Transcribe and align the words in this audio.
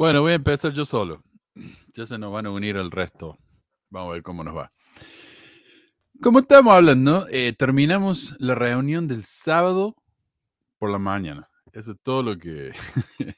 Bueno, 0.00 0.22
voy 0.22 0.32
a 0.32 0.36
empezar 0.36 0.72
yo 0.72 0.86
solo. 0.86 1.22
Ya 1.92 2.06
se 2.06 2.16
nos 2.16 2.32
van 2.32 2.46
a 2.46 2.50
unir 2.50 2.78
el 2.78 2.90
resto. 2.90 3.36
Vamos 3.90 4.08
a 4.08 4.12
ver 4.14 4.22
cómo 4.22 4.42
nos 4.42 4.56
va. 4.56 4.72
Como 6.22 6.38
estamos 6.38 6.72
hablando, 6.72 7.26
eh, 7.30 7.52
terminamos 7.52 8.34
la 8.38 8.54
reunión 8.54 9.06
del 9.06 9.24
sábado 9.24 9.94
por 10.78 10.88
la 10.88 10.98
mañana. 10.98 11.50
Eso 11.74 11.92
es 11.92 11.98
todo 12.02 12.22
lo 12.22 12.38
que, 12.38 12.72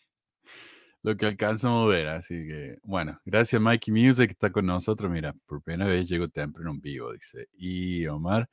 lo 1.03 1.17
que 1.17 1.27
alcanzamos 1.27 1.85
a 1.85 1.97
ver. 1.97 2.07
Así 2.07 2.47
que, 2.47 2.79
bueno, 2.85 3.21
gracias 3.25 3.61
Mikey 3.61 3.93
Music 3.93 4.27
que 4.29 4.33
está 4.35 4.53
con 4.53 4.65
nosotros. 4.65 5.11
Mira, 5.11 5.35
por 5.47 5.65
primera 5.65 5.91
vez 5.91 6.09
llego 6.09 6.29
temprano 6.29 6.71
en 6.71 6.81
vivo, 6.81 7.13
dice. 7.13 7.49
Y 7.55 8.07
Omar, 8.07 8.49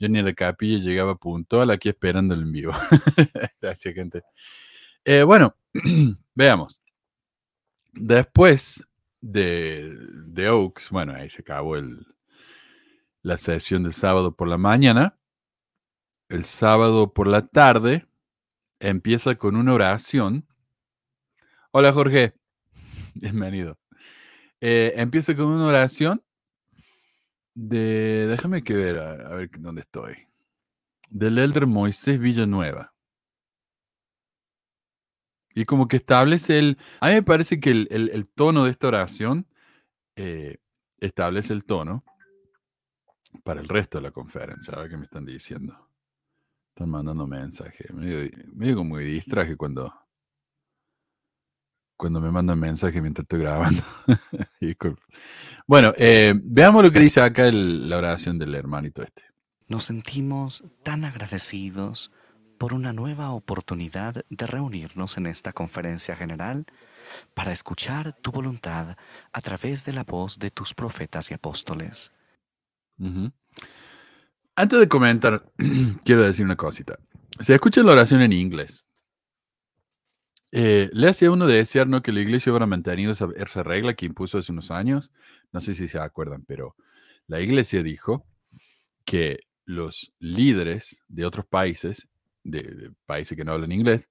yo 0.00 0.08
ni 0.08 0.20
la 0.20 0.32
capilla 0.32 0.78
llegaba 0.78 1.14
puntual 1.14 1.70
aquí 1.70 1.88
esperando 1.88 2.34
el 2.34 2.42
en 2.42 2.50
vivo. 2.50 2.72
gracias, 3.62 3.94
gente. 3.94 4.22
Eh, 5.04 5.22
bueno, 5.22 5.54
veamos. 6.34 6.80
Después 7.96 8.84
de, 9.20 9.96
de, 10.26 10.48
Oaks, 10.48 10.90
bueno, 10.90 11.14
ahí 11.14 11.30
se 11.30 11.42
acabó 11.42 11.76
el, 11.76 12.06
la 13.22 13.38
sesión 13.38 13.84
del 13.84 13.94
sábado 13.94 14.34
por 14.34 14.48
la 14.48 14.58
mañana. 14.58 15.16
El 16.28 16.44
sábado 16.44 17.12
por 17.12 17.28
la 17.28 17.46
tarde 17.46 18.06
empieza 18.80 19.36
con 19.36 19.54
una 19.56 19.74
oración. 19.74 20.46
Hola 21.70 21.92
Jorge, 21.92 22.34
bienvenido. 23.14 23.78
Eh, 24.60 24.94
empieza 24.96 25.36
con 25.36 25.46
una 25.46 25.66
oración 25.66 26.22
de, 27.54 28.26
déjame 28.28 28.64
que 28.64 28.74
ver, 28.74 28.98
a, 28.98 29.34
ver 29.36 29.50
dónde 29.58 29.82
estoy. 29.82 30.16
Del 31.10 31.38
elder 31.38 31.66
Moisés 31.66 32.18
Villanueva. 32.18 32.93
Y 35.54 35.64
como 35.64 35.86
que 35.86 35.96
establece 35.96 36.58
el, 36.58 36.78
a 37.00 37.08
mí 37.08 37.14
me 37.14 37.22
parece 37.22 37.60
que 37.60 37.70
el, 37.70 38.28
tono 38.34 38.64
de 38.64 38.70
esta 38.72 38.88
oración 38.88 39.46
eh, 40.16 40.58
establece 40.98 41.52
el 41.52 41.64
tono 41.64 42.04
para 43.44 43.60
el 43.60 43.68
resto 43.68 43.98
de 43.98 44.02
la 44.02 44.10
conferencia. 44.10 44.74
A 44.74 44.80
ver 44.80 44.90
qué 44.90 44.96
me 44.96 45.04
están 45.04 45.24
diciendo. 45.24 45.88
Están 46.70 46.90
mandando 46.90 47.26
mensajes. 47.26 47.92
Medio, 47.92 48.28
medio 48.52 48.76
como 48.76 48.96
me 48.96 49.04
distraje 49.04 49.56
cuando, 49.56 49.94
cuando 51.96 52.20
me 52.20 52.32
mandan 52.32 52.58
mensajes 52.58 53.00
mientras 53.00 53.24
estoy 53.24 53.40
grabando. 53.40 53.82
bueno, 55.68 55.92
eh, 55.96 56.34
veamos 56.42 56.82
lo 56.82 56.90
que 56.90 56.98
dice 56.98 57.20
acá 57.20 57.48
la 57.52 57.96
oración 57.96 58.38
del 58.40 58.56
hermanito 58.56 59.02
este. 59.02 59.22
Nos 59.68 59.84
sentimos 59.84 60.64
tan 60.82 61.04
agradecidos 61.04 62.10
por 62.58 62.72
una 62.72 62.92
nueva 62.92 63.30
oportunidad 63.30 64.24
de 64.28 64.46
reunirnos 64.46 65.16
en 65.18 65.26
esta 65.26 65.52
conferencia 65.52 66.16
general 66.16 66.66
para 67.34 67.52
escuchar 67.52 68.16
tu 68.22 68.30
voluntad 68.30 68.96
a 69.32 69.40
través 69.40 69.84
de 69.84 69.92
la 69.92 70.04
voz 70.04 70.38
de 70.38 70.50
tus 70.50 70.74
profetas 70.74 71.30
y 71.30 71.34
apóstoles. 71.34 72.12
Antes 74.56 74.78
de 74.78 74.88
comentar, 74.88 75.50
quiero 76.04 76.22
decir 76.22 76.44
una 76.44 76.56
cosita. 76.56 76.98
Si 77.40 77.52
escuchan 77.52 77.86
la 77.86 77.92
oración 77.92 78.22
en 78.22 78.32
inglés, 78.32 78.86
eh, 80.56 80.88
le 80.92 81.08
hacía 81.08 81.32
uno 81.32 81.48
de 81.48 81.56
desear 81.56 81.88
¿no? 81.88 82.00
que 82.00 82.12
la 82.12 82.20
iglesia 82.20 82.52
hubiera 82.52 82.66
mantenido 82.66 83.10
esa, 83.10 83.62
regla 83.64 83.94
que 83.94 84.06
impuso 84.06 84.38
hace 84.38 84.52
unos 84.52 84.70
años. 84.70 85.12
No 85.50 85.60
sé 85.60 85.74
si 85.74 85.88
se 85.88 85.98
acuerdan, 85.98 86.44
pero 86.46 86.76
la 87.26 87.40
iglesia 87.40 87.82
dijo 87.82 88.24
que 89.04 89.40
los 89.64 90.12
líderes 90.20 91.02
de 91.08 91.26
otros 91.26 91.44
países, 91.46 92.06
de, 92.44 92.92
países 93.06 93.36
que 93.36 93.44
no 93.44 93.52
hablan 93.52 93.72
inglés, 93.72 94.08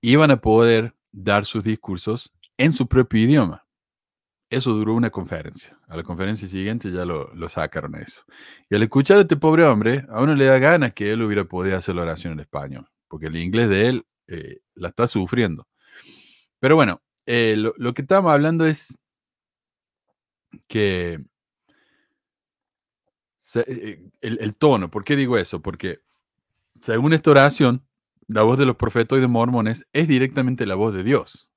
iban 0.00 0.30
a 0.30 0.40
poder 0.40 0.94
dar 1.10 1.44
sus 1.44 1.64
discursos 1.64 2.32
en 2.56 2.72
su 2.72 2.86
propio 2.86 3.22
idioma. 3.22 3.66
Eso 4.48 4.72
duró 4.72 4.94
una 4.94 5.10
conferencia. 5.10 5.78
A 5.88 5.96
la 5.96 6.02
conferencia 6.02 6.46
siguiente 6.46 6.90
ya 6.90 7.04
lo, 7.04 7.48
sacaron 7.48 7.94
eso. 7.96 8.22
Y 8.68 8.76
al 8.76 8.82
escuchar 8.82 9.18
a 9.18 9.22
este 9.22 9.36
pobre 9.36 9.64
hombre, 9.64 10.06
a 10.10 10.20
uno 10.20 10.34
le 10.34 10.44
da 10.46 10.58
ganas 10.58 10.92
que 10.92 11.10
él 11.10 11.22
hubiera 11.22 11.44
podido 11.44 11.76
hacer 11.76 11.94
la 11.94 12.02
oración 12.02 12.34
en 12.34 12.40
español, 12.40 12.88
porque 13.08 13.26
el 13.26 13.36
inglés 13.36 13.68
de 13.68 13.88
él 13.88 14.06
eh, 14.28 14.58
la 14.74 14.88
está 14.88 15.06
sufriendo. 15.06 15.66
Pero 16.60 16.76
bueno, 16.76 17.02
eh, 17.26 17.56
lo, 17.56 17.94
que 17.94 18.02
estamos 18.02 18.30
hablando 18.30 18.66
es 18.66 18.98
que 20.66 21.24
eh, 23.54 24.10
el, 24.20 24.38
el, 24.40 24.58
tono, 24.58 24.90
¿por 24.90 25.04
qué 25.04 25.16
digo 25.16 25.38
eso? 25.38 25.60
Porque 25.62 26.00
según 26.82 27.14
esta 27.14 27.30
oración, 27.30 27.86
la 28.28 28.42
voz 28.42 28.58
de 28.58 28.66
los 28.66 28.76
profetas 28.76 29.16
y 29.16 29.22
de 29.22 29.28
mormones 29.28 29.86
es 29.94 30.06
directamente 30.06 30.66
la 30.66 30.74
voz 30.74 30.92
de 30.92 31.02
Dios 31.02 31.48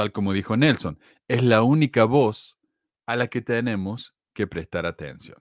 tal 0.00 0.12
como 0.12 0.32
dijo 0.32 0.56
Nelson, 0.56 0.98
es 1.28 1.42
la 1.42 1.62
única 1.62 2.04
voz 2.04 2.58
a 3.04 3.16
la 3.16 3.26
que 3.26 3.42
tenemos 3.42 4.14
que 4.32 4.46
prestar 4.46 4.86
atención. 4.86 5.36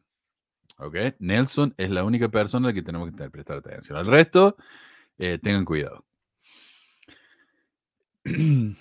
¿Ok? 0.77 0.97
Nelson 1.19 1.73
es 1.77 1.89
la 1.91 2.03
única 2.03 2.27
persona 2.27 2.67
a 2.67 2.71
la 2.71 2.73
que 2.73 2.81
tenemos 2.81 3.09
que 3.09 3.29
prestar 3.29 3.57
atención. 3.57 3.97
Al 3.97 4.07
resto, 4.07 4.57
eh, 5.17 5.39
tengan 5.41 5.63
cuidado. 5.63 6.05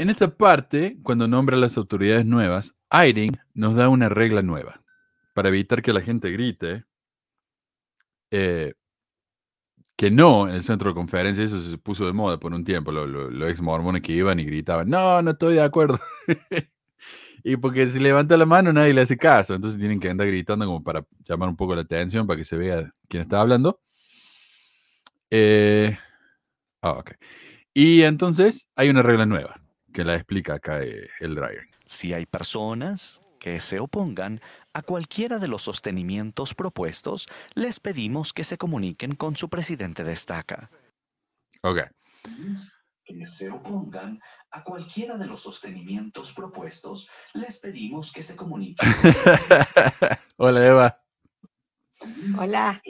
En 0.00 0.10
esta 0.10 0.28
parte, 0.36 0.96
cuando 1.02 1.26
nombra 1.26 1.56
a 1.56 1.60
las 1.60 1.76
autoridades 1.76 2.24
nuevas, 2.24 2.76
Eyring 2.88 3.36
nos 3.54 3.74
da 3.74 3.88
una 3.88 4.08
regla 4.08 4.42
nueva 4.42 4.80
para 5.34 5.48
evitar 5.48 5.82
que 5.82 5.92
la 5.92 6.00
gente 6.00 6.30
grite. 6.30 6.84
Eh, 8.30 8.74
que 9.98 10.12
no 10.12 10.48
en 10.48 10.54
el 10.54 10.62
centro 10.62 10.90
de 10.90 10.94
conferencia, 10.94 11.42
eso 11.42 11.60
se 11.60 11.76
puso 11.76 12.06
de 12.06 12.12
moda 12.12 12.38
por 12.38 12.54
un 12.54 12.64
tiempo, 12.64 12.92
los, 12.92 13.50
ex 13.50 13.60
mormones 13.60 14.00
que 14.00 14.12
iban 14.12 14.38
y 14.38 14.44
gritaban, 14.44 14.88
no, 14.88 15.20
no 15.22 15.32
estoy 15.32 15.54
de 15.54 15.62
acuerdo. 15.62 15.98
y 17.42 17.56
porque 17.56 17.90
si 17.90 17.98
levanta 17.98 18.36
la 18.36 18.46
mano 18.46 18.72
nadie 18.72 18.94
le 18.94 19.00
hace 19.00 19.16
caso, 19.16 19.54
entonces 19.54 19.80
tienen 19.80 19.98
que 19.98 20.08
andar 20.08 20.28
gritando 20.28 20.66
como 20.66 20.84
para 20.84 21.04
llamar 21.24 21.48
un 21.48 21.56
poco 21.56 21.74
la 21.74 21.82
atención, 21.82 22.28
para 22.28 22.36
que 22.36 22.44
se 22.44 22.56
vea 22.56 22.92
quién 23.08 23.22
está 23.22 23.40
hablando. 23.40 23.80
Eh, 25.30 25.98
ah, 26.80 27.02
y 27.74 28.02
entonces 28.02 28.68
hay 28.76 28.90
una 28.90 29.02
regla 29.02 29.26
nueva 29.26 29.60
que 29.92 30.04
la 30.04 30.14
explica 30.14 30.54
acá 30.54 30.80
eh, 30.80 31.08
el 31.18 31.34
Dryer. 31.34 31.66
Si 31.84 32.12
hay 32.12 32.24
personas 32.24 33.20
que 33.40 33.58
se 33.58 33.80
opongan 33.80 34.40
a 34.78 34.82
cualquiera 34.82 35.40
de 35.40 35.48
los 35.48 35.62
sostenimientos 35.62 36.54
propuestos, 36.54 37.26
les 37.54 37.80
pedimos 37.80 38.32
que 38.32 38.44
se 38.44 38.56
comuniquen 38.56 39.16
con 39.16 39.34
su 39.34 39.48
presidente 39.48 40.04
de 40.04 40.12
estaca. 40.12 40.70
Ok. 41.62 41.78
Que 43.04 43.24
se 43.24 43.50
opongan 43.50 44.20
a 44.52 44.62
cualquiera 44.62 45.18
de 45.18 45.26
los 45.26 45.42
sostenimientos 45.42 46.32
propuestos, 46.32 47.08
les 47.34 47.58
pedimos 47.58 48.12
que 48.12 48.22
se 48.22 48.36
comuniquen. 48.36 48.88
Hola, 50.36 50.64
Eva. 50.64 51.02
Hola. 52.40 52.80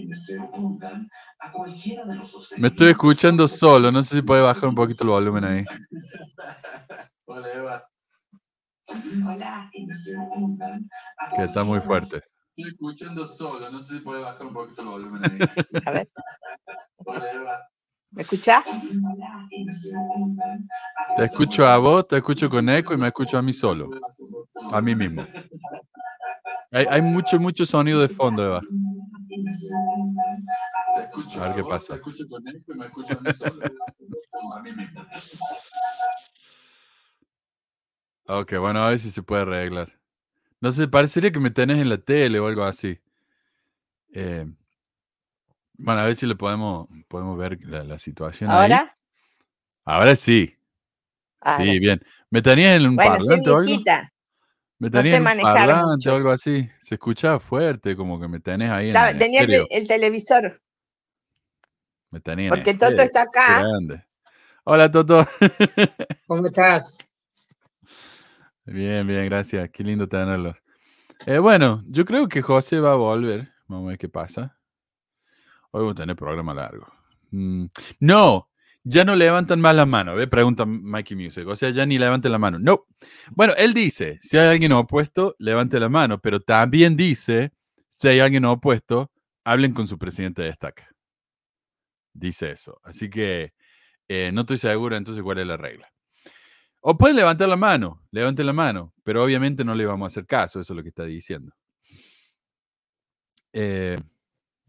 Me 2.59 2.69
estoy 2.69 2.91
escuchando 2.91 3.49
solo, 3.49 3.91
no 3.91 4.03
sé 4.03 4.17
si 4.17 4.23
puede 4.23 4.43
bajar 4.43 4.69
un 4.69 4.75
poquito 4.75 5.05
el 5.05 5.11
volumen 5.11 5.45
ahí. 5.45 5.65
Hola, 7.25 7.49
Eva. 7.55 7.89
Que 11.37 11.45
está 11.45 11.65
muy 11.65 11.81
fuerte. 11.81 12.17
Estoy 12.57 12.73
escuchando 12.73 13.27
solo, 13.27 13.71
no 13.71 13.83
sé 13.83 13.95
si 13.95 14.01
puede 14.01 14.23
bajar 14.23 14.47
un 14.47 14.53
poquito 14.53 14.83
el 14.83 14.89
volumen 14.89 15.23
ahí. 15.25 15.39
A 15.87 15.91
ver. 15.93 16.11
¿Me 18.11 18.23
escuchás? 18.23 18.65
Te 21.17 21.25
escucho 21.25 21.67
a 21.67 21.77
vos, 21.77 22.09
te 22.09 22.17
escucho 22.17 22.49
con 22.49 22.69
eco 22.69 22.95
y 22.95 22.97
me 22.97 23.09
escucho 23.09 23.39
a 23.39 23.43
mí 23.43 23.53
solo. 23.53 23.91
A 24.73 24.81
mí 24.81 24.95
mismo. 24.95 25.27
Hay, 26.73 26.87
hay 26.91 27.03
mucho, 27.03 27.39
mucho 27.39 27.65
sonido 27.65 28.01
de 28.01 28.09
fondo, 28.09 28.45
Eva. 28.45 28.61
A 31.37 31.49
ver 31.49 31.55
qué 31.55 31.63
pasa. 31.63 31.95
Te 31.95 31.95
escucho 31.97 32.25
con 32.29 32.49
eco 32.49 32.75
y 32.75 32.79
me 32.79 32.87
escucho 32.87 33.19
a 33.19 33.21
mí 33.21 33.33
solo. 33.33 33.63
A 34.57 34.63
mí 34.63 34.73
mismo. 34.73 35.01
Ok, 38.31 38.59
bueno, 38.59 38.85
a 38.85 38.91
ver 38.91 38.99
si 38.99 39.11
se 39.11 39.23
puede 39.23 39.43
arreglar. 39.43 39.91
No 40.61 40.71
sé, 40.71 40.87
parecería 40.87 41.33
que 41.33 41.41
me 41.41 41.51
tenés 41.51 41.79
en 41.79 41.89
la 41.89 41.97
tele 41.97 42.39
o 42.39 42.47
algo 42.47 42.63
así. 42.63 43.01
Eh, 44.13 44.47
bueno, 45.79 46.03
a 46.03 46.05
ver 46.05 46.15
si 46.15 46.27
le 46.27 46.35
podemos, 46.35 46.89
podemos 47.09 47.39
ver 47.39 47.59
la, 47.65 47.99
situación. 47.99 48.51
¿Ahora? 48.51 48.99
Ahora 49.87 50.15
sí. 50.15 50.55
Sí, 51.57 51.79
bien. 51.79 52.03
¿Me 52.29 52.43
tenías 52.43 52.77
en 52.77 52.89
un 52.89 52.97
parlante 52.97 53.51
o 53.51 53.57
algo? 53.57 53.83
¿Me 54.79 54.91
tenías 54.91 55.15
en 55.15 55.27
un 55.27 55.43
parlante 55.43 56.11
o 56.11 56.17
algo 56.17 56.31
así? 56.31 56.69
Se 56.81 56.97
escuchaba 56.97 57.41
fuerte, 57.41 57.97
como 57.97 58.21
que 58.21 58.29
me 58.29 58.41
tenés 58.41 58.71
ahí 58.71 58.91
en 58.91 59.19
Tenía 59.19 59.41
el, 59.71 59.89
televisor. 59.89 60.61
Me 62.11 62.21
tenía 62.21 62.51
Porque 62.51 62.75
Toto 62.75 63.01
está 63.01 63.23
acá. 63.23 63.65
Hola, 64.65 64.91
Toto. 64.91 65.27
¿Cómo 66.27 66.47
estás? 66.47 66.99
Bien, 68.71 69.07
bien, 69.07 69.25
gracias. 69.25 69.71
Qué 69.71 69.83
lindo 69.83 70.07
tenerlos. 70.07 70.57
Eh, 71.27 71.39
bueno, 71.39 71.83
yo 71.87 72.05
creo 72.05 72.29
que 72.29 72.43
José 72.43 72.81
va 72.81 72.93
a 72.93 72.97
volver. 72.97 73.51
Vamos 73.67 73.87
a 73.87 73.89
ver 73.91 73.99
qué 73.99 74.09
pasa. 74.11 74.59
Hoy 75.71 75.81
vamos 75.81 75.93
a 75.93 76.03
tener 76.03 76.17
programa 76.17 76.53
largo. 76.53 76.87
Mm, 77.31 77.67
no, 78.01 78.51
ya 78.85 79.05
no 79.05 79.17
levantan 79.17 79.61
más 79.61 79.75
la 79.75 79.87
mano, 79.87 80.15
¿ve? 80.15 80.27
Pregunta 80.27 80.67
Mikey 80.67 81.17
Music. 81.17 81.47
O 81.47 81.57
sea, 81.57 81.71
ya 81.71 81.87
ni 81.87 81.99
levanten 81.99 82.31
la 82.31 82.39
mano. 82.39 82.59
No. 82.59 82.87
Bueno, 83.31 83.55
él 83.57 83.73
dice, 83.73 84.19
si 84.21 84.37
hay 84.37 84.49
alguien 84.49 84.73
opuesto, 84.73 85.35
levante 85.39 85.81
la 85.81 85.89
mano, 85.89 86.21
pero 86.21 86.41
también 86.41 86.95
dice, 86.95 87.53
si 87.89 88.09
hay 88.09 88.21
alguien 88.21 88.45
opuesto, 88.45 89.11
hablen 89.45 89.73
con 89.73 89.89
su 89.89 89.99
presidente 89.99 90.43
de 90.43 90.51
estaca. 90.51 90.89
Dice 92.13 92.51
eso. 92.51 92.81
Así 92.85 93.09
que 93.09 93.55
eh, 94.09 94.31
no 94.33 94.43
estoy 94.43 94.59
seguro 94.59 94.95
entonces 94.97 95.23
cuál 95.23 95.39
es 95.39 95.47
la 95.47 95.57
regla. 95.57 95.91
O 96.81 96.97
pueden 96.97 97.17
levantar 97.17 97.49
la 97.49 97.57
mano, 97.57 98.03
levanten 98.11 98.47
la 98.47 98.53
mano, 98.53 98.95
pero 99.03 99.23
obviamente 99.23 99.65
no 99.65 99.75
le 99.75 99.85
vamos 99.87 100.07
a 100.07 100.09
hacer 100.09 100.27
caso, 100.27 100.61
eso 100.61 100.73
es 100.73 100.77
lo 100.77 100.83
que 100.83 100.91
está 100.91 101.05
diciendo. 101.05 101.53
Eh, 103.53 103.97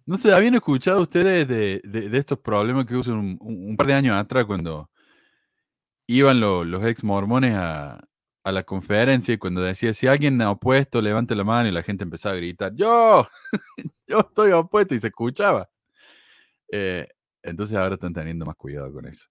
no 0.05 0.17
sé, 0.17 0.33
¿habían 0.33 0.55
escuchado 0.55 1.01
ustedes 1.01 1.47
de, 1.47 1.81
estos 2.17 2.39
problemas 2.39 2.85
que 2.87 2.95
hubo 2.95 3.11
un, 3.11 3.75
par 3.77 3.87
de 3.87 3.93
años 3.93 4.15
atrás 4.17 4.45
cuando 4.45 4.89
iban 6.07 6.39
los 6.39 6.85
ex 6.85 7.03
mormones 7.03 7.55
a, 7.55 8.01
la 8.45 8.63
conferencia 8.63 9.31
y 9.35 9.37
cuando 9.37 9.61
decía, 9.61 9.93
si 9.93 10.07
alguien 10.07 10.41
ha 10.41 10.49
opuesto, 10.49 11.03
levante 11.03 11.35
la 11.35 11.43
mano 11.43 11.69
y 11.69 11.71
la 11.71 11.83
gente 11.83 12.03
empezaba 12.03 12.33
a 12.33 12.37
gritar, 12.37 12.73
yo, 12.73 13.27
yo 14.07 14.19
estoy 14.21 14.51
opuesto 14.53 14.95
y 14.95 14.99
se 14.99 15.09
escuchaba. 15.09 15.69
Eh, 16.71 17.07
entonces 17.43 17.77
ahora 17.77 17.93
están 17.93 18.13
teniendo 18.13 18.47
más 18.47 18.55
cuidado 18.55 18.91
con 18.91 19.05
eso. 19.05 19.27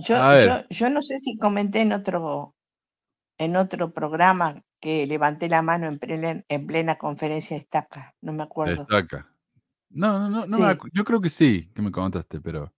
Yo, 0.00 0.66
yo, 0.70 0.90
no 0.90 1.02
sé 1.02 1.18
si 1.18 1.36
comenté 1.36 1.80
en 1.80 1.92
otro, 1.92 2.54
en 3.38 3.56
otro 3.56 3.92
programa 3.92 4.62
que 4.80 5.06
levanté 5.06 5.48
la 5.48 5.62
mano 5.62 5.86
en 5.88 5.98
plena, 5.98 6.42
en 6.48 6.66
plena 6.66 6.96
conferencia 6.96 7.56
de 7.56 7.62
estaca, 7.62 8.14
no 8.20 8.32
me 8.32 8.42
acuerdo. 8.42 8.82
Estaca. 8.82 9.28
No, 9.90 10.18
no, 10.18 10.46
no, 10.46 10.46
no 10.46 10.78
yo 10.92 11.04
creo 11.04 11.20
que 11.20 11.28
sí, 11.28 11.70
que 11.74 11.82
me 11.82 11.90
contaste, 11.90 12.40
pero. 12.40 12.72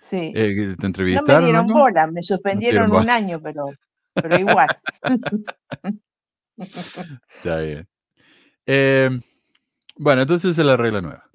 Sí. 0.00 0.32
Eh, 0.34 0.76
¿Te 0.78 0.86
entrevistaron? 0.86 1.26
No 1.26 1.38
me 1.38 1.44
dieron 1.44 1.66
bola, 1.66 2.06
me 2.06 2.22
suspendieron 2.22 2.92
un 2.92 3.10
año, 3.10 3.40
pero, 3.42 3.70
pero 4.14 4.38
igual. 4.38 4.68
Está 6.56 7.58
bien. 7.58 7.88
Em, 8.66 9.20
bueno, 9.96 10.22
entonces 10.22 10.56
es 10.56 10.64
la 10.64 10.76
regla 10.76 11.00
nueva. 11.00 11.30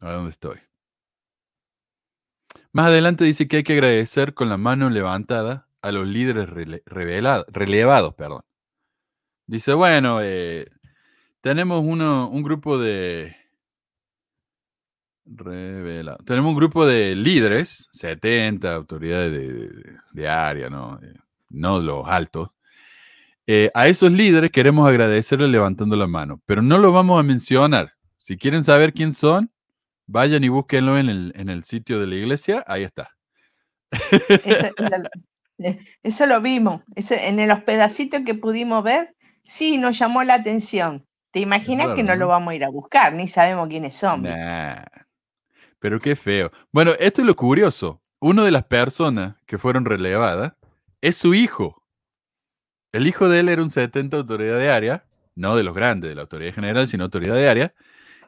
¿A 0.00 0.12
dónde 0.12 0.30
estoy? 0.30 0.58
Más 2.74 2.86
adelante 2.86 3.22
dice 3.22 3.46
que 3.46 3.58
hay 3.58 3.62
que 3.62 3.74
agradecer 3.74 4.34
con 4.34 4.48
la 4.48 4.56
mano 4.56 4.90
levantada 4.90 5.68
a 5.80 5.92
los 5.92 6.08
líderes 6.08 6.48
relevados. 6.48 8.14
Perdón. 8.14 8.42
Dice, 9.46 9.74
bueno, 9.74 10.18
eh, 10.20 10.66
tenemos 11.40 11.84
uno, 11.86 12.28
un 12.28 12.42
grupo 12.42 12.76
de... 12.76 13.36
Tenemos 15.24 16.50
un 16.50 16.56
grupo 16.56 16.84
de 16.84 17.14
líderes, 17.14 17.88
70 17.92 18.74
autoridades 18.74 19.70
de, 20.12 20.28
área, 20.28 20.68
¿no? 20.68 20.98
Eh, 21.00 21.14
no 21.50 21.78
los 21.78 22.04
altos. 22.08 22.50
Eh, 23.46 23.70
a 23.72 23.86
esos 23.86 24.10
líderes 24.10 24.50
queremos 24.50 24.88
agradecerles 24.88 25.48
levantando 25.48 25.94
la 25.94 26.08
mano, 26.08 26.42
pero 26.44 26.60
no 26.60 26.78
lo 26.78 26.90
vamos 26.90 27.20
a 27.20 27.22
mencionar. 27.22 27.92
Si 28.16 28.36
quieren 28.36 28.64
saber 28.64 28.92
quién 28.92 29.12
son, 29.12 29.53
vayan 30.06 30.44
y 30.44 30.48
búsquenlo 30.48 30.98
en 30.98 31.08
el, 31.08 31.32
en 31.36 31.48
el 31.48 31.64
sitio 31.64 32.00
de 32.00 32.06
la 32.06 32.14
iglesia, 32.14 32.64
ahí 32.66 32.82
está. 32.84 33.10
Eso, 36.02 36.26
lo 36.26 36.40
vimos, 36.40 36.82
en 36.96 37.48
los 37.48 37.60
pedacitos 37.62 38.22
que 38.26 38.34
pudimos 38.34 38.82
ver, 38.82 39.14
sí 39.44 39.78
nos 39.78 39.98
llamó 39.98 40.24
la 40.24 40.34
atención. 40.34 41.06
¿Te 41.30 41.40
imaginas 41.40 41.94
que 41.94 42.02
no, 42.02 42.14
lo 42.14 42.28
vamos 42.28 42.52
a 42.52 42.54
ir 42.54 42.64
a 42.64 42.68
buscar? 42.68 43.12
Ni 43.12 43.28
sabemos 43.28 43.68
quiénes 43.68 43.96
son. 43.96 44.26
Pero 45.78 46.00
qué 46.00 46.16
feo. 46.16 46.50
Bueno, 46.72 46.92
esto 46.98 47.22
es 47.22 47.26
lo 47.26 47.34
curioso. 47.34 48.00
Una 48.20 48.44
de 48.44 48.50
las 48.50 48.64
personas 48.64 49.36
que 49.46 49.58
fueron 49.58 49.84
relevadas 49.84 50.54
es 51.00 51.16
su 51.16 51.34
hijo. 51.34 51.82
El 52.92 53.06
hijo 53.06 53.28
de 53.28 53.40
él 53.40 53.48
era 53.48 53.62
un 53.62 53.70
70 53.70 54.16
autoridad 54.16 54.58
de 54.58 54.70
área, 54.70 55.04
no 55.34 55.56
de 55.56 55.64
los 55.64 55.74
grandes, 55.74 56.08
de 56.10 56.14
la 56.14 56.22
autoridad 56.22 56.54
general, 56.54 56.86
sino 56.86 57.04
autoridad 57.04 57.34
de 57.34 57.48
área, 57.48 57.74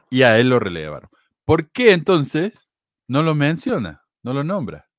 y 0.09 0.23
a 0.23 0.37
él 0.37 0.49
lo 0.49 0.59
relevaron. 0.59 1.09
¿Por 1.47 1.71
qué 1.71 1.93
entonces 1.93 2.59
no 3.07 3.23
lo 3.23 3.33
menciona, 3.33 4.03
no 4.21 4.33
lo 4.33 4.43
nombra? 4.43 4.89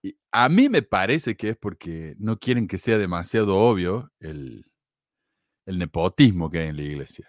Y 0.00 0.16
a 0.32 0.48
mí 0.48 0.70
me 0.70 0.80
parece 0.80 1.36
que 1.36 1.50
es 1.50 1.56
porque 1.58 2.14
no 2.18 2.38
quieren 2.38 2.66
que 2.66 2.78
sea 2.78 2.96
demasiado 2.96 3.58
obvio 3.58 4.10
el, 4.20 4.64
el 5.66 5.78
nepotismo 5.78 6.50
que 6.50 6.60
hay 6.60 6.68
en 6.68 6.76
la 6.76 6.82
iglesia. 6.82 7.28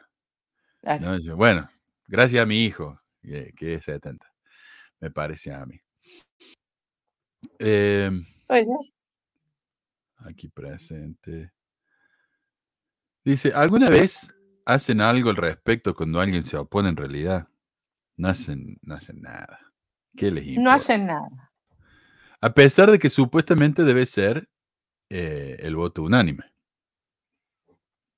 Bueno, 1.36 1.70
gracias 2.08 2.42
a 2.42 2.46
mi 2.46 2.64
hijo, 2.64 2.98
que, 3.22 3.74
es 3.74 3.84
70, 3.84 4.26
me 5.02 5.12
parece 5.12 5.52
a 5.52 5.66
mí. 5.66 5.78
Em, 7.60 8.26
aquí 10.20 10.48
presente. 10.48 11.52
Dice, 13.26 13.52
¿alguna 13.54 13.90
vez 13.90 14.34
hacen 14.66 15.02
algo 15.02 15.32
al 15.32 15.36
respecto 15.36 15.94
cuando 15.94 16.22
alguien 16.22 16.44
se 16.44 16.56
opone 16.56 16.88
en 16.88 16.96
realidad? 16.96 17.50
No 18.18 18.30
hacen, 18.30 18.78
no 18.82 18.96
hacen 18.96 19.22
nada. 19.22 19.60
¿Qué 20.16 20.32
les 20.32 20.46
importa? 20.46 20.64
No 20.64 20.72
hacen 20.72 21.06
nada. 21.08 21.52
A 22.42 22.54
pesar 22.54 22.92
de 22.92 23.00
que 23.00 23.10
supuestamente 23.10 23.84
debe 23.84 24.06
ser 24.06 24.50
eh, 25.10 25.58
el 25.60 25.76
voto 25.76 26.04
unánime. 26.04 26.44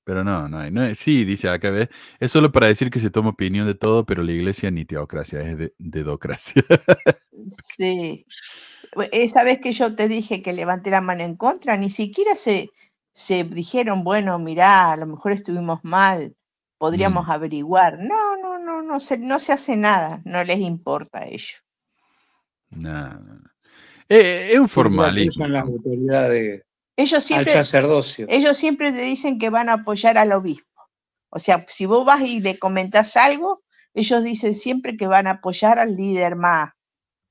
Pero 0.08 0.24
no, 0.24 0.48
no 0.48 0.60
hay. 0.60 0.70
No 0.70 0.94
sí, 0.94 1.26
dice 1.26 1.50
acá, 1.50 1.70
¿ves? 1.70 1.90
Es 2.18 2.32
solo 2.32 2.50
para 2.50 2.66
decir 2.66 2.90
que 2.90 2.98
se 2.98 3.10
toma 3.10 3.28
opinión 3.28 3.66
de 3.66 3.74
todo, 3.74 4.06
pero 4.06 4.22
la 4.22 4.32
iglesia 4.32 4.70
ni 4.70 4.86
teocracia, 4.86 5.42
es 5.42 5.58
de, 5.58 5.74
dedocracia. 5.76 6.62
sí. 7.46 8.24
Esa 9.12 9.44
vez 9.44 9.60
que 9.60 9.72
yo 9.72 9.94
te 9.94 10.08
dije 10.08 10.40
que 10.40 10.54
levanté 10.54 10.90
la 10.90 11.02
mano 11.02 11.24
en 11.24 11.36
contra, 11.36 11.76
ni 11.76 11.90
siquiera 11.90 12.34
se, 12.36 12.70
se 13.12 13.44
dijeron, 13.44 14.02
bueno, 14.02 14.38
mirá, 14.38 14.92
a 14.92 14.96
lo 14.96 15.04
mejor 15.04 15.32
estuvimos 15.32 15.80
mal, 15.82 16.34
podríamos 16.78 17.26
mm. 17.26 17.30
averiguar. 17.30 17.98
No, 17.98 18.36
no, 18.36 18.58
no, 18.58 18.82
no 18.82 19.00
se, 19.00 19.18
no 19.18 19.38
se 19.38 19.52
hace 19.52 19.76
nada, 19.76 20.22
no 20.24 20.42
les 20.44 20.60
importa 20.60 21.20
a 21.20 21.26
ellos. 21.26 21.62
No, 22.70 23.20
eh, 24.08 24.50
es 24.52 24.58
un 24.58 24.68
formalismo. 24.68 25.44
Son 25.44 25.52
las 25.52 25.64
autoridades 25.64 26.62
ellos 26.98 27.22
siempre, 27.22 27.52
sacerdocio. 27.52 28.26
Ellos 28.28 28.56
siempre 28.56 28.90
te 28.90 29.02
dicen 29.02 29.38
que 29.38 29.50
van 29.50 29.68
a 29.68 29.74
apoyar 29.74 30.18
al 30.18 30.32
obispo. 30.32 30.66
O 31.30 31.38
sea, 31.38 31.64
si 31.68 31.86
vos 31.86 32.04
vas 32.04 32.22
y 32.22 32.40
le 32.40 32.58
comentas 32.58 33.16
algo, 33.16 33.62
ellos 33.94 34.24
dicen 34.24 34.52
siempre 34.52 34.96
que 34.96 35.06
van 35.06 35.28
a 35.28 35.32
apoyar 35.32 35.78
al 35.78 35.94
líder 35.94 36.34
más, 36.34 36.72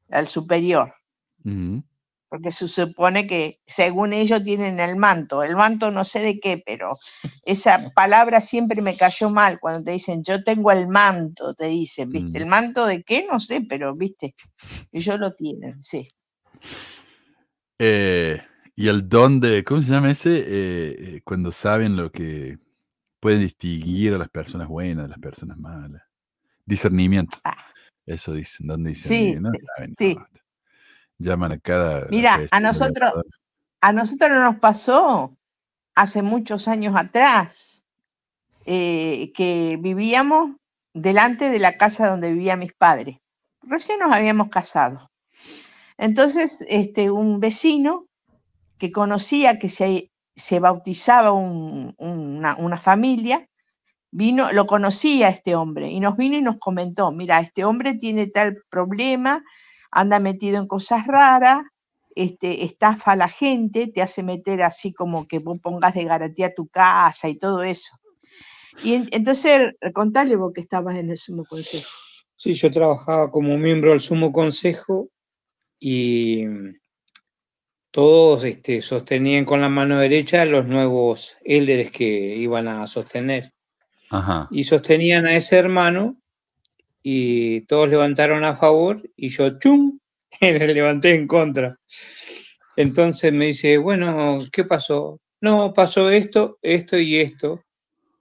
al 0.09 0.29
superior. 0.29 0.95
Porque 2.29 2.51
se 2.51 2.67
supone 2.67 3.25
que 3.25 3.61
según 3.65 4.11
ellos 4.11 4.43
tienen 4.43 4.79
el 4.79 4.97
manto. 4.97 5.43
El 5.43 5.55
manto 5.55 5.91
no 5.91 6.03
sé 6.03 6.19
de 6.19 6.39
qué, 6.39 6.61
pero 6.65 6.99
esa 7.43 7.89
palabra 7.93 8.41
siempre 8.41 8.81
me 8.81 8.97
cayó 8.97 9.29
mal 9.29 9.59
cuando 9.59 9.83
te 9.83 9.91
dicen 9.91 10.23
yo 10.23 10.43
tengo 10.43 10.71
el 10.71 10.87
manto, 10.87 11.53
te 11.53 11.67
dicen, 11.67 12.11
¿viste? 12.11 12.37
¿El 12.37 12.45
manto 12.45 12.85
de 12.85 13.03
qué? 13.03 13.25
No 13.31 13.39
sé, 13.39 13.61
pero 13.61 13.95
viste, 13.95 14.35
ellos 14.91 15.19
lo 15.19 15.33
tienen, 15.33 15.81
sí. 15.81 16.07
Eh, 17.79 18.41
y 18.75 18.87
el 18.87 19.07
don 19.07 19.39
de, 19.39 19.63
¿cómo 19.63 19.81
se 19.81 19.91
llama 19.91 20.11
ese? 20.11 20.37
Eh, 20.37 20.45
eh, 20.47 21.21
cuando 21.23 21.51
saben 21.51 21.95
lo 21.95 22.11
que 22.11 22.59
pueden 23.19 23.41
distinguir 23.41 24.13
a 24.13 24.17
las 24.17 24.29
personas 24.29 24.67
buenas 24.67 25.05
de 25.05 25.09
las 25.09 25.19
personas 25.19 25.57
malas. 25.57 26.03
Discernimiento. 26.65 27.37
Ah. 27.43 27.55
Eso 28.05 28.33
dicen, 28.33 28.67
¿dónde 28.67 28.91
dicen? 28.91 29.09
Sí, 29.09 29.35
no 29.39 29.51
saben, 29.75 29.95
sí. 29.97 30.17
Llaman 31.19 31.53
a 31.53 31.57
cada. 31.59 32.07
Mira, 32.09 32.41
a 32.51 32.59
nosotros, 32.59 33.11
a 33.81 33.93
nosotros 33.93 34.29
nos 34.31 34.59
pasó 34.59 35.35
hace 35.95 36.21
muchos 36.21 36.67
años 36.67 36.95
atrás 36.95 37.83
eh, 38.65 39.31
que 39.33 39.77
vivíamos 39.79 40.51
delante 40.93 41.49
de 41.49 41.59
la 41.59 41.77
casa 41.77 42.09
donde 42.09 42.31
vivían 42.31 42.59
mis 42.59 42.73
padres. 42.73 43.17
Recién 43.63 43.99
nos 43.99 44.11
habíamos 44.11 44.49
casado. 44.49 45.09
Entonces, 45.97 46.65
este, 46.69 47.09
un 47.09 47.39
vecino 47.39 48.07
que 48.77 48.91
conocía 48.91 49.57
que 49.57 49.69
se, 49.69 50.11
se 50.35 50.59
bautizaba 50.59 51.31
una, 51.31 52.77
familia, 52.79 53.47
vino, 54.11 54.51
lo 54.51 54.67
conocía 54.67 55.29
este 55.29 55.55
hombre 55.55 55.89
y 55.89 55.99
nos 55.99 56.15
vino 56.15 56.35
y 56.35 56.41
nos 56.41 56.57
comentó, 56.57 57.11
mira, 57.11 57.39
este 57.39 57.65
hombre 57.65 57.95
tiene 57.95 58.27
tal 58.27 58.57
problema, 58.69 59.43
anda 59.91 60.19
metido 60.19 60.59
en 60.59 60.67
cosas 60.67 61.07
raras, 61.07 61.61
este, 62.15 62.63
estafa 62.65 63.11
a 63.11 63.15
la 63.15 63.29
gente, 63.29 63.87
te 63.87 64.01
hace 64.01 64.23
meter 64.23 64.63
así 64.63 64.91
como 64.93 65.27
que 65.27 65.39
vos 65.39 65.59
pongas 65.61 65.93
de 65.93 66.05
garantía 66.05 66.53
tu 66.53 66.67
casa 66.67 67.29
y 67.29 67.35
todo 67.37 67.63
eso. 67.63 67.97
Y 68.83 69.07
entonces, 69.11 69.73
contale 69.93 70.35
vos 70.35 70.51
que 70.53 70.61
estabas 70.61 70.95
en 70.95 71.11
el 71.11 71.17
Sumo 71.17 71.45
Consejo. 71.45 71.89
Sí, 72.35 72.53
yo 72.53 72.69
trabajaba 72.69 73.31
como 73.31 73.57
miembro 73.57 73.91
del 73.91 74.01
Sumo 74.01 74.31
Consejo 74.31 75.09
y 75.79 76.45
todos 77.91 78.43
este, 78.43 78.81
sostenían 78.81 79.45
con 79.45 79.61
la 79.61 79.69
mano 79.69 79.99
derecha 79.99 80.45
los 80.45 80.67
nuevos 80.67 81.37
élderes 81.43 81.91
que 81.91 82.05
iban 82.35 82.67
a 82.67 82.85
sostener. 82.87 83.53
Y 84.51 84.63
sostenían 84.63 85.25
a 85.25 85.35
ese 85.35 85.57
hermano 85.57 86.17
y 87.09 87.61
todos 87.67 87.87
levantaron 87.87 88.43
a 88.43 88.57
favor 88.57 89.01
y 89.15 89.29
yo, 89.29 89.57
¡chum!, 89.59 89.97
le 90.41 90.67
levanté 90.67 91.15
en 91.15 91.25
contra. 91.25 91.79
Entonces 92.75 93.31
me 93.31 93.45
dice, 93.45 93.77
bueno, 93.77 94.39
¿qué 94.51 94.65
pasó? 94.65 95.21
No, 95.39 95.73
pasó 95.73 96.09
esto, 96.09 96.59
esto 96.61 96.99
y 96.99 97.15
esto. 97.15 97.63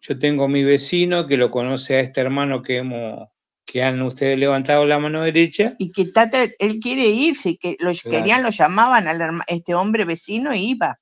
Yo 0.00 0.16
tengo 0.20 0.44
a 0.44 0.48
mi 0.48 0.62
vecino 0.62 1.26
que 1.26 1.36
lo 1.36 1.50
conoce 1.50 1.96
a 1.96 2.00
este 2.00 2.20
hermano 2.20 2.62
que 2.62 2.76
hemos 2.76 3.28
que 3.64 3.82
han 3.82 4.00
ustedes 4.02 4.38
levantado 4.38 4.86
la 4.86 5.00
mano 5.00 5.22
derecha. 5.22 5.74
Y 5.80 5.90
que 5.90 6.04
Tata, 6.04 6.44
él 6.60 6.78
quiere 6.78 7.08
irse, 7.08 7.56
que 7.56 7.76
lo 7.80 7.90
querían, 7.92 8.44
lo 8.44 8.50
llamaban 8.50 9.08
a 9.08 9.42
este 9.48 9.74
hombre 9.74 10.04
vecino 10.04 10.52
e 10.52 10.58
iba. 10.58 11.00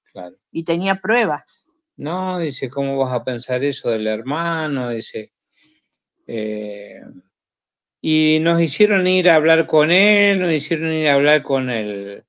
Y 0.51 0.65
tenía 0.65 1.03
pruebas. 1.03 1.67
No, 1.99 2.39
dice, 2.39 2.71
¿cómo 2.71 2.97
vas 2.97 3.13
a 3.13 3.23
pensar 3.23 3.63
eso 3.63 3.91
del 3.91 4.07
hermano? 4.07 4.89
Dice. 4.89 5.33
Eh, 6.27 7.03
y 8.07 8.39
nos 8.43 8.61
hicieron 8.61 9.07
ir 9.07 9.31
a 9.31 9.37
hablar 9.37 9.67
con 9.67 9.91
él, 9.91 10.39
nos 10.39 10.53
hicieron 10.53 10.93
ir 10.93 11.09
a 11.09 11.15
hablar 11.15 11.43
con 11.43 11.71
él, 11.71 12.23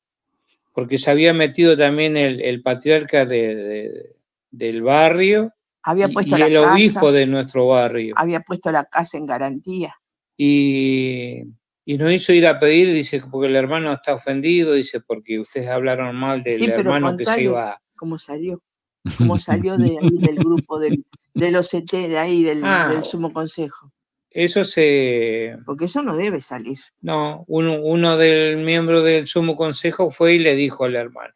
porque 0.72 0.98
se 0.98 1.12
había 1.12 1.34
metido 1.34 1.76
también 1.76 2.16
el, 2.16 2.62
patriarca 2.62 3.26
del 3.26 4.82
barrio 4.82 5.52
había 5.84 6.08
puesto 6.08 6.38
y, 6.38 6.42
el 6.44 6.56
obispo 6.56 7.12
de 7.12 7.26
nuestro 7.26 7.68
barrio. 7.68 8.16
Había 8.18 8.40
puesto 8.40 8.72
la 8.72 8.86
casa 8.86 9.18
en 9.18 9.26
garantía. 9.26 9.94
Y, 10.38 11.44
y, 11.84 11.98
nos 11.98 12.14
hizo 12.14 12.32
ir 12.32 12.48
a 12.48 12.58
pedir, 12.58 12.94
dice, 12.94 13.22
porque 13.30 13.50
el 13.50 13.58
hermano 13.58 13.92
está 13.92 14.14
ofendido, 14.14 14.72
dice, 14.72 15.02
porque 15.02 15.40
ustedes 15.40 15.68
hablaron 15.68 16.16
mal 16.16 16.42
del 16.42 16.70
hermano 16.70 17.18
que 17.18 17.26
se 17.26 17.42
iba. 17.42 17.82
¿Cómo 17.98 18.18
salió? 18.18 18.64
¿Cómo 19.18 19.38
salió 19.38 19.78
de 19.78 19.98
del 20.02 20.38
grupo 20.38 20.80
del, 20.80 21.06
de 21.34 21.52
los 21.52 21.70
CT, 21.70 21.92
de 22.08 22.18
ahí, 22.18 22.44
del, 22.44 22.64
ah, 22.64 22.88
del 22.88 23.04
Sumo 23.04 23.34
Consejo? 23.34 23.92
Eso 24.36 24.66
se. 24.66 25.58
Porque 25.66 25.86
eso 25.86 26.04
no 26.04 26.18
debe 26.18 26.42
salir. 26.42 26.78
No, 27.02 27.46
uno, 27.48 27.82
uno 27.82 28.18
del 28.18 28.58
miembro 28.58 29.02
del 29.02 29.28
Sumo 29.28 29.56
Consejo 29.56 30.12
fue 30.12 30.34
y 30.34 30.40
le 30.40 30.58
dijo 30.58 30.84
al 30.84 30.98
hermano. 30.98 31.34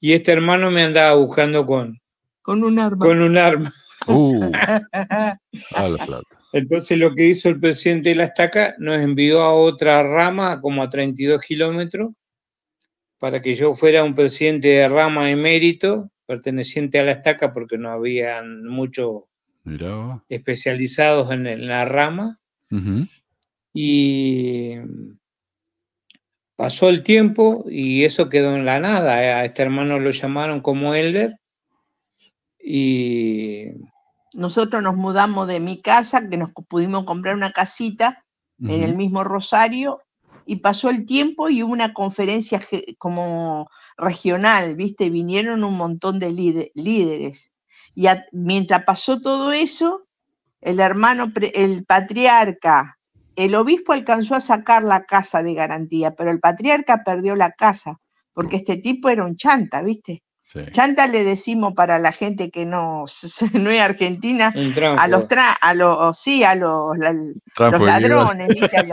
Y 0.00 0.12
este 0.12 0.30
hermano 0.30 0.70
me 0.70 0.82
andaba 0.82 1.16
buscando 1.16 1.66
con. 1.66 2.00
Con 2.40 2.62
un 2.62 2.78
arma. 2.78 3.04
Con 3.04 3.20
un 3.20 3.36
arma. 3.36 3.74
Uh. 4.06 4.52
Entonces 6.52 6.98
lo 6.98 7.16
que 7.16 7.26
hizo 7.26 7.48
el 7.48 7.58
presidente 7.58 8.10
de 8.10 8.14
la 8.14 8.24
estaca 8.26 8.76
nos 8.78 9.00
envió 9.00 9.42
a 9.42 9.52
otra 9.52 10.04
rama, 10.04 10.60
como 10.60 10.84
a 10.84 10.88
32 10.88 11.40
kilómetros, 11.40 12.12
para 13.18 13.42
que 13.42 13.56
yo 13.56 13.74
fuera 13.74 14.04
un 14.04 14.14
presidente 14.14 14.68
de 14.68 14.88
rama 14.88 15.32
emérito, 15.32 16.12
perteneciente 16.26 17.00
a 17.00 17.02
la 17.02 17.10
estaca, 17.10 17.52
porque 17.52 17.76
no 17.76 17.90
habían 17.90 18.62
muchos 18.62 19.22
especializados 20.28 21.30
en, 21.30 21.66
la 21.66 21.84
rama. 21.84 22.38
Y 23.72 24.74
pasó 26.56 26.88
el 26.88 27.02
tiempo 27.02 27.64
y 27.68 28.04
eso 28.04 28.28
quedó 28.28 28.54
en 28.54 28.64
la 28.64 28.80
nada. 28.80 29.14
A 29.14 29.44
este 29.44 29.62
hermano 29.62 29.98
lo 29.98 30.10
llamaron 30.10 30.60
como 30.60 30.94
elder 30.94 31.36
y 32.58 33.66
nosotros 34.34 34.82
nos 34.82 34.96
mudamos 34.96 35.48
de 35.48 35.60
mi 35.60 35.80
casa, 35.80 36.28
que 36.28 36.36
nos 36.36 36.50
pudimos 36.68 37.04
comprar 37.04 37.34
una 37.34 37.52
casita 37.52 38.24
en 38.60 38.82
el 38.82 38.96
mismo 38.96 39.22
Rosario, 39.22 40.02
y 40.44 40.56
pasó 40.56 40.88
el 40.88 41.04
tiempo 41.04 41.50
y 41.50 41.62
hubo 41.62 41.72
una 41.72 41.92
conferencia 41.92 42.60
como 42.98 43.68
regional, 43.98 44.76
¿viste? 44.76 45.10
Vinieron 45.10 45.62
un 45.62 45.76
montón 45.76 46.18
de 46.18 46.30
líderes. 46.74 47.52
Y 47.94 48.06
mientras 48.32 48.84
pasó 48.84 49.20
todo 49.20 49.52
eso, 49.52 50.06
el 50.60 50.80
hermano, 50.80 51.32
el 51.54 51.84
patriarca, 51.84 52.98
el 53.36 53.54
obispo 53.54 53.92
alcanzó 53.92 54.34
a 54.34 54.40
sacar 54.40 54.82
la 54.82 55.04
casa 55.04 55.42
de 55.42 55.54
garantía, 55.54 56.14
pero 56.14 56.30
el 56.30 56.40
patriarca 56.40 57.02
perdió 57.04 57.36
la 57.36 57.52
casa, 57.52 57.98
porque 58.32 58.56
este 58.56 58.76
tipo 58.76 59.08
era 59.08 59.24
un 59.24 59.36
chanta, 59.36 59.82
¿viste? 59.82 60.22
Chanta 60.70 61.06
le 61.06 61.24
decimos 61.24 61.74
para 61.74 61.98
la 61.98 62.10
gente 62.10 62.50
que 62.50 62.64
no, 62.64 63.04
no 63.52 63.70
es 63.70 63.80
argentina, 63.80 64.52
a 64.96 65.08
los, 65.08 65.26
a 65.60 65.74
los, 65.74 66.18
sí, 66.18 66.42
a 66.42 66.54
los, 66.54 66.96
los 66.96 67.80
ladrones, 67.80 68.48
¿viste? 68.48 68.90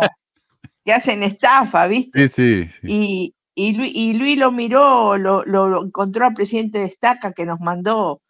que 0.84 0.94
hacen 0.94 1.24
estafa, 1.24 1.88
¿viste? 1.88 2.28
Sí, 2.28 2.68
sí. 2.68 2.80
Y, 2.84 3.36
y, 3.56 4.14
Luis, 4.14 4.38
lo 4.38 4.52
miró, 4.52 5.18
lo, 5.18 5.84
encontró 5.84 6.28
al 6.28 6.34
presidente 6.34 6.78
de 6.78 6.86
Estaca 6.86 7.32
que 7.32 7.46
nos 7.46 7.62
mandó 7.62 8.22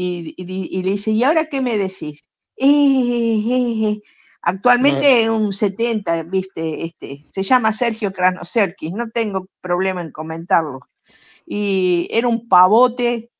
y, 0.00 0.82
le 0.82 0.90
dice, 0.90 1.10
¿y 1.10 1.24
ahora 1.24 1.46
qué 1.46 1.60
me 1.60 1.76
decís? 1.76 2.20
Eh, 2.56 2.66
eh, 2.66 3.88
eh, 3.88 4.02
Actualmente 4.42 5.28
un 5.28 5.52
70, 5.52 6.22
viste, 6.24 6.84
este, 6.84 7.26
se 7.30 7.42
llama 7.42 7.72
Sergio 7.72 8.12
Krasnoserkis, 8.12 8.92
no 8.92 9.10
tengo 9.10 9.48
problema 9.60 10.00
en 10.00 10.12
comentarlo 10.12 10.80
y 11.44 12.08
era 12.10 12.28
un 12.28 12.48
pavote 12.48 13.30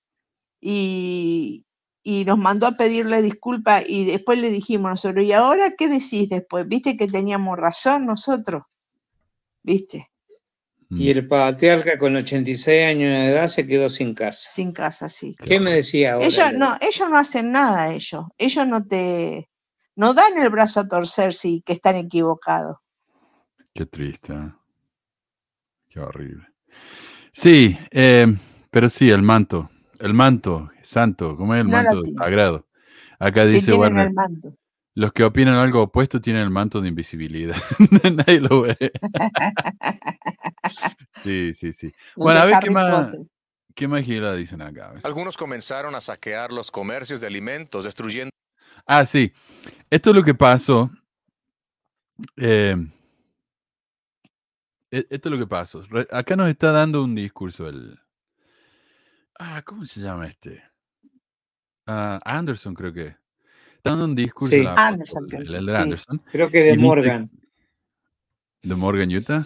y, 0.60 1.64
nos 2.26 2.38
mandó 2.38 2.66
a 2.66 2.76
pedirle 2.76 3.20
disculpas 3.20 3.84
y 3.86 4.06
después 4.06 4.38
le 4.38 4.50
dijimos 4.50 4.90
nosotros, 4.90 5.24
¿y 5.24 5.32
ahora 5.32 5.74
qué 5.76 5.88
decís 5.88 6.30
después? 6.30 6.66
¿Viste 6.66 6.96
que 6.96 7.06
teníamos 7.06 7.58
razón 7.58 8.06
nosotros? 8.06 8.62
¿Viste? 9.62 10.07
Y 10.90 11.10
el 11.10 11.28
patriarca 11.28 11.98
con 11.98 12.16
86 12.16 12.86
años 12.86 13.10
de 13.10 13.30
edad 13.30 13.48
se 13.48 13.66
quedó 13.66 13.90
sin 13.90 14.14
casa. 14.14 14.48
Sin 14.50 14.72
casa, 14.72 15.08
sí. 15.10 15.36
¿Qué 15.44 15.60
me 15.60 15.74
decía 15.74 16.14
ahora? 16.14 16.26
Ellos 16.26 16.52
no, 16.54 16.76
ellos 16.80 17.10
no 17.10 17.18
hacen 17.18 17.52
nada, 17.52 17.92
ellos. 17.92 18.24
Ellos 18.38 18.66
no 18.66 18.86
te, 18.86 19.50
no 19.96 20.14
dan 20.14 20.38
el 20.38 20.48
brazo 20.48 20.80
a 20.80 20.88
torcer 20.88 21.34
si 21.34 21.60
que 21.60 21.74
están 21.74 21.96
equivocados. 21.96 22.78
Qué 23.74 23.84
triste. 23.84 24.32
¿eh? 24.32 24.52
Qué 25.90 26.00
horrible. 26.00 26.46
Sí, 27.32 27.78
eh, 27.90 28.26
pero 28.70 28.88
sí, 28.88 29.10
el 29.10 29.22
manto. 29.22 29.70
El 29.98 30.14
manto 30.14 30.70
santo, 30.82 31.36
¿cómo 31.36 31.54
es 31.54 31.62
el 31.62 31.68
manto 31.68 32.02
sagrado? 32.16 32.66
Acá 33.18 33.44
dice 33.44 33.74
Werner. 33.74 34.10
Los 34.98 35.12
que 35.12 35.22
opinan 35.22 35.54
algo 35.54 35.82
opuesto 35.82 36.20
tienen 36.20 36.42
el 36.42 36.50
manto 36.50 36.80
de 36.80 36.88
invisibilidad. 36.88 37.56
Nadie 38.02 38.40
lo 38.40 38.62
ve. 38.62 38.76
sí, 41.22 41.54
sí, 41.54 41.72
sí. 41.72 41.92
Bueno, 42.16 42.40
a 42.40 42.44
ver 42.44 42.56
qué 42.60 42.68
más, 42.68 43.12
qué 43.76 43.86
más 43.86 44.04
dicen 44.04 44.60
acá. 44.60 44.94
Algunos 45.04 45.36
comenzaron 45.36 45.94
a 45.94 46.00
saquear 46.00 46.50
los 46.50 46.72
comercios 46.72 47.20
de 47.20 47.28
alimentos, 47.28 47.84
destruyendo. 47.84 48.32
Ah, 48.86 49.06
sí. 49.06 49.32
Esto 49.88 50.10
es 50.10 50.16
lo 50.16 50.24
que 50.24 50.34
pasó. 50.34 50.90
Eh, 52.36 52.74
e, 54.90 55.06
esto 55.10 55.28
es 55.28 55.32
lo 55.32 55.38
que 55.38 55.46
pasó. 55.46 55.84
Acá 56.10 56.34
nos 56.34 56.50
está 56.50 56.72
dando 56.72 57.04
un 57.04 57.14
discurso 57.14 57.68
el. 57.68 58.00
Ah, 59.38 59.62
¿cómo 59.64 59.86
se 59.86 60.00
llama 60.00 60.26
este? 60.26 60.60
Ah, 61.86 62.18
Anderson, 62.24 62.74
creo 62.74 62.92
que. 62.92 63.27
Un 63.92 64.14
discurso. 64.14 64.54
Sí. 64.54 64.64
Anderson, 64.76 65.26
el, 65.32 65.54
el, 65.54 65.74
Anderson. 65.74 66.22
Creo 66.30 66.50
que 66.50 66.60
de 66.60 66.76
Morgan. 66.76 67.30
¿De 68.62 68.74
Morgan, 68.74 69.14
Utah? 69.14 69.44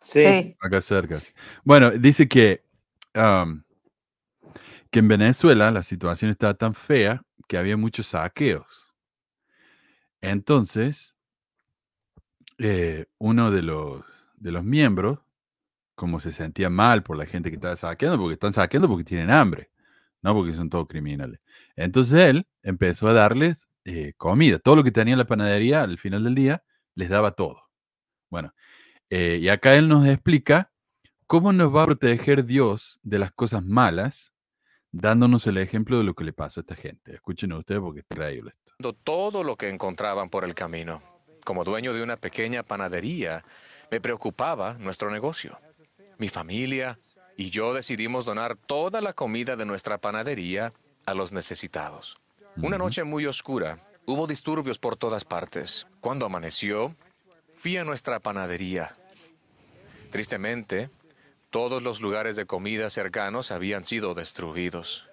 Sí. 0.00 0.56
Acá 0.60 0.80
cerca. 0.80 1.18
Bueno, 1.64 1.90
dice 1.90 2.28
que, 2.28 2.64
que 3.12 4.98
en 4.98 5.08
Venezuela 5.08 5.70
la 5.70 5.82
situación 5.82 6.30
estaba 6.30 6.54
tan 6.54 6.74
fea 6.74 7.22
que 7.46 7.58
había 7.58 7.76
muchos 7.76 8.08
saqueos. 8.08 8.94
Entonces, 10.20 11.14
eh, 12.58 13.06
uno 13.18 13.50
de 13.50 13.62
los 13.62 14.04
de 14.40 14.52
los 14.52 14.64
miembros, 14.64 15.18
como 15.94 16.20
se 16.20 16.32
sentía 16.32 16.70
mal 16.70 17.02
por 17.02 17.16
la 17.16 17.26
gente 17.26 17.50
que 17.50 17.56
estaba 17.56 17.76
saqueando, 17.76 18.18
porque 18.18 18.34
están 18.34 18.52
saqueando 18.52 18.88
porque 18.88 19.04
tienen 19.04 19.30
hambre, 19.30 19.70
no 20.22 20.34
porque 20.34 20.54
son 20.54 20.70
todos 20.70 20.86
criminales. 20.86 21.40
Entonces 21.78 22.26
él 22.26 22.46
empezó 22.62 23.08
a 23.08 23.12
darles 23.12 23.68
eh, 23.84 24.12
comida, 24.16 24.58
todo 24.58 24.76
lo 24.76 24.84
que 24.84 24.90
tenía 24.90 25.14
en 25.14 25.18
la 25.18 25.26
panadería 25.26 25.82
al 25.82 25.96
final 25.96 26.24
del 26.24 26.34
día, 26.34 26.64
les 26.96 27.08
daba 27.08 27.32
todo. 27.32 27.68
Bueno, 28.30 28.52
eh, 29.10 29.38
y 29.40 29.48
acá 29.48 29.74
él 29.74 29.88
nos 29.88 30.06
explica 30.06 30.72
cómo 31.26 31.52
nos 31.52 31.74
va 31.74 31.84
a 31.84 31.86
proteger 31.86 32.44
Dios 32.44 32.98
de 33.02 33.20
las 33.20 33.32
cosas 33.32 33.64
malas, 33.64 34.32
dándonos 34.90 35.46
el 35.46 35.58
ejemplo 35.58 35.98
de 35.98 36.04
lo 36.04 36.14
que 36.14 36.24
le 36.24 36.32
pasa 36.32 36.60
a 36.60 36.62
esta 36.62 36.74
gente. 36.74 37.14
Escuchen 37.14 37.52
ustedes 37.52 37.80
porque 37.80 38.00
es 38.00 38.06
increíble 38.10 38.52
esto. 38.56 38.92
Todo 39.04 39.44
lo 39.44 39.56
que 39.56 39.68
encontraban 39.68 40.30
por 40.30 40.44
el 40.44 40.54
camino. 40.54 41.00
Como 41.44 41.62
dueño 41.62 41.94
de 41.94 42.02
una 42.02 42.16
pequeña 42.16 42.64
panadería, 42.64 43.44
me 43.90 44.00
preocupaba 44.00 44.74
nuestro 44.74 45.10
negocio. 45.10 45.58
Mi 46.18 46.28
familia 46.28 46.98
y 47.36 47.50
yo 47.50 47.72
decidimos 47.72 48.24
donar 48.24 48.56
toda 48.56 49.00
la 49.00 49.12
comida 49.12 49.54
de 49.54 49.64
nuestra 49.64 49.98
panadería 49.98 50.72
a 51.08 51.14
los 51.14 51.32
necesitados. 51.32 52.16
Una 52.56 52.76
noche 52.76 53.02
muy 53.02 53.24
oscura, 53.24 53.78
hubo 54.04 54.26
disturbios 54.26 54.78
por 54.78 54.96
todas 54.96 55.24
partes. 55.24 55.86
Cuando 56.00 56.26
amaneció, 56.26 56.94
fui 57.54 57.78
a 57.78 57.84
nuestra 57.84 58.20
panadería. 58.20 58.94
Tristemente, 60.10 60.90
todos 61.48 61.82
los 61.82 62.02
lugares 62.02 62.36
de 62.36 62.44
comida 62.44 62.90
cercanos 62.90 63.50
habían 63.50 63.86
sido 63.86 64.12
destruidos. 64.12 65.08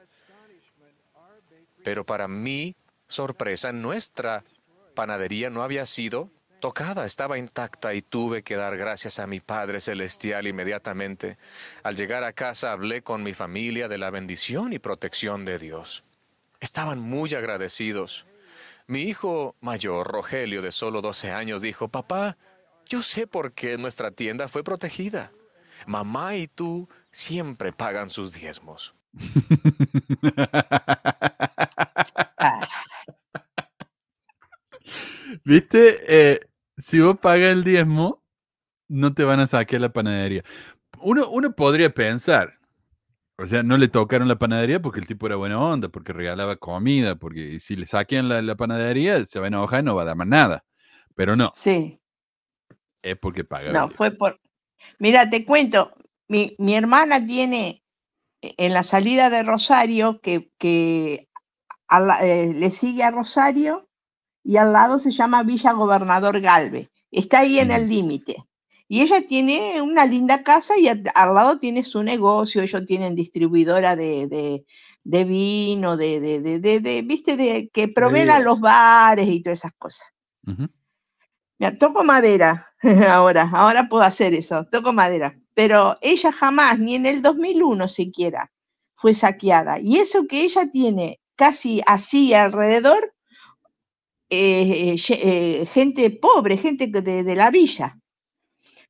Pero 1.84 2.06
para 2.06 2.28
mi 2.28 2.76
sorpresa, 3.08 3.72
nuestra 3.72 4.44
panadería 4.96 5.50
no 5.50 5.64
había 5.64 5.86
sido 5.86 6.30
tocada, 6.60 7.06
estaba 7.06 7.38
intacta 7.38 7.94
y 7.94 8.02
tuve 8.02 8.44
que 8.44 8.56
dar 8.56 8.78
gracias 8.78 9.20
a 9.20 9.28
mi 9.28 9.40
Padre 9.40 9.80
Celestial 9.80 10.48
inmediatamente. 10.48 11.38
Al 11.84 11.96
llegar 11.96 12.24
a 12.24 12.34
casa 12.34 12.72
hablé 12.72 13.02
con 13.02 13.24
mi 13.24 13.34
familia 13.34 13.88
de 13.88 13.98
la 13.98 14.10
bendición 14.10 14.74
y 14.74 14.80
protección 14.80 15.46
de 15.46 15.60
Dios. 15.60 16.04
Estaban 16.60 17.00
muy 17.00 17.34
agradecidos. 17.34 18.26
Mi 18.88 19.02
hijo 19.02 19.56
mayor, 19.62 20.08
Rogelio, 20.08 20.62
de 20.62 20.72
solo 20.72 21.02
12 21.02 21.32
años, 21.32 21.62
dijo, 21.62 21.88
papá, 21.88 22.38
yo 22.88 23.02
sé 23.02 23.28
por 23.28 23.54
qué 23.54 23.78
nuestra 23.78 24.12
tienda 24.12 24.48
fue 24.48 24.64
protegida. 24.64 25.32
Mamá 25.88 26.36
y 26.36 26.48
tú 26.48 26.88
siempre 27.12 27.74
pagan 27.74 28.10
sus 28.10 28.34
diezmos. 28.34 28.96
¿Viste? 35.44 35.98
Eh, 36.34 36.40
si 36.78 37.00
vos 37.00 37.18
pagas 37.20 37.52
el 37.54 37.64
diezmo, 37.64 38.24
no 38.90 39.14
te 39.14 39.24
van 39.26 39.40
a 39.42 39.48
saquear 39.48 39.82
la 39.82 39.94
panadería. 39.94 40.44
Uno, 41.02 41.30
uno 41.30 41.56
podría 41.56 41.92
pensar, 41.94 42.60
o 43.38 43.46
sea, 43.48 43.64
no 43.64 43.78
le 43.78 43.90
tocaron 43.90 44.28
la 44.28 44.38
panadería 44.40 44.82
porque 44.82 45.00
el 45.02 45.08
tipo 45.08 45.28
era 45.28 45.38
buena 45.38 45.60
onda, 45.62 45.90
porque 45.90 46.14
regalaba 46.14 46.58
comida, 46.58 47.16
porque 47.18 47.60
si 47.60 47.76
le 47.78 47.88
saquean 47.88 48.30
la, 48.30 48.42
la 48.42 48.56
panadería, 48.56 49.26
se 49.26 49.40
va 49.40 49.46
a 49.48 49.50
enojar 49.50 49.82
y 49.82 49.86
no 49.86 49.96
va 49.96 50.04
a 50.04 50.06
dar 50.06 50.18
más 50.18 50.28
nada. 50.28 50.66
Pero 51.16 51.36
no, 51.36 51.58
sí, 51.62 52.00
es 53.02 53.18
porque 53.18 53.44
paga. 53.44 53.74
no, 53.74 53.90
fue 53.90 54.12
por... 54.12 54.40
Mira, 55.00 55.30
te 55.30 55.46
cuento, 55.46 55.94
mi, 56.28 56.56
mi 56.60 56.76
hermana 56.76 57.26
tiene 57.26 57.84
eh, 58.42 58.56
en 58.58 58.74
la 58.74 58.84
salida 58.84 59.30
de 59.30 59.44
Rosario, 59.44 60.22
que, 60.22 60.52
que 60.60 61.30
la- 61.92 62.26
eh, 62.26 62.54
le 62.54 62.72
sigue 62.72 63.04
a 63.04 63.12
Rosario, 63.12 63.90
y 64.46 64.58
al 64.58 64.72
lado 64.72 65.00
se 65.00 65.12
llama 65.12 65.44
Villa 65.44 65.74
Gobernador 65.74 66.40
Galve. 66.40 66.92
Está 67.12 67.40
ahí 67.40 67.60
en 67.60 67.72
el 67.72 67.90
límite. 67.90 68.36
Y 68.88 69.02
ella 69.02 69.26
tiene 69.26 69.82
una 69.82 70.06
linda 70.06 70.44
casa 70.44 70.78
y 70.78 70.88
al, 70.88 71.04
al 71.16 71.34
lado 71.34 71.58
tiene 71.60 71.84
su 71.84 72.04
negocio. 72.04 72.62
Ellos 72.62 72.86
tienen 72.86 73.16
distribuidora 73.16 73.96
de, 73.96 74.28
de- 74.28 74.66
de 75.04 75.24
vino, 75.24 75.98
de, 75.98 76.20
de, 76.20 76.42
de, 76.42 76.60
de- 76.60 76.80
de- 76.80 77.02
viste, 77.02 77.36
de 77.38 77.70
que 77.74 77.88
proveen 77.88 78.30
a 78.30 78.40
los 78.40 78.60
bares 78.60 79.28
y 79.28 79.42
todas 79.42 79.60
esas 79.60 79.72
cosas. 79.78 80.08
Mira, 81.58 81.78
toco 81.80 82.04
madera 82.04 82.68
ahora, 83.10 83.50
ahora 83.54 83.88
puedo 83.90 84.04
hacer 84.04 84.34
eso, 84.36 84.66
toco 84.72 84.94
madera. 84.94 85.40
Pero 85.56 85.98
ella 86.02 86.32
jamás, 86.32 86.78
ni 86.80 86.96
en 86.96 87.06
el 87.08 87.22
2001 87.24 87.88
siquiera, 87.88 88.52
fue 88.94 89.14
saqueada. 89.16 89.80
Y 89.80 89.98
eso 89.98 90.28
que 90.28 90.44
ella 90.44 90.70
tiene 90.70 91.20
casi 91.36 91.82
así 91.88 92.34
alrededor, 92.36 93.15
eh, 94.30 94.96
ye- 94.98 95.20
eh, 95.62 95.66
gente 95.68 96.10
pobre, 96.12 96.58
gente 96.58 96.88
de, 96.88 97.24
de 97.24 97.36
la 97.36 97.50
villa. 97.52 97.98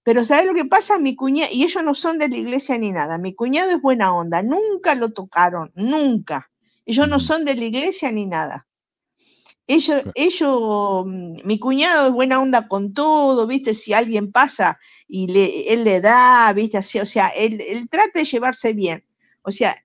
Pero 0.03 0.23
¿sabes 0.23 0.45
lo 0.45 0.53
que 0.53 0.65
pasa? 0.65 0.99
Mi 0.99 1.15
cuñado, 1.15 1.51
y 1.53 1.63
ellos 1.63 1.83
no 1.83 1.93
son 1.93 2.17
de 2.19 2.29
la 2.29 2.37
iglesia 2.37 2.77
ni 2.77 2.91
nada, 2.91 3.17
mi 3.17 3.33
cuñado 3.35 3.71
es 3.71 3.81
buena 3.81 4.13
onda, 4.15 4.41
nunca 4.43 4.95
lo 4.95 5.11
tocaron, 5.11 5.71
nunca. 5.75 6.51
Ellos 6.85 7.07
no 7.09 7.19
son 7.19 7.45
de 7.45 7.55
la 7.55 7.65
iglesia 7.65 8.11
ni 8.11 8.25
nada. 8.25 8.67
Ellos, 9.67 10.01
Claro. 10.03 10.11
ellos, 10.15 11.05
mm, 11.07 11.37
mi 11.47 11.59
cuñado 11.59 12.07
es 12.07 12.13
buena 12.13 12.39
onda 12.41 12.67
con 12.67 12.93
todo, 12.93 13.47
¿viste? 13.47 13.73
Si 13.73 13.93
alguien 13.93 14.31
pasa 14.31 14.79
y 15.07 15.27
le, 15.27 15.73
él 15.73 15.83
le 15.83 16.01
da, 16.01 16.53
¿viste? 16.53 16.77
Así, 16.77 16.99
o 16.99 17.05
sea, 17.05 17.29
él, 17.29 17.61
él 17.67 17.89
trata 17.89 18.19
de 18.19 18.25
llevarse 18.25 18.73
bien. 18.73 19.03
O 19.41 19.51
sea, 19.51 19.75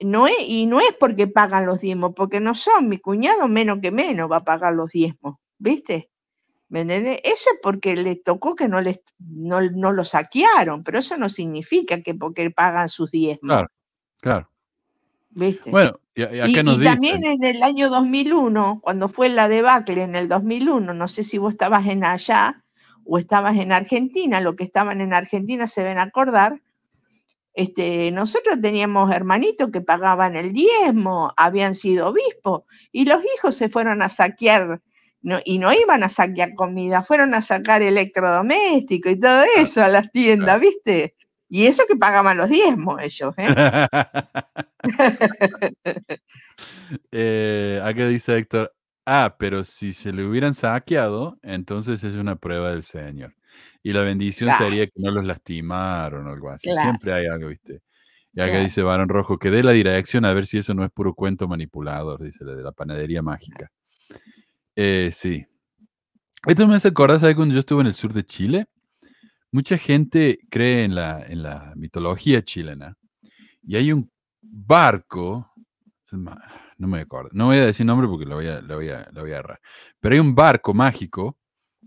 no 0.00 0.26
es, 0.26 0.36
y 0.40 0.66
no 0.66 0.80
es 0.80 0.94
porque 0.98 1.26
pagan 1.26 1.66
los 1.66 1.80
diezmos, 1.80 2.12
porque 2.14 2.40
no 2.40 2.54
son, 2.54 2.88
mi 2.88 2.98
cuñado 2.98 3.48
menos 3.48 3.78
que 3.80 3.90
menos 3.90 4.30
va 4.30 4.38
a 4.38 4.44
pagar 4.44 4.74
los 4.74 4.90
diezmos, 4.90 5.36
¿viste? 5.58 6.10
¿Me 6.68 6.82
entendés? 6.82 7.20
Eso 7.24 7.50
es 7.52 7.58
porque 7.62 7.96
le 7.96 8.16
tocó 8.16 8.54
que 8.54 8.68
no, 8.68 8.80
les, 8.80 9.00
no, 9.18 9.60
no 9.60 9.92
lo 9.92 10.04
saquearon, 10.04 10.84
pero 10.84 10.98
eso 10.98 11.16
no 11.16 11.28
significa 11.28 12.00
que 12.00 12.14
porque 12.14 12.50
pagan 12.50 12.88
sus 12.88 13.10
diezmos, 13.10 13.48
Claro, 13.48 13.68
claro. 14.20 14.50
¿viste? 15.30 15.70
Bueno, 15.70 15.98
y, 16.14 16.62
nos 16.62 16.82
también 16.82 17.24
en 17.24 17.42
el 17.44 17.62
año 17.62 17.88
2001, 17.88 18.80
cuando 18.82 19.08
fue 19.08 19.28
la 19.28 19.48
debacle 19.48 20.02
en 20.02 20.14
el 20.14 20.28
2001, 20.28 20.92
no 20.92 21.08
sé 21.08 21.22
si 21.22 21.38
vos 21.38 21.52
estabas 21.52 21.86
en 21.86 22.04
allá 22.04 22.62
o 23.04 23.18
estabas 23.18 23.56
en 23.56 23.72
Argentina, 23.72 24.40
lo 24.40 24.56
que 24.56 24.64
estaban 24.64 25.00
en 25.00 25.14
Argentina 25.14 25.66
se 25.66 25.82
ven 25.82 25.98
acordar, 25.98 26.60
este, 27.54 28.10
nosotros 28.12 28.60
teníamos 28.60 29.12
hermanitos 29.12 29.70
que 29.70 29.80
pagaban 29.80 30.36
el 30.36 30.52
diezmo, 30.52 31.32
habían 31.36 31.74
sido 31.74 32.08
obispos, 32.08 32.62
y 32.92 33.04
los 33.04 33.20
hijos 33.36 33.56
se 33.56 33.68
fueron 33.68 34.02
a 34.02 34.08
saquear, 34.08 34.80
no, 35.22 35.38
y 35.44 35.58
no 35.58 35.72
iban 35.72 36.02
a 36.02 36.08
saquear 36.08 36.54
comida, 36.54 37.02
fueron 37.02 37.34
a 37.34 37.42
sacar 37.42 37.82
electrodomésticos 37.82 39.12
y 39.12 39.20
todo 39.20 39.44
eso 39.56 39.82
a 39.82 39.88
las 39.88 40.10
tiendas. 40.10 40.60
¿viste? 40.60 41.14
Y 41.48 41.66
eso 41.66 41.82
que 41.88 41.96
pagaban 41.96 42.36
los 42.36 42.48
diezmos 42.48 43.02
ellos, 43.02 43.34
¿eh? 43.36 43.48
Eh, 47.12 47.80
acá 47.84 48.08
dice 48.08 48.36
Héctor, 48.36 48.74
ah, 49.06 49.36
pero 49.38 49.62
si 49.62 49.92
se 49.92 50.12
le 50.12 50.24
hubieran 50.26 50.54
saqueado, 50.54 51.38
entonces 51.42 52.02
es 52.02 52.14
una 52.14 52.36
prueba 52.36 52.70
del 52.70 52.82
Señor. 52.82 53.34
Y 53.82 53.92
la 53.92 54.02
bendición 54.02 54.48
Claro. 54.50 54.64
sería 54.66 54.86
que 54.86 54.92
no 54.96 55.10
los 55.10 55.24
lastimaron 55.24 56.26
o 56.26 56.30
algo 56.32 56.50
así. 56.50 56.68
Claro. 56.70 56.88
Siempre 56.90 57.14
hay 57.14 57.26
algo, 57.26 57.48
¿viste? 57.48 57.80
Y 58.32 58.40
acá 58.40 58.50
Claro. 58.50 58.64
dice 58.64 58.82
Barón 58.82 59.08
Rojo, 59.08 59.38
que 59.38 59.50
dé 59.50 59.62
la 59.62 59.72
dirección 59.72 60.24
a 60.24 60.32
ver 60.34 60.46
si 60.46 60.58
eso 60.58 60.74
no 60.74 60.84
es 60.84 60.90
puro 60.90 61.14
cuento 61.14 61.48
manipulador, 61.48 62.22
dice 62.22 62.44
la 62.44 62.54
de 62.54 62.62
la 62.62 62.72
panadería 62.72 63.22
mágica. 63.22 63.70
Eh, 64.76 65.10
sí. 65.12 65.44
Esto 66.46 66.66
me 66.66 66.76
hace 66.76 66.88
acordar, 66.88 67.20
¿sabes? 67.20 67.34
Cuando 67.36 67.54
yo 67.54 67.60
estuve 67.60 67.80
en 67.82 67.88
el 67.88 67.94
sur 67.94 68.12
de 68.12 68.24
Chile, 68.24 68.66
mucha 69.52 69.76
gente 69.78 70.38
cree 70.50 70.84
en 70.84 70.94
la, 70.94 71.20
en 71.26 71.42
la 71.42 71.72
mitología 71.76 72.42
chilena. 72.42 72.96
Y 73.62 73.76
hay 73.76 73.92
un 73.92 74.10
barco, 74.42 75.52
no 76.12 76.86
me 76.88 77.00
acuerdo, 77.00 77.30
no 77.32 77.46
voy 77.46 77.58
a 77.58 77.66
decir 77.66 77.84
nombre 77.84 78.08
porque 78.08 78.24
lo 78.26 78.36
voy 78.36 78.46
a, 78.48 78.60
lo 78.62 78.76
voy 78.76 78.88
a, 78.88 79.08
lo 79.12 79.22
voy 79.22 79.32
a 79.32 79.38
errar. 79.38 79.60
Pero 80.00 80.14
hay 80.14 80.20
un 80.20 80.34
barco 80.34 80.72
mágico 80.72 81.36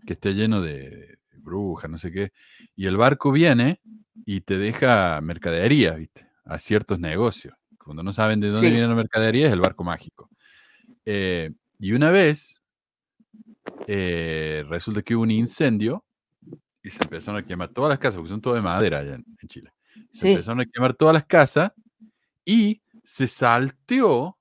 que 0.06 0.14
está 0.14 0.30
lleno 0.30 0.62
de 0.62 1.18
brujas, 1.44 1.90
no 1.92 1.98
sé 1.98 2.12
qué. 2.12 2.32
Y 2.76 2.88
el 2.88 2.98
barco 2.98 3.32
viene 3.32 3.82
y 4.26 4.42
te 4.42 4.58
deja 4.58 5.20
mercadería, 5.22 5.94
¿viste? 5.96 6.28
A 6.46 6.60
ciertos 6.60 7.00
negocios. 7.00 7.56
Cuando 7.78 8.04
no 8.04 8.14
saben 8.14 8.40
de 8.40 8.50
dónde 8.50 8.68
Sí. 8.70 8.74
viene 8.74 8.88
la 8.88 8.96
mercadería, 8.96 9.48
es 9.48 9.54
el 9.54 9.60
barco 9.62 9.84
mágico. 9.84 10.30
Eh, 11.06 11.52
y 11.80 11.94
una 11.94 12.12
vez 12.12 12.62
eh, 13.88 14.64
resulta 14.70 15.02
que 15.02 15.16
hubo 15.16 15.24
un 15.24 15.32
incendio 15.32 16.06
y 16.84 16.90
se 16.90 17.04
empezaron 17.04 17.42
a 17.42 17.46
quemar 17.46 17.70
todas 17.70 17.90
las 17.90 18.00
casas, 18.00 18.16
porque 18.18 18.30
son 18.30 18.42
todo 18.42 18.56
de 18.56 18.62
madera 18.62 19.00
allá 19.00 19.16
en, 19.16 19.26
en 19.42 19.48
Chile. 19.50 19.72
Se 20.12 20.22
Sí. 20.28 20.30
empezaron 20.30 20.62
a 20.62 20.66
quemar 20.66 20.94
todas 20.96 21.14
las 21.14 21.26
casas 21.26 21.72
y 22.46 22.82
se 23.04 23.28
salteó 23.28 24.38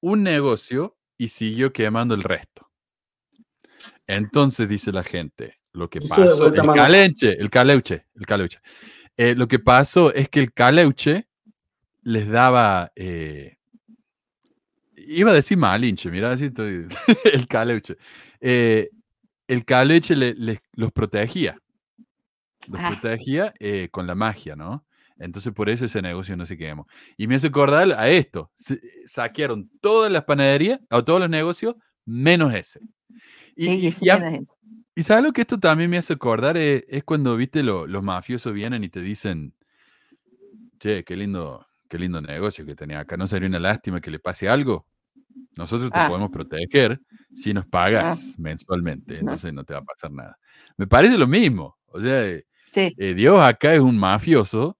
un 0.00 0.22
negocio 0.22 0.96
y 1.18 1.28
siguió 1.28 1.72
quemando 1.72 2.14
el 2.14 2.22
resto. 2.22 2.70
Entonces 4.06 4.68
dice 4.68 4.92
la 4.92 5.02
gente, 5.04 5.55
lo 5.76 5.88
que 5.90 6.00
pasó, 6.00 6.46
el 6.46 6.54
mano. 6.62 6.74
caleuche, 6.74 7.32
el 7.38 7.50
caleuche, 7.50 8.06
el 8.14 8.26
caleuche. 8.26 8.58
Eh, 9.16 9.34
lo 9.34 9.46
que 9.48 9.58
pasó 9.58 10.12
es 10.12 10.28
que 10.28 10.40
el 10.40 10.52
caleuche 10.52 11.26
les 12.02 12.28
daba, 12.28 12.92
eh, 12.96 13.56
iba 14.96 15.30
a 15.30 15.34
decir 15.34 15.56
malinche, 15.58 16.10
mira, 16.10 16.32
así 16.32 16.46
estoy- 16.46 16.86
el 17.32 17.46
caleuche. 17.48 17.96
Eh, 18.40 18.90
el 19.48 19.64
caleuche 19.64 20.16
le- 20.16 20.34
les- 20.34 20.60
los 20.72 20.92
protegía, 20.92 21.58
los 22.70 22.80
Ah. 22.80 22.88
protegía 22.98 23.54
eh, 23.60 23.88
con 23.90 24.06
la 24.06 24.14
magia, 24.14 24.56
¿no? 24.56 24.84
Entonces 25.18 25.52
por 25.52 25.70
eso 25.70 25.84
ese 25.86 26.02
negocio 26.02 26.36
no 26.36 26.44
se 26.44 26.58
quemó. 26.58 26.86
Y 27.16 27.26
me 27.26 27.36
hace 27.36 27.46
acordar 27.46 27.90
a 27.92 28.08
esto, 28.10 28.50
se- 28.54 28.80
saquearon 29.06 29.70
todas 29.80 30.10
las 30.12 30.24
panaderías, 30.24 30.80
o 30.90 31.04
todos 31.04 31.20
los 31.20 31.30
negocios, 31.30 31.74
menos 32.04 32.52
ese. 32.54 32.80
Y, 33.54 33.66
Sí, 33.66 33.86
y- 33.86 33.92
sí, 33.92 34.06
y 34.06 34.10
a- 34.10 34.18
menos 34.18 34.42
eso. 34.42 34.56
Y 34.96 35.02
sabes 35.04 35.22
lo 35.24 35.32
que 35.32 35.42
esto 35.42 35.60
también 35.60 35.90
me 35.90 35.98
hace 35.98 36.14
acordar 36.14 36.56
es, 36.56 36.84
es 36.88 37.04
cuando 37.04 37.36
viste 37.36 37.62
lo- 37.62 37.86
los 37.86 38.02
mafiosos 38.02 38.52
vienen 38.52 38.82
y 38.82 38.88
te 38.88 39.00
dicen, 39.00 39.52
che, 40.78 41.04
qué 41.04 41.16
lindo, 41.16 41.66
qué 41.88 41.98
lindo 41.98 42.20
negocio 42.20 42.64
que 42.66 42.74
tenía 42.74 43.00
acá. 43.00 43.16
¿No 43.16 43.26
sería 43.26 43.48
una 43.48 43.58
lástima 43.60 44.00
que 44.00 44.10
le 44.10 44.18
pase 44.18 44.48
algo? 44.48 44.86
Nosotros 45.56 45.90
te 45.92 45.98
Ah. 46.00 46.08
podemos 46.08 46.30
proteger 46.30 47.00
si 47.34 47.52
nos 47.54 47.66
pagas 47.66 48.38
mensualmente, 48.38 49.18
entonces 49.18 49.52
no 49.52 49.64
te 49.64 49.74
va 49.74 49.80
a 49.80 49.84
pasar 49.84 50.10
nada. 50.10 50.38
Me 50.76 50.86
parece 50.86 51.16
lo 51.18 51.26
mismo. 51.26 51.76
O 51.86 52.00
sea, 52.00 52.26
eh, 52.26 52.44
Sí, 52.72 52.94
eh, 52.98 53.14
Dios 53.14 53.42
acá 53.42 53.72
es 53.74 53.80
un 53.80 53.96
mafioso 53.98 54.76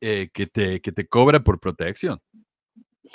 eh, 0.00 0.30
que, 0.32 0.46
te, 0.46 0.80
que 0.80 0.92
te 0.92 1.06
cobra 1.06 1.40
por 1.40 1.58
protección. 1.60 2.20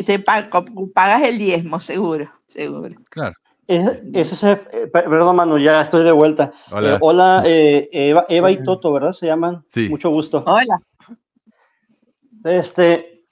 te 0.05 0.19
pagas 0.19 1.23
el 1.23 1.37
diezmo, 1.37 1.79
seguro, 1.79 2.29
seguro. 2.47 2.95
Claro. 3.09 3.35
Es- 3.67 4.01
ese 4.13 4.33
es, 4.35 4.43
eh, 4.43 4.87
per- 4.91 5.05
perdón, 5.09 5.35
Manu, 5.35 5.57
ya 5.59 5.81
estoy 5.81 6.03
de 6.03 6.11
vuelta. 6.11 6.53
Hola. 6.71 6.93
Eh, 6.93 6.97
hola, 7.01 7.43
eh, 7.45 7.89
Eva, 7.91 8.25
Eva 8.29 8.49
y 8.51 8.63
Toto, 8.63 8.93
¿verdad? 8.93 9.11
Se 9.11 9.25
llaman. 9.27 9.63
Sí. 9.67 9.89
Mucho 9.89 10.09
gusto. 10.09 10.43
Hola. 10.47 10.79
Este, 12.43 13.23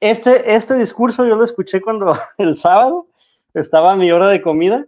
este, 0.00 0.54
este 0.54 0.74
discurso 0.74 1.24
yo 1.26 1.36
lo 1.36 1.44
escuché 1.44 1.80
cuando 1.80 2.16
el 2.38 2.56
sábado 2.56 3.06
estaba 3.52 3.92
a 3.92 3.96
mi 3.96 4.10
hora 4.10 4.28
de 4.28 4.42
comida 4.42 4.86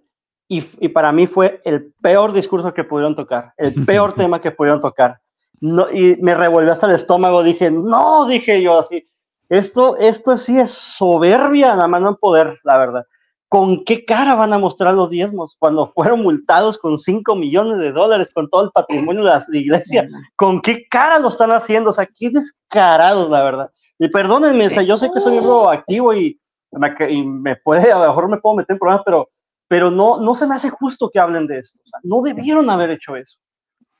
y, 0.49 0.69
y 0.81 0.89
para 0.89 1.13
mí 1.13 1.27
fue 1.27 1.61
el 1.65 1.93
peor 2.03 2.33
discurso 2.33 2.73
que 2.75 2.85
pudieron 2.85 3.15
tocar, 3.15 3.53
el 3.57 3.75
peor 3.87 4.15
tema 4.15 4.41
que 4.41 4.51
pudieron 4.51 4.81
tocar. 4.81 5.21
No, 5.61 5.91
y 5.91 6.17
me 6.21 6.35
revolvió 6.35 6.71
hasta 6.73 6.87
el 6.87 6.95
estómago, 6.97 7.43
dije, 7.43 7.71
no, 7.71 8.27
dije 8.27 8.61
yo 8.61 8.81
así, 8.81 9.09
esto, 9.49 9.97
esto 9.97 10.37
sí 10.37 10.59
es 10.59 10.71
soberbia, 10.71 11.75
la 11.77 11.89
mano 11.89 12.09
en 12.11 12.17
poder, 12.17 12.59
la 12.63 12.77
verdad. 12.77 13.05
¿Con 13.49 13.85
qué 13.85 14.05
cara 14.05 14.35
van 14.35 14.53
a 14.53 14.59
mostrar 14.59 14.95
los 14.95 15.09
diezmos 15.09 15.57
cuando 15.59 15.93
fueron 15.95 16.23
multados 16.23 16.77
con 16.79 16.99
5 16.99 17.37
millones 17.37 17.79
de 17.79 17.93
dólares 17.93 18.31
con 18.35 18.51
todo 18.51 18.65
el 18.65 18.71
patrimonio 18.73 19.25
de 19.25 19.31
la 19.31 19.45
iglesia? 19.53 20.09
¿Con 20.35 20.61
qué 20.61 20.87
cara 20.89 21.19
lo 21.19 21.29
están 21.29 21.53
haciendo? 21.53 21.91
O 21.91 21.93
sea, 21.93 22.07
qué 22.07 22.31
descarados, 22.31 23.31
la 23.31 23.43
verdad. 23.45 23.71
Y 23.99 24.09
perdónenme, 24.09 24.67
o 24.67 24.71
sea, 24.71 24.83
yo 24.83 24.99
sé 24.99 25.11
que 25.13 25.21
soy 25.21 25.33
miembro 25.33 25.71
activo 25.71 26.13
y 26.13 26.39
me, 26.73 26.95
y 27.09 27.23
me 27.23 27.57
puede, 27.57 27.91
a 27.93 27.99
lo 27.99 28.09
mejor 28.09 28.29
me 28.29 28.39
puedo 28.39 28.57
meter 28.57 28.75
en 28.75 28.79
problemas, 28.79 29.03
pero, 29.05 29.29
pero 29.69 29.91
no, 29.91 30.21
no 30.21 30.35
se 30.35 30.47
me 30.47 30.55
hace 30.55 30.69
justo 30.69 31.09
que 31.09 31.21
hablen 31.21 31.47
de 31.47 31.61
esto. 31.61 31.79
O 31.85 31.89
sea, 31.89 32.01
no 32.03 32.23
debieron 32.23 32.69
haber 32.69 32.91
hecho 32.91 33.17
eso. 33.17 33.39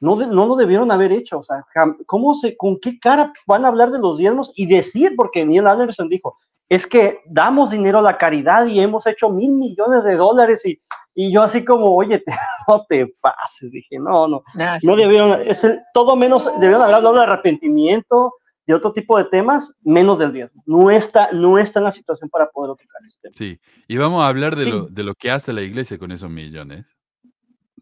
No, 0.01 0.17
de, 0.17 0.27
no 0.27 0.47
lo 0.47 0.57
debieron 0.57 0.91
haber 0.91 1.13
hecho. 1.13 1.39
O 1.39 1.45
sea, 1.45 1.65
¿cómo 2.07 2.35
se, 2.35 2.57
¿con 2.57 2.79
qué 2.81 2.99
cara 2.99 3.33
van 3.47 3.65
a 3.65 3.69
hablar 3.69 3.91
de 3.91 3.99
los 3.99 4.19
diezmos 4.19 4.53
y 4.55 4.67
decir? 4.67 5.15
Porque 5.17 5.47
Neil 5.47 5.67
Anderson 5.67 6.09
dijo, 6.09 6.37
es 6.69 6.87
que 6.87 7.21
damos 7.27 7.71
dinero 7.71 7.99
a 7.99 8.03
la 8.03 8.19
caridad 8.19 8.67
y 8.67 8.81
hemos 8.81 9.07
hecho 9.07 9.31
mil 9.31 9.53
millones 9.53 10.03
de 10.05 10.17
dólares 10.17 10.65
y, 10.67 10.81
y 11.15 11.33
yo 11.33 11.43
así 11.43 11.65
como, 11.65 11.95
oye, 11.95 12.19
te, 12.19 12.33
no 12.69 12.85
te 12.89 13.07
pases, 13.21 13.71
dije, 13.71 13.99
no, 13.99 14.27
no, 14.29 14.43
Ah, 14.59 14.79
no 14.83 14.97
debieron, 14.97 15.41
es 15.47 15.63
el, 15.65 15.81
todo 15.95 16.17
menos, 16.17 16.47
debieron 16.61 16.83
haber 16.83 16.97
hablado 16.97 17.15
de 17.17 17.23
arrepentimiento, 17.23 18.35
de 18.67 18.75
otro 18.75 18.93
tipo 18.93 19.17
de 19.17 19.27
temas, 19.27 19.73
menos 19.83 20.19
del 20.19 20.33
diezmo. 20.33 20.61
No 20.67 20.91
está, 20.91 21.31
no 21.33 21.57
está 21.57 21.79
en 21.79 21.85
la 21.85 21.93
situación 21.93 22.29
para 22.29 22.49
poder 22.51 22.71
tocar 22.77 23.01
este 23.07 23.21
tema. 23.23 23.33
Sí, 23.33 23.61
y 23.87 23.97
vamos 23.97 24.25
a 24.25 24.27
hablar 24.27 24.57
de, 24.57 24.65
Sí. 24.65 24.71
lo, 24.73 24.87
de 24.87 25.05
lo 25.05 25.15
que 25.15 25.31
hace 25.31 25.53
la 25.53 25.63
iglesia 25.63 25.99
con 25.99 26.11
esos 26.11 26.29
millones, 26.29 26.85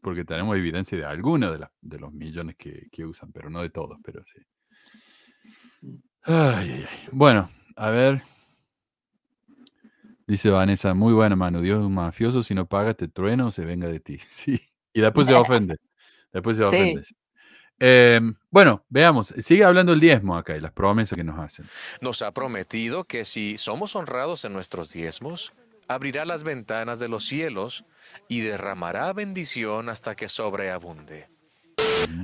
porque 0.03 0.27
tenemos 0.27 0.55
evidencia 0.57 0.99
de 0.99 1.07
algunos 1.07 1.53
de, 1.53 1.59
la- 1.61 1.73
de 1.81 1.99
los 1.99 2.13
millones 2.13 2.57
que, 2.59 2.89
que 2.93 3.07
usan, 3.07 3.33
pero 3.33 3.49
no 3.49 3.63
de 3.63 3.71
todos, 3.71 3.97
pero 4.05 4.23
sí. 4.27 4.43
Ay, 6.25 6.71
ay, 6.71 6.85
ay. 6.91 7.09
Bueno, 7.13 7.49
a 7.77 7.89
ver. 7.91 8.23
Dice 10.27 10.49
Vanessa, 10.51 10.95
muy 10.95 11.13
buena 11.13 11.37
mano, 11.37 11.61
Dios 11.61 11.81
es 11.81 11.85
un 11.85 11.95
mafioso, 11.95 12.43
si 12.43 12.55
no 12.55 12.67
paga 12.67 12.95
te 12.95 13.09
truena 13.09 13.47
o 13.47 13.53
se 13.53 13.65
venga 13.65 13.89
de 13.89 14.01
ti. 14.01 14.19
Sí, 14.29 14.61
y 14.93 15.01
después 15.01 15.27
se 15.27 15.35
ofende. 15.35 15.77
Después 16.33 16.57
se 16.57 16.63
Sí. 16.63 16.69
ofende. 16.69 17.03
Em, 17.81 18.35
bueno, 18.51 18.85
veamos, 18.89 19.35
sigue 19.39 19.65
hablando 19.65 19.93
el 19.93 20.01
diezmo 20.01 20.37
acá 20.37 20.57
y 20.57 20.61
las 20.61 20.73
promesas 20.73 21.17
que 21.17 21.25
nos 21.25 21.39
hacen. 21.39 21.67
Nos 22.01 22.23
ha 22.23 22.31
prometido 22.33 23.05
que 23.05 23.25
si 23.25 23.59
somos 23.59 23.97
honrados 23.97 24.45
en 24.45 24.53
nuestros 24.53 24.93
diezmos, 24.93 25.53
abrirá 25.89 26.25
las 26.25 26.45
ventanas 26.45 27.01
de 27.01 27.09
los 27.09 27.25
cielos 27.27 27.85
y 28.29 28.41
derramará 28.41 29.13
bendición 29.13 29.89
hasta 29.89 30.15
que 30.15 30.29
sobreabunde. 30.29 31.29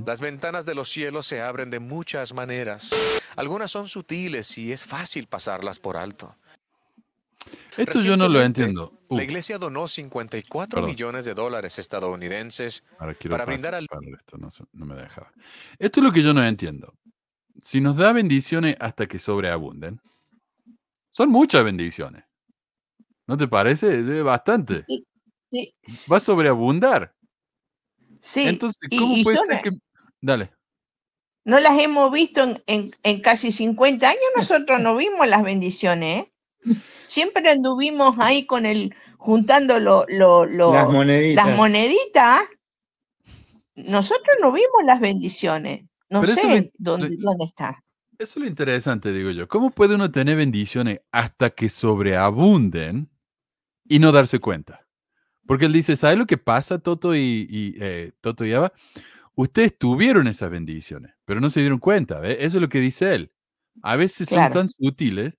Las 0.07 0.21
ventanas 0.21 0.67
de 0.67 0.75
los 0.75 0.89
cielos 0.89 1.27
se 1.27 1.43
abren 1.43 1.69
de 1.71 1.81
muchas 1.81 2.33
maneras. 2.33 2.91
Algunas 3.37 3.71
son 3.71 3.89
sutiles 3.89 4.57
y 4.57 4.73
es 4.73 4.85
fácil 4.85 5.27
pasarlas 5.27 5.79
por 5.81 5.97
alto. 5.97 6.37
Esto 7.77 8.03
yo 8.03 8.17
no 8.17 8.29
lo 8.29 8.43
entiendo. 8.43 8.93
Uh, 9.09 9.17
La 9.17 9.25
iglesia 9.25 9.59
donó 9.59 9.89
54 9.89 10.69
Perdón. 10.77 10.91
millones 10.91 11.25
de 11.25 11.35
dólares 11.35 11.79
estadounidenses 11.79 12.85
Ahora 12.99 13.15
quiero 13.15 13.35
para 13.35 13.45
brindar 13.47 13.75
al- 13.75 13.87
esto, 14.19 14.37
no, 14.39 14.51
se- 14.51 14.65
no 14.73 14.87
me 14.87 14.95
dejaba. 14.95 15.33
Esto 15.79 16.01
es 16.01 16.05
lo 16.05 16.13
que 16.13 16.23
yo 16.23 16.33
no 16.35 16.45
entiendo. 16.45 16.95
Si 17.63 17.81
nos 17.81 17.97
da 17.97 18.13
bendiciones 18.13 18.77
hasta 18.81 19.07
que 19.07 19.19
sobreabunden, 19.19 20.01
son 21.11 21.31
muchas 21.31 21.65
bendiciones. 21.65 22.25
¿No 23.27 23.37
te 23.37 23.49
parece? 23.49 24.01
Es 24.01 24.23
bastante. 24.25 24.77
Sí, 24.87 25.07
sí, 25.51 25.75
Va 26.13 26.17
a 26.19 26.21
sobreabundar. 26.21 27.15
sí. 28.21 28.43
Entonces, 28.47 28.81
y- 28.91 28.99
¿cómo 28.99 29.17
y 29.17 29.25
puede 29.25 29.37
son- 29.39 29.47
ser 29.47 29.63
que... 29.63 29.71
Dale. 30.21 30.53
No 31.45 31.59
las 31.59 31.79
hemos 31.81 32.13
visto 32.13 32.43
en, 32.43 32.63
en- 32.67 32.95
en 33.03 33.21
casi 33.23 33.51
50 33.51 34.09
años, 34.09 34.21
nosotros 34.37 34.81
no 34.81 34.95
vimos 34.97 35.27
las 35.27 35.43
bendiciones, 35.43 36.25
¿eh? 36.25 36.33
Siempre 37.11 37.49
anduvimos 37.51 38.17
ahí 38.21 38.47
con 38.47 38.67
el, 38.67 38.95
juntando 39.19 39.81
lo, 39.81 40.05
lo- 40.09 40.47
lo- 40.47 40.73
Las 40.73 40.89
moneditas. 40.89 41.45
las 41.47 41.57
moneditas. 41.57 42.41
Nosotros 43.75 44.37
no 44.41 44.53
vimos 44.53 44.85
las 44.85 45.01
bendiciones. 45.01 45.85
No 46.09 46.21
Pero 46.21 46.33
sé 46.35 46.43
lo- 46.63 46.71
dónde, 46.79 47.09
lo- 47.17 47.31
dónde 47.31 47.45
está. 47.47 47.83
Eso 48.17 48.39
es 48.39 48.43
lo 48.45 48.47
interesante, 48.47 49.13
digo 49.13 49.31
yo. 49.31 49.49
¿Cómo 49.49 49.71
puede 49.71 49.97
uno 49.97 50.11
tener 50.13 50.37
bendiciones 50.37 51.01
hasta 51.11 51.51
que 51.51 51.69
sobreabunden 51.69 53.11
y 53.89 53.99
no 53.99 54.13
darse 54.13 54.39
cuenta? 54.39 54.87
Porque 55.47 55.65
él 55.65 55.73
dice, 55.73 55.97
¿sabe 55.97 56.15
lo 56.15 56.27
que 56.27 56.39
pasa, 56.39 56.79
Toto 56.79 57.17
y, 57.17 57.47
y, 57.51 57.75
eh, 57.81 58.13
Toto 58.21 58.45
y 58.45 58.53
Eva? 58.53 58.73
Ustedes 59.35 59.77
tuvieron 59.77 60.29
esas 60.29 60.49
bendiciones, 60.51 61.13
pero 61.25 61.41
no 61.41 61.51
se 61.51 61.59
dieron 61.59 61.79
cuenta. 61.81 62.25
Eso 62.29 62.59
es 62.59 62.63
lo 62.63 62.69
que 62.69 62.79
dice 62.79 63.15
él. 63.17 63.33
A 63.83 63.97
veces 63.97 64.29
Claro. 64.29 64.53
son 64.55 64.63
tan 64.69 64.71
sutiles 64.71 65.35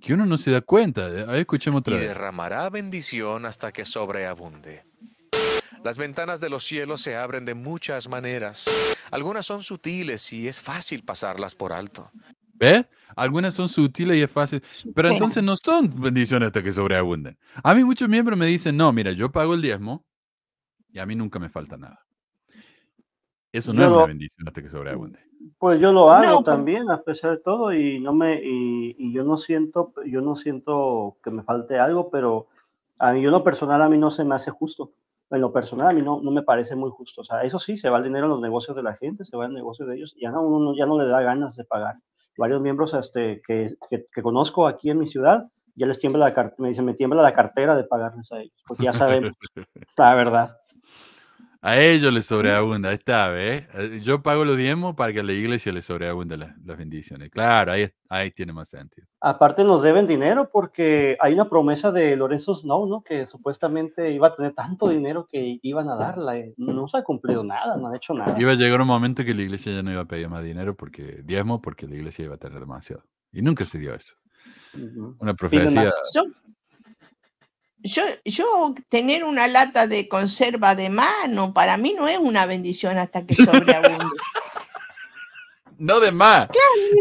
que 0.00 0.14
uno 0.14 0.26
no 0.26 0.36
se 0.38 0.50
da 0.50 0.60
cuenta. 0.60 1.06
A 1.06 1.08
ver, 1.08 1.36
escuchemos 1.36 1.78
y 1.78 1.80
otra 1.80 1.96
vez. 1.96 2.08
derramará 2.08 2.68
bendición 2.70 3.46
hasta 3.46 3.72
que 3.72 3.84
sobreabunde. 3.84 4.84
Las 5.84 5.98
ventanas 5.98 6.40
de 6.40 6.50
los 6.50 6.64
cielos 6.64 7.00
se 7.00 7.16
abren 7.16 7.44
de 7.44 7.54
muchas 7.54 8.08
maneras. 8.08 8.64
Algunas 9.10 9.46
son 9.46 9.62
sutiles 9.62 10.32
y 10.32 10.48
es 10.48 10.60
fácil 10.60 11.04
pasarlas 11.04 11.54
por 11.54 11.72
alto. 11.72 12.10
¿Ves? 12.54 12.86
Algunas 13.14 13.54
son 13.54 13.68
sutiles 13.68 14.18
y 14.18 14.22
es 14.22 14.30
fácil, 14.30 14.62
pero 14.94 15.08
entonces 15.08 15.42
no 15.42 15.56
son 15.56 15.88
bendiciones 16.00 16.48
hasta 16.48 16.62
que 16.62 16.72
sobreabunden. 16.72 17.38
A 17.62 17.74
mí 17.74 17.84
muchos 17.84 18.08
miembros 18.08 18.38
me 18.38 18.46
dicen, 18.46 18.76
no, 18.76 18.92
mira, 18.92 19.12
yo 19.12 19.30
pago 19.30 19.54
el 19.54 19.62
diezmo 19.62 20.04
y 20.90 20.98
a 20.98 21.06
mí 21.06 21.14
nunca 21.14 21.38
me 21.38 21.48
falta 21.48 21.76
nada. 21.76 22.00
Eso 23.52 23.72
no 23.72 23.80
Yo 23.80 23.86
es 23.86 23.92
una 23.94 24.06
bendición 24.06 24.48
hasta 24.48 24.62
que 24.62 24.68
sobreabunde. 24.68 25.18
Pues 25.58 25.80
yo 25.80 25.92
lo 25.92 26.10
hago 26.10 26.22
No, 26.22 26.34
pues- 26.36 26.44
también, 26.44 26.90
a 26.90 27.02
pesar 27.02 27.32
de 27.32 27.38
todo, 27.38 27.72
y 27.72 28.00
no 28.00 28.12
me, 28.12 28.40
y, 28.42 28.94
y 28.98 29.12
yo 29.12 29.24
no 29.24 29.36
siento, 29.36 29.92
yo 30.06 30.20
no 30.20 30.36
siento 30.36 31.16
que 31.22 31.30
me 31.30 31.42
falte 31.42 31.78
algo, 31.78 32.10
pero 32.10 32.46
a 32.98 33.12
mí, 33.12 33.22
yo 33.22 33.28
en 33.28 33.32
lo 33.32 33.44
personal 33.44 33.80
a 33.82 33.88
mí 33.88 33.98
no 33.98 34.10
se 34.10 34.24
me 34.24 34.34
hace 34.34 34.50
justo. 34.50 34.90
En 35.30 35.40
lo 35.40 35.52
personal 35.52 35.88
a 35.88 35.92
mí 35.92 36.02
no, 36.02 36.20
no 36.22 36.30
me 36.30 36.42
parece 36.42 36.76
muy 36.76 36.90
justo. 36.90 37.22
O 37.22 37.24
sea, 37.24 37.42
eso 37.42 37.58
sí, 37.58 37.76
se 37.76 37.90
va 37.90 37.98
el 37.98 38.04
dinero 38.04 38.26
en 38.26 38.30
los 38.32 38.40
negocios 38.40 38.76
de 38.76 38.82
la 38.82 38.94
gente, 38.94 39.24
se 39.24 39.36
va 39.36 39.46
el 39.46 39.54
negocio 39.54 39.84
de 39.86 39.96
ellos, 39.96 40.14
y 40.16 40.22
ya 40.22 40.30
no, 40.30 40.42
uno 40.42 40.60
no- 40.72 40.76
ya 40.76 40.86
no 40.86 41.00
le 41.00 41.08
da 41.08 41.20
ganas 41.22 41.56
de 41.56 41.64
pagar. 41.64 41.96
Varios 42.38 42.60
miembros 42.60 42.92
este, 42.94 43.40
que, 43.46 43.68
que, 43.90 44.04
que 44.12 44.22
conozco 44.22 44.66
aquí 44.66 44.90
en 44.90 44.98
mi 44.98 45.06
ciudad, 45.06 45.46
ya 45.74 45.86
les 45.86 45.98
tiembla 45.98 46.28
la 46.28 46.52
me 46.58 46.68
dicen, 46.68 46.84
me 46.84 46.94
tiembla 46.94 47.22
la 47.22 47.32
cartera 47.34 47.74
de 47.76 47.84
pagarles 47.84 48.30
a 48.32 48.40
ellos, 48.40 48.62
porque 48.66 48.84
ya 48.84 48.92
sabemos 48.92 49.32
la 49.96 50.14
verdad. 50.14 50.56
A 51.68 51.80
ellos 51.80 52.14
les 52.14 52.24
sobreabunda, 52.26 52.90
ahí 52.90 52.94
está, 52.94 53.26
¿ves? 53.28 53.64
Eh, 53.74 53.98
Yo 54.00 54.22
pago 54.22 54.44
los 54.44 54.56
diezmos 54.56 54.94
para 54.94 55.12
que 55.12 55.18
a 55.18 55.22
la 55.24 55.32
iglesia 55.32 55.72
les 55.72 55.84
sobreabunde 55.84 56.36
la- 56.36 56.54
las 56.64 56.78
bendiciones. 56.78 57.28
Claro, 57.28 57.72
ahí, 57.72 57.88
ahí 58.08 58.30
tiene 58.30 58.52
más 58.52 58.68
sentido. 58.68 59.08
Aparte 59.20 59.64
nos 59.64 59.82
deben 59.82 60.06
dinero 60.06 60.48
porque 60.52 61.16
hay 61.18 61.34
una 61.34 61.48
promesa 61.48 61.90
de 61.90 62.14
Lorenzo 62.14 62.54
Snow, 62.54 62.86
¿no? 62.86 63.02
Que 63.02 63.26
supuestamente 63.26 64.12
iba 64.12 64.28
a 64.28 64.36
tener 64.36 64.54
tanto 64.54 64.88
dinero 64.88 65.26
que 65.28 65.58
iban 65.60 65.88
a 65.88 65.96
darla. 65.96 66.38
eh, 66.38 66.54
No 66.56 66.86
se 66.86 66.98
ha 66.98 67.02
cumplido 67.02 67.42
nada, 67.42 67.76
no 67.76 67.88
han 67.88 67.96
hecho 67.96 68.14
nada. 68.14 68.38
Iba 68.40 68.52
a 68.52 68.54
llegar 68.54 68.80
un 68.80 68.86
momento 68.86 69.24
que 69.24 69.34
la 69.34 69.42
iglesia 69.42 69.72
ya 69.72 69.82
no 69.82 69.90
iba 69.90 70.02
a 70.02 70.06
pedir 70.06 70.28
más 70.28 70.44
dinero 70.44 70.76
porque 70.76 71.20
diezmo, 71.24 71.60
porque 71.60 71.88
la 71.88 71.96
iglesia 71.96 72.26
iba 72.26 72.36
a 72.36 72.38
tener 72.38 72.60
demasiado. 72.60 73.02
Y 73.32 73.42
nunca 73.42 73.64
se 73.64 73.80
dio 73.80 73.92
eso. 73.92 74.14
Ujú. 74.72 75.16
Una 75.18 75.34
Piden 75.34 75.74
profecía. 75.74 75.90
Yo, 77.86 78.02
yo, 78.24 78.74
tener 78.88 79.24
una 79.24 79.46
lata 79.48 79.86
de 79.86 80.08
conserva 80.08 80.74
de 80.74 80.90
mano, 80.90 81.54
para 81.54 81.76
mí 81.76 81.94
no 81.96 82.08
es 82.08 82.18
una 82.18 82.44
bendición 82.46 82.98
hasta 82.98 83.24
que 83.26 83.34
sobreabunde. 83.34 84.04
No 85.78 86.00
de 86.00 86.10
más. 86.10 86.48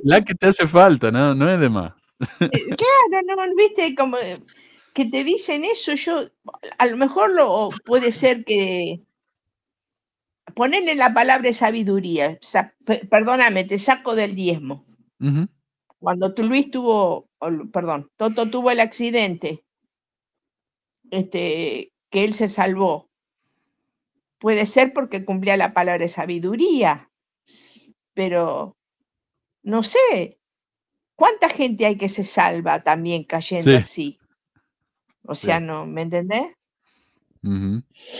La 0.04 0.21
que 0.21 0.36
te 0.36 0.48
hace 0.48 0.67
falta, 0.67 1.10
no, 1.10 1.34
no 1.34 1.50
es 1.50 1.60
de 1.60 1.69
más. 1.69 1.93
Eh, 2.41 2.50
claro, 2.76 3.26
no, 3.26 3.56
viste, 3.56 3.95
como 3.95 4.17
que 4.93 5.06
te 5.06 5.24
dicen 5.24 5.63
eso, 5.65 5.93
yo 5.93 6.26
a 6.78 6.86
lo 6.86 6.98
mejor 6.98 7.34
lo 7.34 7.69
puede 7.86 8.12
ser 8.12 8.43
que 8.45 9.02
ponerle 10.54 10.95
la 10.95 11.13
palabra 11.13 11.52
sabiduría, 11.54 12.38
sa- 12.41 12.74
pe- 12.86 13.06
perdóname, 13.06 13.63
te 13.63 13.78
saco 13.78 14.15
del 14.15 14.36
diezmo. 14.36 14.86
Ujú. 15.19 15.48
Cuando 16.00 16.34
tú 16.34 16.43
Luis 16.43 16.69
tuvo, 16.71 17.30
perdón, 17.71 18.10
Toto 18.15 18.50
tuvo 18.50 18.71
el 18.71 18.80
accidente, 18.80 19.64
este, 21.12 21.91
que 22.10 22.24
él 22.24 22.34
se 22.34 22.48
salvó. 22.48 23.10
Puede 24.39 24.65
ser 24.65 24.94
porque 24.94 25.26
cumplía 25.26 25.58
la 25.58 25.74
palabra 25.74 26.04
de 26.04 26.10
sabiduría, 26.10 27.10
pero 28.13 28.76
no 29.63 29.82
sé, 29.84 30.38
¿cuánta 31.15 31.50
gente 31.50 31.86
hay 31.86 31.96
que 31.98 32.10
se 32.10 32.24
salva 32.24 32.84
también 32.84 33.24
cayendo 33.24 33.72
Sí. 33.72 33.76
así? 33.78 34.20
O 35.24 35.34
sea, 35.36 35.60
no, 35.60 35.86
¿me 35.86 36.04
entendés? 36.04 36.54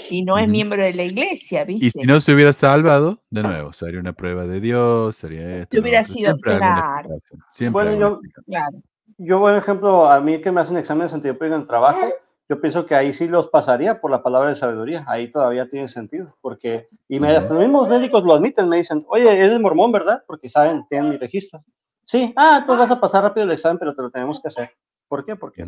Y 0.10 0.24
no 0.24 0.38
es 0.38 0.48
miembro 0.48 0.84
de 0.84 0.94
la 0.94 1.04
iglesia, 1.04 1.64
¿viste? 1.66 1.88
Y 1.88 1.92
si 1.92 2.00
no 2.04 2.22
se 2.22 2.34
hubiera 2.34 2.54
salvado, 2.54 3.24
de 3.32 3.42
nuevo, 3.42 3.74
sería 3.74 4.00
una 4.00 4.14
prueba 4.14 4.46
de 4.46 4.60
Dios, 4.60 5.16
sería 5.16 5.58
esto. 5.58 5.70
Te 5.70 5.78
lo 5.78 5.82
hubiera 5.84 6.04
sido- 6.06 6.38
claro. 6.38 7.10
Siempre 7.52 7.84
Bueno, 7.84 8.00
yo-. 8.00 8.20
Claro. 8.46 8.78
Yo, 9.18 9.40
por 9.40 9.56
ejemplo, 9.56 10.06
a 10.10 10.20
mí 10.20 10.42
que 10.42 10.52
me 10.52 10.62
hacen 10.62 10.78
exámenes 10.78 11.14
antidoping 11.14 11.48
en 11.48 11.62
el 11.62 11.66
trabajo, 11.66 12.08
yo 12.48 12.62
pienso 12.62 12.86
que 12.86 12.96
ahí 12.96 13.12
sí 13.12 13.28
los 13.28 13.48
pasaría 13.48 14.00
por 14.00 14.12
la 14.12 14.22
palabra 14.22 14.50
de 14.50 14.56
sabiduría, 14.56 15.04
ahí 15.08 15.32
todavía 15.32 15.68
tiene 15.70 15.88
sentido, 15.88 16.36
porque, 16.42 16.88
y 17.08 17.20
me, 17.20 17.36
hasta 17.36 17.54
los 17.54 17.64
mismos 17.64 17.90
médicos 17.90 18.24
lo 18.24 18.34
admiten, 18.36 18.70
me 18.70 18.78
dicen, 18.78 19.04
oye, 19.08 19.28
eres 19.30 19.60
mormón, 19.60 19.92
¿verdad? 19.92 20.24
Porque 20.28 20.50
saben, 20.50 20.86
tienen 20.90 21.10
mi 21.10 21.18
registro. 21.18 21.64
Sí, 22.04 22.34
ah, 22.36 22.64
tú 22.66 22.76
vas 22.78 22.92
a 22.92 23.00
pasar 23.00 23.24
rápido 23.24 23.46
el 23.46 23.52
examen, 23.52 23.80
pero 23.80 23.96
te 23.96 24.02
lo 24.04 24.12
tenemos 24.12 24.40
que 24.40 24.48
hacer. 24.48 24.72
¿Por 25.08 25.26
qué? 25.26 25.36
Porque 25.36 25.66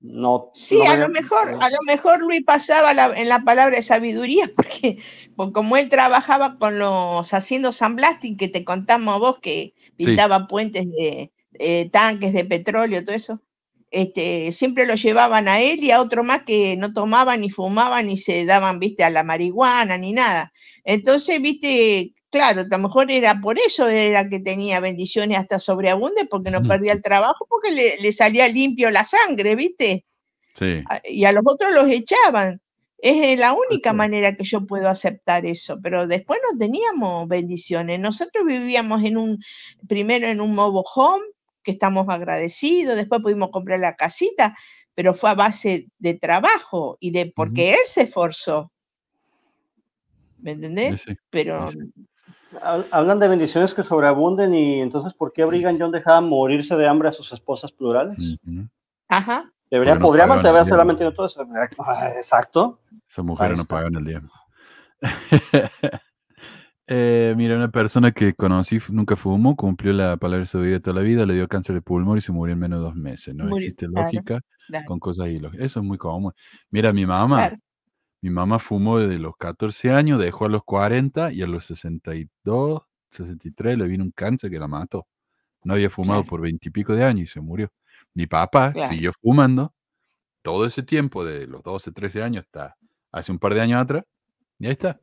no. 0.00 0.50
Sí, 0.54 0.78
no 0.84 0.90
a 0.92 0.96
lo 0.96 1.08
mejor, 1.08 1.50
a 1.60 1.70
lo 1.70 1.78
mejor 1.86 2.20
Luis 2.22 2.42
pasaba 2.44 2.92
la- 2.94 3.14
en 3.16 3.28
la 3.28 3.44
palabra 3.44 3.76
de 3.76 3.82
sabiduría, 3.82 4.50
porque, 4.56 4.98
porque 5.36 5.52
como 5.52 5.76
él 5.76 5.88
trabajaba 5.88 6.58
con 6.58 6.78
los 6.80 7.32
haciendo 7.32 7.70
San 7.72 7.94
Blasting, 7.94 8.36
que 8.36 8.48
te 8.48 8.64
contamos 8.64 9.14
a 9.14 9.18
vos 9.18 9.38
que 9.40 9.74
pintaba 9.96 10.48
puentes 10.48 10.84
de 10.90 11.30
eh, 11.60 11.90
tanques 11.90 12.32
de 12.32 12.44
petróleo, 12.44 13.04
todo 13.04 13.14
eso, 13.14 13.40
este, 13.90 14.52
siempre 14.52 14.86
lo 14.86 14.94
llevaban 14.94 15.48
a 15.48 15.60
él 15.60 15.82
y 15.82 15.90
a 15.90 16.00
otro 16.00 16.24
más 16.24 16.42
que 16.44 16.76
no 16.76 16.92
tomaban 16.92 17.40
ni 17.40 17.50
fumaban 17.50 18.06
ni 18.06 18.16
se 18.16 18.44
daban, 18.44 18.78
viste, 18.78 19.04
a 19.04 19.10
la 19.10 19.24
marihuana 19.24 19.96
ni 19.98 20.12
nada. 20.12 20.52
Entonces, 20.84 21.40
viste, 21.40 22.14
claro, 22.30 22.62
a 22.62 22.64
lo 22.70 22.78
mejor 22.78 23.10
era 23.10 23.40
por 23.40 23.58
eso 23.58 23.88
era 23.88 24.28
que 24.28 24.40
tenía 24.40 24.80
bendiciones 24.80 25.38
hasta 25.38 25.58
sobreabundes, 25.58 26.26
porque 26.30 26.50
no 26.50 26.62
perdía 26.62 26.92
el 26.92 27.02
trabajo, 27.02 27.46
porque 27.48 27.70
le, 27.70 27.96
le 28.00 28.12
salía 28.12 28.48
limpio 28.48 28.90
la 28.90 29.04
sangre, 29.04 29.54
viste 29.56 30.04
Sí. 30.54 30.82
y 31.04 31.24
a 31.24 31.32
los 31.32 31.44
otros 31.46 31.72
los 31.72 31.88
echaban. 31.88 32.60
Es 33.00 33.38
la 33.38 33.52
única 33.52 33.92
manera 33.92 34.34
que 34.34 34.42
yo 34.42 34.66
puedo 34.66 34.88
aceptar 34.88 35.46
eso, 35.46 35.78
pero 35.80 36.08
después 36.08 36.40
no 36.50 36.58
teníamos 36.58 37.28
bendiciones. 37.28 38.00
Nosotros 38.00 38.44
vivíamos 38.44 39.04
en 39.04 39.16
un, 39.18 39.38
primero 39.88 40.26
en 40.26 40.40
un 40.40 40.52
mobile 40.54 40.82
home, 40.96 41.24
que 41.68 41.72
estamos 41.72 42.08
agradecidos, 42.08 42.96
después 42.96 43.20
pudimos 43.20 43.50
comprar 43.50 43.78
la 43.78 43.94
casita, 43.94 44.56
pero 44.94 45.12
fue 45.12 45.28
a 45.28 45.34
base 45.34 45.90
de 45.98 46.14
trabajo 46.14 46.96
y 46.98 47.10
de 47.10 47.30
porque 47.36 47.74
él 47.74 47.80
se 47.84 48.04
esforzó. 48.04 48.72
¿Me 50.38 50.52
entendés? 50.52 51.02
Sí, 51.02 51.12
sí. 51.12 51.18
Pero 51.28 51.68
sí. 51.68 51.78
Hablan 52.90 53.18
de 53.18 53.28
bendiciones 53.28 53.74
que 53.74 53.82
sobreabunden 53.82 54.54
y 54.54 54.80
entonces, 54.80 55.12
¿por 55.12 55.30
qué 55.34 55.44
Brigham 55.44 55.76
Young 55.76 55.92
dejaba 55.92 56.22
morirse 56.22 56.74
de 56.74 56.88
hambre 56.88 57.10
a 57.10 57.12
sus 57.12 57.30
esposas 57.34 57.70
plurales? 57.70 58.18
Ujú. 58.18 58.66
Ajá. 59.08 59.52
Debería, 59.70 59.96
no 59.96 60.00
podría 60.00 60.24
pagaban 60.24 60.42
mantener 60.42 60.62
el 60.62 60.68
solamente 60.68 61.04
diezmo. 61.04 61.16
todo 61.16 61.26
eso. 61.26 61.42
Exacto. 62.16 62.80
Esas 63.06 63.24
mujeres 63.26 63.58
Ahí 63.58 63.58
no 63.58 63.66
pagan 63.66 63.94
el 63.94 64.04
diezmo. 64.06 64.32
Eh, 66.90 67.34
mira, 67.36 67.54
una 67.54 67.70
persona 67.70 68.12
que 68.12 68.32
conocí 68.32 68.78
nunca 68.88 69.14
fumó, 69.14 69.54
cumplió 69.56 69.92
la 69.92 70.16
palabra 70.16 70.44
de 70.44 70.46
su 70.46 70.58
vida 70.60 70.80
toda 70.80 70.96
la 70.96 71.02
vida, 71.02 71.26
le 71.26 71.34
dio 71.34 71.46
cáncer 71.46 71.74
de 71.74 71.82
pulmón 71.82 72.16
y 72.16 72.22
se 72.22 72.32
murió 72.32 72.54
en 72.54 72.60
menos 72.60 72.78
de 72.80 72.84
dos 72.86 72.94
meses. 72.94 73.34
No 73.34 73.54
existe 73.54 73.86
claro, 73.86 74.06
lógica 74.06 74.40
claro, 74.66 74.86
con 74.86 74.98
cosas 74.98 75.28
ilógicas. 75.28 75.66
Eso 75.66 75.80
es 75.80 75.86
muy 75.86 75.98
común. 75.98 76.32
Mira, 76.70 76.94
mi 76.94 77.04
mamá, 77.04 77.36
claro. 77.36 77.56
mi 78.22 78.30
mamá 78.30 78.58
fumó 78.58 78.98
desde 78.98 79.18
los 79.18 79.36
14 79.36 79.90
años, 79.90 80.18
dejó 80.18 80.46
a 80.46 80.48
los 80.48 80.64
40 80.64 81.30
y 81.32 81.42
a 81.42 81.46
los 81.46 81.66
62, 81.66 82.80
63 83.10 83.76
le 83.76 83.86
vino 83.86 84.04
un 84.04 84.10
cáncer 84.12 84.50
que 84.50 84.58
la 84.58 84.66
mató. 84.66 85.06
No 85.64 85.74
había 85.74 85.90
fumado 85.90 86.24
por 86.24 86.40
20 86.40 86.68
y 86.68 86.72
pico 86.72 86.94
de 86.94 87.04
años 87.04 87.28
y 87.28 87.32
se 87.32 87.40
murió. 87.42 87.70
Mi 88.14 88.26
papá 88.26 88.72
siguió 88.88 89.12
fumando 89.20 89.74
todo 90.40 90.64
ese 90.64 90.82
tiempo, 90.82 91.22
de 91.22 91.46
los 91.46 91.62
12, 91.62 91.92
13 91.92 92.22
años 92.22 92.44
hasta 92.44 92.76
hace 93.12 93.30
un 93.30 93.38
par 93.38 93.52
de 93.52 93.60
años 93.60 93.82
atrás, 93.82 94.04
y 94.58 94.66
ahí 94.66 94.72
está. 94.72 94.98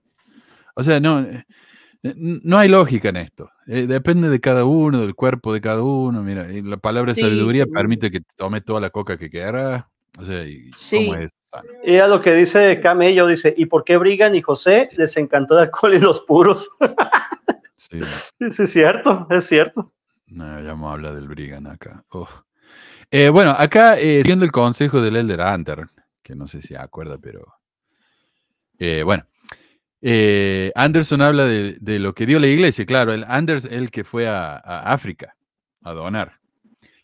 O 0.75 0.83
sea, 0.83 0.99
no, 0.99 1.21
eh, 1.21 1.45
no 2.15 2.57
hay 2.57 2.69
lógica 2.69 3.09
en 3.09 3.17
esto. 3.17 3.49
Eh, 3.67 3.87
depende 3.87 4.29
de 4.29 4.39
cada 4.39 4.65
uno, 4.65 5.01
del 5.01 5.15
cuerpo 5.15 5.53
de 5.53 5.61
cada 5.61 5.81
uno. 5.81 6.21
Mira, 6.21 6.51
y 6.51 6.61
la 6.61 6.77
palabra 6.77 7.15
Sí, 7.15 7.21
sabiduría 7.21 7.65
sí. 7.65 7.71
permite 7.71 8.11
que 8.11 8.19
tome 8.35 8.61
toda 8.61 8.79
la 8.79 8.89
coca 8.91 9.17
que 9.17 9.29
quiera. 9.29 9.89
O 10.19 10.25
sea, 10.25 10.43
y 10.45 10.69
Sí. 10.77 11.07
¿cómo 11.07 11.17
es? 11.19 11.31
Y 11.85 11.97
a 11.97 12.07
lo 12.07 12.21
que 12.21 12.33
dice 12.35 12.79
Camello, 12.81 13.27
dice, 13.27 13.53
¿y 13.57 13.65
por 13.65 13.83
qué 13.85 13.95
Brigham 13.97 14.35
y 14.35 14.41
José 14.41 14.89
les 14.97 15.15
encantó 15.15 15.55
el 15.57 15.65
alcohol 15.65 15.93
y 15.93 15.99
los 15.99 16.21
puros? 16.21 16.69
Sí, 17.77 17.99
es 18.39 18.71
cierto, 18.71 19.27
es 19.29 19.45
cierto. 19.45 19.93
no, 20.27 20.59
ya 20.59 20.69
vamos 20.69 20.89
a 20.89 20.93
hablar 20.93 21.13
del 21.13 21.27
Brigan 21.27 21.67
acá. 21.67 22.03
Eh, 23.11 23.29
bueno, 23.29 23.51
acá, 23.51 23.99
eh, 23.99 24.17
siguiendo 24.21 24.43
el 24.43 24.51
consejo 24.51 25.01
del 25.01 25.15
Elder 25.17 25.39
Hunter, 25.41 25.85
que 26.23 26.35
no 26.35 26.47
sé 26.47 26.61
si 26.61 26.69
se 26.69 26.77
acuerda, 26.77 27.17
pero. 27.19 27.45
eh, 28.79 29.03
bueno. 29.03 29.23
Eh, 30.07 30.71
Anderson 30.75 31.21
habla 31.21 31.45
de, 31.45 31.77
de 31.81 31.97
lo 31.97 32.13
que 32.13 32.27
dio 32.27 32.39
la 32.39 32.45
iglesia, 32.45 32.85
claro, 32.85 33.11
el 33.11 33.23
Anders, 33.23 33.65
el 33.65 33.89
que 33.89 34.03
fue 34.03 34.27
a, 34.27 34.55
a 34.55 34.93
África 34.93 35.35
a 35.81 35.93
donar. 35.93 36.39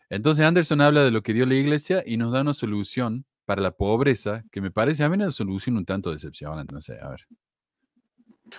Entonces 0.09 0.45
Anderson 0.45 0.81
habla 0.81 1.03
de 1.03 1.09
lo 1.09 1.23
que 1.23 1.33
dio 1.33 1.47
la 1.47 1.55
iglesia 1.55 2.03
y 2.05 2.17
nos 2.17 2.31
da 2.31 2.41
una 2.41 2.53
solución 2.53 3.25
para 3.45 3.61
la 3.63 3.71
pobreza, 3.71 4.43
que 4.51 4.61
me 4.61 4.69
parece 4.69 5.03
a 5.03 5.09
mí 5.09 5.15
una 5.15 5.31
solución 5.31 5.77
un 5.77 5.85
tanto 5.85 6.11
decepcionante, 6.11 6.73
no 6.73 6.81
sé, 6.81 6.99
a 7.01 7.09
ver. 7.09 7.27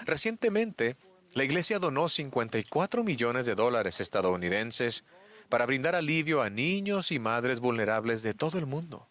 Recientemente, 0.05 0.97
la 1.35 1.45
Iglesia 1.45 1.79
donó 1.79 2.09
54 2.09 3.05
millones 3.05 3.47
de 3.47 3.55
dólares 3.55 4.01
estadounidenses 4.01 5.05
para 5.49 5.67
brindar 5.67 5.95
alivio 5.95 6.43
a 6.43 6.51
niños 6.51 7.13
y 7.13 7.21
madres 7.21 7.61
vulnerables 7.61 8.23
de 8.25 8.35
todo 8.35 8.59
el 8.59 8.67
mundo. 8.67 9.09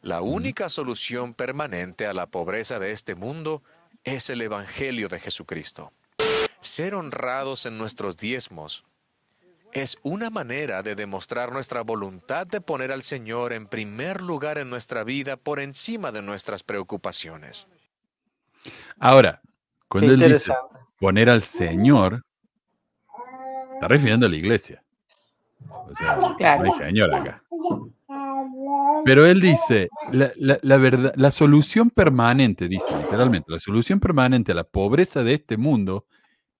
La 0.00 0.22
única 0.22 0.70
solución 0.70 1.34
permanente 1.34 2.06
a 2.06 2.14
la 2.14 2.26
pobreza 2.26 2.78
de 2.78 2.92
este 2.92 3.14
mundo 3.14 3.62
es 3.62 3.77
el 4.08 4.40
Evangelio 4.40 5.08
de 5.08 5.18
Jesucristo. 5.18 5.92
Ser 6.60 6.94
honrados 6.94 7.66
en 7.66 7.76
nuestros 7.76 8.16
diezmos 8.16 8.84
es 9.72 9.98
una 10.02 10.30
manera 10.30 10.82
de 10.82 10.94
demostrar 10.94 11.52
nuestra 11.52 11.82
voluntad 11.82 12.46
de 12.46 12.62
poner 12.62 12.90
al 12.90 13.02
Señor 13.02 13.52
en 13.52 13.66
primer 13.66 14.22
lugar 14.22 14.56
en 14.56 14.70
nuestra 14.70 15.04
vida 15.04 15.36
por 15.36 15.60
encima 15.60 16.10
de 16.10 16.22
nuestras 16.22 16.62
preocupaciones. 16.62 17.68
Ahora, 18.98 19.42
cuando 19.88 20.14
él 20.14 20.20
dice 20.20 20.52
poner 20.98 21.28
al 21.28 21.42
Señor, 21.42 22.24
está 23.74 23.88
refiriendo 23.88 24.26
a 24.26 24.30
la 24.30 24.36
iglesia. 24.36 24.82
O 25.68 25.94
sea, 25.94 26.18
Claro. 26.38 26.64
no 26.64 26.72
hay 26.72 26.78
Señor 26.78 27.14
acá. 27.14 27.42
Pero 29.04 29.26
él 29.26 29.40
dice, 29.40 29.88
la, 30.12 30.32
la- 30.36 30.58
la 30.62 30.76
verdad, 30.76 31.12
la 31.16 31.30
solución 31.30 31.90
permanente, 31.90 32.68
dice 32.68 32.96
literalmente, 32.98 33.50
la 33.52 33.60
solución 33.60 34.00
permanente 34.00 34.52
a 34.52 34.54
la 34.54 34.64
pobreza 34.64 35.22
de 35.22 35.34
este 35.34 35.56
mundo 35.56 36.06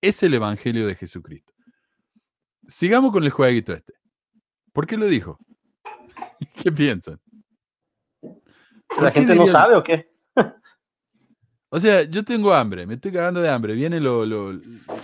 es 0.01 0.23
el 0.23 0.33
Evangelio 0.33 0.87
de 0.87 0.95
Jesucristo. 0.95 1.53
Sigamos 2.67 3.11
con 3.11 3.23
el 3.23 3.29
jueguito 3.31 3.73
este. 3.73 3.93
¿Por 4.73 4.87
qué 4.87 4.97
lo 4.97 5.07
dijo? 5.07 5.37
¿Qué 6.63 6.71
piensan? 6.71 7.19
¿Por 8.21 9.03
¿La 9.03 9.11
gente 9.11 9.35
no 9.35 9.45
sabe 9.47 9.75
o 9.75 9.83
qué? 9.83 10.09
O 11.71 11.79
sea, 11.79 12.01
yo 12.01 12.25
tengo 12.25 12.51
hambre, 12.51 12.87
me 12.87 12.95
estoy 12.95 13.11
cagando 13.11 13.41
de 13.43 13.49
hambre. 13.49 13.75
Vienen 13.75 14.03
lo- 14.03 14.25
lo- 14.25 14.59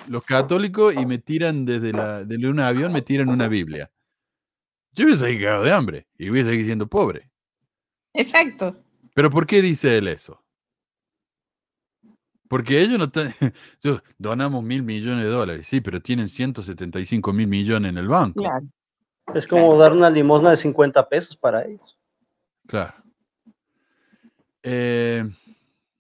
los 0.08 0.24
católicos 0.24 0.96
y 0.96 1.06
me 1.06 1.20
tiran 1.20 1.64
desde, 1.64 1.94
la, 1.94 2.24
desde 2.24 2.48
un 2.50 2.60
avión, 2.60 2.92
me 2.92 3.04
tiran 3.04 3.30
una 3.30 3.48
Biblia. 3.48 3.92
Yo 4.96 5.16
seguir 5.16 5.42
cagado 5.42 5.64
de 5.64 5.72
hambre 5.72 6.08
y 6.18 6.30
a 6.30 6.44
seguir 6.44 6.66
siendo 6.66 6.88
pobre. 6.88 7.30
Exacto. 8.14 8.82
Pero 9.14 9.30
¿por 9.30 9.46
qué 9.46 9.62
dice 9.62 9.98
él 9.98 10.08
eso? 10.08 10.42
Porque 12.48 12.82
ellos 12.82 12.98
no 12.98 13.06
están... 13.06 13.34
Donamos 14.18 14.64
mil 14.64 14.84
millones 14.84 15.26
de 15.26 15.30
dólares, 15.30 15.68
sí, 15.68 15.82
pero 15.82 16.00
tienen 16.02 16.30
175 16.30 17.34
mil 17.34 17.48
millones 17.48 17.90
en 17.90 17.98
el 17.98 18.08
banco. 18.08 18.42
Claro. 18.42 18.66
Es 19.34 19.48
como 19.48 19.78
dar 19.78 19.92
una 19.92 20.10
limosna 20.10 20.52
de 20.52 20.58
50 20.58 21.10
pesos 21.10 21.36
para 21.36 21.66
ellos. 21.66 21.98
Claro. 22.68 22.94
Eh, 24.64 25.24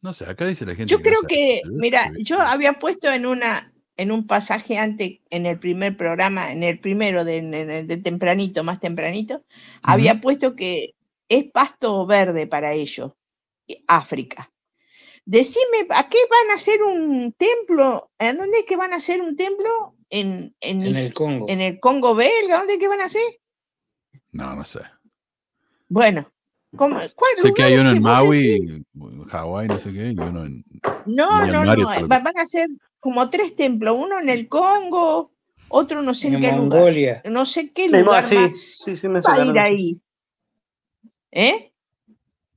no 0.01 0.13
sé, 0.13 0.25
acá 0.25 0.45
dice 0.45 0.65
la 0.65 0.75
gente. 0.75 0.91
Yo 0.91 1.01
creo 1.01 1.21
que, 1.27 1.61
mira, 1.65 2.11
yo 2.19 2.39
había 2.39 2.73
puesto 2.73 3.11
en 3.11 3.25
una 3.25 3.73
en 3.97 4.11
un 4.11 4.27
pasaje 4.27 4.77
antes, 4.77 5.19
en 5.29 5.45
el 5.45 5.59
primer 5.59 5.95
programa, 5.97 6.51
en 6.51 6.63
el 6.63 6.79
primero 6.79 7.23
de, 7.23 7.41
de 7.41 7.97
tempranito, 7.97 8.63
más 8.63 8.79
tempranito, 8.79 9.43
había 9.81 10.21
puesto 10.21 10.55
que 10.55 10.95
es 11.29 11.45
pasto 11.45 12.05
verde 12.05 12.47
para 12.47 12.73
ellos, 12.73 13.13
África. 13.87 14.51
Decime, 15.25 15.87
¿a 15.89 16.07
qué 16.07 16.19
van 16.29 16.51
a 16.51 16.55
hacer 16.55 16.83
un 16.83 17.33
templo? 17.33 18.11
¿A 18.19 18.33
dónde 18.33 18.59
es 18.59 18.65
que 18.65 18.75
van 18.75 18.93
a 18.93 18.97
hacer 18.97 19.21
un 19.21 19.35
templo? 19.35 19.95
En, 20.09 20.55
en, 20.61 20.83
el 20.83 21.13
Congo. 21.13 21.47
en 21.49 21.61
el 21.61 21.79
Congo 21.79 22.13
belga, 22.13 22.59
¿dónde 22.59 22.73
es 22.73 22.79
que 22.79 22.87
van 22.87 23.01
a 23.01 23.05
hacer? 23.05 23.41
No, 24.31 24.55
no 24.55 24.63
sé. 24.65 24.81
Bueno, 25.87 26.31
¿cómo, 26.75 26.95
¿cuál 27.15 27.31
Sé 27.41 27.53
que 27.53 27.63
hay 27.63 27.75
lugar 27.77 27.87
uno 27.87 27.95
en? 27.97 28.01
Maui, 28.03 28.83
en 28.95 29.23
Hawái, 29.25 29.67
no 29.67 29.79
sé 29.79 29.91
qué, 29.93 30.11
y 30.11 30.19
uno 30.19 30.45
en... 30.45 30.63
No, 31.05 31.45
no, 31.45 31.63
no, 31.65 31.85
va- 32.09 32.19
van 32.19 32.37
a 32.37 32.45
ser 32.45 32.67
como 32.99 33.29
tres 33.29 33.55
templos, 33.55 33.95
uno 33.97 34.19
en 34.19 34.29
el 34.29 34.47
Congo, 34.47 35.31
otro 35.69 36.01
no 36.01 36.13
sé 36.13 36.29
en, 36.29 36.35
en 36.35 36.41
qué 36.41 36.47
lugar, 36.51 36.59
Mongolia. 36.79 37.21
no 37.29 37.45
sé 37.45 37.71
qué 37.71 37.85
Sí, 37.85 37.91
lugar 37.91 38.27
sí, 38.27 38.35
más 38.35 38.51
sí, 38.85 38.97
sí, 38.97 39.07
va 39.07 39.33
a 39.33 39.45
ir 39.45 39.59
ahí. 39.59 40.01
¿Eh? 41.31 41.71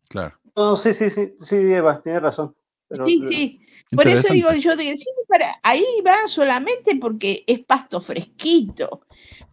Claro. 0.08 0.38
No, 0.56 0.76
sí, 0.76 0.94
sí, 0.94 1.10
sí, 1.10 1.32
sí, 1.40 1.56
Eva, 1.56 2.00
tiene 2.02 2.20
razón. 2.20 2.54
Pero- 2.88 3.04
Sí, 3.06 3.20
sí. 3.24 3.60
Por 3.90 4.06
eso 4.06 4.32
digo 4.32 4.52
yo, 4.52 4.76
digo, 4.76 4.94
sí, 4.96 5.06
para, 5.26 5.54
ahí 5.62 5.82
van 6.04 6.28
solamente 6.28 6.94
porque 6.96 7.42
es 7.46 7.60
pasto 7.60 8.02
fresquito, 8.02 9.00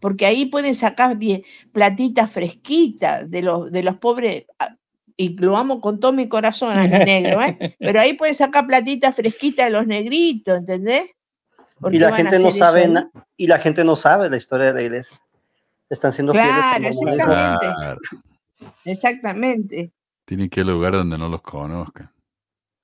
porque 0.00 0.26
ahí 0.26 0.46
pueden 0.46 0.74
sacar 0.74 1.18
die- 1.18 1.44
platitas 1.72 2.30
fresquitas 2.30 3.30
de 3.30 3.42
los, 3.42 3.70
de 3.72 3.82
los 3.82 3.96
pobres. 3.96 4.44
Ah, 4.58 4.76
y 5.16 5.30
lo 5.38 5.56
amo 5.56 5.80
con 5.80 5.98
todo 5.98 6.12
mi 6.12 6.28
corazón 6.28 6.76
al 6.76 6.90
negro, 7.06 7.40
¿eh? 7.42 7.74
Pero 7.78 8.00
ahí 8.00 8.12
puedes 8.14 8.36
sacar 8.36 8.66
platita 8.66 9.12
fresquita 9.12 9.64
de 9.64 9.70
los 9.70 9.86
negritos, 9.86 10.58
¿entendés? 10.58 11.10
¿Por 11.80 11.94
Y 11.94 11.98
la 11.98 12.12
gente 12.12 12.38
no 12.38 12.52
sabe 12.52 12.88
na- 12.88 13.10
y 13.36 13.46
la 13.46 13.58
gente 13.58 13.84
no 13.84 13.96
sabe 13.96 14.28
la 14.30 14.36
historia 14.36 14.66
de 14.66 14.72
la 14.74 14.82
iglesia. 14.82 15.16
Están 15.88 16.12
siendo 16.12 16.32
fieles 16.32 16.52
Claro, 16.52 16.82
mormonismo. 16.82 17.32
exactamente. 17.32 17.66
Claro, 17.76 18.00
Exactamente. 18.84 19.92
tienen 20.24 20.48
que 20.50 20.60
ir 20.60 20.66
a 20.66 20.70
lugar 20.70 20.92
donde 20.94 21.18
no 21.18 21.28
los 21.28 21.42
conozcan. 21.42 22.10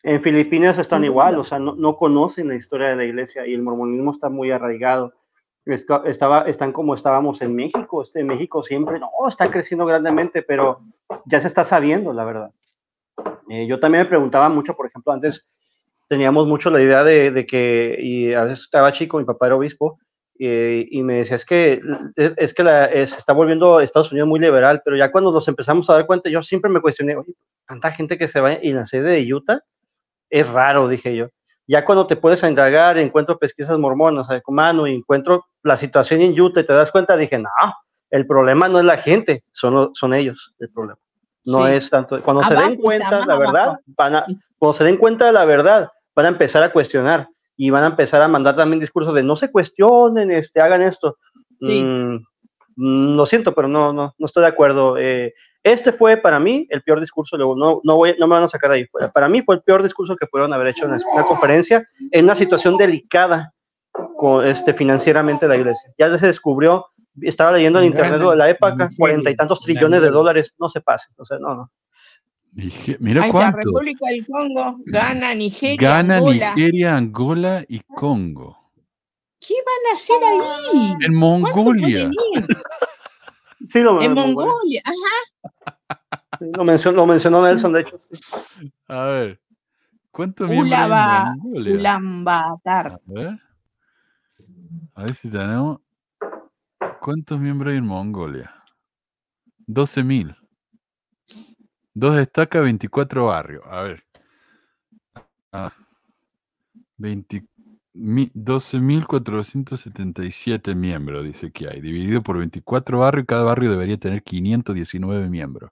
En 0.03 0.21
Filipinas 0.23 0.79
están 0.79 1.05
igual, 1.05 1.39
o 1.39 1.45
sea, 1.45 1.59
no, 1.59 1.75
no 1.77 1.97
conocen 1.97 2.49
la 2.49 2.57
historia 2.57 2.89
de 2.89 2.97
la 2.97 3.05
iglesia 3.05 3.47
y 3.47 3.55
el 3.55 3.63
mormonismo 3.63 4.11
está 4.13 4.29
muy 4.29 4.51
arraigado. 4.51 5.15
Estaba, 5.65 6.43
están 6.43 6.73
como 6.73 6.95
estábamos 6.95 7.41
en 7.41 7.55
México, 7.55 8.03
este, 8.03 8.25
México 8.25 8.65
siempre, 8.65 8.99
no, 8.99 9.11
está 9.29 9.49
creciendo 9.51 9.87
grandemente, 9.87 10.43
pero 10.43 10.81
ya 11.27 11.41
se 11.41 11.47
está 11.47 11.65
sabiendo, 11.65 12.13
la 12.13 12.25
verdad. 12.25 12.51
Eh, 13.49 13.67
yo 13.69 13.79
también 13.79 14.03
me 14.05 14.09
preguntaba 14.09 14.49
mucho, 14.49 14.75
por 14.75 14.87
ejemplo, 14.87 15.13
antes 15.13 15.47
teníamos 16.09 16.47
mucho 16.47 16.69
la 16.71 16.83
idea 16.83 17.05
de, 17.05 17.47
que, 17.47 17.97
y 18.01 18.33
a 18.35 18.45
veces 18.45 18.65
estaba 18.65 18.91
chico, 18.93 19.19
mi 19.19 19.25
papá 19.25 19.47
era 19.47 19.57
obispo, 19.57 19.99
eh, 20.39 20.85
y 20.91 21.03
me 21.03 21.15
decía, 21.19 21.37
es 21.37 21.45
que, 21.45 21.81
es, 22.17 22.53
que 22.55 22.65
la- 22.65 22.87
eh, 22.87 23.07
se 23.07 23.19
está 23.19 23.33
volviendo 23.33 23.81
Estados 23.81 24.11
Unidos 24.11 24.29
muy 24.29 24.41
liberal, 24.41 24.83
pero 24.85 24.97
ya 24.97 25.13
cuando 25.13 25.31
nos 25.31 25.47
empezamos 25.47 25.89
a 25.89 25.95
dar 25.95 26.07
cuenta, 26.07 26.29
yo 26.29 26.43
siempre 26.43 26.71
me 26.71 26.81
cuestioné, 26.81 27.17
oye, 27.17 27.35
tanta 27.67 27.93
gente 27.93 28.19
que 28.19 28.27
se 28.27 28.41
va 28.41 28.55
y 28.55 28.73
la 28.73 28.85
sede 28.85 29.13
de 29.23 29.33
Utah, 29.35 29.61
es 30.29 30.49
raro, 30.49 30.89
dije 30.89 31.15
yo. 31.15 31.29
Ya 31.67 31.85
cuando 31.85 32.07
te 32.07 32.17
puedes 32.17 32.43
encargar, 32.43 32.99
encuentro 32.99 33.39
pesquisas 33.39 33.79
mormonas 33.79 34.27
mano 34.49 34.87
y 34.87 34.95
encuentro 34.95 35.45
la 35.63 35.77
situación 35.77 36.21
en 36.21 36.39
Utah 36.39 36.61
y 36.61 36.67
te 36.67 36.73
das 36.73 36.91
cuenta, 36.91 37.17
dije, 37.17 37.39
no, 37.39 37.49
el 38.11 38.27
problema 38.27 38.69
no 38.69 38.79
es 38.79 38.85
la 38.85 38.99
gente, 38.99 39.45
son, 39.53 39.91
son 39.95 40.15
ellos 40.15 40.55
el 40.59 40.71
problema. 40.71 40.99
No 41.45 41.65
Sí. 41.67 41.73
es 41.73 41.91
tanto, 41.91 42.23
cuando 42.23 42.43
se 42.43 42.55
den 42.55 42.77
cuenta, 42.77 43.19
más 43.19 43.27
la 43.27 43.37
verdad, 43.37 43.63
abajo. 43.65 43.81
van 43.97 44.17
a, 44.17 44.27
cuando 44.59 44.73
se 44.75 44.85
den 44.85 44.97
cuenta 44.97 45.27
de 45.27 45.33
la 45.33 45.45
verdad, 45.45 45.89
van 46.15 46.27
a 46.27 46.29
empezar 46.29 46.63
a 46.63 46.73
cuestionar 46.73 47.29
y 47.57 47.71
van 47.71 47.85
a 47.85 47.89
empezar 47.89 48.23
a 48.23 48.29
mandar 48.29 48.55
también 48.57 48.81
discursos 48.81 49.15
de 49.15 49.23
no 49.23 49.35
se 49.37 49.51
cuestionen, 49.51 50.31
este, 50.31 50.61
hagan 50.61 50.83
esto. 50.83 51.17
Sí. 51.61 51.83
Mm, 51.83 53.17
lo 53.17 53.27
siento, 53.27 53.55
pero 53.55 53.69
no, 53.69 53.93
no, 53.93 54.15
no 54.19 54.27
estoy 54.27 54.43
de 54.43 54.49
acuerdo. 54.49 54.97
Eh, 54.99 55.35
este 55.63 55.93
fue 55.93 56.17
para 56.17 56.41
mí 56.41 56.67
el 56.71 56.83
peor 56.83 57.01
discurso, 57.01 57.37
luego 57.37 57.57
no, 57.57 57.81
no, 57.85 57.97
voy, 57.97 58.17
no 58.19 58.27
me 58.27 58.35
van 58.35 58.45
a 58.45 58.49
sacar 58.49 58.71
de 58.71 58.77
ahí. 58.79 58.87
Para 59.15 59.29
mí 59.29 59.43
fue 59.43 59.57
el 59.57 59.63
peor 59.63 59.83
discurso 59.83 60.17
que 60.17 60.27
pudieron 60.27 60.53
haber 60.53 60.69
hecho 60.69 60.87
en 60.87 60.93
una 61.13 61.25
conferencia 61.25 61.87
en 62.11 62.25
una 62.25 62.35
situación 62.35 62.77
delicada 62.77 63.53
con, 64.17 64.47
este, 64.47 64.75
financieramente 64.75 65.47
la 65.47 65.57
iglesia. 65.57 65.93
Ya 65.99 66.17
se 66.19 66.27
descubrió, 66.27 66.87
estaba 67.21 67.53
leyendo 67.53 67.79
en 67.79 67.87
internet 67.87 68.21
de 68.21 68.37
la 68.37 68.51
época, 68.51 68.89
cuarenta 68.97 69.31
y 69.31 69.37
tantos 69.37 69.61
trillones 69.61 70.03
de 70.03 70.11
dólares, 70.11 70.53
no 70.59 70.69
se 70.69 70.81
pasen, 70.81 71.15
o 71.17 71.25
sea, 71.25 71.39
no, 71.39 71.55
no. 71.55 71.71
Mira 72.55 73.23
Ahí 73.23 73.29
está, 73.29 73.31
cuánto. 73.31 73.59
República 73.59 74.07
del 74.11 74.27
Congo, 74.27 74.77
Ghana, 74.85 75.35
Nigeria, 75.35 75.77
Gana 75.81 76.17
Angola. 76.17 76.55
Nigeria, 76.55 76.97
Angola 76.97 77.65
y 77.67 77.81
Congo. 77.81 78.59
¿Qué 79.41 79.55
van 79.55 79.91
a 79.91 79.95
hacer 79.95 80.23
ahí? 80.23 80.91
En 81.01 81.19
¿Cuánto 81.19 81.19
Mongolia. 81.19 82.11
Sí, 83.73 83.81
lo, 83.81 84.03
En 84.03 84.13
Mongolia. 84.13 84.83
Ajá. 84.85 85.97
lo 86.41 86.65
mencionó, 86.65 86.97
lo 86.99 87.07
mencionó 87.07 87.43
Nelson, 87.43 87.73
de 87.73 87.81
hecho. 87.81 88.01
A 88.89 89.05
ver. 89.07 89.41
¿Cuántos 90.11 90.47
miembros 90.47 90.79
hay 90.79 90.87
Ulaba- 90.87 91.33
en 91.33 91.39
Mongolia? 91.39 91.73
A 92.93 92.99
ver. 93.07 93.39
A 94.95 95.03
ver 95.05 95.15
si 95.15 95.31
tenemos. 95.31 95.81
¿Cuántos 97.01 97.41
miembros 97.41 97.71
hay 97.73 97.79
en 97.79 97.87
Mongolia? 97.87 98.55
12.000. 99.67 100.37
Dos 101.95 102.17
estacas, 102.19 102.63
24 102.63 103.27
barrios. 103.27 103.65
A 103.67 103.81
ver. 103.83 104.05
Ah. 105.51 105.73
20 106.99 107.41
mi- 107.41 107.49
12.477 107.95 110.75
miembros, 110.75 111.25
dice 111.25 111.51
que 111.53 111.69
hay. 111.69 111.81
Dividido 111.81 112.23
por 112.23 112.39
24 112.39 112.99
barrios, 113.01 113.27
cada 113.27 113.43
barrio 113.45 113.71
debería 113.71 113.99
tener 113.99 114.23
519 114.23 115.29
miembros. 115.29 115.71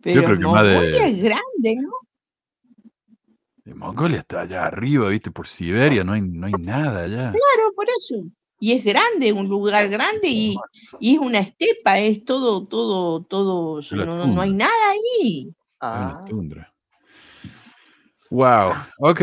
Pero 0.00 0.24
creo 0.24 0.38
que 0.38 0.46
más 0.46 0.64
de- 0.64 0.74
Mongolia 0.74 1.06
es 1.08 1.22
grande, 1.22 1.76
¿no? 1.82 1.90
Y 3.64 3.74
Mongolia 3.74 4.18
está 4.20 4.42
allá 4.42 4.66
arriba, 4.66 5.08
viste, 5.08 5.30
por 5.32 5.48
Siberia, 5.48 6.04
no 6.04 6.12
hay, 6.12 6.20
no 6.20 6.46
hay 6.46 6.52
nada 6.54 7.02
allá. 7.04 7.32
Claro, 7.32 7.72
por 7.74 7.86
eso. 7.98 8.22
Y 8.60 8.72
es 8.72 8.84
grande, 8.84 9.32
un 9.32 9.48
lugar 9.48 9.88
grande 9.88 10.28
y, 10.28 10.56
y 11.00 11.14
es 11.14 11.18
una 11.18 11.40
estepa, 11.40 11.98
es 11.98 12.24
todo, 12.24 12.64
todo, 12.66 13.22
todo, 13.24 13.80
no, 14.06 14.26
no- 14.34 14.40
hay 14.40 14.52
nada 14.52 14.72
ahí. 14.90 15.48
Es 15.48 15.54
Ah, 15.80 16.16
una 16.20 16.24
tundra. 16.26 16.72
Wow, 18.36 18.74
ok. 18.98 19.22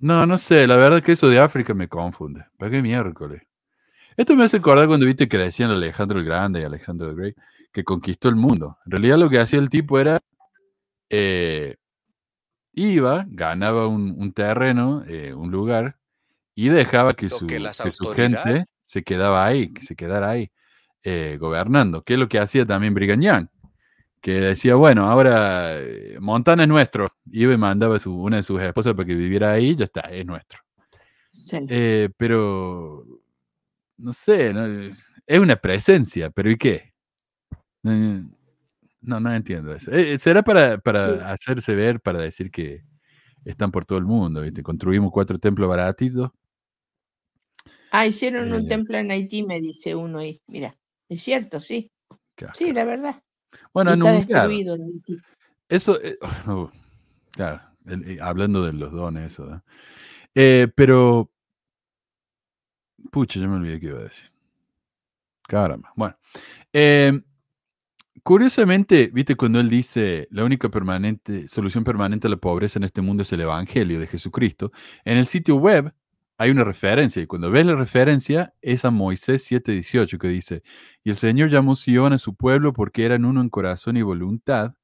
No, 0.00 0.26
no 0.26 0.36
sé, 0.36 0.66
la 0.66 0.74
verdad 0.74 1.00
que 1.04 1.12
eso 1.12 1.28
de 1.28 1.38
África 1.38 1.72
me 1.72 1.86
confunde. 1.86 2.46
¿Para 2.58 2.72
qué 2.72 2.82
miércoles? 2.82 3.42
Esto 4.16 4.34
me 4.34 4.42
hace 4.42 4.56
acordar 4.56 4.88
cuando 4.88 5.06
viste 5.06 5.28
que 5.28 5.38
decían 5.38 5.70
Alejandro 5.70 6.18
el 6.18 6.24
Grande 6.24 6.60
y 6.60 6.64
Alexander 6.64 7.10
el 7.10 7.14
Great 7.14 7.36
que 7.70 7.84
conquistó 7.84 8.28
el 8.28 8.34
mundo. 8.34 8.76
En 8.86 8.90
realidad 8.90 9.18
lo 9.18 9.30
que 9.30 9.38
hacía 9.38 9.60
el 9.60 9.70
tipo 9.70 10.00
era, 10.00 10.18
eh, 11.10 11.76
iba, 12.72 13.24
ganaba 13.28 13.86
un, 13.86 14.16
un 14.18 14.32
terreno, 14.32 15.04
eh, 15.06 15.32
un 15.32 15.52
lugar, 15.52 15.98
y 16.56 16.70
dejaba 16.70 17.14
que 17.14 17.30
su, 17.30 17.46
que 17.46 17.90
su 17.92 18.08
gente 18.08 18.64
se 18.82 19.04
quedaba 19.04 19.46
ahí, 19.46 19.72
que 19.72 19.82
se 19.82 19.94
quedara 19.94 20.30
ahí, 20.30 20.50
eh, 21.04 21.36
gobernando, 21.38 22.02
que 22.02 22.14
es 22.14 22.18
lo 22.18 22.28
que 22.28 22.40
hacía 22.40 22.66
también 22.66 22.94
Brigham 22.94 23.20
Young, 23.20 23.46
que 24.20 24.32
decía, 24.40 24.74
bueno, 24.74 25.06
ahora 25.06 25.78
eh, 25.80 26.18
Montana 26.20 26.64
es 26.64 26.68
nuestro, 26.68 27.08
iba 27.32 27.52
y 27.52 27.56
mandaba 27.56 27.96
a 27.96 27.98
su, 27.98 28.14
una 28.14 28.36
de 28.36 28.42
sus 28.42 28.60
esposas 28.60 28.94
para 28.94 29.06
que 29.06 29.14
viviera 29.14 29.52
ahí, 29.52 29.74
ya 29.74 29.84
está, 29.84 30.00
es 30.02 30.26
nuestro. 30.26 30.60
Sí. 31.30 31.58
Eh, 31.68 32.10
pero, 32.16 33.04
no 33.98 34.12
sé, 34.12 34.52
¿no? 34.52 34.66
es 34.66 35.38
una 35.38 35.56
presencia, 35.56 36.30
pero 36.30 36.50
¿y 36.50 36.56
qué? 36.56 36.92
No, 37.82 39.18
no 39.20 39.34
entiendo 39.34 39.74
eso. 39.74 39.90
Eh, 39.92 40.18
¿Será 40.18 40.42
para, 40.42 40.78
para 40.78 41.30
hacerse 41.30 41.74
ver, 41.74 42.00
para 42.00 42.20
decir 42.20 42.50
que 42.50 42.82
están 43.44 43.70
por 43.70 43.86
todo 43.86 43.98
el 43.98 44.04
mundo? 44.04 44.42
¿viste? 44.42 44.62
Construimos 44.62 45.10
cuatro 45.12 45.38
templos 45.38 45.68
baratitos. 45.68 46.30
Ah, 47.90 48.06
hicieron 48.06 48.52
un 48.52 48.68
templo 48.68 48.98
en 48.98 49.10
Haití, 49.10 49.42
me 49.42 49.60
dice 49.60 49.94
uno 49.94 50.18
ahí. 50.18 50.40
Mira, 50.46 50.76
es 51.08 51.22
cierto, 51.22 51.58
sí. 51.58 51.90
Sí, 52.54 52.72
la 52.72 52.84
verdad. 52.84 53.22
Bueno, 53.72 53.90
está 53.92 54.10
Haití. 54.42 54.64
Eso, 55.68 56.00
eh, 56.02 56.18
uh, 56.46 56.68
claro, 57.32 57.60
el- 57.86 58.08
eh, 58.10 58.18
hablando 58.20 58.64
de 58.64 58.72
los 58.72 58.92
dones, 58.92 59.32
eso. 59.32 59.46
¿no? 59.46 59.62
Eh, 60.34 60.68
pero, 60.74 61.30
pucha, 63.10 63.40
ya 63.40 63.48
me 63.48 63.56
olvidé 63.56 63.80
qué 63.80 63.86
iba 63.86 63.98
a 64.00 64.04
decir. 64.04 64.30
Caramba. 65.48 65.92
Bueno, 65.96 66.16
eh, 66.72 67.20
curiosamente, 68.22 69.10
viste, 69.12 69.34
cuando 69.34 69.58
él 69.60 69.68
dice 69.68 70.28
la 70.30 70.44
única 70.44 70.68
permanente, 70.68 71.48
solución 71.48 71.82
permanente 71.84 72.26
a 72.28 72.30
la 72.30 72.36
pobreza 72.36 72.78
en 72.78 72.84
este 72.84 73.00
mundo 73.00 73.22
es 73.24 73.32
el 73.32 73.40
Evangelio 73.40 73.98
de 73.98 74.06
Jesucristo, 74.06 74.70
en 75.04 75.18
el 75.18 75.26
sitio 75.26 75.56
web 75.56 75.92
hay 76.40 76.50
una 76.50 76.64
referencia, 76.64 77.22
y 77.22 77.26
cuando 77.26 77.50
ves 77.50 77.66
la 77.66 77.74
referencia 77.76 78.54
es 78.62 78.84
a 78.86 78.90
Moisés 78.90 79.44
7:18 79.44 80.18
que 80.18 80.28
dice, 80.28 80.62
y 81.04 81.10
el 81.10 81.16
Señor 81.16 81.50
llamó 81.50 81.76
Sion 81.76 82.14
a 82.14 82.18
su 82.18 82.34
pueblo 82.34 82.72
porque 82.72 83.04
eran 83.04 83.26
uno 83.26 83.42
en 83.42 83.50
corazón 83.50 83.96
y 83.98 84.02
voluntad, 84.02 84.74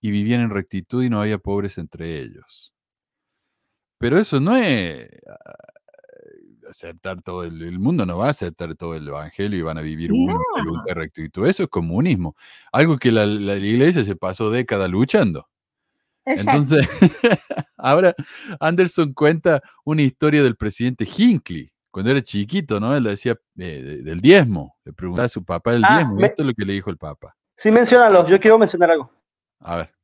y 0.00 0.10
vivían 0.10 0.40
en 0.40 0.50
rectitud 0.50 1.04
y 1.04 1.10
no 1.10 1.20
había 1.20 1.38
pobres 1.38 1.78
entre 1.78 2.20
ellos. 2.20 2.72
Pero 4.00 4.18
eso 4.18 4.40
no 4.40 4.56
es 4.56 5.08
ah, 5.28 5.54
aceptar 6.70 7.22
todo 7.22 7.44
el, 7.44 7.62
el 7.62 7.78
mundo, 7.78 8.06
no 8.06 8.18
va 8.18 8.28
a 8.28 8.30
aceptar 8.30 8.74
todo 8.76 8.94
el 8.94 9.08
evangelio 9.08 9.58
y 9.58 9.62
van 9.62 9.78
a 9.78 9.82
vivir 9.82 10.10
No. 10.12 10.38
voluntad 10.56 10.92
y 10.92 10.94
rectitud. 10.94 11.46
Eso 11.46 11.64
es 11.64 11.68
comunismo, 11.68 12.36
algo 12.72 12.98
que 12.98 13.12
la, 13.12 13.26
la 13.26 13.56
iglesia 13.56 14.04
se 14.04 14.16
pasó 14.16 14.50
décadas 14.50 14.90
luchando. 14.90 15.48
Exacto. 16.26 16.76
Entonces, 16.76 16.88
ahora 17.76 18.14
Anderson 18.60 19.12
cuenta 19.12 19.60
una 19.84 20.02
historia 20.02 20.42
del 20.42 20.56
presidente 20.56 21.04
Hinckley, 21.06 21.70
cuando 21.90 22.10
era 22.10 22.22
chiquito, 22.22 22.80
¿no? 22.80 22.96
Él 22.96 23.04
decía 23.04 23.32
eh, 23.58 23.82
de- 23.82 24.02
del 24.02 24.20
diezmo, 24.20 24.76
le 24.84 24.92
preguntaba 24.92 25.26
a 25.26 25.28
su 25.28 25.44
papá 25.44 25.72
del 25.72 25.84
Ah, 25.84 25.96
diezmo, 25.98 26.14
me- 26.16 26.26
esto 26.28 26.42
es 26.42 26.46
lo 26.48 26.54
que 26.54 26.64
le 26.64 26.72
dijo 26.72 26.90
el 26.90 26.96
papa. 26.98 27.36
sí, 27.56 27.70
menciónalo, 27.70 28.26
yo 28.28 28.40
quiero 28.40 28.58
mencionar 28.58 28.90
algo. 28.90 29.10
A 29.60 29.76
ver. 29.76 29.94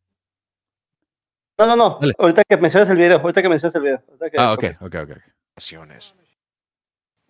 No, 1.59 1.67
no, 1.67 1.77
no, 1.77 1.99
Dale. 2.01 2.15
ahorita 2.19 2.43
que 2.45 2.57
menciones 2.57 2.89
el 2.89 2.97
video, 2.97 3.19
ahorita 3.19 3.43
que 3.43 3.49
menciones 3.49 3.75
el 3.75 3.83
video. 3.83 4.03
que- 4.31 4.39
Ah, 4.39 4.53
ok, 4.53 4.65
ok, 4.81 4.95
ok. 5.03 5.11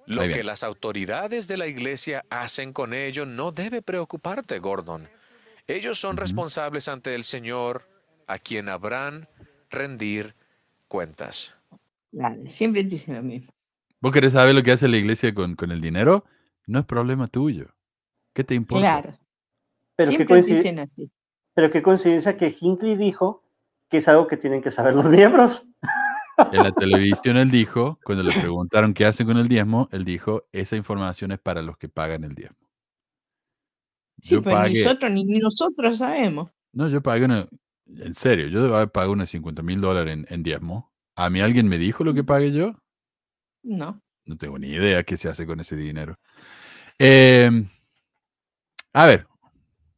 Lo 0.07 0.23
que 0.23 0.43
las 0.45 0.65
autoridades 0.65 1.47
de 1.47 1.57
la 1.57 1.67
iglesia 1.67 2.25
hacen 2.31 2.73
con 2.73 2.95
ello 2.95 3.27
no 3.27 3.53
debe 3.53 3.81
preocuparte, 3.83 4.59
Gordon. 4.59 5.09
Ellos 5.67 5.99
son 6.01 6.17
responsables 6.17 6.89
ante 6.89 7.15
el 7.15 7.23
Señor, 7.23 7.87
a 8.31 8.39
quien 8.39 8.69
habrán 8.69 9.29
rendir 9.71 10.37
cuentas. 10.89 11.57
Claro, 12.13 12.37
siempre 12.49 12.85
te 12.85 12.91
dicen 12.91 13.17
lo 13.17 13.23
mismo. 13.23 13.53
¿Vos 14.01 14.13
querés 14.13 14.33
saber 14.33 14.55
lo 14.55 14.63
que 14.63 14.73
hace 14.73 14.89
la 14.89 14.97
iglesia 14.97 15.35
con, 15.35 15.57
con 15.57 15.71
el 15.73 15.81
dinero? 15.81 16.25
No 16.67 16.79
es 16.79 16.85
problema 16.87 17.27
tuyo. 17.27 17.75
¿Qué 18.33 18.45
te 18.45 18.55
importa? 18.55 19.03
Claro. 19.03 19.19
Pero 19.97 20.11
qué, 20.11 20.17
Siempre 20.17 20.43
dicen 20.43 20.79
así. 20.79 21.11
pero 21.55 21.71
qué 21.71 21.83
coincidencia 21.83 22.37
que 22.37 22.57
Hinckley 22.59 22.97
dijo 22.97 23.43
que 23.91 23.99
es 23.99 24.09
algo 24.09 24.27
que 24.29 24.37
tienen 24.37 24.63
que 24.63 24.71
saber 24.71 24.95
los 24.95 25.07
miembros. 25.07 25.67
En 26.53 26.63
la 26.63 26.73
televisión 26.73 27.37
él 27.37 27.51
dijo, 27.51 27.99
cuando 28.03 28.25
le 28.25 28.33
preguntaron 28.41 28.95
qué 28.95 29.05
hacen 29.05 29.27
con 29.27 29.37
el 29.37 29.47
diezmo, 29.49 29.89
él 29.93 30.07
dijo, 30.07 30.45
esa 30.53 30.75
información 30.77 31.33
es 31.33 31.39
para 31.39 31.61
los 31.61 31.77
que 31.77 31.91
pagan 31.91 32.25
el 32.25 32.35
diezmo. 32.35 32.57
Sí, 34.23 34.37
Yo 34.37 34.43
pero 34.43 34.57
ni 34.63 34.63
pagué, 34.63 34.85
nosotros, 34.85 35.11
ni, 35.13 35.25
ni 35.25 35.39
nosotros 35.39 35.99
sabemos. 35.99 36.51
no, 36.73 36.89
yo 36.89 37.03
pagué 37.03 37.25
una, 37.27 37.47
en 37.99 38.15
serio, 38.15 38.49
yo 38.49 38.63
debo 38.63 38.77
haber 38.77 38.91
pagado 38.91 39.13
unos 39.13 39.31
50 39.31 39.63
mil 39.63 39.81
dólares 39.81 40.15
en, 40.15 40.27
en 40.29 40.43
diezmo. 40.43 40.93
¿A 41.17 41.31
mí 41.31 41.41
alguien 41.41 41.69
me 41.69 41.79
dijo 41.79 42.05
lo 42.05 42.15
que 42.15 42.25
pagué 42.25 42.53
yo? 42.53 42.75
No. 43.63 44.01
No 44.25 44.37
tengo 44.37 44.59
ni 44.59 44.69
idea 44.69 45.03
qué 45.03 45.17
se 45.17 45.29
hace 45.29 45.47
con 45.47 45.61
ese 45.61 45.77
dinero. 45.77 46.19
Em, 46.99 47.69
a 48.93 49.07
ver, 49.07 49.27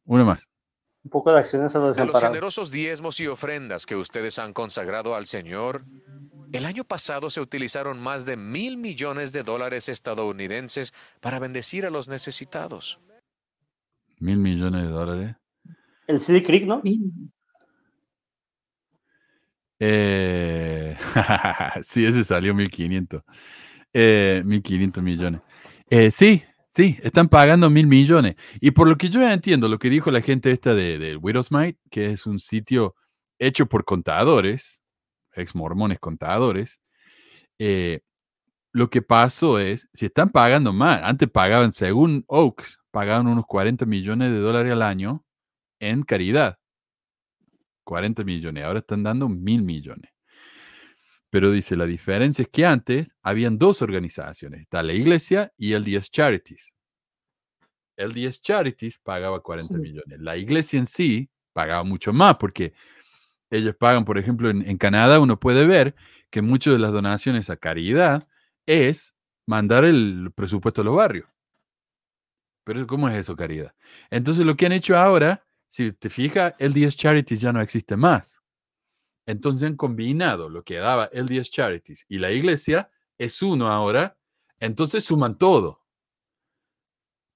uno 0.05 0.25
más. 0.25 0.47
Un 1.03 1.11
poco 1.11 1.31
de 1.31 1.39
acciones 1.39 1.75
a 1.75 1.79
los 1.79 1.97
De 1.97 2.05
los 2.05 2.19
generosos 2.19 2.71
diezmos 2.71 3.19
y 3.19 3.27
ofrendas 3.27 3.85
que 3.85 3.95
ustedes 3.95 4.39
han 4.39 4.53
consagrado 4.53 5.15
al 5.15 5.25
Señor, 5.25 5.83
el 6.53 6.65
año 6.65 6.83
pasado 6.85 7.29
se 7.29 7.41
utilizaron 7.41 7.99
más 7.99 8.25
de 8.25 8.37
mil 8.37 8.77
millones 8.77 9.33
de 9.33 9.43
dólares 9.43 9.89
estadounidenses 9.89 10.93
para 11.19 11.39
bendecir 11.39 11.85
a 11.85 11.89
los 11.89 12.07
necesitados. 12.07 12.99
Mil 14.19 14.37
millones 14.37 14.83
de 14.83 14.89
dólares. 14.89 15.35
El 16.07 16.19
CD 16.19 16.41
Creek, 16.41 16.65
¿no? 16.65 16.81
Eh, 19.85 20.95
sí, 21.81 22.05
ese 22.05 22.23
salió 22.23 22.53
1500. 22.53 23.21
Eh, 23.93 24.41
1500 24.45 25.03
millones. 25.03 25.41
Eh, 25.89 26.09
sí, 26.09 26.41
sí, 26.69 26.97
están 27.03 27.27
pagando 27.27 27.69
mil 27.69 27.87
millones. 27.87 28.35
Y 28.61 28.71
por 28.71 28.87
lo 28.87 28.97
que 28.97 29.09
yo 29.09 29.21
entiendo, 29.21 29.67
lo 29.67 29.79
que 29.79 29.89
dijo 29.89 30.09
la 30.09 30.21
gente 30.21 30.51
esta 30.51 30.73
de, 30.73 30.97
de 30.97 31.17
Widowsmite, 31.17 31.77
que 31.91 32.11
es 32.13 32.25
un 32.25 32.39
sitio 32.39 32.95
hecho 33.39 33.65
por 33.67 33.83
contadores, 33.83 34.81
ex 35.35 35.53
mormones 35.53 35.99
contadores, 35.99 36.79
eh, 37.59 37.99
lo 38.71 38.89
que 38.89 39.01
pasó 39.01 39.59
es, 39.59 39.89
si 39.93 40.05
están 40.05 40.29
pagando 40.29 40.73
más, 40.73 41.01
antes 41.03 41.29
pagaban, 41.29 41.73
según 41.73 42.23
Oaks, 42.27 42.79
pagaban 42.91 43.27
unos 43.27 43.45
40 43.47 43.85
millones 43.85 44.31
de 44.31 44.39
dólares 44.39 44.71
al 44.73 44.81
año 44.81 45.25
en 45.79 46.03
caridad. 46.03 46.57
40 47.83 48.23
millones, 48.23 48.63
ahora 48.63 48.79
están 48.79 49.03
dando 49.03 49.29
mil 49.29 49.61
millones. 49.63 50.11
Pero 51.29 51.51
dice, 51.51 51.75
la 51.75 51.85
diferencia 51.85 52.43
es 52.43 52.49
que 52.49 52.65
antes 52.65 53.15
habían 53.23 53.57
dos 53.57 53.81
organizaciones, 53.81 54.61
está 54.61 54.83
la 54.83 54.93
iglesia 54.93 55.51
y 55.57 55.73
LDS 55.73 56.09
Charities. 56.11 56.73
LDS 57.97 58.41
Charities 58.41 58.99
pagaba 58.99 59.41
40 59.41 59.73
Sí. 59.75 59.79
millones. 59.79 60.19
La 60.19 60.37
iglesia 60.37 60.79
en 60.79 60.85
sí 60.85 61.29
pagaba 61.53 61.83
mucho 61.83 62.13
más 62.13 62.37
porque 62.37 62.73
ellos 63.49 63.75
pagan, 63.75 64.05
por 64.05 64.17
ejemplo, 64.17 64.49
en, 64.49 64.67
en 64.67 64.77
Canadá 64.77 65.19
uno 65.19 65.39
puede 65.39 65.65
ver 65.67 65.95
que 66.31 66.41
muchas 66.41 66.73
de 66.73 66.79
las 66.79 66.91
donaciones 66.91 67.49
a 67.49 67.57
caridad 67.57 68.27
es 68.65 69.13
mandar 69.45 69.85
el 69.85 70.31
presupuesto 70.35 70.81
a 70.81 70.85
los 70.85 70.95
barrios. 70.95 71.27
Pero 72.63 72.87
¿cómo 72.87 73.09
es 73.09 73.15
eso, 73.17 73.35
caridad? 73.35 73.73
Entonces 74.09 74.45
lo 74.45 74.55
que 74.55 74.65
han 74.65 74.71
hecho 74.71 74.97
ahora, 74.97 75.45
si 75.73 75.91
te 75.91 76.11
fijas, 76.11 76.53
LDS 76.59 76.95
Charities 76.97 77.41
ya 77.41 77.51
no 77.51 77.59
existe 77.59 77.97
más. 77.97 78.39
Entonces 79.25 79.67
han 79.67 79.75
combinado 79.75 80.47
lo 80.47 80.63
que 80.63 80.75
daba 80.75 81.09
LDS 81.11 81.49
Charities 81.49 82.05
y 82.07 82.19
la 82.19 82.29
iglesia, 82.31 82.91
es 83.17 83.41
uno 83.41 83.67
ahora, 83.69 84.15
entonces 84.59 85.03
suman 85.03 85.35
todo. 85.35 85.81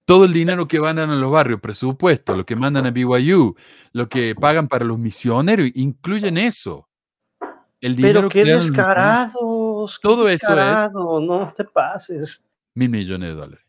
Todo 0.05 0.25
el 0.25 0.33
dinero 0.33 0.67
que 0.67 0.79
mandan 0.79 1.09
a 1.09 1.15
los 1.15 1.31
barrios, 1.31 1.59
presupuesto, 1.59 2.35
lo 2.35 2.45
que 2.45 2.55
mandan 2.55 2.85
a 2.85 2.91
BYU, 2.91 3.55
lo 3.93 4.07
que 4.07 4.35
pagan 4.35 4.67
para 4.67 4.85
los 4.85 4.99
misioneros, 4.99 5.71
incluyen 5.73 6.37
eso. 6.37 6.87
El 7.81 7.95
dinero 7.95 8.19
Pero 8.19 8.29
que 8.29 8.43
qué 8.43 8.43
misioneros, 8.45 8.77
descarados. 8.77 9.99
qué 9.99 10.07
Todo 10.07 10.29
eso 10.29 10.53
es- 10.59 10.91
No 10.93 11.53
te 11.57 11.63
pases. 11.65 12.39
mil 12.75 12.89
millones 12.89 13.29
de 13.29 13.35
dólares. 13.35 13.66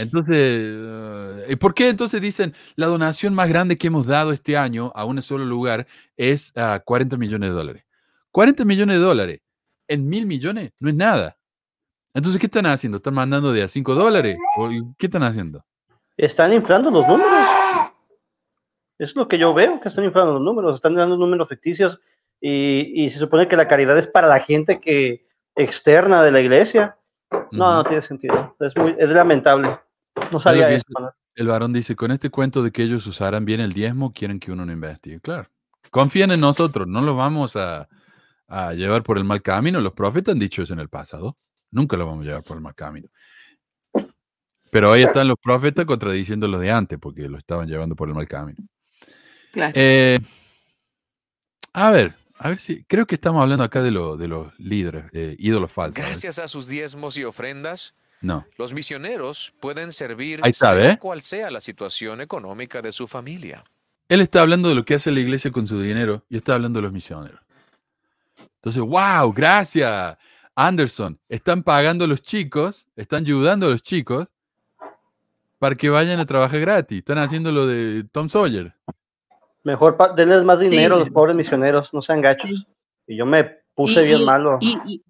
Entonces, 0.00 0.36
eh, 0.38 1.46
¿y 1.50 1.56
por 1.56 1.74
qué 1.74 1.88
entonces 1.88 2.20
dicen 2.20 2.54
la 2.76 2.86
donación 2.86 3.34
más 3.34 3.48
grande 3.48 3.76
que 3.76 3.88
hemos 3.88 4.06
dado 4.06 4.32
este 4.32 4.56
año 4.56 4.92
a 4.94 5.04
un 5.04 5.20
solo 5.22 5.44
lugar 5.44 5.86
es 6.16 6.52
ah, 6.56 6.80
40 6.84 7.16
millones 7.16 7.50
de 7.50 7.54
dólares? 7.54 7.84
40 8.30 8.64
millones 8.64 8.98
de 8.98 9.04
dólares 9.04 9.40
en 9.88 10.08
mil 10.08 10.26
millones 10.26 10.72
no 10.78 10.88
es 10.88 10.94
nada. 10.94 11.36
Entonces, 12.12 12.40
¿qué 12.40 12.46
están 12.46 12.66
haciendo? 12.66 12.96
¿Están 12.96 13.14
mandando 13.14 13.52
de 13.52 13.62
a 13.62 13.68
5 13.68 13.94
dólares? 13.94 14.36
¿O 14.56 14.68
¿Qué 14.98 15.06
están 15.06 15.24
haciendo? 15.24 15.64
Están 16.16 16.52
inflando 16.52 16.90
los 16.90 17.06
números. 17.06 17.32
Es 18.98 19.16
lo 19.16 19.26
que 19.26 19.36
yo 19.36 19.52
veo, 19.52 19.80
que 19.80 19.88
están 19.88 20.04
inflando 20.04 20.34
los 20.34 20.42
números. 20.42 20.76
Están 20.76 20.94
dando 20.94 21.16
números 21.16 21.48
ficticios 21.48 21.98
y, 22.40 22.92
y 22.94 23.10
se 23.10 23.18
supone 23.18 23.48
que 23.48 23.56
la 23.56 23.66
caridad 23.66 23.98
es 23.98 24.06
para 24.06 24.28
la 24.28 24.40
gente 24.40 24.80
que 24.80 25.26
externa 25.56 26.22
de 26.22 26.30
la 26.30 26.40
iglesia. 26.40 26.96
No, 27.58 27.74
no 27.74 27.84
tiene 27.84 28.02
sentido. 28.02 28.56
Es, 28.60 28.76
muy, 28.76 28.94
es 28.98 29.08
lamentable. 29.10 29.78
No 30.30 30.40
sabía 30.40 30.68
eso. 30.70 30.84
El 31.34 31.48
varón 31.48 31.72
dice, 31.72 31.96
con 31.96 32.10
este 32.10 32.30
cuento 32.30 32.62
de 32.62 32.70
que 32.70 32.82
ellos 32.82 33.06
usarán 33.06 33.44
bien 33.44 33.60
el 33.60 33.72
diezmo, 33.72 34.12
quieren 34.12 34.38
que 34.38 34.52
uno 34.52 34.64
no 34.64 34.72
investigue. 34.72 35.20
Claro. 35.20 35.48
Confían 35.90 36.30
en 36.30 36.40
nosotros, 36.40 36.86
no 36.86 37.00
los 37.00 37.16
vamos 37.16 37.56
a, 37.56 37.88
a 38.46 38.72
llevar 38.72 39.02
por 39.02 39.18
el 39.18 39.24
mal 39.24 39.42
camino. 39.42 39.80
Los 39.80 39.92
profetas 39.92 40.32
han 40.32 40.38
dicho 40.38 40.62
eso 40.62 40.72
en 40.72 40.80
el 40.80 40.88
pasado. 40.88 41.36
Nunca 41.70 41.96
los 41.96 42.06
vamos 42.06 42.24
a 42.24 42.28
llevar 42.28 42.44
por 42.44 42.56
el 42.56 42.62
mal 42.62 42.74
camino. 42.74 43.08
Pero 44.70 44.92
ahí 44.92 45.02
están 45.02 45.28
los 45.28 45.38
profetas 45.40 45.84
contradiciendo 45.84 46.48
los 46.48 46.60
de 46.60 46.70
antes, 46.70 46.98
porque 46.98 47.28
lo 47.28 47.38
estaban 47.38 47.68
llevando 47.68 47.94
por 47.94 48.08
el 48.08 48.14
mal 48.14 48.26
camino. 48.26 48.58
Claro. 49.52 49.72
Eh, 49.76 50.18
a 51.72 51.90
ver, 51.90 52.14
a 52.44 52.48
ver 52.50 52.58
si. 52.58 52.84
Creo 52.84 53.06
que 53.06 53.14
estamos 53.16 53.42
hablando 53.42 53.64
acá 53.64 53.82
de, 53.82 53.90
lo- 53.90 54.16
de 54.16 54.28
los 54.28 54.52
líderes, 54.58 55.06
eh, 55.12 55.34
ídolos 55.38 55.72
falsos. 55.72 55.98
¿eh? 55.98 56.02
Gracias 56.02 56.38
a 56.38 56.46
sus 56.46 56.68
diezmos 56.68 57.16
y 57.16 57.24
ofrendas, 57.24 57.94
No. 58.20 58.46
los 58.58 58.72
misioneros 58.74 59.54
pueden 59.60 59.92
servir 59.92 60.40
Ahí 60.42 60.50
está, 60.50 60.70
sea 60.70 60.88
¿ve? 60.88 60.98
cual 60.98 61.20
sea 61.20 61.50
la 61.50 61.60
situación 61.60 62.20
económica 62.20 62.82
de 62.82 62.92
su 62.92 63.06
familia. 63.08 63.64
Él 64.08 64.20
está 64.20 64.42
hablando 64.42 64.68
de 64.68 64.74
lo 64.74 64.84
que 64.84 64.94
hace 64.94 65.10
la 65.10 65.20
iglesia 65.20 65.50
con 65.50 65.66
su 65.66 65.80
dinero 65.80 66.24
y 66.28 66.36
está 66.36 66.54
hablando 66.54 66.78
de 66.78 66.82
los 66.82 66.92
misioneros. 66.92 67.40
Entonces, 68.56 68.82
wow, 68.82 69.32
gracias, 69.32 70.16
Anderson. 70.54 71.18
Están 71.28 71.62
pagando 71.62 72.04
a 72.04 72.08
los 72.08 72.20
chicos, 72.22 72.86
están 72.96 73.24
ayudando 73.24 73.66
a 73.66 73.70
los 73.70 73.82
chicos 73.82 74.28
para 75.58 75.74
que 75.76 75.88
vayan 75.88 76.20
a 76.20 76.26
trabajar 76.26 76.60
gratis. 76.60 76.98
Están 76.98 77.18
haciendo 77.18 77.50
lo 77.52 77.66
de 77.66 78.04
Tom 78.12 78.28
Sawyer. 78.28 78.74
Mejor 79.64 79.96
denles 80.14 80.44
más 80.44 80.60
Sí, 80.60 80.70
dinero 80.70 80.96
a 80.96 80.98
los 80.98 81.10
pobres 81.10 81.34
sí. 81.36 81.42
misioneros, 81.42 81.92
no 81.92 82.02
sean 82.02 82.20
gachos. 82.20 82.50
Sí. 82.50 82.66
Y 83.06 83.16
yo 83.16 83.26
me 83.26 83.44
puse 83.74 84.04
bien 84.04 84.24
malo. 84.24 84.58
Y, 84.60 84.78
y- 84.86 85.02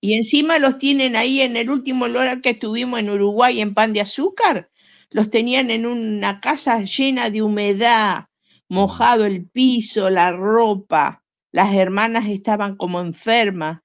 y 0.00 0.14
encima 0.14 0.58
los 0.58 0.78
tienen 0.78 1.16
ahí 1.16 1.40
en 1.40 1.56
el 1.56 1.70
último 1.70 2.06
lugar 2.06 2.40
que 2.40 2.50
estuvimos 2.50 3.00
en 3.00 3.10
Uruguay 3.10 3.60
en 3.60 3.74
pan 3.74 3.92
de 3.92 4.02
azúcar. 4.02 4.70
Los 5.10 5.30
tenían 5.30 5.70
en 5.70 5.86
una 5.86 6.40
casa 6.40 6.82
llena 6.82 7.30
de 7.30 7.42
humedad, 7.42 8.26
mojado 8.68 9.24
el 9.24 9.46
piso, 9.48 10.10
la 10.10 10.32
ropa. 10.32 11.22
Las 11.52 11.74
hermanas 11.74 12.26
estaban 12.28 12.76
como 12.76 13.00
enfermas 13.00 13.80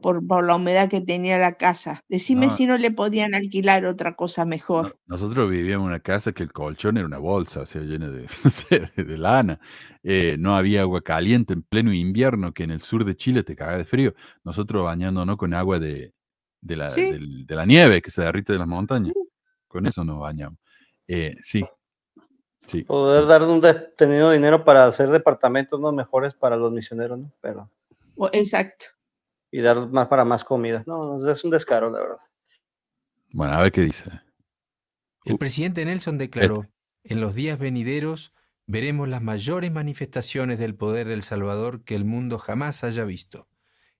por, 0.00 0.26
por 0.26 0.46
la 0.46 0.56
humedad 0.56 0.88
que 0.88 1.00
tenía 1.00 1.38
la 1.38 1.52
casa. 1.52 2.02
Decime 2.08 2.46
No. 2.46 2.52
si 2.52 2.66
no 2.66 2.78
le 2.78 2.90
podían 2.90 3.34
alquilar 3.34 3.84
otra 3.86 4.14
cosa 4.16 4.44
mejor. 4.44 4.96
No- 5.06 5.16
Nosotros 5.16 5.48
vivíamos 5.50 5.84
en 5.86 5.90
una 5.90 6.00
casa 6.00 6.32
que 6.32 6.42
el 6.42 6.52
colchón 6.52 6.96
era 6.96 7.06
una 7.06 7.18
bolsa, 7.18 7.60
o 7.60 7.66
sea, 7.66 7.82
llena 7.82 8.08
de, 8.08 8.26
lana. 9.18 9.60
Eh, 10.02 10.36
no 10.38 10.56
había 10.56 10.82
agua 10.82 11.02
caliente 11.02 11.52
en 11.52 11.62
pleno 11.62 11.92
invierno, 11.92 12.52
que 12.52 12.64
en 12.64 12.70
el 12.70 12.80
sur 12.80 13.04
de 13.04 13.16
Chile 13.16 13.42
te 13.42 13.54
caga 13.56 13.76
de 13.76 13.84
frío. 13.84 14.14
Nosotros 14.44 14.84
bañándonos 14.84 15.36
con 15.36 15.52
agua 15.54 15.78
de, 15.78 16.12
de, 16.60 16.76
la, 16.76 16.88
Sí. 16.90 17.02
del- 17.12 17.46
de 17.46 17.54
la 17.54 17.66
nieve 17.66 18.00
que 18.02 18.10
se 18.10 18.22
derrite 18.22 18.52
de 18.52 18.58
las 18.58 18.68
montañas. 18.68 19.12
Con 19.68 19.86
eso 19.86 20.04
nos 20.04 20.18
bañamos. 20.18 20.58
Eh, 21.06 21.36
sí, 21.42 21.64
sí. 22.66 22.82
Poder 22.84 23.26
dar 23.26 23.42
un 23.42 23.60
dinero 24.30 24.64
para 24.64 24.86
hacer 24.86 25.10
departamentos 25.10 25.80
¿no? 25.80 25.92
mejores 25.92 26.34
para 26.34 26.56
los 26.56 26.72
misioneros, 26.72 27.18
¿no? 27.18 27.32
Pero, 27.40 27.70
Exacto. 28.32 28.86
Y 29.50 29.60
dar 29.60 29.88
más 29.88 30.08
para 30.08 30.24
más 30.24 30.44
comida. 30.44 30.82
No, 30.86 31.30
es 31.30 31.44
un 31.44 31.50
descaro, 31.50 31.90
la 31.90 32.00
verdad. 32.00 32.16
Bueno, 33.32 33.54
a 33.54 33.62
ver 33.62 33.72
qué 33.72 33.82
dice. 33.82 34.10
El 35.24 35.38
presidente 35.38 35.84
Nelson 35.84 36.18
declaró, 36.18 36.66
en 37.04 37.20
los 37.20 37.34
días 37.34 37.58
venideros 37.58 38.32
veremos 38.66 39.08
las 39.08 39.22
mayores 39.22 39.70
manifestaciones 39.72 40.58
del 40.58 40.74
poder 40.74 41.08
del 41.08 41.22
Salvador 41.22 41.82
que 41.84 41.94
el 41.94 42.04
mundo 42.04 42.38
jamás 42.38 42.84
haya 42.84 43.04
visto. 43.04 43.48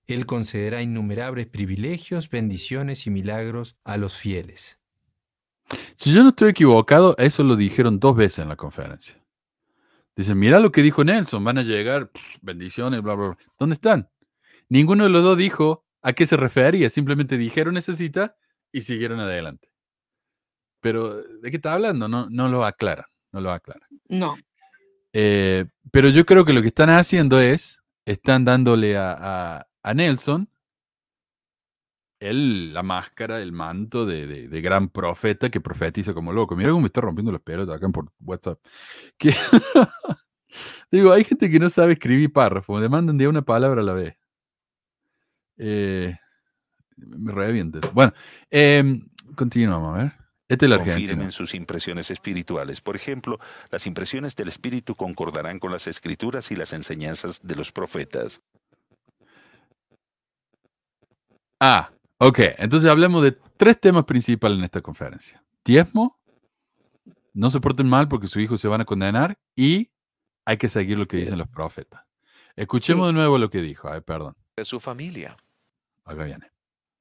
Él 0.07 0.25
concederá 0.25 0.81
innumerables 0.81 1.47
privilegios, 1.47 2.29
bendiciones 2.29 3.05
y 3.07 3.11
milagros 3.11 3.77
a 3.83 3.97
los 3.97 4.17
fieles. 4.17 4.79
Si 5.95 6.13
yo 6.13 6.23
no 6.23 6.29
estoy 6.29 6.49
equivocado, 6.49 7.15
eso 7.17 7.43
lo 7.43 7.55
dijeron 7.55 7.99
dos 7.99 8.15
veces 8.15 8.39
en 8.39 8.49
la 8.49 8.55
conferencia. 8.55 9.15
Dicen, 10.15 10.37
mira 10.37 10.59
lo 10.59 10.71
que 10.71 10.81
dijo 10.81 11.03
Nelson, 11.03 11.43
van 11.43 11.59
a 11.59 11.63
llegar 11.63 12.09
pff, 12.09 12.21
bendiciones, 12.41 13.01
bla, 13.01 13.13
bla, 13.15 13.27
bla. 13.29 13.37
¿Dónde 13.57 13.75
están? 13.75 14.09
Ninguno 14.71 15.03
de 15.03 15.09
los 15.09 15.21
dos 15.21 15.37
dijo 15.37 15.85
a 16.01 16.13
qué 16.13 16.25
se 16.25 16.37
refería, 16.37 16.89
simplemente 16.89 17.37
dijeron 17.37 17.73
necesita 17.73 18.37
y 18.71 18.81
siguieron 18.81 19.19
adelante. 19.19 19.67
Pero, 20.79 21.21
¿de 21.21 21.51
qué 21.51 21.57
está 21.57 21.73
hablando? 21.73 22.07
No, 22.07 22.29
no 22.29 22.47
lo 22.47 22.63
aclaran. 22.65 23.05
no 23.33 23.41
lo 23.41 23.51
aclara. 23.51 23.85
No. 24.07 24.37
Eh, 25.13 25.65
pero 25.91 26.07
yo 26.07 26.25
creo 26.25 26.45
que 26.45 26.53
lo 26.53 26.61
que 26.61 26.69
están 26.69 26.89
haciendo 26.89 27.41
es, 27.41 27.81
están 28.05 28.45
dándole 28.45 28.97
a, 28.97 29.13
a- 29.59 29.67
a 29.83 29.93
Nelson 29.93 30.47
el, 32.19 32.73
la 32.73 32.83
máscara, 32.83 33.41
el 33.41 33.51
manto 33.51 34.05
de, 34.05 34.25
de- 34.27 34.47
de 34.47 34.61
gran 34.61 34.89
profeta 34.89 35.49
que 35.49 35.59
profetiza 35.59 36.13
como 36.13 36.31
loco. 36.31 36.55
Mira 36.55 36.69
cómo 36.69 36.81
me 36.81 36.87
está 36.87 37.01
rompiendo 37.01 37.31
los 37.31 37.41
pelos 37.41 37.67
acá 37.69 37.89
por 37.89 38.11
WhatsApp. 38.21 38.59
Que- 39.17 39.33
Digo, 40.91 41.11
hay 41.11 41.23
gente 41.23 41.49
que 41.49 41.59
no 41.59 41.69
sabe 41.69 41.93
escribir 41.93 42.31
párrafos, 42.31 42.81
le 42.81 42.89
mandan 42.89 43.17
de 43.17 43.27
una 43.27 43.41
palabra 43.41 43.81
a 43.81 43.83
la 43.85 43.93
vez. 43.93 44.15
Eh, 45.63 46.17
me 46.97 47.31
revienta 47.31 47.77
eso. 47.79 47.91
Bueno, 47.93 48.13
em, 48.49 49.07
continuamos, 49.35 49.95
a 49.95 50.03
ver. 50.03 50.13
Este 50.47 50.65
es 50.65 50.71
el 50.71 50.73
argentino. 50.73 51.07
Confirmen 51.09 51.31
sus 51.31 51.53
impresiones 51.53 52.09
espirituales. 52.09 52.81
Por 52.81 52.95
ejemplo, 52.95 53.39
las 53.69 53.85
impresiones 53.85 54.35
del 54.35 54.47
espíritu 54.47 54.95
concordarán 54.95 55.59
con 55.59 55.71
las 55.71 55.85
escrituras 55.87 56.51
y 56.51 56.55
las 56.55 56.73
enseñanzas 56.73 57.39
de 57.43 57.55
los 57.55 57.71
profetas. 57.71 58.41
Ah, 61.59 61.91
ok. 62.17 62.39
Entonces 62.57 62.89
hablemos 62.89 63.21
de 63.21 63.37
tres 63.55 63.79
temas 63.79 64.03
principales 64.05 64.57
en 64.57 64.65
esta 64.65 64.81
conferencia. 64.81 65.43
Diezmo, 65.63 66.19
no 67.33 67.51
se 67.51 67.61
porten 67.61 67.87
mal 67.87 68.07
porque 68.07 68.27
sus 68.27 68.41
hijos 68.41 68.59
se 68.59 68.67
van 68.67 68.81
a 68.81 68.85
condenar 68.85 69.37
y 69.55 69.91
hay 70.43 70.57
que 70.57 70.69
seguir 70.69 70.97
lo 70.97 71.05
que 71.05 71.17
dicen 71.17 71.37
los 71.37 71.47
profetas. 71.47 72.01
Escuchemos 72.55 73.07
de 73.07 73.13
nuevo 73.13 73.37
lo 73.37 73.49
que 73.49 73.61
dijo. 73.61 73.89
Ay, 73.89 74.01
perdón. 74.01 74.35
De 74.57 74.65
su 74.65 74.79
familia. 74.79 75.37
Acá 76.05 76.23
viene. 76.23 76.51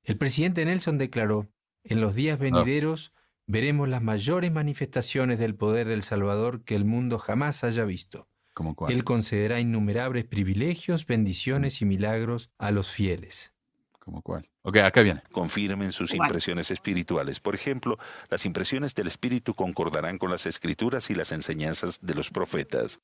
El 0.04 0.16
presidente 0.16 0.64
Nelson 0.64 0.98
declaró, 0.98 1.48
en 1.84 2.00
los 2.00 2.14
días 2.14 2.38
venideros 2.38 3.12
veremos 3.46 3.88
las 3.88 4.02
mayores 4.02 4.52
manifestaciones 4.52 5.38
del 5.38 5.54
poder 5.54 5.88
del 5.88 6.02
Salvador 6.02 6.62
que 6.64 6.74
el 6.76 6.84
mundo 6.84 7.18
jamás 7.18 7.64
haya 7.64 7.84
visto. 7.84 8.28
¿Cómo 8.54 8.74
cuál? 8.74 8.92
Él 8.92 9.04
concederá 9.04 9.60
innumerables 9.60 10.24
privilegios, 10.24 11.06
bendiciones 11.06 11.80
y 11.82 11.84
milagros 11.86 12.50
a 12.58 12.70
los 12.70 12.90
fieles. 12.90 13.54
¿Cómo 13.98 14.22
cuál? 14.22 14.48
Ok, 14.62 14.78
acá 14.78 15.02
viene. 15.02 15.22
Confirmen 15.32 15.92
sus 15.92 16.12
impresiones 16.14 16.70
espirituales. 16.70 17.38
Por 17.40 17.54
ejemplo, 17.54 17.98
las 18.28 18.44
impresiones 18.46 18.94
del 18.94 19.06
espíritu 19.06 19.54
concordarán 19.54 20.18
con 20.18 20.30
las 20.30 20.46
escrituras 20.46 21.10
y 21.10 21.14
las 21.14 21.32
enseñanzas 21.32 21.98
de 22.02 22.14
los 22.14 22.30
profetas. 22.30 23.00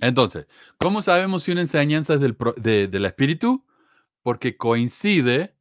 Entonces, 0.00 0.46
¿cómo 0.78 1.02
sabemos 1.02 1.42
si 1.44 1.52
una 1.52 1.60
enseñanza 1.62 2.14
es 2.14 2.20
del, 2.20 2.36
de- 2.56 2.88
del 2.88 3.04
Espíritu? 3.04 3.64
Porque 4.22 4.56
coincide 4.56 5.54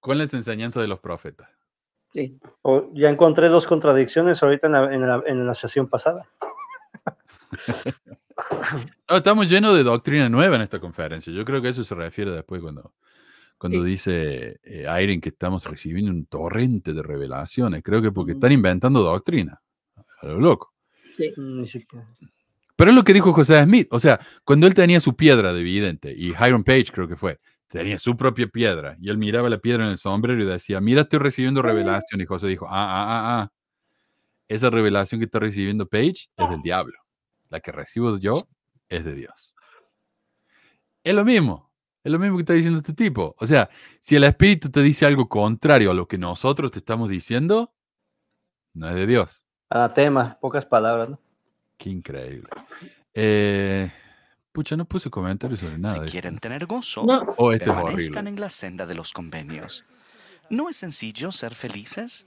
con 0.00 0.18
las 0.18 0.32
enseñanzas 0.34 0.82
de 0.82 0.88
los 0.88 1.00
profetas. 1.00 1.48
Sí. 2.12 2.38
O- 2.62 2.90
ya 2.94 3.10
encontré 3.10 3.48
dos 3.48 3.66
contradicciones 3.66 4.42
ahorita 4.42 4.66
en 4.66 4.72
la, 4.72 4.94
en 4.94 5.06
la- 5.06 5.22
en 5.26 5.46
la 5.46 5.54
sesión 5.54 5.88
pasada. 5.88 6.26
No, 9.10 9.16
estamos 9.16 9.48
llenos 9.50 9.74
de 9.76 9.82
doctrina 9.82 10.28
nueva 10.28 10.56
en 10.56 10.62
esta 10.62 10.78
conferencia. 10.78 11.32
Yo 11.32 11.44
creo 11.44 11.60
que 11.60 11.70
eso 11.70 11.82
se 11.82 11.94
refiere 11.94 12.30
después 12.30 12.60
cuando, 12.62 12.92
cuando 13.58 13.82
Sí. 13.82 13.90
dice 13.90 14.60
eh, 14.62 14.82
Irene 15.02 15.20
que 15.20 15.30
estamos 15.30 15.64
recibiendo 15.64 16.10
un 16.12 16.26
torrente 16.26 16.92
de 16.92 17.02
revelaciones. 17.02 17.82
Creo 17.82 18.00
que 18.00 18.12
porque 18.12 18.32
están 18.32 18.52
inventando 18.52 19.02
doctrina. 19.02 19.60
A 20.22 20.26
lo 20.26 20.38
loco. 20.38 20.72
Sí. 21.10 21.32
Ni 21.36 21.66
siquiera. 21.68 22.06
Pero 22.76 22.90
es 22.90 22.94
lo 22.96 23.02
que 23.02 23.12
dijo 23.12 23.32
José 23.32 23.60
Smith. 23.64 23.88
O 23.90 23.98
sea, 23.98 24.20
cuando 24.44 24.66
él 24.68 24.74
tenía 24.74 25.00
su 25.00 25.16
piedra 25.16 25.52
de 25.52 25.62
vidente, 25.64 26.14
y 26.16 26.28
Hiram 26.28 26.62
Page 26.62 26.86
creo 26.92 27.08
que 27.08 27.16
fue, 27.16 27.40
tenía 27.68 27.98
su 27.98 28.16
propia 28.16 28.48
piedra, 28.48 28.96
y 29.00 29.10
él 29.10 29.18
miraba 29.18 29.48
la 29.48 29.58
piedra 29.58 29.84
en 29.84 29.90
el 29.90 29.98
sombrero 29.98 30.42
y 30.42 30.46
decía, 30.46 30.80
mira, 30.80 31.02
estoy 31.02 31.18
recibiendo 31.18 31.62
revelación. 31.62 32.20
Y 32.20 32.26
José 32.26 32.48
dijo, 32.48 32.66
ah, 32.66 32.72
ah, 32.72 33.06
ah, 33.08 33.42
ah. 33.42 33.52
Esa 34.48 34.70
revelación 34.70 35.20
que 35.20 35.26
está 35.26 35.38
recibiendo 35.38 35.86
Page 35.86 36.30
es 36.36 36.50
del 36.50 36.62
diablo. 36.62 36.98
La 37.50 37.60
que 37.60 37.70
recibo 37.70 38.16
yo 38.18 38.34
es 38.88 39.04
de 39.04 39.14
Dios. 39.14 39.54
Es 41.04 41.14
lo 41.14 41.24
mismo. 41.24 41.70
Es 42.02 42.10
lo 42.10 42.18
mismo 42.18 42.38
que 42.38 42.42
está 42.42 42.54
diciendo 42.54 42.78
este 42.78 42.94
tipo. 42.94 43.34
O 43.38 43.46
sea, 43.46 43.68
si 44.00 44.16
el 44.16 44.24
Espíritu 44.24 44.70
te 44.70 44.80
dice 44.80 45.04
algo 45.04 45.28
contrario 45.28 45.90
a 45.90 45.94
lo 45.94 46.08
que 46.08 46.16
nosotros 46.16 46.70
te 46.70 46.78
estamos 46.78 47.10
diciendo, 47.10 47.74
no 48.72 48.88
es 48.88 48.94
de 48.94 49.06
Dios. 49.06 49.42
Anatema, 49.68 50.38
pocas 50.40 50.64
palabras, 50.64 51.10
¿no? 51.10 51.20
Qué 51.76 51.90
increíble. 51.90 52.48
Eh, 53.12 53.92
pucha, 54.58 54.76
no 54.76 54.86
puse 54.86 55.08
comentarios 55.08 55.60
sobre 55.60 55.78
nada. 55.78 55.94
Si 56.04 56.10
quieren 56.10 56.40
tener 56.40 56.66
gozo, 56.66 57.04
No, 57.04 57.32
Oh, 57.36 57.52
este 57.52 57.70
es 57.70 57.76
permanezcan 57.76 58.26
en 58.26 58.40
la 58.40 58.48
senda 58.48 58.86
de 58.86 58.96
los 58.96 59.12
convenios. 59.12 59.84
¿No 60.50 60.68
es 60.68 60.76
sencillo 60.76 61.30
ser 61.30 61.54
felices? 61.54 62.26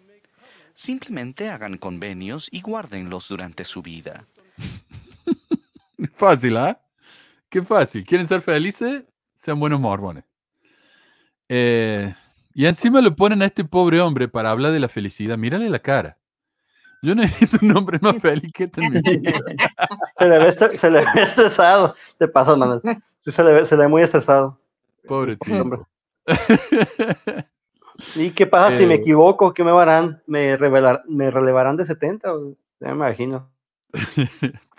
Simplemente 0.74 1.50
hagan 1.50 1.78
convenios 1.78 2.48
y 2.50 2.62
guárdenlos 2.62 3.28
durante 3.28 3.66
su 3.66 3.82
vida. 3.82 4.26
Fácil, 6.16 6.56
¿ah? 6.56 6.82
Qué 7.50 7.62
fácil. 7.64 8.06
¿Quieren 8.06 8.26
ser 8.26 8.42
felices? 8.42 9.04
Sean 9.34 9.60
buenos 9.60 9.82
mormones. 9.82 10.24
Eh, 11.50 12.16
y 12.54 12.66
encima 12.66 13.02
lo 13.02 13.14
ponen 13.14 13.42
a 13.42 13.46
este 13.46 13.66
pobre 13.66 14.00
hombre 14.00 14.30
para 14.30 14.52
hablar 14.52 14.72
de 14.72 14.80
la 14.80 14.88
felicidad. 14.88 15.38
Mírale 15.38 15.70
la 15.70 15.80
cara. 15.80 16.18
Yo 17.02 17.16
no 17.16 17.24
he 17.24 17.28
visto 17.28 17.58
un 17.62 17.76
hombre 17.76 17.98
más 18.02 18.16
feliz 18.22 18.52
que 18.54 18.66
este 18.66 18.82
en 18.84 18.94
mi 18.94 19.02
vida. 19.18 19.40
Se 20.18 20.26
le 20.28 20.38
ve, 20.40 20.52
se 20.52 20.92
le 20.92 21.00
ve 21.00 21.24
estresado. 21.24 21.96
Te 22.18 22.28
pasas, 22.28 22.58
Manuel. 22.58 22.82
Sí, 23.18 23.32
se 23.32 23.44
le 23.44 23.54
ve, 23.54 23.66
se 23.66 23.76
le 23.76 23.84
ve 23.84 23.88
muy 23.88 24.02
estresado. 24.04 24.60
Pobre 25.08 25.38
Hombre. 25.50 25.80
tipo. 25.80 25.88
¿Y 28.16 28.32
qué 28.32 28.48
pasa 28.48 28.78
si 28.78 28.86
me 28.86 28.96
Eh. 28.96 28.98
equivoco? 28.98 29.54
¿Qué 29.54 29.64
me 29.64 29.72
harán? 29.72 30.22
¿Me, 30.28 30.58
revelar, 30.58 31.04
me 31.08 31.30
relevarán 31.32 31.78
de 31.78 31.86
70? 31.86 32.34
o- 32.34 32.56
Ya 32.80 32.88
me 32.90 32.94
imagino. 32.94 33.50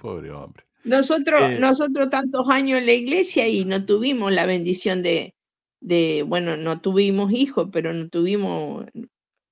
pobre 0.01 0.31
hombre. 0.33 0.65
nosotros, 0.85 1.43
Eh. 1.43 1.59
nosotros 1.61 2.11
tantos 2.11 2.49
años 2.49 2.79
en 2.81 2.87
la 2.87 2.93
iglesia 2.93 3.47
y 3.49 3.65
no 3.65 3.85
tuvimos 3.85 4.33
la 4.33 4.47
bendición 4.47 5.03
de, 5.03 5.35
de, 5.81 6.25
bueno, 6.27 6.57
no 6.57 6.81
tuvimos 6.81 7.31
hijos, 7.33 7.69
pero 7.73 7.93
no 7.93 8.09
tuvimos 8.09 8.87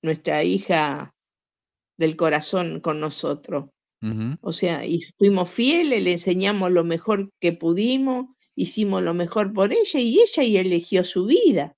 nuestra 0.02 0.42
hija 0.42 1.14
del 2.00 2.16
corazón 2.16 2.80
con 2.80 2.98
nosotros. 2.98 3.66
O 4.40 4.52
sea, 4.54 4.86
y 4.86 5.02
fuimos 5.18 5.50
fieles, 5.50 6.02
le 6.02 6.12
enseñamos 6.12 6.72
lo 6.72 6.82
mejor 6.82 7.30
que 7.38 7.52
pudimos, 7.52 8.34
hicimos 8.56 9.02
lo 9.02 9.12
mejor 9.12 9.52
por 9.52 9.74
ella 9.74 10.00
y 10.00 10.18
ella 10.18 10.42
y 10.42 10.56
eligió 10.56 11.04
su 11.04 11.26
vida. 11.26 11.76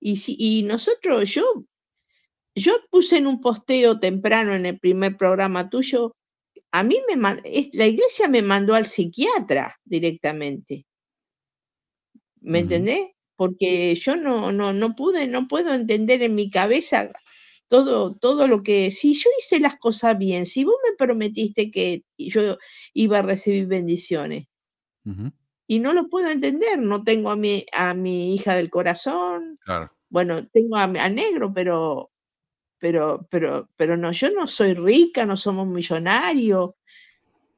Y, 0.00 0.16
si, 0.16 0.34
y 0.36 0.64
nosotros, 0.64 1.32
yo, 1.32 1.44
yo 2.56 2.72
puse 2.90 3.18
en 3.18 3.28
un 3.28 3.40
posteo 3.40 4.00
temprano 4.00 4.56
en 4.56 4.66
el 4.66 4.80
primer 4.80 5.16
programa 5.16 5.70
tuyo, 5.70 6.16
a 6.72 6.82
mí 6.82 6.96
me 7.08 7.16
la 7.72 7.86
iglesia 7.86 8.26
me 8.26 8.42
mandó 8.42 8.74
al 8.74 8.86
psiquiatra 8.86 9.76
directamente. 9.84 10.86
¿Me 12.40 12.58
Ujú. 12.58 12.64
entendés? 12.64 13.10
Porque 13.36 13.94
yo 13.94 14.16
no, 14.16 14.50
no, 14.50 14.72
no 14.72 14.96
pude, 14.96 15.28
no 15.28 15.46
puedo 15.46 15.72
entender 15.72 16.22
en 16.22 16.34
mi 16.34 16.50
cabeza 16.50 17.12
todo, 17.68 18.14
todo 18.14 18.46
lo 18.46 18.62
que, 18.62 18.90
si 18.90 19.14
yo 19.14 19.28
hice 19.38 19.60
las 19.60 19.78
cosas 19.78 20.16
bien, 20.18 20.46
si 20.46 20.64
vos 20.64 20.76
me 20.88 20.96
prometiste 20.96 21.70
que 21.70 22.04
yo 22.16 22.58
iba 22.94 23.18
a 23.18 23.22
recibir 23.22 23.66
bendiciones 23.66 24.46
y 25.68 25.78
no 25.78 25.92
lo 25.92 26.08
puedo 26.08 26.28
entender, 26.30 26.78
no 26.78 27.04
tengo 27.04 27.30
a 27.30 27.36
mi, 27.36 27.64
a 27.72 27.94
mi 27.94 28.34
hija 28.34 28.54
del 28.56 28.70
corazón, 28.70 29.58
Claro. 29.64 29.92
bueno, 30.08 30.46
tengo 30.48 30.76
a, 30.76 30.84
a 30.84 31.08
negro, 31.08 31.52
pero, 31.52 32.10
pero, 32.78 33.26
pero, 33.30 33.68
pero 33.76 33.96
no, 33.96 34.12
yo 34.12 34.30
no 34.30 34.46
soy 34.46 34.74
rica, 34.74 35.24
no 35.26 35.36
somos 35.36 35.66
millonarios, 35.66 36.70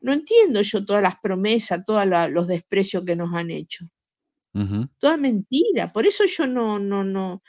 no 0.00 0.12
entiendo 0.12 0.62
yo 0.62 0.84
todas 0.84 1.02
las 1.02 1.18
promesas, 1.20 1.84
todos 1.84 2.06
los 2.30 2.46
desprecios 2.46 3.04
que 3.04 3.16
nos 3.16 3.34
han 3.34 3.50
hecho 3.50 3.86
Toda 4.98 5.16
mentira. 5.16 5.88
Por 5.92 6.06
eso 6.06 6.24
yo 6.26 6.46
no, 6.46 6.78
no, 6.78 7.04
no, 7.04 7.42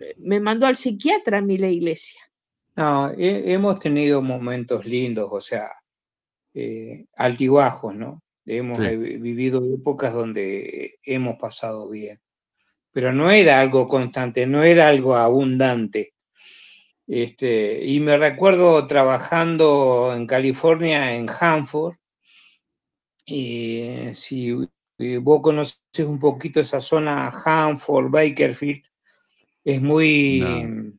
eh, 0.00 0.14
me 0.18 0.40
mandó 0.40 0.66
al 0.66 0.76
psiquiatra 0.76 1.38
a 1.38 1.42
mí 1.42 1.58
la 1.58 1.68
iglesia. 1.68 2.20
No, 2.76 3.10
he- 3.10 3.52
hemos 3.52 3.78
tenido 3.78 4.22
momentos 4.22 4.84
lindos, 4.86 5.28
o 5.30 5.40
sea, 5.40 5.70
eh, 6.54 7.06
altibajos, 7.16 7.94
¿no? 7.94 8.22
Hemos 8.46 8.78
Sí. 8.82 8.96
vivido 8.96 9.62
épocas 9.74 10.12
donde 10.12 10.98
hemos 11.04 11.36
pasado 11.38 11.88
bien, 11.90 12.20
pero 12.92 13.12
no 13.12 13.30
era 13.30 13.60
algo 13.60 13.88
constante, 13.88 14.46
no 14.46 14.62
era 14.62 14.88
algo 14.88 15.14
abundante. 15.14 16.12
Este, 17.06 17.84
y 17.84 18.00
me 18.00 18.16
recuerdo 18.16 18.86
trabajando 18.86 20.12
en 20.16 20.26
California, 20.26 21.14
en 21.16 21.26
Hanford, 21.28 21.96
y 23.26 24.08
si 24.14 24.56
eh, 24.98 25.18
vos 25.18 25.40
conoces 25.40 25.80
un 25.98 26.18
poquito 26.18 26.60
esa 26.60 26.80
zona, 26.80 27.28
Hanford, 27.30 28.10
Bakerfield, 28.10 28.82
es 29.64 29.80
muy 29.82 30.40
No. 30.40 30.92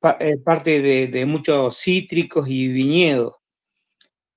pa- 0.00 0.16
eh, 0.20 0.38
parte 0.38 0.80
de, 0.80 1.06
de 1.08 1.26
muchos 1.26 1.78
cítricos 1.78 2.48
y 2.48 2.68
viñedos. 2.68 3.34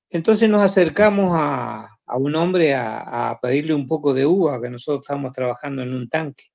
Entonces 0.09 0.49
nos 0.49 0.61
acercamos 0.61 1.31
a, 1.33 1.89
a 2.05 2.17
un 2.17 2.35
hombre 2.35 2.73
a, 2.73 3.29
a 3.31 3.39
pedirle 3.39 3.73
un 3.73 3.85
poco 3.87 4.13
de 4.13 4.25
uva, 4.25 4.61
que 4.61 4.69
nosotros 4.69 5.05
estábamos 5.05 5.31
trabajando 5.31 5.81
en 5.83 5.93
un 5.93 6.09
tanque. 6.09 6.45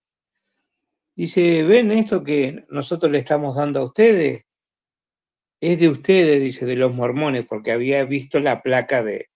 Dice, 1.16 1.62
¿ven 1.62 1.92
esto 1.92 2.24
que 2.24 2.64
nosotros 2.70 3.12
le 3.12 3.18
estamos 3.18 3.54
dando 3.56 3.80
a 3.80 3.84
ustedes? 3.84 4.44
es 5.60 5.78
de 5.80 5.88
ustedes, 5.88 6.42
dice, 6.42 6.66
de 6.66 6.76
los 6.76 6.92
mormones, 6.94 7.46
porque 7.48 7.72
había 7.72 8.04
visto 8.04 8.38
la 8.38 8.60
placa 8.60 9.02
de, 9.02 9.30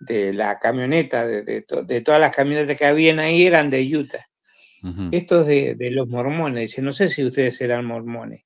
de 0.00 0.32
la 0.32 0.58
camioneta, 0.58 1.26
de, 1.26 1.42
de, 1.42 1.64
de 1.86 2.00
todas 2.00 2.20
las 2.20 2.34
camionetas 2.34 2.76
que 2.76 2.86
habían 2.86 3.18
ahí 3.18 3.46
eran 3.46 3.70
de 3.70 3.96
Utah. 3.96 4.26
Ujú. 4.82 5.08
Esto 5.12 5.40
es 5.40 5.46
de, 5.46 5.74
de 5.74 5.90
los 5.90 6.08
mormones, 6.08 6.60
dice, 6.60 6.82
no 6.82 6.92
sé 6.92 7.08
si 7.08 7.24
ustedes 7.24 7.60
eran 7.60 7.84
mormones. 7.84 8.42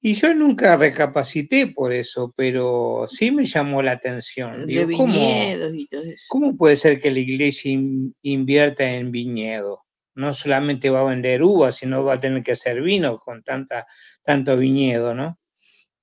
Y 0.00 0.14
yo 0.14 0.32
nunca 0.34 0.76
recapacité 0.76 1.68
por 1.68 1.92
eso, 1.92 2.32
pero 2.36 3.06
sí 3.08 3.32
me 3.32 3.44
llamó 3.44 3.82
la 3.82 3.92
atención. 3.92 4.66
Digo, 4.66 4.86
¿cómo, 4.96 5.12
viñedos 5.12 5.74
y 5.74 5.86
todo 5.86 6.02
eso. 6.02 6.24
¿Cómo 6.28 6.56
puede 6.56 6.76
ser 6.76 7.00
que 7.00 7.10
la 7.10 7.18
iglesia 7.18 7.72
in- 7.72 8.14
invierta 8.22 8.84
en 8.84 9.10
viñedo? 9.10 9.84
No 10.14 10.32
solamente 10.32 10.90
va 10.90 11.00
a 11.00 11.04
vender 11.04 11.42
uvas, 11.42 11.76
sino 11.76 12.04
va 12.04 12.14
a 12.14 12.20
tener 12.20 12.42
que 12.42 12.52
hacer 12.52 12.82
vino 12.82 13.18
con 13.18 13.42
tanta, 13.42 13.86
tanto 14.22 14.56
viñedo, 14.56 15.14
¿no? 15.14 15.38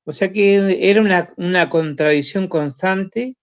O 0.05 0.11
sea 0.11 0.31
que 0.31 0.89
era 0.89 0.99
una, 0.99 1.33
una 1.37 1.69
contradicción 1.69 2.47
constante 2.47 3.37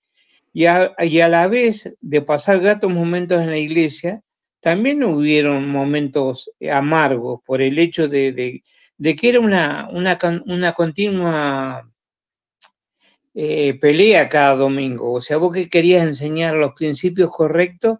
y 0.53 0.67
a, 0.67 0.95
y 0.99 1.21
a 1.21 1.29
la 1.29 1.47
vez 1.49 1.95
de 2.01 2.23
pasar 2.23 2.61
gratos 2.61 2.91
momentos 2.91 3.41
en 3.41 3.51
la 3.51 3.59
iglesia, 3.59 4.23
también 4.61 5.03
hubieron 5.05 5.69
momentos 5.69 6.51
amargos 6.73 7.41
por 7.47 7.63
el 7.63 7.79
hecho 7.79 8.09
de, 8.09 8.33
de- 8.33 8.63
que 9.17 9.29
era 9.31 9.41
una, 9.41 9.89
una, 9.93 10.19
una 10.47 10.73
continua 10.73 11.91
eh, 13.35 13.75
pelea 13.81 14.29
cada 14.29 14.57
domingo. 14.57 15.13
O 15.13 15.21
sea, 15.21 15.37
vos 15.37 15.55
que 15.55 15.69
querías 15.69 16.05
enseñar 16.05 16.55
los 16.57 16.73
principios 16.75 17.31
correctos 17.31 17.99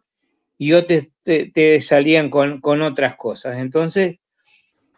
y 0.59 0.73
otros 0.73 1.05
te, 1.23 1.47
te 1.51 1.81
salían 1.81 2.31
con, 2.31 2.61
con 2.61 2.83
otras 2.83 3.17
cosas. 3.17 3.59
Entonces, 3.59 4.17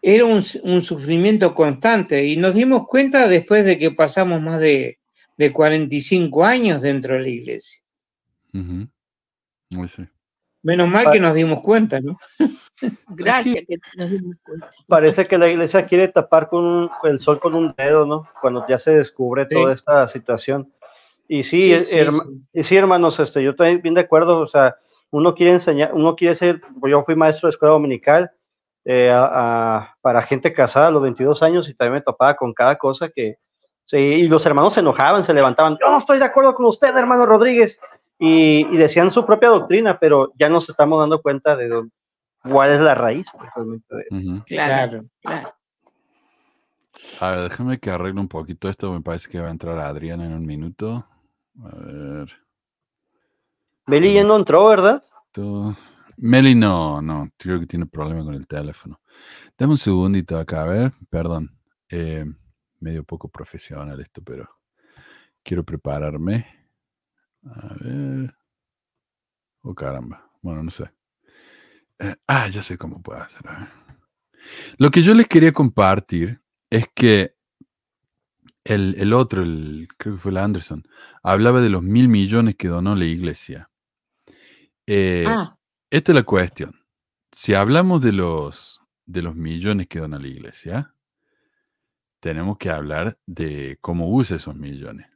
era 0.01 0.25
un 0.25 0.41
sufrimiento 0.81 1.55
constante 1.55 2.25
y 2.25 2.35
nos 2.37 2.55
dimos 2.55 2.87
cuenta 2.87 3.27
después 3.27 3.63
de 3.65 3.79
que 3.79 3.91
pasamos 3.91 4.41
más 4.41 4.59
de, 4.59 4.99
de 5.37 5.51
45 5.51 6.43
años 6.45 6.81
dentro 6.81 7.15
de 7.15 7.21
la 7.21 7.29
iglesia. 7.29 7.81
Uy, 8.53 9.87
sí. 9.87 10.07
Menos 10.61 10.87
mal 10.87 11.11
que 11.11 11.19
nos 11.19 11.33
dimos 11.35 11.61
cuenta, 11.61 11.99
¿no? 11.99 12.17
Gracias 13.09 13.65
que 13.67 13.77
nos 13.97 14.09
dimos 14.09 14.37
cuenta. 14.43 14.69
Parece 14.87 15.27
que 15.27 15.37
la 15.37 15.49
iglesia 15.49 15.85
quiere 15.85 16.07
tapar 16.07 16.47
con 16.47 16.63
un- 16.63 16.89
el 17.03 17.19
sol 17.19 17.39
con 17.39 17.53
un 17.55 17.73
dedo, 17.77 18.05
¿no? 18.05 18.27
Cuando 18.41 18.65
ya 18.67 18.77
se 18.77 18.91
descubre 18.91 19.45
Sí. 19.49 19.55
toda 19.55 19.73
esta 19.73 20.07
situación. 20.07 20.71
Y 21.27 21.43
sí, 21.43 21.57
Sí, 21.57 21.73
eh, 21.73 21.79
sí, 21.81 21.95
herma- 21.97 22.23
y 22.53 22.63
sí, 22.63 22.75
hermanos, 22.77 23.19
este, 23.19 23.43
yo 23.43 23.51
estoy 23.51 23.77
bien 23.77 23.93
de 23.95 24.01
acuerdo, 24.01 24.39
o 24.39 24.47
sea, 24.47 24.75
uno 25.11 25.35
quiere 25.35 25.53
enseñar, 25.53 25.93
uno 25.93 26.15
quiere 26.15 26.35
ser, 26.35 26.61
yo 26.87 27.03
fui 27.03 27.15
maestro 27.15 27.47
de 27.47 27.51
escuela 27.51 27.73
dominical 27.73 28.31
eh, 28.85 29.09
a- 29.09 29.29
a- 29.77 29.97
para 30.01 30.21
gente 30.23 30.51
casada 30.51 30.87
a 30.87 30.91
los 30.91 31.01
22 31.01 31.41
años 31.41 31.69
y 31.69 31.73
también 31.73 31.93
me 31.95 32.01
topaba 32.01 32.35
con 32.35 32.53
cada 32.53 32.77
cosa 32.77 33.07
que, 33.09 33.37
sí, 33.85 33.97
y 33.97 34.27
los 34.27 34.45
hermanos 34.45 34.73
se 34.73 34.79
enojaban, 34.81 35.23
se 35.23 35.33
levantaban, 35.33 35.77
yo 35.81 35.89
no 35.91 35.97
estoy 35.97 36.19
de 36.19 36.25
acuerdo 36.25 36.53
con 36.55 36.65
usted, 36.65 36.95
hermano 36.95 37.25
Rodríguez, 37.25 37.79
y, 38.19 38.67
y 38.71 38.77
decían 38.77 39.11
su 39.11 39.25
propia 39.25 39.49
doctrina, 39.49 39.97
pero 39.99 40.31
ya 40.39 40.49
nos 40.49 40.69
estamos 40.69 40.99
dando 40.99 41.21
cuenta 41.21 41.55
de 41.55 41.67
dónde- 41.67 41.91
cuál 42.43 42.71
es 42.71 42.79
la 42.81 42.95
raíz, 42.95 43.27
pues, 43.37 43.49
realmente, 43.55 43.95
de 43.95 44.01
eso. 44.09 44.43
Claro, 44.45 44.89
Claro. 44.89 45.05
claro. 45.21 45.53
A 47.19 47.31
ver, 47.31 47.41
déjame 47.49 47.79
que 47.79 47.89
arregle 47.89 48.21
un 48.21 48.27
poquito 48.27 48.69
esto. 48.69 48.91
Me 48.93 49.01
parece 49.01 49.29
que 49.29 49.39
va 49.39 49.47
a 49.47 49.51
entrar 49.51 49.77
Adriana 49.79 50.25
en 50.25 50.33
un 50.33 50.45
minuto. 50.45 51.05
A 51.63 51.75
ver. 51.75 52.31
Beli 53.87 54.13
ya 54.13 54.23
no 54.23 54.35
entró, 54.35 54.67
¿verdad? 54.67 55.03
Meli 56.17 56.53
no, 56.55 57.01
no. 57.01 57.27
Creo 57.37 57.59
que 57.59 57.65
tiene 57.65 57.85
problema 57.85 58.23
con 58.23 58.33
el 58.35 58.45
teléfono. 58.47 58.99
Dame 59.57 59.71
un 59.73 59.77
segundito 59.77 60.37
acá, 60.37 60.63
a 60.63 60.67
ver. 60.67 60.93
Perdón. 61.09 61.49
eh, 61.89 62.25
medio 62.83 63.03
poco 63.03 63.29
profesional 63.29 63.99
esto, 63.99 64.21
pero 64.21 64.47
quiero 65.41 65.63
prepararme. 65.63 66.45
A 67.43 67.73
ver. 67.79 68.35
Oh, 69.61 69.73
caramba. 69.73 70.29
Bueno, 70.41 70.63
no 70.63 70.71
sé. 70.71 70.91
Eh, 71.99 72.15
ah, 72.27 72.47
ya 72.49 72.61
sé 72.61 72.77
cómo 72.77 73.01
puedo 73.01 73.21
hacer. 73.21 73.41
Lo 74.77 74.91
que 74.91 75.01
yo 75.01 75.13
les 75.13 75.27
quería 75.27 75.53
compartir 75.53 76.41
es 76.69 76.87
que 76.93 77.35
el, 78.65 78.95
el 78.97 79.13
otro, 79.13 79.41
el, 79.41 79.87
creo 79.97 80.15
que 80.15 80.21
fue 80.21 80.31
el 80.31 80.37
Anderson, 80.37 80.83
hablaba 81.21 81.61
de 81.61 81.69
los 81.69 81.81
mil 81.83 82.07
millones 82.07 82.55
que 82.55 82.67
donó 82.67 82.95
la 82.95 83.05
iglesia. 83.05 83.69
Eh, 84.85 85.25
Ah, 85.27 85.57
esta 85.89 86.11
es 86.11 86.15
la 86.15 86.23
cuestión. 86.23 86.83
Si 87.31 87.53
hablamos 87.53 88.01
de 88.01 88.11
los, 88.11 88.81
de 89.05 89.21
los 89.21 89.35
millones 89.35 89.87
que 89.87 89.99
dona 89.99 90.19
la 90.19 90.27
iglesia, 90.27 90.92
tenemos 92.23 92.57
que 92.57 92.69
hablar 92.69 93.17
de 93.25 93.77
cómo 93.81 94.09
usa 94.09 94.37
esos 94.37 94.55
millones. 94.55 95.07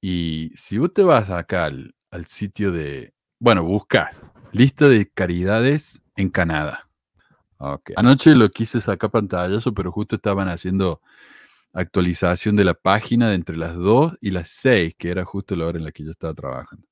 Y 0.00 0.50
si 0.54 0.78
vos 0.78 0.94
te 0.94 1.02
vas 1.02 1.28
acá 1.28 1.66
al, 1.66 1.94
al 2.10 2.24
sitio 2.24 2.72
de, 2.72 3.12
bueno, 3.38 3.64
busca 3.64 4.12
lista 4.52 4.88
de 4.88 5.10
caridades 5.10 6.00
en 6.16 6.30
Canadá. 6.30 6.88
Anoche 7.96 8.34
lo 8.34 8.48
quise 8.48 8.80
sacar 8.80 9.10
pantallazo, 9.10 9.74
pero 9.74 9.92
justo 9.92 10.16
estaban 10.16 10.48
haciendo 10.48 11.02
actualización 11.74 12.56
de 12.56 12.64
la 12.64 12.72
página 12.72 13.28
de 13.28 13.34
entre 13.34 13.58
las 13.58 13.74
2 13.74 14.16
y 14.22 14.30
las 14.30 14.48
6, 14.48 14.94
que 14.96 15.10
era 15.10 15.26
justo 15.26 15.54
la 15.54 15.66
hora 15.66 15.76
en 15.76 15.84
la 15.84 15.92
que 15.92 16.02
yo 16.02 16.12
estaba 16.12 16.32
trabajando. 16.32 16.88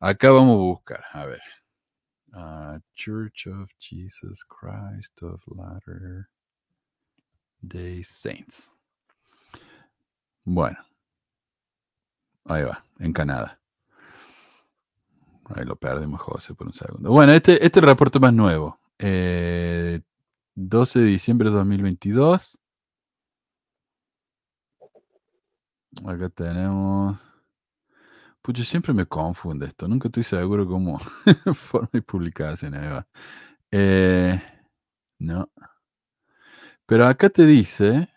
Acá 0.00 0.32
vamos 0.32 0.56
a 0.56 0.62
buscar, 0.64 1.04
a 1.12 1.24
ver. 1.26 1.42
Ah, 2.32 2.80
Church 2.96 3.46
of 3.46 3.70
Jesus 3.78 4.44
Christ 4.44 5.22
of 5.22 5.40
Latter 5.46 6.26
Day 7.62 8.04
Saints. 8.04 8.70
Bueno. 10.44 10.78
Ahí 12.44 12.64
va, 12.64 12.84
en 12.98 13.12
Canadá. 13.12 13.60
Ahí 15.54 15.64
lo 15.64 15.76
perdimos, 15.76 16.20
José, 16.20 16.54
por 16.54 16.66
un 16.66 16.72
segundo. 16.72 17.10
Bueno, 17.10 17.32
este, 17.32 17.64
este 17.64 17.80
reporte 17.80 18.18
más 18.18 18.32
nuevo. 18.32 18.78
Eh, 18.98 20.00
12 20.54 21.00
de 21.00 21.04
diciembre 21.06 21.50
de 21.50 21.56
2022. 21.56 22.58
Acá 26.06 26.28
tenemos. 26.30 27.20
Pucha, 28.40 28.64
siempre 28.64 28.92
me 28.92 29.06
confunde 29.06 29.66
esto. 29.66 29.86
Nunca 29.86 30.08
estoy 30.08 30.24
seguro 30.24 30.66
cómo 30.66 30.98
forma 31.54 31.90
y 31.92 32.00
publicación. 32.00 32.74
Ahí 32.74 32.88
va. 32.88 33.06
Eh, 33.70 34.42
no. 35.20 35.48
Pero 36.92 37.06
acá 37.06 37.30
te 37.30 37.46
dice. 37.46 38.10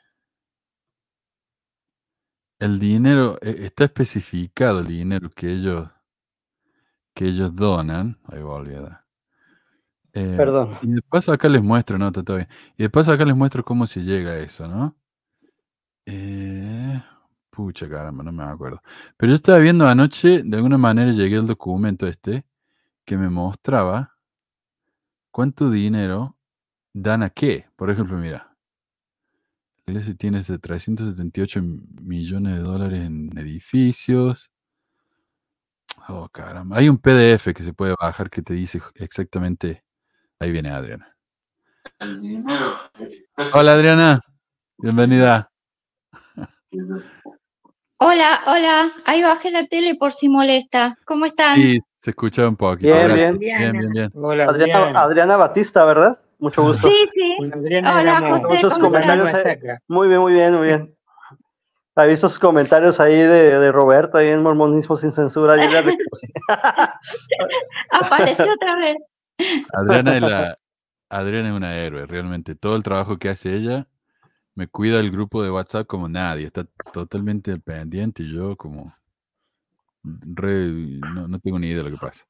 El 2.60 2.78
dinero, 2.78 3.38
eh, 3.42 3.56
está 3.60 3.86
especificado 3.86 4.80
el 4.82 4.88
dinero 4.88 5.30
que 5.30 5.50
ellos, 5.50 5.90
que 7.14 7.28
ellos 7.28 7.56
donan. 7.56 8.20
Ahí 8.26 8.42
volví 8.42 8.76
a. 8.76 9.06
Eh, 10.12 10.34
Perdón. 10.36 10.78
y 10.82 10.88
después 10.92 11.30
acá 11.30 11.48
les 11.48 11.64
muestro, 11.64 11.98
no, 11.98 12.10
está 12.10 12.36
bien. 12.36 12.50
Y 12.76 12.84
después 12.84 13.08
acá 13.08 13.24
les 13.24 13.34
muestro 13.38 13.64
cómo 13.64 13.88
se 13.88 14.02
llega 14.02 14.32
a 14.32 14.40
eso, 14.40 14.68
¿no? 14.68 14.94
Eh, 16.06 17.02
pucha 17.52 17.88
caramba, 17.88 18.26
no 18.26 18.34
me 18.34 18.44
acuerdo. 18.44 18.82
Pero 19.16 19.30
yo 19.30 19.36
estaba 19.36 19.60
viendo 19.60 19.88
anoche, 19.88 20.44
de 20.44 20.58
alguna 20.58 20.78
manera 20.78 21.14
llegué 21.14 21.38
al 21.38 21.48
documento 21.48 22.08
este 22.08 22.46
que 23.06 23.16
me 23.16 23.30
mostraba 23.30 24.18
cuánto 25.32 25.70
dinero 25.70 26.36
dan 26.92 27.24
a 27.24 27.30
qué. 27.30 27.68
Por 27.78 27.90
ejemplo, 27.90 28.18
mira. 28.18 28.55
La 29.88 29.92
iglesia 29.92 30.16
tiene 30.16 30.40
ese 30.40 30.58
378 30.58 31.62
millones 32.02 32.56
de 32.56 32.60
dólares 32.60 33.02
en 33.02 33.38
edificios. 33.38 34.50
Oh, 36.10 36.28
caramba. 36.30 36.78
Hay 36.78 36.90
un 36.90 36.98
PDF 36.98 37.54
que 37.54 37.62
se 37.62 37.72
puede 37.72 37.94
bajar 38.02 38.32
que 38.32 38.42
te 38.42 38.56
dice 38.56 38.82
exactamente. 38.96 39.84
Ahí 40.40 40.52
viene 40.52 40.72
Adriana. 40.72 41.16
Hola 43.54 43.74
Adriana, 43.74 44.22
bienvenida. 44.80 45.52
Hola, 47.98 48.42
hola. 48.48 48.90
Ahí 49.06 49.22
bajé 49.22 49.52
la 49.52 49.68
tele 49.68 49.94
por 50.00 50.14
si 50.14 50.30
molesta. 50.30 50.98
¿Cómo 51.06 51.28
están? 51.28 51.58
Sí, 51.58 51.80
se 51.96 52.10
escucha 52.10 52.48
un 52.48 52.56
poquito. 52.56 52.92
Bien, 52.92 53.14
bien. 53.14 53.38
bien, 53.38 53.72
bien, 53.72 53.92
bien. 53.92 54.12
Hola. 54.16 54.46
Adriana 54.46 55.38
Batista, 55.38 55.86
¿verdad? 55.86 56.20
Mucho 56.40 56.64
gusto. 56.64 56.90
Sí, 56.90 56.96
sí. 57.14 57.36
Adriana 57.54 57.96
Hola, 58.02 58.20
José, 58.20 58.48
Muchos 58.48 58.74
¿cómo 58.80 58.98
estás? 58.98 59.18
comentarios. 59.20 59.34
Eh. 59.34 59.78
Muy 59.88 60.08
bien, 60.08 60.20
muy 60.22 60.34
bien, 60.34 60.56
muy 60.56 60.68
bien. 60.68 60.96
He 61.98 62.08
visto 62.08 62.28
sus 62.28 62.40
comentarios 62.40 63.00
ahí 63.00 63.16
de, 63.16 63.58
de 63.58 63.72
Roberto, 63.72 64.18
ahí 64.18 64.28
en 64.28 64.44
Mormonismo 64.44 64.98
sin 64.98 65.14
censura. 65.14 65.56
Apareció 67.92 68.54
otra 68.54 68.76
vez. 68.78 68.98
Adriana 69.74 70.16
es, 70.16 70.22
la, 70.22 70.58
Adriana 71.10 71.50
es 71.50 71.56
una 71.56 71.78
héroe, 71.78 72.06
realmente. 72.06 72.56
Todo 72.56 72.76
el 72.76 72.84
trabajo 72.84 73.18
que 73.18 73.30
hace 73.30 73.54
ella 73.56 73.88
me 74.56 74.68
cuida 74.68 75.00
el 75.00 75.10
grupo 75.12 75.42
de 75.42 75.52
WhatsApp 75.52 75.88
como 75.88 76.10
nadie. 76.10 76.48
Está 76.48 76.66
totalmente 76.92 77.58
pendiente 77.60 78.24
y 78.24 78.34
yo 78.34 78.58
como... 78.58 78.94
re- 80.04 81.00
no, 81.14 81.28
no 81.30 81.40
tengo 81.40 81.60
ni 81.60 81.68
idea 81.68 81.78
de 81.78 81.90
lo 81.90 81.92
que 81.98 82.06
pasa. 82.06 82.26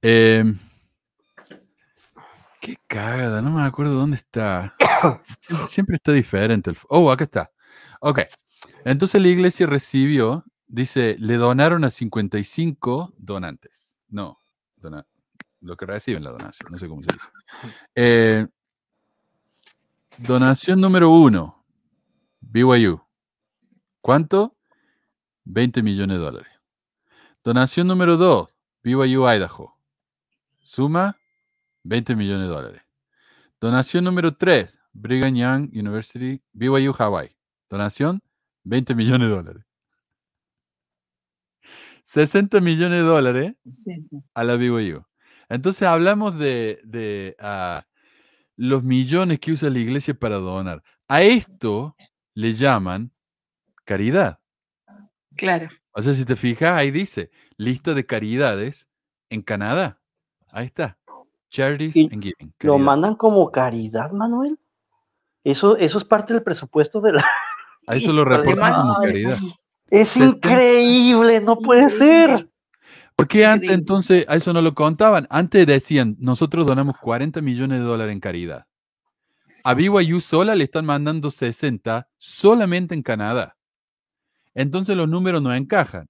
Em, 0.00 0.56
qué 2.60 2.76
cagada, 2.86 3.42
no 3.42 3.50
me 3.50 3.62
acuerdo 3.62 3.94
dónde 3.94 4.16
está. 4.16 4.74
Siempre, 5.40 5.66
siempre 5.68 5.96
está 5.96 6.12
diferente. 6.12 6.70
el 6.70 6.76
oh, 6.88 7.10
acá 7.10 7.24
está. 7.24 7.52
Ok. 8.00 8.20
Entonces 8.84 9.20
la 9.22 9.28
iglesia 9.28 9.66
recibió, 9.66 10.44
dice, 10.66 11.16
le 11.18 11.36
donaron 11.36 11.84
a 11.84 11.90
55 11.90 13.14
donantes. 13.16 13.98
No, 14.08 14.40
dona- 14.76 15.06
lo 15.60 15.76
que 15.76 15.86
reciben 15.86 16.24
la 16.24 16.30
donación, 16.30 16.72
no 16.72 16.78
sé 16.78 16.88
cómo 16.88 17.02
se 17.02 17.12
dice. 17.12 17.28
Eh, 17.94 18.46
donación 20.18 20.80
número 20.80 21.10
uno, 21.10 21.64
BYU. 22.40 23.00
¿Cuánto? 24.00 24.56
20 25.44 25.82
millones 25.82 26.18
de 26.18 26.24
dólares. 26.24 26.52
Donación 27.44 27.86
número 27.86 28.16
dos, 28.16 28.54
BYU 28.82 29.28
Idaho. 29.28 29.76
Suma 30.62 31.17
20 31.88 32.16
millones 32.16 32.48
de 32.48 32.54
dólares. 32.54 32.82
Donación 33.60 34.04
número 34.04 34.36
3, 34.36 34.78
Brigham 34.92 35.34
Young 35.34 35.70
University, 35.72 36.42
BYU 36.52 36.92
Hawaii. 36.96 37.34
Donación, 37.70 38.20
20 38.64 38.94
millones 38.94 39.28
de 39.28 39.34
dólares. 39.34 39.64
60 42.04 42.60
millones 42.60 43.00
de 43.00 43.04
dólares 43.04 43.54
a 44.34 44.44
la 44.44 44.56
BYU. 44.56 45.04
Entonces 45.48 45.82
hablamos 45.82 46.38
de, 46.38 46.80
de, 46.84 47.36
ah, 47.38 47.86
los 48.56 48.82
millones 48.82 49.40
que 49.40 49.52
usa 49.52 49.70
la 49.70 49.78
iglesia 49.78 50.14
para 50.14 50.36
donar. 50.36 50.82
A 51.08 51.22
esto 51.22 51.96
le 52.34 52.54
llaman 52.54 53.12
caridad. 53.84 54.40
Claro. 55.36 55.68
O 55.92 56.02
sea, 56.02 56.12
si 56.12 56.24
te 56.24 56.36
fijas, 56.36 56.72
ahí 56.72 56.90
dice 56.90 57.30
lista 57.56 57.94
de 57.94 58.04
caridades 58.04 58.86
en 59.30 59.42
Canadá. 59.42 60.00
Ahí 60.48 60.66
está. 60.66 60.97
Charities 61.50 61.96
Y 61.96 62.08
and 62.12 62.22
Giving. 62.22 62.54
Lo 62.60 62.78
mandan 62.78 63.14
como 63.14 63.50
caridad, 63.50 64.10
Manuel. 64.12 64.58
Eso, 65.44 65.76
eso 65.76 65.98
es 65.98 66.04
parte 66.04 66.34
del 66.34 66.42
presupuesto 66.42 67.00
de 67.00 67.12
la. 67.12 67.24
A 67.86 67.96
eso 67.96 68.12
lo 68.12 68.24
reportan 68.24 68.82
como 68.82 68.94
caridad. 69.00 69.38
Es 69.90 70.16
increíble, 70.16 71.40
no 71.40 71.56
puede 71.56 71.88
ser. 71.88 72.48
¿Por 73.16 73.26
qué 73.26 73.46
antes 73.46 73.70
entonces 73.70 74.24
a 74.28 74.36
eso 74.36 74.52
no 74.52 74.60
lo 74.62 74.74
contaban? 74.74 75.26
Antes 75.30 75.66
decían, 75.66 76.16
nosotros 76.20 76.66
donamos 76.66 76.96
40 76.98 77.40
millones 77.40 77.80
de 77.80 77.86
dólares 77.86 78.12
en 78.12 78.20
caridad. 78.20 78.66
A 79.64 79.74
BYU 79.74 80.20
sola 80.20 80.54
le 80.54 80.64
están 80.64 80.84
mandando 80.84 81.30
60 81.30 82.08
solamente 82.18 82.94
en 82.94 83.02
Canadá. 83.02 83.56
Entonces 84.54 84.96
los 84.96 85.08
números 85.08 85.42
no 85.42 85.52
encajan. 85.54 86.08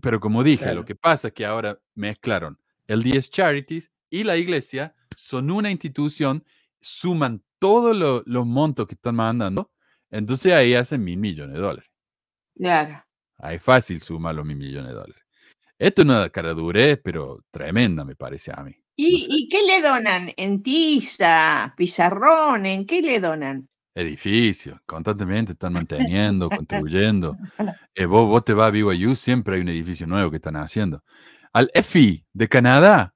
Pero 0.00 0.18
como 0.20 0.42
dije, 0.42 0.62
Claro. 0.64 0.80
lo 0.80 0.84
que 0.84 0.94
pasa 0.94 1.28
es 1.28 1.34
que 1.34 1.44
ahora 1.44 1.78
mezclaron 1.94 2.58
el 2.86 3.02
10 3.02 3.30
Charities 3.30 3.90
y 4.20 4.24
la 4.24 4.36
iglesia, 4.36 4.94
son 5.16 5.50
una 5.50 5.70
institución, 5.70 6.44
suman 6.80 7.42
todos 7.58 7.96
lo- 7.96 8.22
los 8.26 8.46
montos 8.46 8.86
que 8.86 8.94
están 8.94 9.16
mandando, 9.16 9.70
entonces 10.10 10.52
ahí 10.52 10.74
hacen 10.74 11.02
mil 11.02 11.16
millones 11.18 11.54
de 11.56 11.60
dólares. 11.62 11.90
Claro. 12.54 13.04
Ahí 13.38 13.58
fácil 13.58 14.00
sumar 14.00 14.34
los 14.34 14.44
mil 14.46 14.56
millones 14.56 14.90
de 14.90 14.94
dólares. 14.94 15.22
Esto 15.78 16.02
es 16.02 16.08
una 16.08 16.28
caradurez, 16.30 17.00
pero 17.02 17.44
tremenda, 17.50 18.04
me 18.04 18.14
parece 18.14 18.52
a 18.54 18.62
mí. 18.62 18.72
¿Y, 18.96 19.26
y 19.28 19.48
qué 19.48 19.62
le 19.66 19.80
donan? 19.82 20.30
¿En 20.36 20.62
tiza? 20.62 21.74
¿Pizarrón? 21.76 22.64
¿En 22.66 22.86
qué 22.86 23.02
le 23.02 23.18
donan? 23.18 23.68
Edificios, 23.96 24.78
constantemente 24.86 25.52
están 25.52 25.72
manteniendo, 25.72 26.48
contribuyendo. 26.88 27.36
Eh, 27.94 28.06
vos, 28.06 28.26
vos 28.28 28.44
te 28.44 28.52
vas 28.54 28.68
a 28.68 28.70
BYU, 28.70 29.16
siempre 29.16 29.56
hay 29.56 29.62
un 29.62 29.68
edificio 29.68 30.06
nuevo 30.06 30.30
que 30.30 30.36
están 30.36 30.56
haciendo. 30.56 31.02
Al 31.52 31.70
EFI 31.74 32.24
de 32.32 32.48
Canadá, 32.48 33.13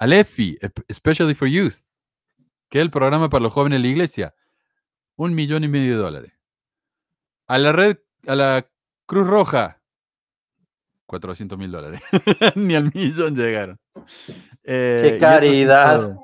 al 0.00 0.12
EFI, 0.14 0.58
Ep- 0.62 0.84
Especially 0.88 1.34
for 1.34 1.46
Youth, 1.46 1.82
que 2.70 2.78
es 2.78 2.82
el 2.82 2.90
programa 2.90 3.28
para 3.28 3.42
los 3.42 3.52
jóvenes 3.52 3.78
de 3.78 3.82
la 3.82 3.88
iglesia, 3.92 4.34
un 5.16 5.34
millón 5.34 5.62
y 5.64 5.68
medio 5.68 5.92
de 5.96 6.02
dólares. 6.02 6.32
A 7.46 7.58
la 7.58 7.72
red, 7.72 7.98
a 8.26 8.34
la 8.34 8.66
Cruz 9.06 9.26
Roja, 9.28 9.82
400 11.06 11.58
mil 11.58 11.70
dólares. 11.70 12.00
Ni 12.56 12.74
al 12.74 12.90
millón 12.94 13.36
llegaron. 13.36 13.78
Eh, 14.62 15.10
Qué 15.12 15.18
caridad. 15.18 16.16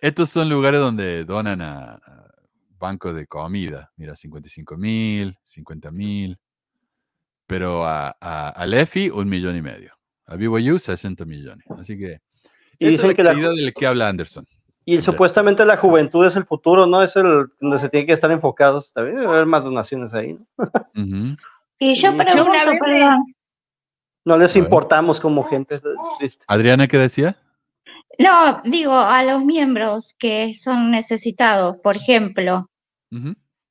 estos 0.00 0.30
son 0.30 0.48
lugares 0.48 0.80
donde 0.80 1.24
donan 1.24 1.60
a, 1.60 1.94
a 1.94 2.30
bancos 2.78 3.14
de 3.14 3.26
comida. 3.26 3.92
Mira, 3.96 4.16
55 4.16 4.76
mil, 4.76 5.38
50 5.44 5.90
mil. 5.92 6.38
Pero 7.46 7.84
a, 7.86 8.16
a, 8.20 8.48
al 8.48 8.72
EFI, 8.74 9.10
un 9.10 9.28
millón 9.28 9.54
y 9.56 9.62
medio. 9.62 9.92
A 10.26 10.36
BYU, 10.36 10.78
60 10.78 11.24
millones. 11.26 11.64
Así 11.78 11.98
que 11.98 12.20
Y 12.84 12.94
esa 12.94 12.94
es 12.94 13.02
dicen 13.02 13.08
la 13.08 13.14
que 13.14 13.22
la 13.24 13.30
calidad 13.30 13.50
ju- 13.52 13.56
del 13.56 13.74
que 13.74 13.86
habla 13.86 14.08
Anderson. 14.08 14.46
Y 14.86 15.00
supuestamente 15.00 15.64
la 15.64 15.76
juventud 15.78 16.26
es 16.26 16.36
el 16.36 16.44
futuro, 16.44 16.86
¿no? 16.86 17.02
Es 17.02 17.16
el 17.16 17.46
donde 17.60 17.78
se 17.78 17.88
tiene 17.88 18.06
que 18.06 18.12
estar 18.12 18.30
enfocados. 18.30 18.92
También 18.92 19.16
debe 19.16 19.28
haber 19.28 19.46
más 19.46 19.64
donaciones 19.64 20.12
ahí, 20.12 20.34
¿no? 20.34 20.46
Ujú. 20.94 21.36
Y 21.78 22.02
yo 22.02 22.10
Yo 22.12 22.16
pregunto. 22.18 22.52
No 24.26 24.36
les 24.38 24.56
importamos 24.56 25.20
como 25.20 25.44
gente. 25.44 25.80
triste. 26.18 26.44
Adriana, 26.46 26.86
¿qué 26.86 26.98
decía? 26.98 27.36
No, 28.18 28.62
digo, 28.64 28.92
a 28.98 29.22
los 29.24 29.44
miembros 29.44 30.14
que 30.18 30.54
son 30.54 30.90
necesitados, 30.90 31.76
por 31.78 31.96
ejemplo, 31.96 32.70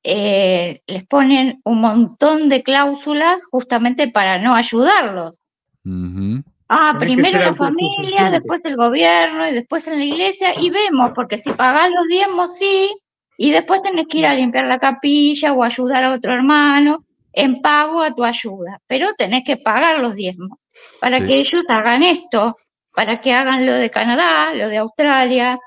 eh, 0.04 0.82
les 0.86 1.06
ponen 1.06 1.60
un 1.64 1.80
montón 1.80 2.48
de 2.48 2.62
cláusulas 2.62 3.42
justamente 3.50 4.08
para 4.08 4.38
no 4.38 4.54
ayudarlos. 4.54 5.40
Ujú. 5.84 6.42
Ah, 6.68 6.96
Tenés 6.98 7.16
primero 7.16 7.44
la 7.44 7.54
familia, 7.54 8.30
después 8.30 8.60
el 8.64 8.76
gobierno 8.76 9.48
y 9.48 9.52
después 9.52 9.86
en 9.86 9.98
la 9.98 10.04
iglesia 10.04 10.58
y 10.58 10.70
vemos, 10.70 11.12
porque 11.14 11.36
si 11.38 11.52
pagás 11.52 11.90
los 11.90 12.06
diezmos, 12.08 12.56
sí, 12.56 12.90
y 13.36 13.50
después 13.50 13.82
tenés 13.82 14.06
que 14.08 14.18
ir 14.18 14.26
a 14.26 14.34
limpiar 14.34 14.64
la 14.66 14.78
capilla 14.78 15.52
o 15.52 15.62
ayudar 15.62 16.04
a 16.04 16.12
otro 16.14 16.32
hermano 16.32 17.04
en 17.32 17.60
pago 17.60 18.00
a 18.00 18.14
tu 18.14 18.24
ayuda, 18.24 18.80
pero 18.86 19.08
tenés 19.18 19.44
que 19.44 19.56
pagar 19.58 20.00
los 20.00 20.14
diezmos 20.14 20.58
para 21.00 21.18
Sí. 21.18 21.26
que 21.26 21.40
ellos 21.40 21.64
hagan 21.68 22.02
esto, 22.02 22.56
para 22.94 23.20
que 23.20 23.32
hagan 23.34 23.66
lo 23.66 23.72
de 23.72 23.90
Canadá, 23.90 24.54
lo 24.54 24.68
de 24.68 24.78
Australia 24.78 25.58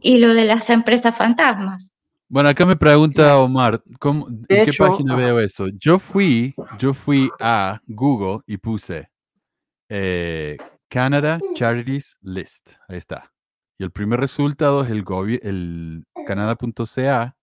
y 0.00 0.16
lo 0.16 0.32
de 0.32 0.44
las 0.46 0.70
empresas 0.70 1.14
fantasmas. 1.16 1.92
Bueno, 2.28 2.48
acá 2.48 2.64
me 2.64 2.76
pregunta 2.76 3.38
Omar, 3.38 3.82
¿cómo- 3.98 4.26
¿en 4.28 4.46
qué 4.46 4.62
hecho, 4.62 4.84
página 4.84 5.14
veo 5.14 5.38
eso? 5.40 5.66
Yo 5.78 5.98
fui, 5.98 6.54
yo 6.78 6.94
fui 6.94 7.28
a 7.40 7.78
Google 7.86 8.38
y 8.46 8.56
puse 8.56 9.08
eh, 9.94 10.56
Canada 10.88 11.38
Charities 11.54 12.16
List. 12.22 12.72
Ahí 12.88 12.96
está. 12.96 13.30
Y 13.78 13.84
el 13.84 13.90
primer 13.90 14.20
resultado 14.20 14.82
es 14.82 14.90
el, 14.90 15.04
el 15.42 16.04
canada.ca, 16.26 17.36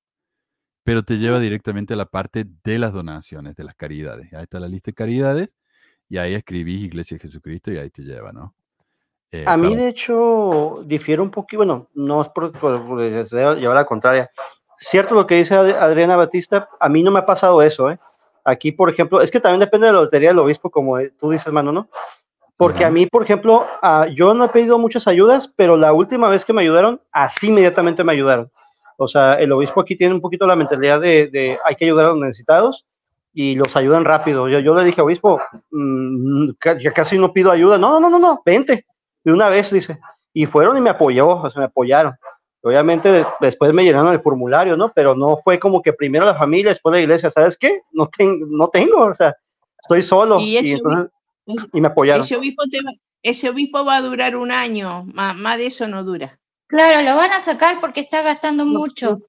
pero 0.84 1.04
te 1.04 1.18
lleva 1.18 1.40
directamente 1.40 1.94
a 1.94 1.98
la 1.98 2.06
parte 2.06 2.46
de 2.64 2.80
las 2.80 2.92
donaciones, 2.94 3.56
de 3.56 3.64
las 3.64 3.76
caridades. 3.76 4.34
Ahí 4.34 4.44
está 4.44 4.60
la 4.60 4.68
lista 4.68 4.90
de 4.90 4.96
caridades 4.96 5.56
y 6.08 6.18
ahí 6.18 6.34
escribís 6.34 6.82
Iglesia 6.82 7.16
de 7.16 7.22
Jesucristo 7.22 7.72
y 7.72 7.78
ahí 7.78 7.90
te 7.92 8.02
lleva, 8.02 8.32
¿no? 8.32 8.56
Eh, 9.32 9.44
A 9.48 9.56
mí, 9.58 9.70
para- 9.70 9.82
de 9.82 9.88
hecho, 9.90 10.74
difiere 10.86 11.22
un 11.22 11.30
poquito, 11.30 11.58
bueno, 11.60 11.88
no 11.94 12.22
es 12.24 12.30
por, 12.30 12.52
por- 12.52 12.84
por 12.88 13.00
llevar 13.00 13.76
la 13.76 13.86
contraria. 13.86 14.32
Cierto 14.80 15.14
lo 15.14 15.28
que 15.28 15.36
dice 15.36 15.54
Ad- 15.54 15.78
Adriana 15.78 16.16
Batista, 16.16 16.68
a 16.80 16.90
mí 16.90 17.04
no 17.04 17.12
me 17.12 17.20
ha 17.20 17.26
pasado 17.28 17.62
eso, 17.62 17.92
¿eh? 17.92 18.00
Aquí, 18.44 18.72
por 18.72 18.90
ejemplo, 18.90 19.22
es 19.22 19.30
que 19.30 19.40
también 19.40 19.60
depende 19.60 19.86
de 19.88 19.94
la 19.94 20.00
lotería 20.00 20.30
del 20.30 20.40
obispo, 20.40 20.72
como 20.72 20.98
tú 21.20 21.30
dices, 21.30 21.52
mano, 21.54 21.72
¿no? 21.72 21.90
Porque 22.60 22.84
a 22.84 22.92
mí, 22.92 23.06
por 23.06 23.24
ejemplo, 23.24 23.66
ah, 23.82 24.06
yo 24.14 24.34
no 24.34 24.44
he 24.44 24.50
pedido 24.50 24.78
muchas 24.78 25.08
ayudas, 25.08 25.50
pero 25.56 25.78
la 25.78 25.94
última 25.94 26.28
vez 26.28 26.44
que 26.44 26.52
me 26.52 26.62
ayudaron, 26.62 27.00
así 27.14 27.48
inmediatamente 27.48 28.04
me 28.04 28.12
ayudaron. 28.12 28.52
O 28.98 29.08
sea, 29.08 29.36
el 29.36 29.50
obispo 29.54 29.80
aquí 29.80 29.96
tiene 29.96 30.14
un 30.14 30.20
poquito 30.20 30.46
la 30.46 30.58
mentalidad 30.58 31.00
de, 31.00 31.28
de 31.28 31.58
hay 31.64 31.76
que 31.78 31.86
ayudar 31.86 32.08
a 32.08 32.10
los 32.10 32.18
necesitados 32.18 32.86
y 33.34 33.56
los 33.56 33.78
ayudan 33.78 34.04
rápido. 34.04 34.50
Yo, 34.50 34.60
yo 34.60 34.76
le 34.76 34.84
dije, 34.84 35.00
obispo, 35.02 35.40
mm, 35.72 36.50
ca- 36.60 36.78
ya 36.78 36.92
casi 36.92 37.18
no 37.18 37.32
pido 37.32 37.50
ayuda. 37.50 37.78
No, 37.78 37.98
no, 37.98 38.10
no, 38.10 38.20
no, 38.20 38.42
vente. 38.46 38.86
De 39.24 39.32
una 39.32 39.48
vez, 39.48 39.72
dice. 39.72 39.98
Y 40.34 40.46
fueron 40.46 40.76
y 40.76 40.82
me 40.82 40.90
apoyó, 40.90 41.30
o 41.30 41.50
sea, 41.50 41.62
me 41.62 41.68
apoyaron. 41.68 42.14
Obviamente 42.62 43.10
de- 43.10 43.26
después 43.40 43.72
me 43.74 43.84
llenaron 43.86 44.12
el 44.12 44.22
formulario, 44.22 44.76
¿no? 44.76 44.92
Pero 44.94 45.16
no 45.16 45.38
fue 45.46 45.60
como 45.60 45.82
que 45.82 45.94
primero 45.94 46.26
la 46.26 46.36
familia, 46.36 46.72
después 46.72 46.92
la 46.92 47.00
iglesia, 47.00 47.30
¿sabes 47.30 47.56
qué? 47.58 47.80
No, 47.94 48.10
tengo 48.10 48.46
no 48.50 48.68
tengo, 48.68 49.06
o 49.06 49.14
sea, 49.14 49.34
estoy 49.82 50.02
solo. 50.02 50.40
Y 50.68 50.74
entonces, 50.74 51.10
y 51.74 51.82
me 51.82 51.88
apoyaron. 51.88 52.24
Ese 52.24 52.36
obispo, 52.36 52.64
te 52.70 52.82
va, 52.82 52.92
ese 53.24 53.50
obispo 53.50 53.84
va 53.86 53.98
a 53.98 54.02
durar 54.02 54.36
un 54.36 54.52
año, 54.52 55.06
más, 55.06 55.36
más 55.36 55.58
de 55.58 55.68
eso 55.68 55.88
no 55.88 56.04
dura. 56.04 56.40
Claro, 56.68 57.02
lo 57.02 57.16
van 57.16 57.32
a 57.32 57.40
sacar 57.40 57.80
porque 57.82 58.02
está 58.02 58.22
gastando 58.22 58.66
mucho. 58.66 59.20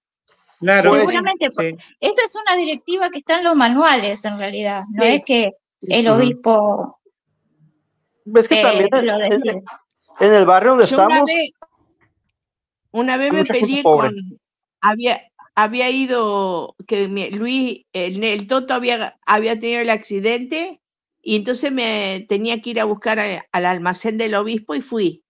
Claro, 0.61 0.91
Pues, 0.91 1.01
Seguramente, 1.09 1.51
sí. 1.51 1.77
Esa 2.01 2.23
es 2.25 2.35
una 2.35 2.57
directiva 2.57 3.11
que 3.11 3.21
está 3.21 3.37
en 3.37 3.45
los 3.45 3.57
manuales, 3.57 4.25
en 4.25 4.39
realidad. 4.39 4.83
No 4.93 5.05
Sí. 5.05 5.11
es 5.11 5.25
que 5.25 5.53
el 5.89 6.09
obispo 6.09 7.01
Ves 8.27 8.47
que 8.47 8.61
eh, 8.61 8.63
también 8.63 8.89
lo 9.07 9.15
en, 10.21 10.35
el 10.35 10.45
barrio 10.47 10.73
donde 10.73 10.87
Yo 10.87 10.97
una 10.97 11.05
estamos, 11.07 11.27
vez, 11.27 11.51
una 12.93 13.17
vez 13.17 13.33
me 13.33 13.45
peleé 13.45 13.83
con, 13.83 14.15
había, 14.83 15.23
había 15.55 15.91
ido, 15.91 16.77
que 16.87 17.09
Luis, 17.33 17.87
el, 17.95 18.23
el 18.23 18.47
Toto 18.47 18.75
había, 18.75 19.19
había 19.25 19.59
tenido 19.59 19.81
el 19.81 19.91
accidente 19.91 20.81
y 21.23 21.37
entonces 21.37 21.73
me 21.73 22.27
tenía 22.29 22.61
que 22.61 22.71
ir 22.71 22.81
a 22.81 22.85
buscar 22.85 23.19
a- 23.21 23.47
al 23.53 23.67
almacén 23.67 24.19
del 24.19 24.35
obispo 24.35 24.75
y 24.75 24.81
fui. 24.83 25.25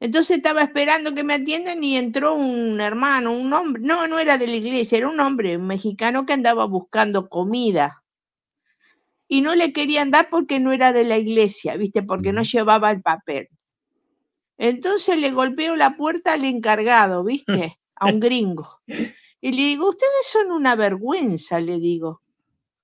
Entonces 0.00 0.38
estaba 0.38 0.62
esperando 0.62 1.14
que 1.14 1.24
me 1.24 1.34
atiendan 1.34 1.82
y 1.84 1.96
entró 1.96 2.34
un 2.34 2.80
hermano, 2.80 3.32
un 3.32 3.52
hombre, 3.54 3.82
no, 3.84 4.08
no 4.08 4.18
era 4.18 4.38
de 4.38 4.46
la 4.48 4.56
iglesia, 4.56 4.98
era 4.98 5.08
un 5.08 5.20
hombre 5.20 5.56
un 5.58 5.66
mexicano 5.68 6.26
que 6.26 6.34
andaba 6.34 6.66
buscando 6.66 7.28
comida. 7.30 8.02
y 9.26 9.40
no 9.40 9.56
le 9.56 9.72
querían 9.72 10.12
dar 10.12 10.30
porque 10.30 10.60
no 10.60 10.70
era 10.72 10.92
de 10.92 11.02
la 11.02 11.18
iglesia, 11.18 11.76
¿viste? 11.76 12.04
Porque 12.04 12.32
no 12.32 12.42
llevaba 12.44 12.92
el 12.92 13.02
papel. 13.02 13.48
Entonces 14.58 15.18
le 15.18 15.30
golpeo 15.30 15.76
la 15.76 15.94
puerta 15.96 16.32
al 16.32 16.46
encargado, 16.46 17.22
¿viste? 17.22 17.78
A 17.96 18.06
un 18.06 18.18
gringo. 18.18 18.80
Y 19.42 19.52
le 19.52 19.62
digo, 19.62 19.90
ustedes 19.90 20.26
son 20.26 20.52
una 20.52 20.76
vergüenza, 20.76 21.60
le 21.60 21.78
digo. 21.78 22.21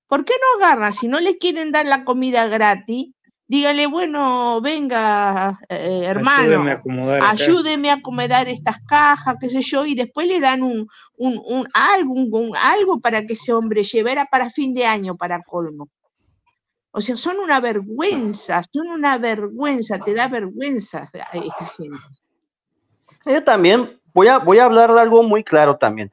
¿Por 0.09 0.25
qué 0.25 0.33
no 0.41 0.65
agarran? 0.65 0.91
Si 0.91 1.07
no 1.07 1.19
le 1.21 1.37
quieren 1.37 1.71
dar 1.71 1.85
la 1.85 2.03
comida 2.03 2.47
gratis, 2.47 3.13
dígale, 3.47 3.85
bueno, 3.87 4.59
venga, 4.59 5.59
eh, 5.69 6.01
hermano, 6.05 6.41
Ayúdeme 6.43 6.71
a 6.71 6.73
acomodar 6.73 7.15
acá. 7.21 7.29
ayúdeme 7.31 7.89
a 7.91 7.93
acomodar 7.93 8.47
estas 8.49 8.77
cajas, 8.87 9.35
qué 9.39 9.49
sé 9.49 9.61
yo, 9.61 9.85
y 9.85 9.93
después 9.95 10.27
le 10.27 10.39
dan 10.39 10.63
un, 10.63 10.87
un, 11.17 11.39
un 11.45 11.67
algo, 11.73 12.13
un- 12.13 12.29
un- 12.33 12.57
algo 12.57 12.99
para 12.99 13.25
que 13.25 13.33
ese 13.33 13.53
hombre 13.53 13.83
llevara 13.83 14.25
para 14.25 14.49
fin 14.49 14.73
de 14.73 14.85
año, 14.85 15.15
para 15.15 15.41
colmo. 15.43 15.87
O 16.91 17.01
sea, 17.01 17.15
son 17.15 17.37
una 17.39 17.59
vergüenza, 17.59 18.63
son 18.73 18.87
una 18.87 19.19
vergüenza, 19.19 19.99
te 19.99 20.15
da 20.15 20.27
vergüenza 20.27 21.07
a 21.13 21.37
esta 21.37 21.65
gente. 21.67 21.97
Yo 23.25 23.43
también 23.43 23.99
voy 24.13 24.27
a, 24.27 24.39
voy 24.39 24.57
a 24.57 24.65
hablar 24.65 24.91
de 24.91 25.01
algo 25.01 25.21
muy 25.21 25.43
claro 25.43 25.77
también. 25.77 26.11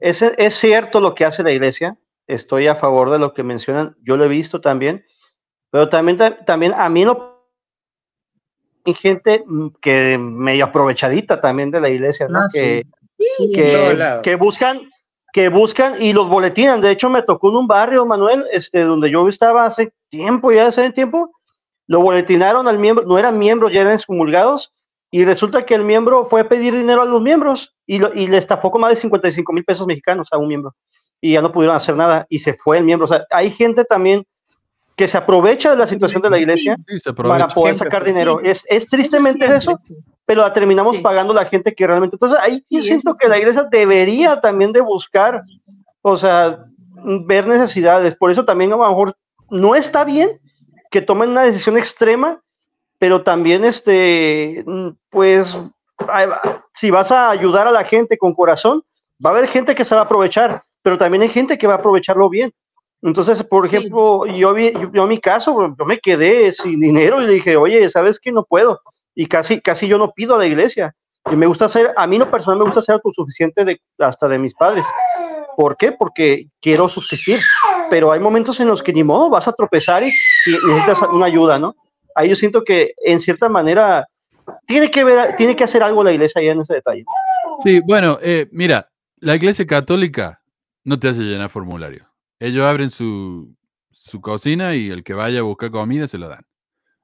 Es, 0.00 0.22
es 0.22 0.54
cierto 0.54 1.00
lo 1.00 1.14
que 1.14 1.24
hace 1.24 1.44
la 1.44 1.52
iglesia, 1.52 1.96
estoy 2.28 2.68
a 2.68 2.76
favor 2.76 3.10
de 3.10 3.18
lo 3.18 3.34
que 3.34 3.42
mencionan, 3.42 3.96
yo 4.02 4.16
lo 4.16 4.24
he 4.24 4.28
visto 4.28 4.60
también, 4.60 5.04
pero 5.70 5.88
también, 5.88 6.16
ta- 6.18 6.44
también 6.44 6.72
a 6.76 6.88
mí 6.88 7.04
no 7.04 7.36
hay 8.84 8.94
gente 8.94 9.42
mm, 9.46 9.68
que 9.80 10.16
medio 10.18 10.66
aprovechadita 10.66 11.40
también 11.40 11.70
de 11.70 11.80
la 11.80 11.88
iglesia, 11.88 12.28
¿no? 12.28 12.40
Ah, 12.40 12.48
sí. 12.48 12.58
que, 12.58 12.86
Sí, 13.18 13.52
que- 13.54 13.94
lados. 13.94 14.22
que 14.22 14.34
buscan 14.36 14.80
que 15.34 15.50
buscan 15.50 16.00
y 16.00 16.14
los 16.14 16.26
boletinan. 16.26 16.80
De 16.80 16.90
hecho, 16.90 17.10
me 17.10 17.20
tocó 17.22 17.50
en 17.50 17.56
un 17.56 17.66
barrio, 17.66 18.06
Manuel, 18.06 18.46
este, 18.50 18.80
donde 18.80 19.10
yo 19.10 19.28
estaba 19.28 19.66
hace 19.66 19.92
tiempo, 20.08 20.50
ya 20.52 20.66
hace 20.68 20.90
tiempo, 20.90 21.30
lo 21.86 22.00
boletinaron 22.00 22.66
al 22.66 22.78
miembro, 22.78 23.04
no 23.04 23.18
eran 23.18 23.38
miembros, 23.38 23.70
ya 23.70 23.82
eran 23.82 23.92
excomulgados, 23.92 24.72
y 25.10 25.24
resulta 25.26 25.66
que 25.66 25.74
el 25.74 25.84
miembro 25.84 26.24
fue 26.24 26.40
a 26.40 26.48
pedir 26.48 26.74
dinero 26.74 27.02
a 27.02 27.04
los 27.04 27.20
miembros 27.20 27.76
y, 27.86 27.98
lo- 27.98 28.12
y 28.14 28.26
le 28.26 28.38
estafó 28.38 28.70
con 28.70 28.80
más 28.80 28.90
de 28.90 28.96
55 28.96 29.52
mil 29.52 29.64
pesos 29.64 29.86
mexicanos 29.86 30.28
a 30.32 30.38
un 30.38 30.48
miembro, 30.48 30.74
y 31.20 31.32
ya 31.32 31.42
no 31.42 31.52
pudieron 31.52 31.76
hacer 31.76 31.96
nada, 31.96 32.26
y 32.28 32.38
se 32.38 32.54
fue 32.54 32.78
el 32.78 32.84
miembro. 32.84 33.04
O 33.04 33.08
sea, 33.08 33.24
hay 33.30 33.50
gente 33.50 33.84
también 33.84 34.24
que 34.96 35.06
se 35.06 35.16
aprovecha 35.16 35.70
de 35.70 35.76
la 35.76 35.86
situación 35.86 36.22
de 36.22 36.30
la 36.30 36.38
iglesia 36.38 36.76
Sí, 36.88 36.98
para 37.12 37.46
poder 37.46 37.76
Siempre 37.76 37.76
sacar 37.76 38.04
dinero. 38.04 38.40
Es, 38.42 38.64
es 38.68 38.86
tristemente 38.88 39.46
eso, 39.46 39.78
pero 40.26 40.42
la 40.42 40.52
terminamos 40.52 40.98
pagando 40.98 41.32
la 41.32 41.44
gente 41.44 41.72
que 41.72 41.86
realmente. 41.86 42.16
Entonces, 42.16 42.36
ahí 42.42 42.64
yo 42.68 42.80
Sí, 42.80 42.88
siento 42.88 43.14
que 43.14 43.28
la 43.28 43.38
iglesia 43.38 43.64
debería 43.70 44.40
también 44.40 44.72
de 44.72 44.80
buscar, 44.80 45.42
o 46.02 46.16
sea, 46.16 46.64
ver 47.26 47.46
necesidades. 47.46 48.16
Por 48.16 48.32
eso 48.32 48.44
también 48.44 48.72
a 48.72 48.76
lo 48.76 48.88
mejor 48.88 49.16
no 49.50 49.76
está 49.76 50.04
bien 50.04 50.40
que 50.90 51.00
tomen 51.00 51.30
una 51.30 51.42
decisión 51.42 51.78
extrema, 51.78 52.40
pero 52.98 53.22
también, 53.22 53.64
este, 53.64 54.64
pues, 55.10 55.56
si 56.74 56.90
vas 56.90 57.12
a 57.12 57.30
ayudar 57.30 57.68
a 57.68 57.72
la 57.72 57.84
gente 57.84 58.18
con 58.18 58.34
corazón, 58.34 58.82
va 59.24 59.30
a 59.30 59.32
haber 59.34 59.48
gente 59.48 59.74
que 59.74 59.84
se 59.84 59.94
va 59.94 60.02
a 60.02 60.04
aprovechar, 60.04 60.64
pero 60.82 60.98
también 60.98 61.22
hay 61.22 61.28
gente 61.28 61.58
que 61.58 61.66
va 61.66 61.74
a 61.74 61.76
aprovecharlo 61.78 62.28
bien. 62.28 62.52
Entonces, 63.02 63.42
por 63.44 63.68
Sí. 63.68 63.76
ejemplo, 63.76 64.26
yo 64.26 64.52
vi, 64.54 64.72
yo, 64.72 64.90
yo 64.92 65.02
en 65.04 65.08
mi 65.08 65.18
caso, 65.20 65.74
yo 65.78 65.84
me 65.84 65.98
quedé 66.00 66.52
sin 66.52 66.80
dinero 66.80 67.22
y 67.22 67.26
le 67.26 67.34
dije, 67.34 67.56
oye, 67.56 67.88
¿sabes 67.90 68.18
qué? 68.18 68.32
No 68.32 68.44
puedo. 68.44 68.80
Y 69.14 69.26
casi, 69.26 69.60
casi 69.60 69.86
yo 69.86 69.98
no 69.98 70.12
pido 70.12 70.34
a 70.34 70.38
la 70.38 70.46
iglesia. 70.46 70.94
Y 71.30 71.36
me 71.36 71.46
gusta 71.46 71.68
ser, 71.68 71.92
a 71.96 72.06
mí 72.06 72.18
no 72.18 72.30
personal 72.30 72.58
me 72.58 72.64
gusta 72.64 72.82
ser 72.82 72.94
autosuficiente 72.96 73.64
de, 73.64 73.80
hasta 73.98 74.28
de 74.28 74.38
mis 74.38 74.54
padres. 74.54 74.86
¿Por 75.56 75.76
qué? 75.76 75.92
Porque 75.92 76.46
quiero 76.60 76.88
subsistir. 76.88 77.40
Pero 77.90 78.12
hay 78.12 78.20
momentos 78.20 78.58
en 78.60 78.68
los 78.68 78.82
que 78.82 78.92
ni 78.92 79.02
modo, 79.04 79.28
vas 79.30 79.46
a 79.48 79.52
tropezar 79.52 80.02
y, 80.02 80.08
y 80.08 80.66
necesitas 80.66 81.02
una 81.12 81.26
ayuda, 81.26 81.58
¿no? 81.58 81.74
Ahí 82.14 82.28
yo 82.28 82.36
siento 82.36 82.64
que 82.64 82.94
en 83.04 83.20
cierta 83.20 83.48
manera 83.48 84.06
tiene 84.66 84.90
que 84.90 85.04
ver, 85.04 85.36
tiene 85.36 85.54
que 85.54 85.64
hacer 85.64 85.82
algo 85.82 86.02
la 86.02 86.12
iglesia 86.12 86.40
ahí 86.40 86.48
en 86.48 86.60
ese 86.60 86.74
detalle. 86.74 87.04
Sí, 87.62 87.80
bueno, 87.80 88.18
eh, 88.22 88.46
mira, 88.50 88.88
la 89.20 89.36
iglesia 89.36 89.66
católica 89.66 90.37
no 90.88 90.98
te 90.98 91.08
hace 91.08 91.20
llenar 91.22 91.50
formulario. 91.50 92.08
Ellos 92.40 92.64
abren 92.64 92.88
su, 92.90 93.54
su 93.90 94.20
cocina 94.20 94.74
y 94.74 94.88
el 94.90 95.04
que 95.04 95.12
vaya 95.14 95.40
a 95.40 95.42
buscar 95.42 95.70
comida 95.70 96.08
se 96.08 96.16
lo 96.18 96.28
dan. 96.28 96.46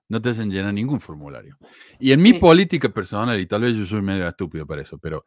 No 0.09 0.23
te 0.23 0.31
hacen 0.31 0.51
llenar 0.51 0.73
ningún 0.75 1.01
formulario. 1.01 1.59
Y 1.99 2.13
en 2.13 2.23
mi 2.23 2.33
Sí. 2.33 2.39
política 2.39 2.89
personal, 2.89 3.39
y 3.39 3.47
tal 3.47 3.63
vez 3.63 3.77
yo 3.77 3.85
soy 3.87 4.03
medio 4.03 4.27
estúpido 4.29 4.67
para 4.67 4.83
eso, 4.83 4.99
pero 4.99 5.25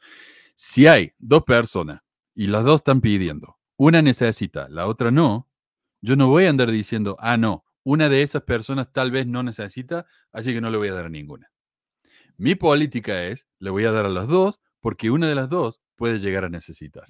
si 0.55 0.87
hay 0.87 1.11
dos 1.19 1.43
personas 1.43 2.01
y 2.33 2.47
las 2.47 2.63
dos 2.63 2.77
están 2.81 3.01
pidiendo, 3.01 3.57
una 3.77 4.01
necesita, 4.01 4.67
la 4.69 4.87
otra 4.87 5.11
no, 5.11 5.47
yo 6.01 6.15
no 6.15 6.27
voy 6.27 6.45
a 6.45 6.49
andar 6.49 6.71
diciendo, 6.71 7.15
ah, 7.19 7.37
no, 7.37 7.63
una 7.83 8.09
de 8.09 8.23
esas 8.23 8.43
personas 8.43 8.91
tal 8.91 9.11
vez 9.11 9.27
no 9.27 9.43
necesita, 9.43 10.07
así 10.31 10.53
que 10.53 10.61
no 10.61 10.69
le 10.71 10.77
voy 10.77 10.87
a 10.89 10.93
dar 10.93 11.05
a 11.05 11.09
ninguna. 11.09 11.51
Mi 12.37 12.55
política 12.55 13.23
es, 13.25 13.47
le 13.59 13.69
voy 13.69 13.85
a 13.85 13.91
dar 13.91 14.05
a 14.05 14.09
las 14.09 14.27
dos 14.27 14.59
porque 14.79 15.11
una 15.11 15.27
de 15.27 15.35
las 15.35 15.49
dos 15.49 15.79
puede 15.95 16.19
llegar 16.19 16.43
a 16.45 16.49
necesitar. 16.49 17.07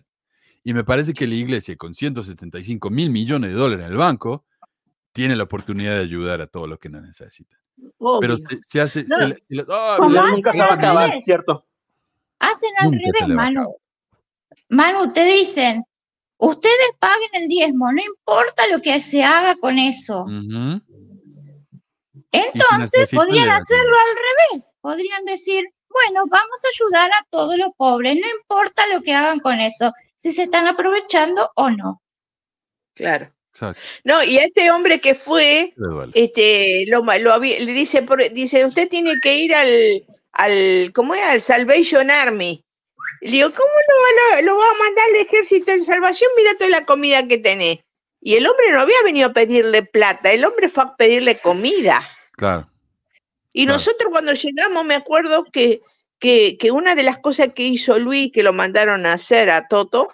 Y 0.67 0.73
me 0.73 0.83
parece 0.83 1.13
que 1.13 1.25
la 1.25 1.35
iglesia, 1.35 1.77
con 1.77 1.93
175 1.93 2.89
mil 2.89 3.09
millones 3.09 3.51
de 3.51 3.55
dólares 3.55 3.85
en 3.85 3.91
el 3.93 3.97
banco, 3.97 4.43
tiene 5.13 5.33
la 5.37 5.43
oportunidad 5.43 5.95
de 5.95 6.01
ayudar 6.01 6.41
a 6.41 6.47
todos 6.47 6.67
los 6.67 6.77
que 6.77 6.89
no 6.89 6.99
necesitan. 6.99 7.57
Pero 8.19 8.35
se, 8.37 8.61
se 8.61 8.81
hace... 8.81 9.05
No. 9.05 9.15
se 9.15 9.27
le- 9.29 9.35
se 9.37 9.43
le- 9.47 9.65
¡Ah, 9.71 9.97
Nunca 10.01 10.51
se 10.51 10.59
va 10.59 10.65
a 10.65 10.73
acabar, 10.73 11.09
revés. 11.11 11.23
¿cierto? 11.23 11.65
Hacen 12.39 12.69
al 12.79 12.91
Nunca 12.91 13.11
revés, 13.17 13.33
Manu. 13.33 13.75
Manu, 14.67 15.13
te 15.13 15.23
dicen, 15.23 15.85
ustedes 16.35 16.97
paguen 16.99 17.29
el 17.35 17.47
diezmo, 17.47 17.89
no 17.93 18.01
importa 18.03 18.67
lo 18.69 18.81
que 18.81 18.99
se 18.99 19.23
haga 19.23 19.55
con 19.61 19.79
eso. 19.79 20.25
Entonces 22.33 23.09
podrían 23.13 23.49
hacerlo 23.51 23.95
al 23.95 24.15
revés. 24.51 24.73
Podrían 24.81 25.23
decir, 25.23 25.63
bueno, 25.89 26.25
vamos 26.29 26.59
a 26.65 26.67
ayudar 26.75 27.09
a 27.11 27.25
todos 27.29 27.57
los 27.57 27.69
pobres, 27.77 28.15
no 28.15 28.27
importa 28.41 28.83
lo 28.93 29.01
que 29.01 29.13
hagan 29.13 29.39
con 29.39 29.53
eso, 29.61 29.93
si 30.17 30.33
se 30.33 30.43
están 30.43 30.67
aprovechando 30.67 31.49
o 31.55 31.69
no. 31.69 32.01
Claro. 32.93 33.31
Exacto. 33.53 33.81
No, 34.03 34.23
y 34.23 34.37
a 34.37 34.43
este 34.45 34.69
hombre 34.71 34.99
que 34.99 35.15
fue, 35.15 35.73
este, 36.13 36.85
lo, 36.87 37.01
lo 37.01 37.33
había- 37.33 37.59
le 37.59 37.71
dice, 37.73 38.01
por- 38.01 38.29
dice, 38.31 38.65
usted 38.65 38.89
tiene 38.89 39.13
que 39.21 39.35
ir 39.35 39.55
al, 39.55 40.05
al, 40.33 40.91
¿cómo 40.93 41.15
era? 41.15 41.31
Al 41.31 41.41
Salvation 41.41 42.11
Army. 42.11 42.63
Y 43.21 43.25
le 43.27 43.31
digo, 43.37 43.49
¿cómo 43.51 43.67
lo, 43.67 44.35
va- 44.35 44.41
lo 44.41 44.57
va 44.57 44.65
a 44.65 44.83
mandar 44.83 45.05
el 45.15 45.21
ejército 45.25 45.71
de 45.71 45.79
salvación? 45.79 46.29
Mira 46.37 46.53
toda 46.55 46.69
la 46.69 46.85
comida 46.85 47.27
que 47.27 47.37
tenés. 47.39 47.79
Y 48.21 48.35
el 48.35 48.45
hombre 48.47 48.71
no 48.71 48.81
había 48.81 49.01
venido 49.03 49.29
a 49.29 49.33
pedirle 49.33 49.83
plata, 49.83 50.31
el 50.31 50.43
hombre 50.45 50.69
fue 50.69 50.83
a 50.83 50.95
pedirle 50.95 51.39
comida. 51.39 52.07
Claro. 52.33 52.69
Y 53.53 53.63
Claro. 53.65 53.77
nosotros 53.77 54.11
cuando 54.11 54.33
llegamos, 54.33 54.85
me 54.85 54.95
acuerdo 54.95 55.45
que, 55.45 55.81
que, 56.19 56.57
que 56.57 56.71
una 56.71 56.95
de 56.95 57.03
las 57.03 57.19
cosas 57.19 57.53
que 57.53 57.63
hizo 57.63 57.97
Luis, 57.99 58.31
que 58.33 58.43
lo 58.43 58.53
mandaron 58.53 59.05
a 59.05 59.13
hacer 59.13 59.49
a 59.49 59.67
Toto, 59.67 60.07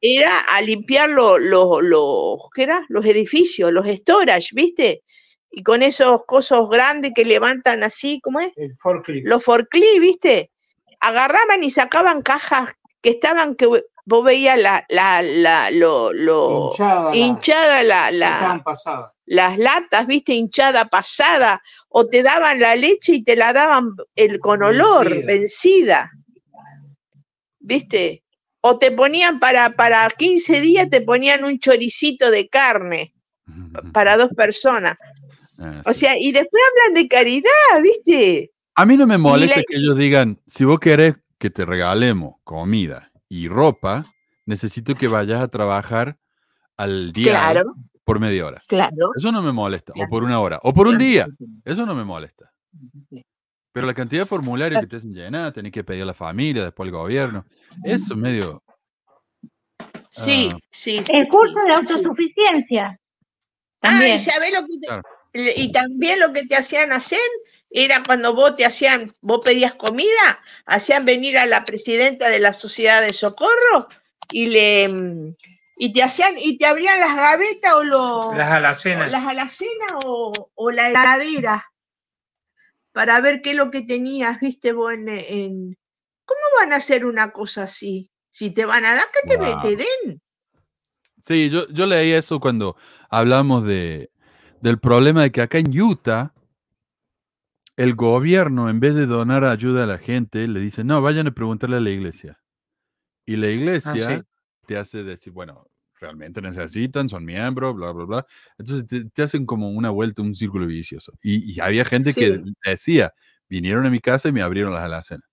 era 0.00 0.38
a 0.38 0.60
limpiar 0.62 1.08
lo- 1.10 1.38
lo- 1.38 1.80
lo- 1.80 2.38
¿qué 2.54 2.64
era? 2.64 2.84
los 2.88 3.04
edificios, 3.04 3.72
los 3.72 3.86
storage, 3.86 4.48
¿viste? 4.52 5.02
Y 5.50 5.62
con 5.62 5.82
esos 5.82 6.24
cosos 6.26 6.68
grandes 6.70 7.12
que 7.14 7.24
levantan 7.24 7.84
así, 7.84 8.20
¿cómo 8.22 8.40
es? 8.40 8.52
El 8.56 8.74
forklift. 8.78 9.26
Los 9.26 9.44
forklift, 9.44 10.00
¿viste? 10.00 10.50
Agarraban 11.00 11.62
y 11.62 11.70
sacaban 11.70 12.22
cajas 12.22 12.72
que 13.00 13.10
estaban, 13.10 13.54
que 13.56 13.66
vos 14.04 14.24
veías 14.24 14.58
la, 14.58 14.84
la, 14.88 15.22
la, 15.22 15.70
lo, 15.70 16.12
lo- 16.12 16.70
hinchada. 16.70 17.10
la- 17.10 17.16
hinchada 17.16 17.82
la, 17.82 18.10
la, 18.10 18.62
las 19.26 19.58
latas, 19.58 20.06
viste, 20.06 20.32
hinchada 20.34 20.86
pasada, 20.86 21.62
o 21.92 22.06
te 22.08 22.22
daban 22.22 22.58
la 22.60 22.74
leche 22.76 23.12
y 23.14 23.24
te 23.24 23.36
la 23.36 23.52
daban 23.52 23.90
el, 24.16 24.38
con 24.40 24.62
olor, 24.62 25.08
Vencida. 25.24 25.26
vencida. 25.26 26.10
¿Viste? 27.60 28.22
O 28.60 28.78
te 28.78 28.90
ponían 28.92 29.38
para, 29.40 29.70
para 29.74 30.08
15 30.10 30.60
días, 30.60 30.88
te 30.90 31.00
ponían 31.00 31.44
un 31.44 31.58
choricito 31.58 32.30
de 32.30 32.48
carne 32.48 33.12
para 33.92 34.16
dos 34.16 34.30
personas. 34.36 34.96
Ah, 35.58 35.82
O 35.84 35.92
sea, 35.92 36.18
y 36.18 36.32
después 36.32 36.62
hablan 36.70 36.94
de 37.02 37.08
caridad, 37.08 37.50
¿viste? 37.82 38.52
A 38.74 38.86
mí 38.86 38.96
no 38.96 39.06
me 39.06 39.18
molesta 39.18 39.56
la- 39.56 39.64
que 39.68 39.76
ellos 39.76 39.96
digan, 39.96 40.40
si 40.46 40.64
vos 40.64 40.80
querés 40.80 41.16
que 41.38 41.50
te 41.50 41.64
regalemos 41.64 42.36
comida 42.44 43.12
y 43.28 43.48
ropa, 43.48 44.06
necesito 44.46 44.94
que 44.94 45.08
vayas 45.08 45.42
a 45.42 45.48
trabajar 45.48 46.16
al 46.76 47.12
día 47.12 47.32
Claro, 47.32 47.74
por 48.04 48.18
media 48.20 48.46
hora. 48.46 48.62
claro. 48.66 49.10
Eso 49.16 49.30
no 49.32 49.42
me 49.42 49.52
molesta. 49.52 49.92
O 49.96 50.08
por 50.08 50.24
una 50.24 50.40
hora. 50.40 50.58
O 50.62 50.72
por 50.74 50.86
un 50.88 50.98
día. 50.98 51.26
Eso 51.64 51.86
no 51.86 51.94
me 51.94 52.04
molesta. 52.04 52.50
Pero 53.72 53.86
la 53.86 53.94
cantidad 53.94 54.22
de 54.22 54.26
formularios 54.26 54.80
que 54.80 54.86
te 54.86 54.96
hacen 54.96 55.14
llenar, 55.14 55.52
tenés 55.52 55.72
que 55.72 55.82
pedir 55.84 56.02
a 56.02 56.06
la 56.06 56.14
familia, 56.14 56.64
después 56.64 56.86
al 56.88 56.92
gobierno. 56.92 57.46
Eso 57.84 58.14
es 58.14 58.18
medio. 58.20 58.62
Sí, 60.10 60.48
Ah. 60.52 60.58
sí. 60.70 61.02
El 61.12 61.26
curso 61.28 61.54
de 61.66 61.72
autosuficiencia. 61.72 62.98
Ah, 63.80 63.88
También. 63.90 64.16
y 64.16 64.18
sabés 64.18 64.52
lo 64.52 64.60
que 64.60 64.74
te- 64.80 64.86
Claro. 64.86 65.02
y 65.34 65.72
también 65.72 66.20
lo 66.20 66.32
que 66.32 66.44
te 66.46 66.56
hacían 66.56 66.92
hacer 66.92 67.18
era 67.70 68.02
cuando 68.06 68.34
vos 68.34 68.54
te 68.54 68.66
hacían, 68.66 69.10
vos 69.22 69.40
pedías 69.44 69.72
comida, 69.74 70.40
hacían 70.66 71.06
venir 71.06 71.38
a 71.38 71.46
la 71.46 71.64
presidenta 71.64 72.28
de 72.28 72.38
la 72.40 72.52
sociedad 72.52 73.00
de 73.00 73.14
socorro 73.14 73.88
y 74.30 74.46
le, 74.46 74.88
mm, 74.88 75.34
y 75.76 75.92
te 75.92 76.02
hacían, 76.02 76.34
y 76.38 76.58
te 76.58 76.66
abrían 76.66 77.00
las 77.00 77.16
gavetas 77.16 77.72
o 77.74 77.84
los, 77.84 78.26
Las 78.36 78.50
alacenas. 78.50 79.10
las 79.10 79.26
alacenas 79.26 79.92
o, 80.06 80.50
o 80.54 80.70
la 80.70 80.90
heladera 80.90 81.64
para 82.92 83.20
ver 83.20 83.40
qué 83.42 83.50
es 83.50 83.56
lo 83.56 83.70
que 83.70 83.82
tenías, 83.82 84.40
viste 84.40 84.72
vos 84.72 84.92
en, 84.92 85.08
en- 85.08 85.76
¿Cómo 86.24 86.40
van 86.60 86.72
a 86.72 86.76
hacer 86.76 87.04
una 87.04 87.32
cosa 87.32 87.64
así? 87.64 88.10
Si 88.30 88.50
te 88.50 88.64
van 88.64 88.84
a 88.84 88.94
dar, 88.94 89.04
que 89.12 89.28
te, 89.28 89.38
Wow. 89.38 89.60
te 89.60 89.76
den. 89.76 90.20
Sí, 91.22 91.50
yo, 91.50 91.68
yo 91.68 91.86
leí 91.86 92.12
eso 92.12 92.40
cuando 92.40 92.76
hablamos 93.08 93.64
de, 93.64 94.10
del 94.60 94.78
problema 94.78 95.22
de 95.22 95.32
que 95.32 95.42
acá 95.42 95.58
en 95.58 95.78
Utah, 95.80 96.32
el 97.76 97.94
gobierno, 97.94 98.70
en 98.70 98.80
vez 98.80 98.94
de 98.94 99.06
donar 99.06 99.44
ayuda 99.44 99.84
a 99.84 99.86
la 99.86 99.98
gente, 99.98 100.46
le 100.48 100.60
dice, 100.60 100.84
no, 100.84 101.02
vayan 101.02 101.26
a 101.26 101.32
preguntarle 101.32 101.76
a 101.76 101.80
la 101.80 101.90
iglesia. 101.90 102.38
Y 103.26 103.36
la 103.36 103.48
iglesia 103.48 103.96
sí. 103.96 104.22
Te 104.66 104.76
hace 104.76 105.02
decir, 105.02 105.32
bueno, 105.32 105.66
realmente 106.00 106.40
necesitan, 106.42 107.08
son 107.08 107.24
miembros, 107.24 107.74
bla, 107.74 107.92
bla, 107.92 108.04
bla. 108.04 108.26
Entonces 108.58 108.86
te, 108.86 109.04
te 109.10 109.22
hacen 109.22 109.46
como 109.46 109.70
una 109.70 109.90
vuelta, 109.90 110.22
un 110.22 110.34
círculo 110.34 110.66
vicioso. 110.66 111.12
Y, 111.22 111.52
y 111.52 111.60
había 111.60 111.84
gente 111.84 112.12
que 112.14 112.40
decía, 112.64 113.12
vinieron 113.48 113.86
a 113.86 113.90
mi 113.90 114.00
casa 114.00 114.28
y 114.28 114.32
me 114.32 114.42
abrieron 114.42 114.72
las 114.72 114.82
alacenas. 114.82 115.24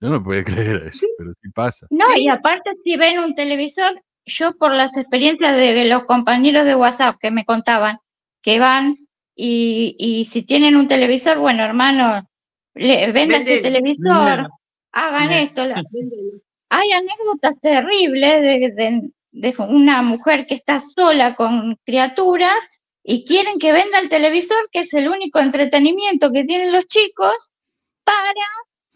Yo 0.00 0.10
no 0.10 0.22
podía 0.22 0.44
creer 0.44 0.84
eso, 0.88 1.06
pero 1.18 1.32
sí 1.32 1.48
pasa. 1.54 1.86
No, 1.90 2.04
y 2.16 2.28
aparte 2.28 2.70
si 2.84 2.96
ven 2.96 3.18
un 3.18 3.34
televisor, 3.34 4.00
yo 4.24 4.56
por 4.56 4.74
las 4.74 4.96
experiencias 4.96 5.52
de 5.52 5.84
los 5.88 6.04
compañeros 6.04 6.64
de 6.64 6.74
WhatsApp 6.74 7.16
que 7.20 7.30
me 7.30 7.44
contaban 7.44 7.98
que 8.42 8.58
van 8.58 8.96
y, 9.34 9.96
y 9.98 10.24
si 10.24 10.44
tienen 10.44 10.76
un 10.76 10.88
televisor, 10.88 11.38
bueno, 11.38 11.62
hermano, 11.64 12.28
le, 12.74 13.12
venda 13.12 13.38
este 13.38 13.60
Véndelo, 13.60 13.62
televisor, 13.62 14.50
hagan 14.92 15.30
esto. 15.32 15.66
la- 15.66 15.82
Hay 16.78 16.92
anécdotas 16.92 17.58
terribles 17.60 18.42
de, 18.42 18.72
de- 18.72 19.10
de 19.32 19.54
una 19.68 20.02
mujer 20.02 20.46
que 20.46 20.54
está 20.54 20.78
sola 20.78 21.34
con 21.34 21.76
criaturas 21.84 22.62
y 23.02 23.24
quieren 23.24 23.58
que 23.58 23.72
venda 23.72 23.98
el 23.98 24.08
televisor, 24.10 24.58
que 24.72 24.80
es 24.80 24.92
el 24.94 25.08
único 25.08 25.38
entretenimiento 25.38 26.32
que 26.32 26.44
tienen 26.44 26.72
los 26.72 26.86
chicos, 26.86 27.34
para 28.04 28.32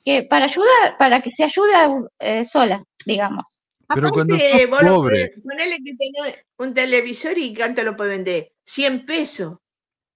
que 0.04 0.22
para 0.24 0.46
ayudar, 0.46 0.96
para 0.98 1.20
que 1.22 1.30
se 1.36 1.44
ayude 1.44 1.72
eh, 2.18 2.44
sola, 2.44 2.82
digamos. 3.06 3.62
Pero 3.94 4.10
cuando 4.10 4.34
Aparte, 4.34 4.60
sos 4.60 4.70
vos 4.70 4.82
lo 4.82 4.88
pobre, 4.96 5.16
podés- 5.34 5.42
ponele 5.42 5.76
que 5.78 5.94
tenés 5.96 6.44
un 6.58 6.74
televisor 6.74 7.38
y 7.38 7.54
cuánto 7.54 7.82
lo 7.82 7.96
puede 7.96 8.10
vender. 8.10 8.52
100 8.64 9.04
pesos. 9.06 9.54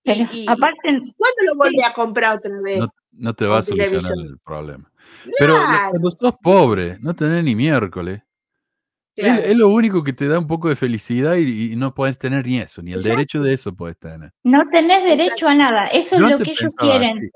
Y, 0.04 0.12
Pero 0.12 0.28
y- 0.32 0.46
aparte, 0.48 0.80
¿Cuándo 1.16 1.42
lo 1.46 1.54
volvés 1.56 1.84
a 1.86 1.92
comprar 1.94 2.36
otra 2.36 2.52
vez? 2.62 2.78
no, 2.80 2.88
no 3.12 3.34
te 3.34 3.46
va 3.46 3.58
a 3.58 3.62
televisor. 3.62 4.00
solucionar 4.02 4.26
el 4.32 4.38
problema. 4.40 4.92
Pero 5.38 5.54
Claro, 5.56 5.90
cuando 5.90 6.10
sos 6.10 6.34
pobre, 6.42 6.98
no 7.00 7.14
tenés 7.14 7.44
ni 7.44 7.54
miércoles. 7.54 8.22
Es, 9.16 9.24
claro. 9.26 9.42
es 9.42 9.56
lo 9.56 9.68
único 9.68 10.02
que 10.02 10.12
te 10.12 10.26
da 10.26 10.38
un 10.38 10.46
poco 10.46 10.68
de 10.68 10.76
felicidad 10.76 11.36
y, 11.36 11.72
y 11.72 11.76
no 11.76 11.94
puedes 11.94 12.18
tener 12.18 12.46
ni 12.46 12.58
eso, 12.58 12.82
ni 12.82 12.92
el 12.92 13.02
derecho 13.02 13.40
de 13.40 13.54
eso 13.54 13.72
puedes 13.74 13.96
tener. 13.98 14.32
no 14.42 14.62
tenés 14.72 15.04
derecho 15.04 15.48
a 15.48 15.54
nada. 15.54 15.84
Eso 15.86 16.16
es 16.16 16.20
lo 16.22 16.38
que 16.38 16.50
ellos 16.50 16.74
quieren. 16.76 17.18
así. 17.18 17.30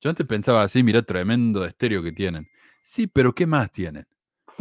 Yo 0.00 0.10
antes 0.10 0.26
pensaba 0.26 0.62
así, 0.62 0.82
mira, 0.82 1.02
tremendo 1.02 1.64
estéreo 1.64 2.02
que 2.02 2.12
tienen. 2.12 2.48
Sí, 2.82 3.06
pero 3.06 3.32
¿qué 3.32 3.46
más 3.46 3.70
tienen? 3.70 4.06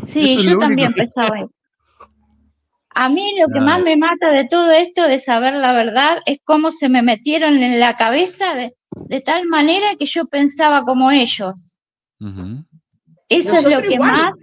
Sí, 0.04 0.36
Eso 0.36 0.44
yo 0.44 0.58
también 0.58 0.92
pensaba 0.94 1.40
eso. 1.40 1.52
A 2.94 3.08
mí 3.08 3.26
lo 3.40 3.48
que 3.48 3.62
más 3.62 3.82
me 3.82 3.96
mata 3.96 4.32
de 4.32 4.48
todo 4.48 4.70
esto 4.72 5.08
de 5.08 5.18
saber 5.18 5.54
la 5.56 5.74
verdad 5.74 6.20
es 6.26 6.40
cómo 6.44 6.72
se 6.72 6.90
me 6.90 7.02
metieron 7.02 7.64
en 7.64 7.80
la 7.80 7.96
cabeza 7.96 8.54
de, 8.54 8.76
de 9.08 9.22
tal 9.22 9.48
manera 9.48 9.96
que 9.98 10.06
yo 10.06 10.26
pensaba 10.26 10.84
como 10.84 11.10
ellos. 11.10 11.71
Ujú, 12.22 12.64
Eso 13.30 13.54
es 13.56 13.64
lo 13.64 13.70
Nosotros 13.72 13.88
que 13.88 13.94
igual. 13.96 14.12
más, 14.12 14.36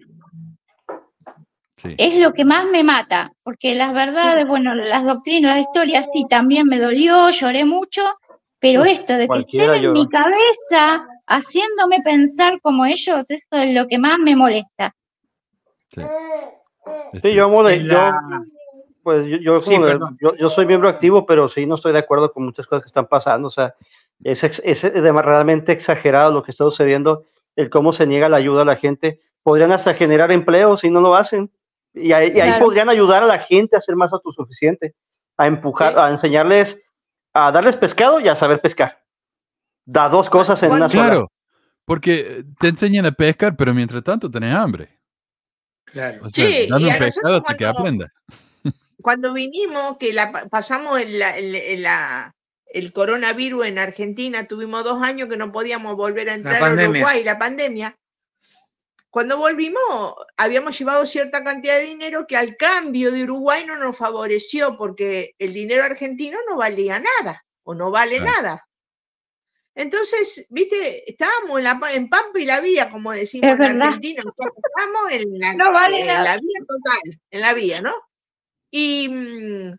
Sí. 1.76 1.94
es 1.96 2.20
lo 2.20 2.32
que 2.32 2.44
más 2.44 2.66
me 2.66 2.82
mata, 2.82 3.30
porque 3.44 3.74
las 3.76 3.94
verdades, 3.94 4.46
bueno, 4.48 4.74
las 4.74 5.04
doctrinas, 5.04 5.54
la 5.54 5.60
historia 5.60 6.02
sí 6.02 6.24
también 6.28 6.66
me 6.66 6.80
dolió, 6.80 7.30
lloré 7.30 7.64
mucho, 7.64 8.02
pero 8.58 8.80
Uf, 8.82 8.88
esto 8.88 9.12
de 9.12 9.28
que 9.28 9.38
estén 9.38 9.72
en 9.74 9.92
mi 9.92 10.08
cabeza 10.08 11.06
haciéndome 11.28 12.00
pensar 12.02 12.60
como 12.62 12.84
ellos, 12.84 13.30
eso 13.30 13.46
es 13.52 13.74
lo 13.74 13.86
que 13.86 13.96
más 13.98 14.18
me 14.18 14.34
molesta. 14.34 14.92
sí. 15.94 16.02
Es 17.12 17.22
Sí, 17.22 17.32
yo, 17.32 17.44
amo 17.44 17.62
de- 17.62 17.84
yo, 17.84 18.10
pues 19.02 19.26
yo, 19.28 19.36
yo 19.38 19.60
Sí, 19.60 19.74
como 19.74 19.86
de- 19.86 19.98
yo, 20.20 20.34
yo 20.36 20.50
soy 20.50 20.66
miembro 20.66 20.88
activo, 20.88 21.24
pero 21.26 21.48
sí 21.48 21.64
no 21.64 21.76
estoy 21.76 21.92
de 21.92 21.98
acuerdo 22.00 22.32
con 22.32 22.44
muchas 22.44 22.66
cosas 22.66 22.82
que 22.82 22.88
están 22.88 23.06
pasando. 23.06 23.48
O 23.48 23.50
sea, 23.50 23.74
es, 24.24 24.42
es 24.42 24.82
de- 24.82 25.12
realmente 25.22 25.72
exagerado 25.72 26.32
lo 26.32 26.42
que 26.42 26.50
está 26.50 26.64
sucediendo, 26.64 27.24
el 27.58 27.70
cómo 27.70 27.92
se 27.92 28.06
niega 28.06 28.28
la 28.28 28.36
ayuda 28.36 28.62
a 28.62 28.64
la 28.64 28.76
gente. 28.76 29.20
Podrían 29.42 29.72
hasta 29.72 29.94
generar 29.94 30.30
empleos 30.30 30.80
si 30.80 30.90
no 30.90 31.00
lo 31.00 31.14
hacen. 31.16 31.50
Y 31.94 32.12
ahí, 32.12 32.28
y 32.34 32.40
ahí 32.40 32.50
Claro. 32.50 32.64
podrían 32.64 32.88
ayudar 32.88 33.22
a 33.22 33.26
la 33.26 33.40
gente 33.40 33.76
a 33.76 33.80
ser 33.80 33.96
más 33.96 34.12
autosuficiente, 34.12 34.94
a 35.36 35.46
empujar, 35.46 35.94
Sí. 35.94 35.98
a 35.98 36.08
enseñarles, 36.10 36.78
a 37.34 37.50
darles 37.50 37.76
pescado 37.76 38.20
y 38.20 38.28
a 38.28 38.36
saber 38.36 38.60
pescar. 38.60 39.02
Da 39.84 40.08
dos 40.08 40.30
cosas 40.30 40.62
en 40.62 40.70
una 40.72 40.88
sola. 40.88 41.04
Claro, 41.06 41.32
porque 41.84 42.14
eh, 42.40 42.44
te 42.60 42.68
enseñan 42.68 43.06
a 43.06 43.12
pescar, 43.12 43.56
pero 43.56 43.72
mientras 43.74 44.04
tanto 44.04 44.30
tenés 44.30 44.54
hambre. 44.54 44.98
Claro. 45.86 46.26
O 46.26 46.28
sea, 46.28 46.46
Sí, 46.46 46.68
un 46.70 46.98
pescado 46.98 47.36
hasta 47.38 47.56
que 47.56 47.64
cuando- 49.02 49.32
vinimos, 49.32 49.96
que 49.98 50.12
la, 50.12 50.30
pa- 50.30 50.46
pasamos 50.48 51.00
la- 51.08 51.36
el- 51.38 51.82
la- 51.82 52.34
el 52.72 52.92
coronavirus 52.92 53.66
en 53.66 53.78
Argentina, 53.78 54.46
tuvimos 54.46 54.84
dos 54.84 55.02
años 55.02 55.28
que 55.28 55.36
no 55.36 55.52
podíamos 55.52 55.96
volver 55.96 56.30
a 56.30 56.34
entrar 56.34 56.62
a. 56.62 56.72
Uruguay, 56.88 57.24
la 57.24 57.38
pandemia. 57.38 57.94
Cuando 59.10 59.38
volvimos, 59.38 60.14
habíamos 60.36 60.78
llevado 60.78 61.06
cierta 61.06 61.42
cantidad 61.42 61.78
de 61.78 61.84
dinero 61.86 62.26
que 62.26 62.36
al 62.36 62.56
cambio 62.56 63.10
de 63.10 63.24
Uruguay 63.24 63.64
no 63.64 63.76
nos 63.76 63.96
favoreció 63.96 64.76
porque 64.76 65.34
el 65.38 65.54
dinero 65.54 65.82
argentino 65.82 66.38
no 66.48 66.58
valía 66.58 67.00
nada 67.00 67.44
o 67.62 67.74
no 67.74 67.90
vale 67.90 68.18
Claro. 68.18 68.32
nada. 68.42 68.64
Entonces, 69.74 70.46
viste, 70.50 71.08
estábamos 71.10 71.58
en, 71.58 71.64
la, 71.64 71.80
en 71.92 72.08
Pampa 72.08 72.38
y 72.40 72.44
la 72.44 72.60
Vía, 72.60 72.90
como 72.90 73.12
decimos 73.12 73.52
Es 73.52 73.60
en 73.60 73.78
verdad. 73.78 73.82
Argentina, 73.86 74.22
estamos 74.26 75.12
en 75.12 75.38
la, 75.38 75.52
No 75.54 75.72
vale 75.72 76.00
en 76.00 76.06
nada. 76.08 76.24
la 76.24 76.36
vía 76.40 76.60
total, 76.66 77.20
en 77.30 77.40
la 77.40 77.54
vía, 77.54 77.80
¿no? 77.80 77.94
Y 78.70 79.08
mm, 79.08 79.72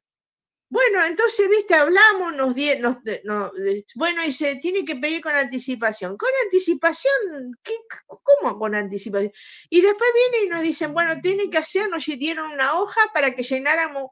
bueno, 0.70 1.03
entonces, 1.05 1.49
viste, 1.49 1.74
hablamos, 1.74 2.34
nos, 2.36 2.53
die- 2.53 2.80
nos 2.80 3.03
de- 3.03 3.22
no- 3.24 3.51
de- 3.51 3.86
bueno, 3.95 4.24
y 4.24 4.32
se 4.32 4.57
tiene 4.57 4.86
que 4.86 4.95
pedir 4.95 5.22
con 5.22 5.34
anticipación. 5.36 6.15
¿Con 6.17 6.30
anticipación? 6.43 7.51
¿Qué, 7.63 7.74
¿Cómo 8.05 8.57
con 8.59 8.76
anticipación? 8.76 9.32
Y 9.70 9.82
después 9.82 10.09
vienen 10.32 10.47
y 10.47 10.49
nos 10.51 10.61
dicen, 10.61 10.93
bueno, 10.93 11.20
tienen 11.22 11.49
que 11.49 11.57
hacer, 11.57 11.89
nos 11.89 12.05
dieron 12.05 12.51
una 12.51 12.80
hoja 12.80 13.01
para 13.13 13.34
que 13.36 13.43
llenáramos, 13.43 14.11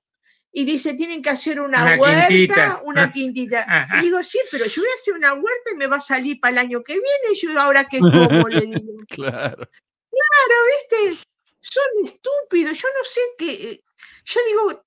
y 0.51 0.66
dice, 0.66 0.95
tienen 0.95 1.22
que 1.22 1.30
hacer 1.30 1.60
una, 1.62 1.84
Una 1.84 1.97
huerta, 1.99 2.28
quintita. 2.30 2.82
una 2.86 3.12
quintita. 3.14 3.66
Ajá. 3.68 3.99
Y 3.99 4.05
digo, 4.05 4.24
sí, 4.24 4.39
pero 4.49 4.66
yo 4.66 4.82
voy 4.82 4.89
a 4.89 4.93
hacer 4.95 5.14
una 5.14 5.34
huerta 5.34 5.72
y 5.74 5.76
me 5.76 5.86
va 5.88 5.97
a 5.97 6.01
salir 6.01 6.39
para 6.39 6.53
el 6.53 6.58
año 6.58 6.84
que 6.84 6.93
viene, 6.93 7.34
y 7.34 7.36
yo 7.36 7.60
ahora 7.60 7.86
qué 7.86 7.99
como, 7.99 8.47
le 8.47 8.62
digo. 8.66 8.93
Claro. 9.10 9.70
Claro, 10.10 10.55
viste, 10.89 11.24
son 11.62 11.84
estúpidos, 12.05 12.80
yo 12.82 12.88
no 12.97 13.03
sé 13.03 13.22
qué, 13.38 13.84
yo 14.26 14.39
digo, 14.47 14.86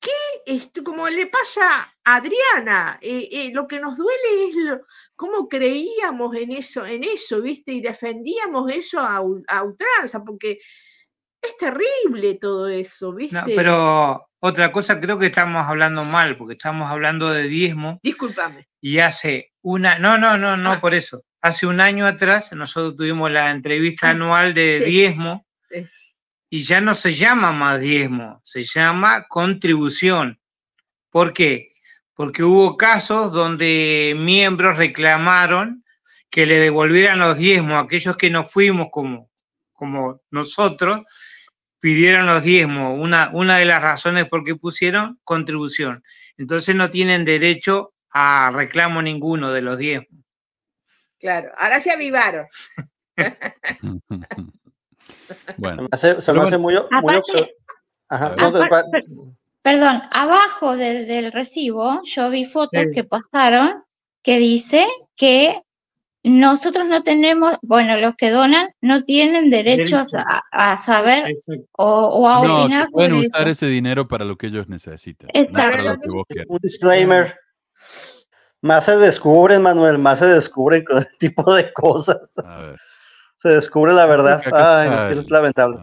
¿qué, 0.00 0.10
esto, 0.46 0.84
como 0.84 1.08
le 1.08 1.26
pasa 1.26 1.92
a 2.04 2.16
Adriana, 2.16 2.98
eh, 3.02 3.28
eh, 3.32 3.50
lo 3.52 3.66
que 3.66 3.80
nos 3.80 3.96
duele 3.96 4.48
es 4.50 4.54
lo- 4.56 4.80
cómo 5.16 5.48
creíamos 5.48 6.36
en 6.36 6.52
eso, 6.52 6.84
en 6.86 7.04
eso, 7.04 7.40
viste, 7.42 7.72
y 7.72 7.80
defendíamos 7.80 8.70
eso 8.72 9.00
a, 9.00 9.16
a 9.48 9.62
ultranza, 9.62 10.22
porque 10.24 10.58
es 11.42 11.56
terrible 11.58 12.36
todo 12.40 12.68
eso, 12.68 13.12
viste. 13.14 13.36
No, 13.36 13.44
pero 13.46 14.28
otra 14.40 14.70
cosa, 14.72 15.00
creo 15.00 15.18
que 15.18 15.26
estamos 15.26 15.66
hablando 15.66 16.04
mal, 16.04 16.36
porque 16.36 16.54
estamos 16.54 16.90
hablando 16.90 17.30
de 17.30 17.44
diezmo 17.48 17.98
Discúlpame. 18.02 18.66
y 18.80 18.98
hace 18.98 19.52
una, 19.62 19.98
no, 19.98 20.18
no, 20.18 20.36
no, 20.36 20.56
no 20.56 20.72
Ah. 20.72 20.80
por 20.80 20.94
eso. 20.94 21.22
Hace 21.42 21.66
un 21.66 21.80
año 21.80 22.06
atrás 22.06 22.52
nosotros 22.52 22.96
tuvimos 22.96 23.30
la 23.30 23.50
entrevista 23.52 24.08
Ah, 24.08 24.10
anual 24.10 24.54
de 24.54 24.78
sí. 24.80 24.84
diezmo 24.84 25.46
Sí. 25.70 25.86
Y 26.48 26.62
ya 26.62 26.80
no 26.80 26.94
se 26.94 27.14
llama 27.14 27.52
más 27.52 27.80
diezmo, 27.80 28.40
se 28.44 28.62
llama 28.62 29.26
contribución. 29.28 30.40
¿Por 31.10 31.32
qué? 31.32 31.70
Porque 32.14 32.44
hubo 32.44 32.76
casos 32.76 33.32
donde 33.32 34.14
miembros 34.16 34.76
reclamaron 34.76 35.84
que 36.30 36.46
le 36.46 36.58
devolvieran 36.58 37.18
los 37.18 37.36
diezmos 37.36 37.74
a 37.74 37.80
aquellos 37.80 38.16
que 38.16 38.30
no 38.30 38.44
fuimos 38.44 38.88
como, 38.90 39.30
como 39.72 40.20
nosotros, 40.30 41.02
pidieron 41.80 42.26
los 42.26 42.42
diezmos. 42.42 42.98
Una, 42.98 43.30
una 43.32 43.58
de 43.58 43.64
las 43.64 43.82
razones 43.82 44.28
por 44.28 44.44
qué 44.44 44.54
pusieron 44.54 45.18
contribución. 45.24 46.02
Entonces 46.36 46.74
no 46.74 46.90
tienen 46.90 47.24
derecho 47.24 47.94
a 48.10 48.50
reclamo 48.52 49.02
ninguno 49.02 49.52
de 49.52 49.62
los 49.62 49.78
diezmos. 49.78 50.24
Claro, 51.18 51.50
ahora 51.56 51.80
se 51.80 51.90
avivaron. 51.90 52.46
Se 55.06 55.54
bueno, 55.58 55.88
se 55.96 56.14
Pero 56.14 56.40
me 56.42 56.46
hace 56.48 56.58
muy, 56.58 56.74
muy 56.74 56.82
Aparte- 57.16 57.54
Ajá, 58.08 58.34
Aparte- 58.38 59.04
perdón, 59.62 60.02
abajo 60.12 60.76
del, 60.76 61.06
del 61.06 61.32
recibo 61.32 62.00
yo 62.04 62.30
vi 62.30 62.44
fotos 62.44 62.82
Sí. 62.82 62.90
que 62.94 63.04
pasaron 63.04 63.82
que 64.22 64.38
dice 64.38 64.86
que 65.16 65.62
nosotros 66.22 66.86
no 66.86 67.02
tenemos, 67.04 67.56
bueno, 67.62 67.96
los 67.98 68.16
que 68.16 68.30
donan 68.30 68.68
no 68.80 69.04
tienen 69.04 69.48
derechos 69.50 70.10
Derecho. 70.10 70.28
a, 70.50 70.72
a 70.72 70.76
saber 70.76 71.36
o, 71.72 71.84
o 71.86 72.28
a 72.28 72.44
No, 72.44 72.60
opinar 72.62 72.88
pueden 72.90 73.12
usar 73.14 73.42
eso. 73.42 73.50
ese 73.50 73.66
dinero 73.66 74.08
para 74.08 74.24
lo 74.24 74.36
que 74.36 74.48
ellos 74.48 74.68
necesiten, 74.68 75.28
no 75.32 75.52
para 75.52 75.82
lo 75.82 75.98
que 75.98 76.08
vos 76.10 76.24
quieras. 76.28 76.46
Un 76.48 76.58
disclaimer. 76.60 77.38
Más 78.62 78.86
se 78.86 78.96
descubren, 78.96 79.62
Manuel, 79.62 79.98
más 79.98 80.18
se 80.18 80.26
descubren 80.26 80.84
con 80.84 80.98
este 80.98 81.12
tipo 81.20 81.54
de 81.54 81.72
cosas. 81.72 82.32
A 82.44 82.58
ver, 82.58 82.80
Se 83.38 83.48
descubre 83.50 83.92
la 83.92 84.06
verdad. 84.06 84.34
Acá 84.34 84.48
está 84.48 85.06
Ay, 85.08 85.18
es 85.18 85.30
lamentable. 85.30 85.78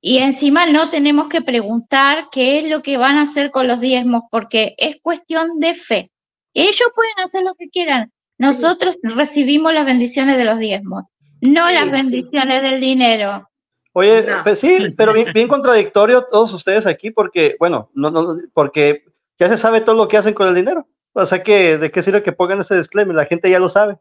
Y 0.00 0.18
encima 0.18 0.66
no 0.66 0.88
tenemos 0.90 1.28
que 1.28 1.42
preguntar 1.42 2.28
qué 2.32 2.58
es 2.58 2.70
lo 2.70 2.82
que 2.82 2.96
van 2.96 3.16
a 3.16 3.22
hacer 3.22 3.50
con 3.50 3.68
los 3.68 3.80
diezmos, 3.80 4.22
porque 4.30 4.74
es 4.78 5.00
cuestión 5.02 5.58
de 5.60 5.74
fe. 5.74 6.10
Ellos 6.54 6.90
pueden 6.94 7.18
hacer 7.22 7.42
lo 7.42 7.54
que 7.54 7.68
quieran. 7.68 8.10
Nosotros 8.38 8.96
recibimos 9.02 9.74
las 9.74 9.84
bendiciones 9.84 10.38
de 10.38 10.44
los 10.46 10.58
diezmos, 10.58 11.04
no 11.42 11.68
Sí, 11.68 11.74
las 11.74 11.84
sí. 11.84 11.90
bendiciones 11.90 12.62
del 12.62 12.80
dinero. 12.80 13.46
Oye, 13.92 14.22
No. 14.22 14.42
pues 14.44 14.60
sí, 14.60 14.94
pero 14.96 15.12
bien, 15.12 15.32
bien 15.34 15.48
contradictorio 15.48 16.24
todos 16.24 16.52
ustedes 16.54 16.86
aquí 16.86 17.10
porque, 17.10 17.56
bueno, 17.58 17.90
no, 17.92 18.10
no, 18.10 18.36
porque 18.54 19.04
ya 19.38 19.48
se 19.48 19.58
sabe 19.58 19.80
todo 19.82 19.96
lo 19.96 20.08
que 20.08 20.16
hacen 20.16 20.32
con 20.32 20.48
el 20.48 20.54
dinero. 20.54 20.86
O 21.12 21.26
sea 21.26 21.42
que, 21.42 21.76
¿de 21.76 21.90
qué 21.90 22.02
sirve 22.02 22.22
que 22.22 22.32
pongan 22.32 22.60
ese 22.60 22.76
disclaimer? 22.76 23.16
La 23.16 23.26
gente 23.26 23.50
ya 23.50 23.58
lo 23.58 23.68
sabe. 23.68 23.98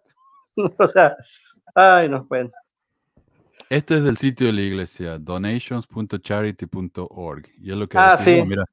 o 0.80 0.88
sea, 0.88 1.18
ay, 1.76 2.10
no, 2.10 2.24
bueno. 2.26 2.50
Esto 3.70 3.96
es 3.96 4.04
del 4.04 4.18
sitio 4.18 4.48
de 4.48 4.54
la 4.54 4.62
iglesia, 4.62 5.20
donations.charity.org. 5.20 7.48
Y 7.62 7.72
es 7.72 7.78
lo 7.78 7.88
que 7.88 7.98
Ah, 8.00 8.16
decimos, 8.18 8.44
sí. 8.44 8.50
mira, 8.50 8.66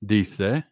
dice, 0.00 0.64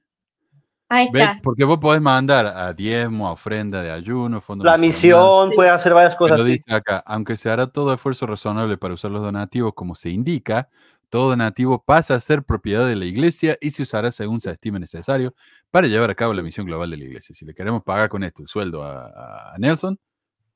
Ahí 0.89 1.07
está. 1.07 1.41
porque 1.43 1.65
vos 1.65 1.79
podés 1.79 2.01
mandar 2.03 2.47
a 2.47 2.73
diezmo, 2.75 3.27
a 3.27 3.33
ofrenda 3.33 3.83
de 3.83 3.91
ayuno, 3.91 4.41
fondo 4.41 4.65
La 4.65 4.77
misión 4.77 5.51
puede 5.57 5.71
hacer 5.71 5.95
varias 5.95 6.15
cosas 6.15 6.41
así. 6.43 6.53
dice 6.53 6.73
acá, 6.75 7.03
aunque 7.07 7.37
se 7.37 7.51
hará 7.51 7.67
todo 7.67 7.93
esfuerzo 7.95 8.27
razonable 8.27 8.77
para 8.79 8.95
usar 8.95 9.11
los 9.11 9.23
donativos 9.23 9.73
como 9.75 9.95
se 9.97 10.11
indica, 10.11 10.69
todo 11.09 11.31
donativo 11.31 11.83
pasa 11.83 12.15
a 12.15 12.21
ser 12.21 12.43
propiedad 12.45 12.87
de 12.87 12.95
la 12.97 13.05
iglesia 13.05 13.59
y 13.61 13.71
se 13.71 13.83
usará 13.83 14.13
según 14.13 14.41
se 14.41 14.51
estime 14.51 14.79
necesario 14.79 15.35
para 15.71 15.87
llevar 15.89 16.11
a 16.11 16.15
cabo 16.15 16.33
la 16.35 16.43
misión 16.43 16.67
global 16.67 16.91
de 16.91 16.97
la 16.99 17.05
iglesia. 17.05 17.35
Si 17.35 17.45
le 17.45 17.53
queremos 17.55 17.83
pagar 17.83 18.09
con 18.09 18.23
esto 18.23 18.43
el 18.43 18.49
sueldo 18.49 18.85
a, 18.85 19.55
a 19.55 19.59
Nelson, 19.59 19.99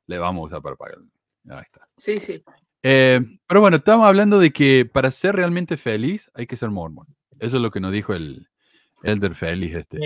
le 0.06 0.18
vamos 0.18 0.42
a 0.42 0.46
usar 0.46 0.62
para 0.62 0.76
pagar. 0.76 0.98
Ahí 1.48 1.62
está. 1.62 1.88
Sí, 1.96 2.18
sí. 2.20 2.42
Eh, 2.82 3.20
pero 3.46 3.60
bueno, 3.60 3.78
estamos 3.78 4.06
hablando 4.06 4.38
de 4.38 4.52
que 4.52 4.84
para 4.84 5.10
ser 5.10 5.36
realmente 5.36 5.76
feliz 5.76 6.30
hay 6.34 6.46
que 6.46 6.56
ser 6.56 6.70
mormón. 6.70 7.06
Eso 7.38 7.56
es 7.56 7.62
lo 7.62 7.70
que 7.70 7.80
nos 7.80 7.92
dijo 7.92 8.14
el 8.14 8.48
Elder 9.02 9.34
Feliz 9.34 9.74
este. 9.74 9.98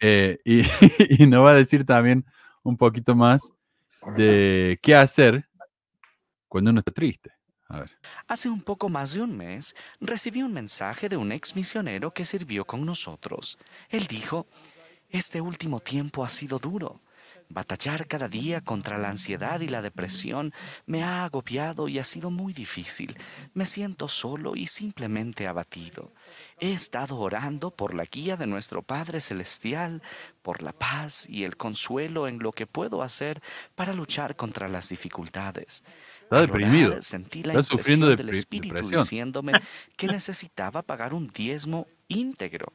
Eh, 0.00 0.38
y, 0.44 0.62
y 1.22 1.26
nos 1.26 1.44
va 1.44 1.52
a 1.52 1.56
decir 1.56 1.84
también 1.84 2.24
un 2.62 2.76
poquito 2.76 3.14
más 3.14 3.52
de 4.16 4.78
qué 4.82 4.94
hacer 4.94 5.48
cuando 6.48 6.70
uno 6.70 6.80
está 6.80 6.92
triste. 6.92 7.30
A 7.68 7.80
ver. 7.80 7.90
Hace 8.26 8.50
un 8.50 8.60
poco 8.60 8.88
más 8.88 9.14
de 9.14 9.22
un 9.22 9.36
mes 9.36 9.74
recibí 10.00 10.42
un 10.42 10.52
mensaje 10.52 11.08
de 11.08 11.16
un 11.16 11.32
ex 11.32 11.56
misionero 11.56 12.12
que 12.12 12.24
sirvió 12.24 12.66
con 12.66 12.84
nosotros. 12.84 13.58
Él 13.88 14.06
dijo, 14.06 14.46
este 15.08 15.40
último 15.40 15.80
tiempo 15.80 16.24
ha 16.24 16.28
sido 16.28 16.58
duro. 16.58 17.00
Batallar 17.52 18.06
cada 18.06 18.28
día 18.28 18.62
contra 18.62 18.96
la 18.96 19.10
ansiedad 19.10 19.60
y 19.60 19.68
la 19.68 19.82
depresión 19.82 20.54
me 20.86 21.04
ha 21.04 21.24
agobiado 21.24 21.86
y 21.86 21.98
ha 21.98 22.04
sido 22.04 22.30
muy 22.30 22.54
difícil. 22.54 23.14
Me 23.52 23.66
siento 23.66 24.08
solo 24.08 24.56
y 24.56 24.66
simplemente 24.68 25.46
abatido. 25.46 26.14
He 26.58 26.72
estado 26.72 27.18
orando 27.18 27.70
por 27.70 27.92
la 27.92 28.04
guía 28.04 28.38
de 28.38 28.46
nuestro 28.46 28.82
Padre 28.82 29.20
Celestial, 29.20 30.02
por 30.40 30.62
la 30.62 30.72
paz 30.72 31.26
y 31.28 31.44
el 31.44 31.58
consuelo 31.58 32.26
en 32.26 32.38
lo 32.38 32.52
que 32.52 32.66
puedo 32.66 33.02
hacer 33.02 33.42
para 33.74 33.92
luchar 33.92 34.34
contra 34.34 34.68
las 34.68 34.88
dificultades. 34.88 35.84
Está 36.22 36.38
Al 36.38 36.46
deprimido. 36.46 36.92
orar, 36.92 37.02
sentí 37.02 37.42
la 37.42 37.52
Está 37.52 37.64
sufriendo 37.64 38.06
impresión 38.06 38.16
del 38.16 38.28
Espíritu 38.30 38.74
depresión. 38.76 39.02
diciéndome 39.02 39.52
que 39.96 40.06
necesitaba 40.06 40.80
pagar 40.82 41.12
un 41.12 41.28
diezmo 41.28 41.86
íntegro. 42.08 42.72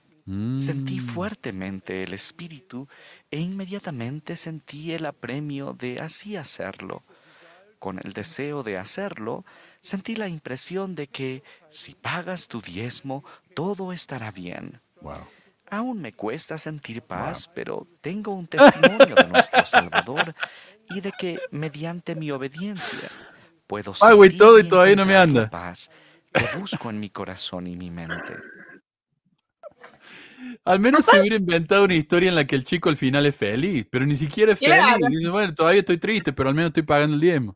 Sentí 0.53 0.99
Mm, 0.99 0.99
fuertemente 0.99 2.01
el 2.03 2.13
Espíritu 2.13 2.88
e 3.32 3.39
inmediatamente 3.39 4.36
sentí 4.36 4.91
el 4.93 5.05
apremio 5.05 5.73
de 5.73 5.99
así 5.99 6.36
hacerlo. 6.36 7.05
Con 7.80 7.99
el 8.03 8.13
deseo 8.13 8.63
de 8.63 8.78
hacerlo, 8.78 9.45
sentí 9.82 10.15
la 10.15 10.28
impresión 10.30 10.95
de 10.95 11.07
que 11.09 11.43
si 11.69 11.95
pagas 11.95 12.47
tu 12.47 12.61
diezmo, 12.61 13.23
todo 13.53 13.93
estará 13.93 14.32
bien. 14.32 14.82
wow. 15.01 15.28
Aún 15.69 16.01
me 16.01 16.13
cuesta 16.13 16.57
sentir 16.57 17.01
paz, 17.03 17.47
pero 17.53 17.88
tengo 18.01 18.34
un 18.34 18.47
testimonio 18.47 19.17
de 19.17 19.28
nuestro 19.28 19.65
Salvador 19.65 20.34
y 20.88 21.01
de 21.01 21.13
que 21.13 21.43
mediante 21.51 22.15
mi 22.15 22.32
obediencia 22.32 23.11
puedo 23.67 23.93
Ay, 23.99 24.15
sentir 24.15 24.32
todo 24.32 24.59
y 24.59 24.63
y 24.63 24.63
todavía 24.63 24.95
no 24.95 25.05
me 25.05 25.15
anda. 25.15 25.51
paz 25.51 25.91
que 26.34 26.47
busco 26.47 26.89
en 26.89 26.99
mi 26.99 27.09
corazón 27.09 27.67
y 27.67 27.75
mi 27.75 27.91
mente. 27.91 28.45
Al 30.65 30.79
menos 30.79 31.05
se 31.05 31.19
hubiera 31.19 31.35
inventado 31.35 31.85
una 31.85 31.95
historia 31.95 32.29
en 32.29 32.35
la 32.35 32.45
que 32.45 32.55
el 32.55 32.63
chico 32.63 32.89
al 32.89 32.97
final 32.97 33.25
es 33.25 33.35
feliz, 33.35 33.85
pero 33.89 34.05
ni 34.05 34.15
siquiera 34.15 34.53
es 34.53 34.59
feliz. 34.59 34.75
Claro. 34.75 35.07
Dice, 35.09 35.29
bueno, 35.29 35.53
todavía 35.55 35.79
estoy 35.79 35.97
triste, 35.97 36.33
pero 36.33 36.49
al 36.49 36.55
menos 36.55 36.69
estoy 36.69 36.83
pagando 36.83 37.15
el 37.15 37.21
diezmo. 37.21 37.55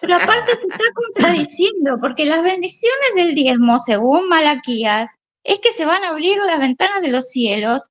Pero 0.00 0.16
aparte 0.16 0.56
se 0.56 0.66
está 0.66 0.84
contradiciendo, 0.94 1.98
porque 2.00 2.26
las 2.26 2.42
bendiciones 2.42 3.14
del 3.14 3.34
diezmo, 3.34 3.78
según 3.78 4.28
Malaquías, 4.28 5.10
es 5.44 5.60
que 5.60 5.72
se 5.72 5.84
van 5.84 6.02
a 6.04 6.08
abrir 6.08 6.36
las 6.38 6.58
ventanas 6.58 7.00
de 7.02 7.08
los 7.08 7.30
cielos, 7.30 7.82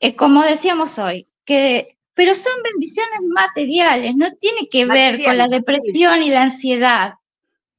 eh, 0.00 0.14
como 0.14 0.42
decíamos 0.42 0.98
hoy, 0.98 1.26
que, 1.44 1.96
pero 2.14 2.34
son 2.34 2.52
bendiciones 2.62 3.20
materiales, 3.34 4.16
no 4.16 4.32
tiene 4.36 4.68
que 4.70 4.86
ver 4.86 5.22
con 5.22 5.36
la 5.36 5.48
depresión 5.48 6.22
y 6.22 6.30
la 6.30 6.42
ansiedad. 6.44 7.14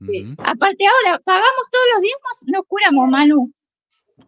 Sí. 0.05 0.35
Aparte 0.37 0.85
ahora, 0.85 1.19
pagamos 1.23 1.63
todos 1.71 1.85
los 1.93 2.01
diezmos, 2.01 2.43
no 2.47 2.63
curamos, 2.63 3.09
Manu. 3.09 3.51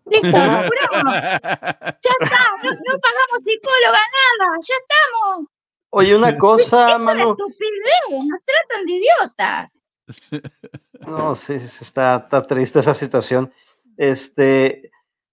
Listo, 0.05 0.27
curamos, 0.29 1.13
ya 1.13 2.11
está, 2.21 2.39
no, 2.63 2.71
no 2.71 2.99
pagamos 2.99 3.41
psicóloga, 3.43 3.99
nada, 4.39 4.51
ya 4.61 4.75
estamos. 4.75 5.47
Oye, 5.89 6.15
una 6.15 6.37
cosa, 6.37 6.97
Manu. 6.97 7.31
estupidez, 7.31 8.25
nos 8.25 8.41
tratan 8.43 8.85
de 8.85 8.91
idiotas. 8.91 9.81
No, 11.05 11.35
sí, 11.35 11.59
sí, 11.59 11.77
está, 11.81 12.15
está 12.15 12.47
triste 12.47 12.79
esa 12.79 12.95
situación. 12.95 13.53
Este, 13.95 14.89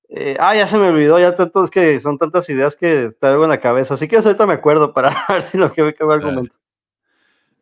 eh, 0.09 0.37
ah, 0.39 0.55
ya 0.55 0.67
se 0.67 0.77
me 0.77 0.89
olvidó, 0.89 1.19
ya 1.19 1.35
tantos 1.35 1.71
que 1.71 1.99
son 2.01 2.19
tantas 2.19 2.47
ideas 2.51 2.77
que 2.77 3.11
traigo 3.19 3.45
en 3.45 3.51
la 3.51 3.61
cabeza. 3.61 3.95
Así 3.95 4.07
que 4.07 4.17
ahorita 4.17 4.45
me 4.45 4.53
acuerdo 4.55 4.93
para 4.93 5.25
ver 5.31 5.47
si 5.47 5.57
lo 5.57 5.73
que 5.73 5.83
me 5.83 5.95
quedó 5.95 6.13
argumento. 6.13 6.55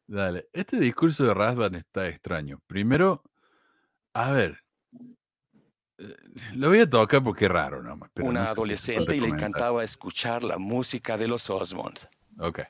Dale, 0.09 0.49
este 0.53 0.81
discurso 0.81 1.23
de 1.25 1.35
Rasban 1.35 1.77
está 1.77 2.09
extraño. 2.09 2.61
Primero, 2.67 3.23
a 4.13 4.33
ver, 4.33 4.60
lo 6.55 6.69
voy 6.69 6.81
a 6.81 6.89
tocar 6.89 7.23
porque 7.23 7.45
es 7.45 7.51
raro 7.51 7.83
pero 8.15 8.29
una 8.29 8.41
no 8.41 8.47
sé 8.47 8.53
adolescente 8.53 9.17
y 9.17 9.21
le 9.21 9.29
encantaba 9.29 9.85
escuchar 9.85 10.45
la 10.45 10.59
música 10.59 11.17
de 11.17 11.29
los 11.29 11.49
Osmonds. 11.51 12.09
Ok. 12.39 12.61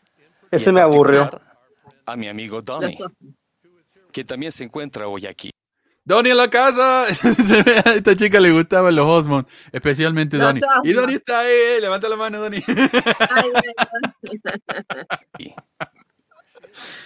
En 0.51 0.74
me 0.74 0.81
aburrió. 0.81 1.31
A 2.07 2.16
mi 2.16 2.28
amigo 2.28 2.61
Donny, 2.61 2.97
Los 2.98 3.12
que 4.11 4.24
también 4.24 4.51
se 4.51 4.65
encuentra 4.65 5.07
hoy 5.07 5.27
aquí. 5.27 5.51
Donnie 6.05 6.32
en 6.32 6.39
la 6.39 6.51
casa. 6.51 7.05
A 7.85 7.93
esta 7.93 8.16
chica 8.16 8.40
le 8.40 8.51
gustaban 8.51 8.97
los 8.97 9.07
Osmond, 9.07 9.47
especialmente 9.70 10.39
Los 10.39 10.59
Donnie. 10.59 10.90
Y. 10.90 10.93
Donnie 10.93 11.16
está 11.16 11.40
ahí, 11.40 11.81
levanta 11.81 12.09
la 12.09 12.16
mano, 12.16 12.40
Donnie. 12.40 12.65
Ay. 12.66 13.51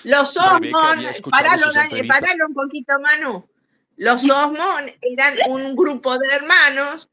Los 0.05 0.35
Rebeca 0.35 0.57
Osmond, 0.57 0.99
había 0.99 1.11
escuchado 1.11 1.43
paralo, 1.43 1.73
paralo 2.07 2.47
un 2.49 2.55
poquito, 2.55 2.95
Manu. 3.01 3.49
Los 3.97 4.29
Osmond 4.29 4.93
eran 5.03 5.35
un 5.49 5.77
grupo 5.77 6.19
de 6.19 6.29
hermanos 6.29 7.09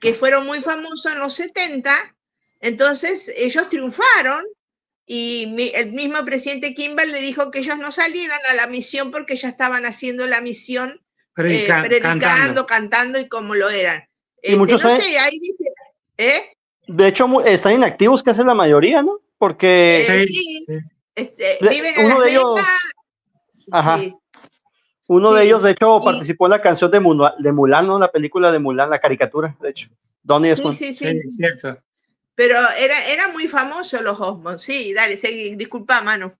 que 0.00 0.12
fueron 0.14 0.46
muy 0.46 0.60
famosos 0.60 1.12
en 1.12 1.18
los 1.18 1.34
70. 1.34 2.14
Entonces, 2.60 3.32
ellos 3.36 3.68
triunfaron 3.68 4.44
y 5.06 5.46
mi- 5.54 5.72
el 5.74 5.92
mismo 5.92 6.24
presidente 6.24 6.74
Kimball 6.74 7.12
le 7.12 7.20
dijo 7.20 7.50
que 7.50 7.60
ellos 7.60 7.78
no 7.78 7.92
salieran 7.92 8.40
a 8.50 8.54
la 8.54 8.66
misión 8.66 9.10
porque 9.10 9.36
ya 9.36 9.48
estaban 9.48 9.86
haciendo 9.86 10.26
la 10.26 10.40
misión, 10.40 10.90
eh, 10.90 11.00
Predica- 11.34 11.82
predicando, 11.82 12.26
cantando. 12.26 12.66
cantando. 12.66 13.18
y 13.20 13.28
como 13.28 13.54
lo 13.54 13.68
eran. 13.70 14.02
Y 14.42 14.48
Este, 14.48 14.56
muchos 14.56 14.82
no 14.82 14.90
sé, 15.00 15.18
ahí 15.18 15.38
dice, 15.38 15.64
¿eh? 16.18 16.52
De 16.88 17.08
hecho, 17.08 17.26
están 17.44 17.72
inactivos, 17.74 18.22
que 18.22 18.30
es 18.30 18.38
la 18.38 18.54
mayoría, 18.54 19.02
¿no? 19.02 19.18
Porque 19.38 19.98
Eh, 20.06 20.26
Sí, 20.26 20.34
sí, 20.34 20.66
este, 21.14 21.58
viven 21.68 21.94
en 21.98 22.06
uno 22.06 22.14
Las 22.20 22.24
de 22.24 22.30
ellos- 22.32 22.54
Vegas. 22.54 22.68
Ajá. 23.72 23.98
Sí. 23.98 24.14
Uno 25.08 25.32
de 25.32 25.44
ellos, 25.44 25.62
de 25.62 25.70
hecho, 25.72 25.98
y- 26.00 26.04
participó 26.04 26.46
en 26.46 26.50
la 26.50 26.62
canción 26.62 26.90
de, 26.90 27.00
Mula- 27.00 27.34
de 27.38 27.52
Mulan, 27.52 27.86
¿no? 27.86 27.98
La 27.98 28.10
película 28.10 28.50
de 28.50 28.58
Mulan, 28.58 28.90
la 28.90 28.98
caricatura, 28.98 29.56
de 29.60 29.70
hecho. 29.70 29.88
Donnie 30.22 30.56
Sí, 30.56 30.62
sí, 30.72 30.94
sí, 30.94 30.94
Sí, 30.94 31.20
sí. 31.22 31.30
cierto. 31.32 31.78
Pero 32.34 32.56
era, 32.78 33.06
era 33.06 33.28
muy 33.28 33.46
famoso 33.48 34.02
los 34.02 34.18
Osmond. 34.20 34.58
Sí, 34.58 34.92
dale, 34.92 35.16
seguí. 35.16 35.54
Disculpa, 35.56 36.02
Manu. 36.02 36.32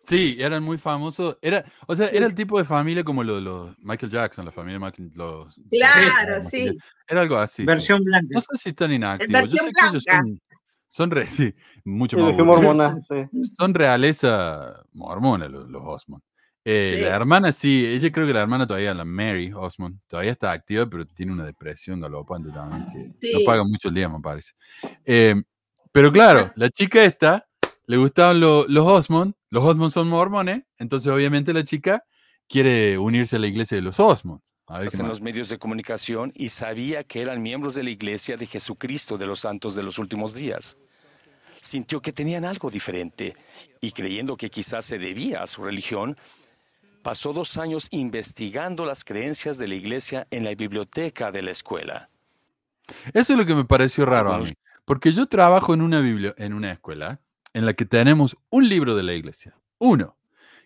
Sí, 0.00 0.36
eran 0.38 0.62
muy 0.62 0.78
famosos. 0.78 1.36
Era, 1.42 1.64
o 1.88 1.96
sea, 1.96 2.06
era 2.08 2.26
el 2.26 2.34
tipo 2.34 2.58
de 2.58 2.64
familia 2.64 3.02
como 3.02 3.24
lo 3.24 3.34
de 3.34 3.40
los 3.40 3.76
Michael 3.80 4.12
Jackson, 4.12 4.44
la 4.44 4.52
familia 4.52 4.78
Michael, 4.78 5.10
los 5.14 5.58
Claro, 5.68 6.40
sí. 6.40 6.78
Era 7.08 7.22
algo 7.22 7.36
así. 7.38 7.62
sí. 7.62 7.66
Versión 7.66 8.04
blanca. 8.04 8.28
No 8.30 8.40
sé 8.40 8.46
si 8.56 8.68
están 8.68 8.92
inactivos. 8.92 9.32
Yo 9.32 9.40
versión 9.40 9.66
sé 9.66 9.72
que 9.72 9.86
ellos 9.90 10.04
blanca. 10.04 10.22
son, 10.22 10.40
Son, 10.88 11.10
re- 11.10 11.26
sí, 11.26 11.52
mucho 11.84 12.16
Sí, 12.16 12.22
más 12.22 12.36
mormona, 12.36 12.98
sí. 13.02 13.16
Son 13.58 13.74
realeza 13.74 14.84
mormona 14.92 15.48
los, 15.48 15.68
los 15.68 15.82
Osmond. 15.84 16.22
Eh, 16.68 16.94
Sí. 16.96 17.00
La 17.02 17.14
hermana 17.14 17.52
sí, 17.52 17.86
ella 17.86 18.10
creo 18.10 18.26
que 18.26 18.32
la 18.32 18.40
hermana 18.40 18.66
todavía, 18.66 18.92
la 18.92 19.04
Mary 19.04 19.52
Osmond, 19.54 20.00
todavía 20.08 20.32
está 20.32 20.50
activa, 20.50 20.84
pero 20.90 21.06
tiene 21.06 21.30
una 21.32 21.44
depresión 21.46 22.00
galopante 22.00 22.50
también, 22.50 23.14
que 23.20 23.28
no 23.32 23.38
Sí. 23.38 23.44
paga 23.46 23.62
mucho 23.62 23.86
el 23.86 23.94
día, 23.94 24.08
me 24.08 24.18
parece. 24.20 24.50
Eh, 25.04 25.36
pero 25.92 26.10
claro, 26.10 26.52
la 26.56 26.68
chica 26.68 27.04
esta, 27.04 27.46
le 27.86 27.96
gustaban 27.98 28.40
lo- 28.40 28.66
los 28.66 28.84
Osmond, 28.84 29.34
los 29.50 29.62
Osmond 29.64 29.92
son 29.92 30.08
mormones, 30.08 30.64
entonces 30.78 31.06
obviamente 31.12 31.52
la 31.52 31.62
chica 31.62 32.02
quiere 32.48 32.98
unirse 32.98 33.36
a 33.36 33.38
la 33.38 33.46
iglesia 33.46 33.76
de 33.76 33.82
los 33.82 34.00
Osmond. 34.00 34.40
A 34.66 34.80
ver 34.80 34.88
qué 34.88 34.96
en 34.96 35.06
los 35.06 35.20
medios 35.20 35.48
de 35.48 35.58
comunicación 35.58 36.32
y 36.34 36.48
sabía 36.48 37.04
que 37.04 37.22
eran 37.22 37.40
miembros 37.40 37.76
de 37.76 37.84
la 37.84 37.90
Iglesia 37.90 38.36
de 38.36 38.46
Jesucristo 38.46 39.16
de 39.16 39.26
los 39.28 39.38
Santos 39.38 39.76
de 39.76 39.84
los 39.84 39.96
Últimos 40.00 40.34
Días. 40.34 40.76
Sintió 41.60 42.00
que 42.02 42.10
tenían 42.12 42.44
algo 42.44 42.68
diferente 42.68 43.36
y 43.80 43.92
creyendo 43.92 44.36
que 44.36 44.50
quizás 44.50 44.84
se 44.84 44.98
debía 44.98 45.44
a 45.44 45.46
su 45.46 45.62
religión, 45.62 46.16
pasó 47.06 47.32
dos 47.32 47.56
años 47.56 47.86
investigando 47.92 48.84
las 48.84 49.04
creencias 49.04 49.58
de 49.58 49.68
la 49.68 49.76
Iglesia 49.76 50.26
en 50.32 50.42
la 50.42 50.52
biblioteca 50.56 51.30
de 51.30 51.40
la 51.40 51.52
escuela. 51.52 52.10
Eso 53.14 53.32
es 53.32 53.38
lo 53.38 53.46
que 53.46 53.54
me 53.54 53.64
pareció 53.64 54.04
raro 54.04 54.32
a 54.32 54.38
mí. 54.40 54.50
Porque 54.84 55.12
yo 55.12 55.26
trabajo 55.26 55.72
en 55.72 55.82
una, 55.82 56.00
biblia- 56.00 56.34
en 56.36 56.52
una 56.52 56.72
escuela 56.72 57.20
en 57.54 57.64
la 57.64 57.74
que 57.74 57.84
tenemos 57.84 58.36
un 58.50 58.68
libro 58.68 58.96
de 58.96 59.04
la 59.04 59.14
iglesia. 59.14 59.54
Uno. 59.78 60.16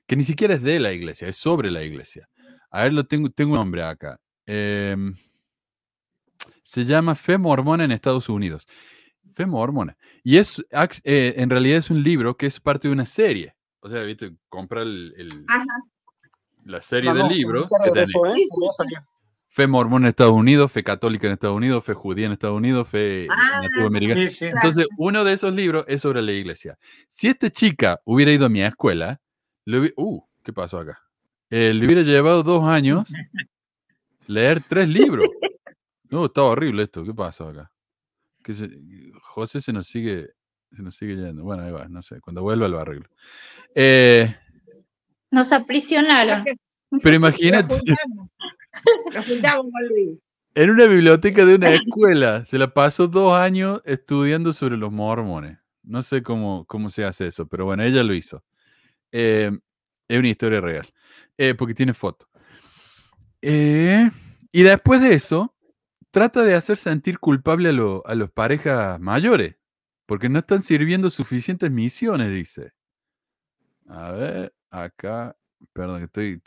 Que 0.06 0.16
ni 0.16 0.24
siquiera 0.24 0.54
es 0.54 0.62
de 0.62 0.80
la 0.80 0.92
iglesia, 0.94 1.28
es 1.28 1.36
sobre 1.36 1.70
la 1.70 1.82
iglesia. 1.82 2.26
A 2.70 2.84
ver, 2.84 2.94
lo 2.94 3.04
tengo, 3.04 3.28
tengo 3.28 3.52
un 3.52 3.58
nombre 3.58 3.82
acá. 3.82 4.18
Em, 4.46 5.14
se 6.62 6.86
llama 6.86 7.16
Fe 7.16 7.36
Mormona 7.36 7.84
en 7.84 7.92
Estados 7.92 8.30
Unidos. 8.30 8.66
Fe 9.34 9.44
Mormona. 9.44 9.94
Y 10.24 10.38
es, 10.38 10.64
eh, 11.04 11.34
en 11.36 11.50
realidad 11.50 11.76
es 11.80 11.90
un 11.90 12.02
libro 12.02 12.34
que 12.38 12.46
es 12.46 12.58
parte 12.60 12.88
de 12.88 12.92
una 12.94 13.04
serie. 13.04 13.54
O 13.80 13.90
sea, 13.90 14.02
viste, 14.04 14.32
compra 14.48 14.80
el- 14.80 15.12
el- 15.18 15.44
Ajá. 15.48 15.64
La 16.64 16.80
serie 16.80 17.10
No, 17.10 17.14
del 17.16 17.24
no, 17.24 17.30
libro. 17.30 17.58
ahorita 17.70 17.84
que 17.84 17.90
tenés. 17.92 18.14
Fe 19.52 19.66
mormona 19.66 20.06
en 20.06 20.10
Estados 20.10 20.32
Unidos, 20.32 20.70
fe 20.70 20.84
católica 20.84 21.26
en 21.26 21.32
Estados 21.32 21.56
Unidos, 21.56 21.84
fe 21.84 21.92
judía 21.92 22.26
en 22.26 22.32
Estados 22.32 22.56
Unidos, 22.56 22.86
fe 22.88 23.26
Ah, 23.28 23.60
nativa 23.62 23.86
americana. 23.86 24.20
Sí, 24.22 24.30
sí. 24.30 24.44
Entonces, 24.46 24.86
uno 24.96 25.24
de 25.24 25.32
esos 25.32 25.52
libros 25.54 25.84
es 25.88 26.02
sobre 26.02 26.22
la 26.22 26.30
iglesia. 26.32 26.78
Si 27.08 27.26
esta 27.26 27.50
chica 27.50 28.00
hubiera 28.04 28.30
ido 28.32 28.46
a 28.46 28.48
mi 28.48 28.62
escuela, 28.62 29.20
le 29.64 29.78
hubi- 29.80 29.92
uh, 29.96 30.22
¿qué 30.44 30.52
pasó 30.52 30.78
acá? 30.78 31.00
Eh, 31.50 31.74
le 31.74 31.84
hubiera 31.84 32.02
llevado 32.02 32.44
dos 32.44 32.62
años 32.62 33.08
leer 34.28 34.62
tres 34.68 34.88
libros. 34.88 35.28
No, 36.10 36.26
está 36.26 36.42
horrible 36.42 36.84
esto. 36.84 37.04
¿Qué 37.04 37.12
pasó 37.12 37.48
acá? 37.48 37.72
Que 38.44 38.52
se- 38.54 38.70
José 39.22 39.60
se 39.60 39.72
nos 39.72 39.88
sigue, 39.88 40.28
se 40.72 40.82
nos 40.82 40.94
sigue 40.94 41.16
yendo. 41.16 41.42
Bueno, 41.42 41.64
ahí 41.64 41.72
va, 41.72 41.88
no 41.88 42.02
sé. 42.02 42.20
Cuando 42.20 42.42
vuelva 42.42 42.68
lo 42.68 42.78
arreglo. 42.78 43.08
Eh, 43.74 44.32
Nos 45.30 45.52
aprisionaron. 45.52 46.44
pero 47.02 47.14
imagínate. 47.16 47.76
Nos 49.14 49.26
juntamos 49.26 49.66
con 49.70 49.88
Luis. 49.88 50.18
en 50.54 50.70
una 50.70 50.86
biblioteca 50.86 51.44
de 51.44 51.54
una 51.56 51.74
escuela, 51.74 52.44
se 52.44 52.58
la 52.58 52.72
pasó 52.72 53.08
dos 53.08 53.34
años 53.34 53.80
estudiando 53.84 54.52
sobre 54.52 54.76
los 54.76 54.90
mormones. 54.92 55.58
No 55.82 56.02
sé 56.02 56.22
cómo, 56.22 56.64
cómo 56.66 56.90
se 56.90 57.04
hace 57.04 57.26
eso, 57.28 57.46
pero 57.48 57.64
bueno, 57.64 57.82
ella 57.82 58.02
lo 58.02 58.14
hizo. 58.14 58.44
Eh, 59.12 59.50
es 60.08 60.18
una 60.18 60.28
historia 60.28 60.60
real, 60.60 60.86
eh, 61.38 61.54
porque 61.54 61.74
tiene 61.74 61.94
foto. 61.94 62.28
Eh, 63.42 64.10
y 64.52 64.62
después 64.62 65.00
de 65.00 65.14
eso, 65.14 65.54
trata 66.10 66.42
de 66.42 66.54
hacer 66.54 66.76
sentir 66.76 67.18
culpable 67.18 67.70
a, 67.70 67.72
lo- 67.72 68.06
a 68.06 68.14
los 68.14 68.30
parejas 68.30 69.00
mayores, 69.00 69.56
porque 70.06 70.28
no 70.28 70.40
están 70.40 70.62
sirviendo 70.62 71.08
suficientes 71.10 71.70
misiones, 71.70 72.32
dice. 72.32 72.72
A 73.88 74.12
ver, 74.12 74.52
acá, 74.70 75.36
perdón, 75.72 76.02
estoy, 76.02 76.40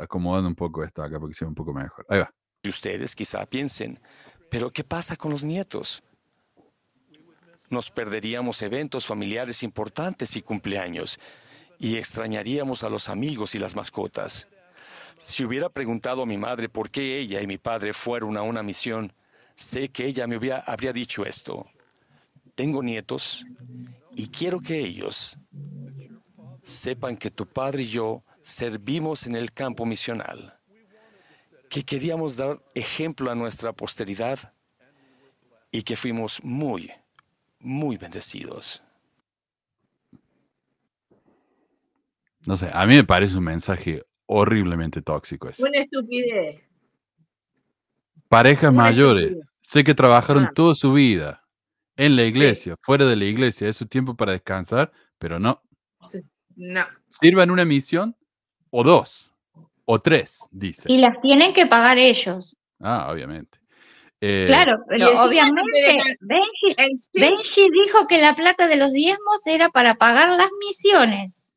acomodando 0.00 0.48
un 0.48 0.54
poco 0.54 0.84
esto 0.84 1.02
acá 1.02 1.20
porque 1.20 1.34
se 1.34 1.44
ve 1.44 1.50
un 1.50 1.54
poco 1.54 1.72
mejor. 1.72 2.04
Ahí 2.08 2.20
va. 2.20 2.32
Y 2.62 2.68
ustedes 2.68 3.14
quizá 3.14 3.44
piensen, 3.46 4.00
pero 4.50 4.70
¿qué 4.70 4.84
pasa 4.84 5.16
con 5.16 5.30
los 5.32 5.44
nietos? 5.44 6.02
Nos 7.70 7.90
perderíamos 7.90 8.62
eventos 8.62 9.06
familiares 9.06 9.62
importantes 9.62 10.36
y 10.36 10.42
cumpleaños 10.42 11.18
y 11.78 11.96
extrañaríamos 11.96 12.84
a 12.84 12.88
los 12.88 13.08
amigos 13.08 13.54
y 13.54 13.58
las 13.58 13.74
mascotas. 13.74 14.48
Si 15.18 15.44
hubiera 15.44 15.68
preguntado 15.68 16.22
a 16.22 16.26
mi 16.26 16.36
madre 16.36 16.68
por 16.68 16.90
qué 16.90 17.18
ella 17.18 17.40
y 17.40 17.46
mi 17.46 17.58
padre 17.58 17.92
fueron 17.92 18.36
a 18.36 18.42
una 18.42 18.62
misión, 18.62 19.12
sé 19.56 19.88
que 19.88 20.06
ella 20.06 20.26
me 20.26 20.38
habría 20.66 20.92
dicho 20.92 21.24
esto. 21.24 21.66
Tengo 22.54 22.82
nietos 22.82 23.44
y 24.14 24.28
quiero 24.28 24.60
que 24.60 24.78
ellos 24.78 25.38
sepan 26.62 27.16
que 27.16 27.30
tu 27.30 27.46
padre 27.46 27.82
y 27.82 27.88
yo 27.88 28.24
servimos 28.40 29.26
en 29.26 29.36
el 29.36 29.52
campo 29.52 29.84
misional 29.86 30.58
que 31.68 31.84
queríamos 31.84 32.36
dar 32.36 32.62
ejemplo 32.74 33.30
a 33.30 33.34
nuestra 33.34 33.72
posteridad 33.72 34.52
y 35.70 35.82
que 35.82 35.96
fuimos 35.96 36.42
muy, 36.44 36.92
muy 37.60 37.96
bendecidos. 37.96 38.82
No 42.46 42.56
sé, 42.56 42.68
a 42.72 42.86
mí 42.86 42.94
me 42.96 43.04
parece 43.04 43.36
un 43.36 43.44
mensaje 43.44 44.02
horriblemente 44.26 45.00
tóxico 45.00 45.48
ese. 45.48 45.62
Una 45.62 45.78
estupidez. 45.78 46.60
Parejas 48.28 48.70
una 48.70 48.82
mayores, 48.82 49.24
estupidez. 49.26 49.48
sé 49.62 49.84
que 49.84 49.94
trabajaron 49.94 50.44
Ah. 50.44 50.52
toda 50.54 50.74
su 50.74 50.92
vida 50.92 51.42
en 51.96 52.16
la 52.16 52.22
Sí. 52.22 52.28
iglesia, 52.28 52.76
fuera 52.82 53.06
de 53.06 53.16
la 53.16 53.24
iglesia, 53.24 53.68
es 53.68 53.76
su 53.76 53.86
tiempo 53.86 54.16
para 54.16 54.32
descansar, 54.32 54.90
pero 55.18 55.38
no. 55.38 55.62
Sí. 56.08 56.20
No. 56.56 56.86
Sirvan 57.10 57.50
una 57.50 57.64
misión 57.64 58.16
o 58.70 58.82
dos 58.84 59.32
o 59.84 60.00
tres, 60.00 60.40
dice. 60.50 60.84
Y 60.90 60.98
las 60.98 61.20
tienen 61.20 61.52
que 61.52 61.66
pagar 61.66 61.98
ellos. 61.98 62.56
Ah, 62.80 63.08
obviamente. 63.12 63.58
Eh, 64.20 64.44
Claro, 64.46 64.78
no 64.88 65.22
obviamente 65.24 65.96
Benji, 66.20 67.70
dijo 67.72 68.06
que 68.06 68.18
la 68.18 68.36
plata 68.36 68.68
de 68.68 68.76
los 68.76 68.92
diezmos 68.92 69.44
era 69.46 69.68
para 69.70 69.96
pagar 69.96 70.30
las 70.30 70.48
misiones. 70.64 71.52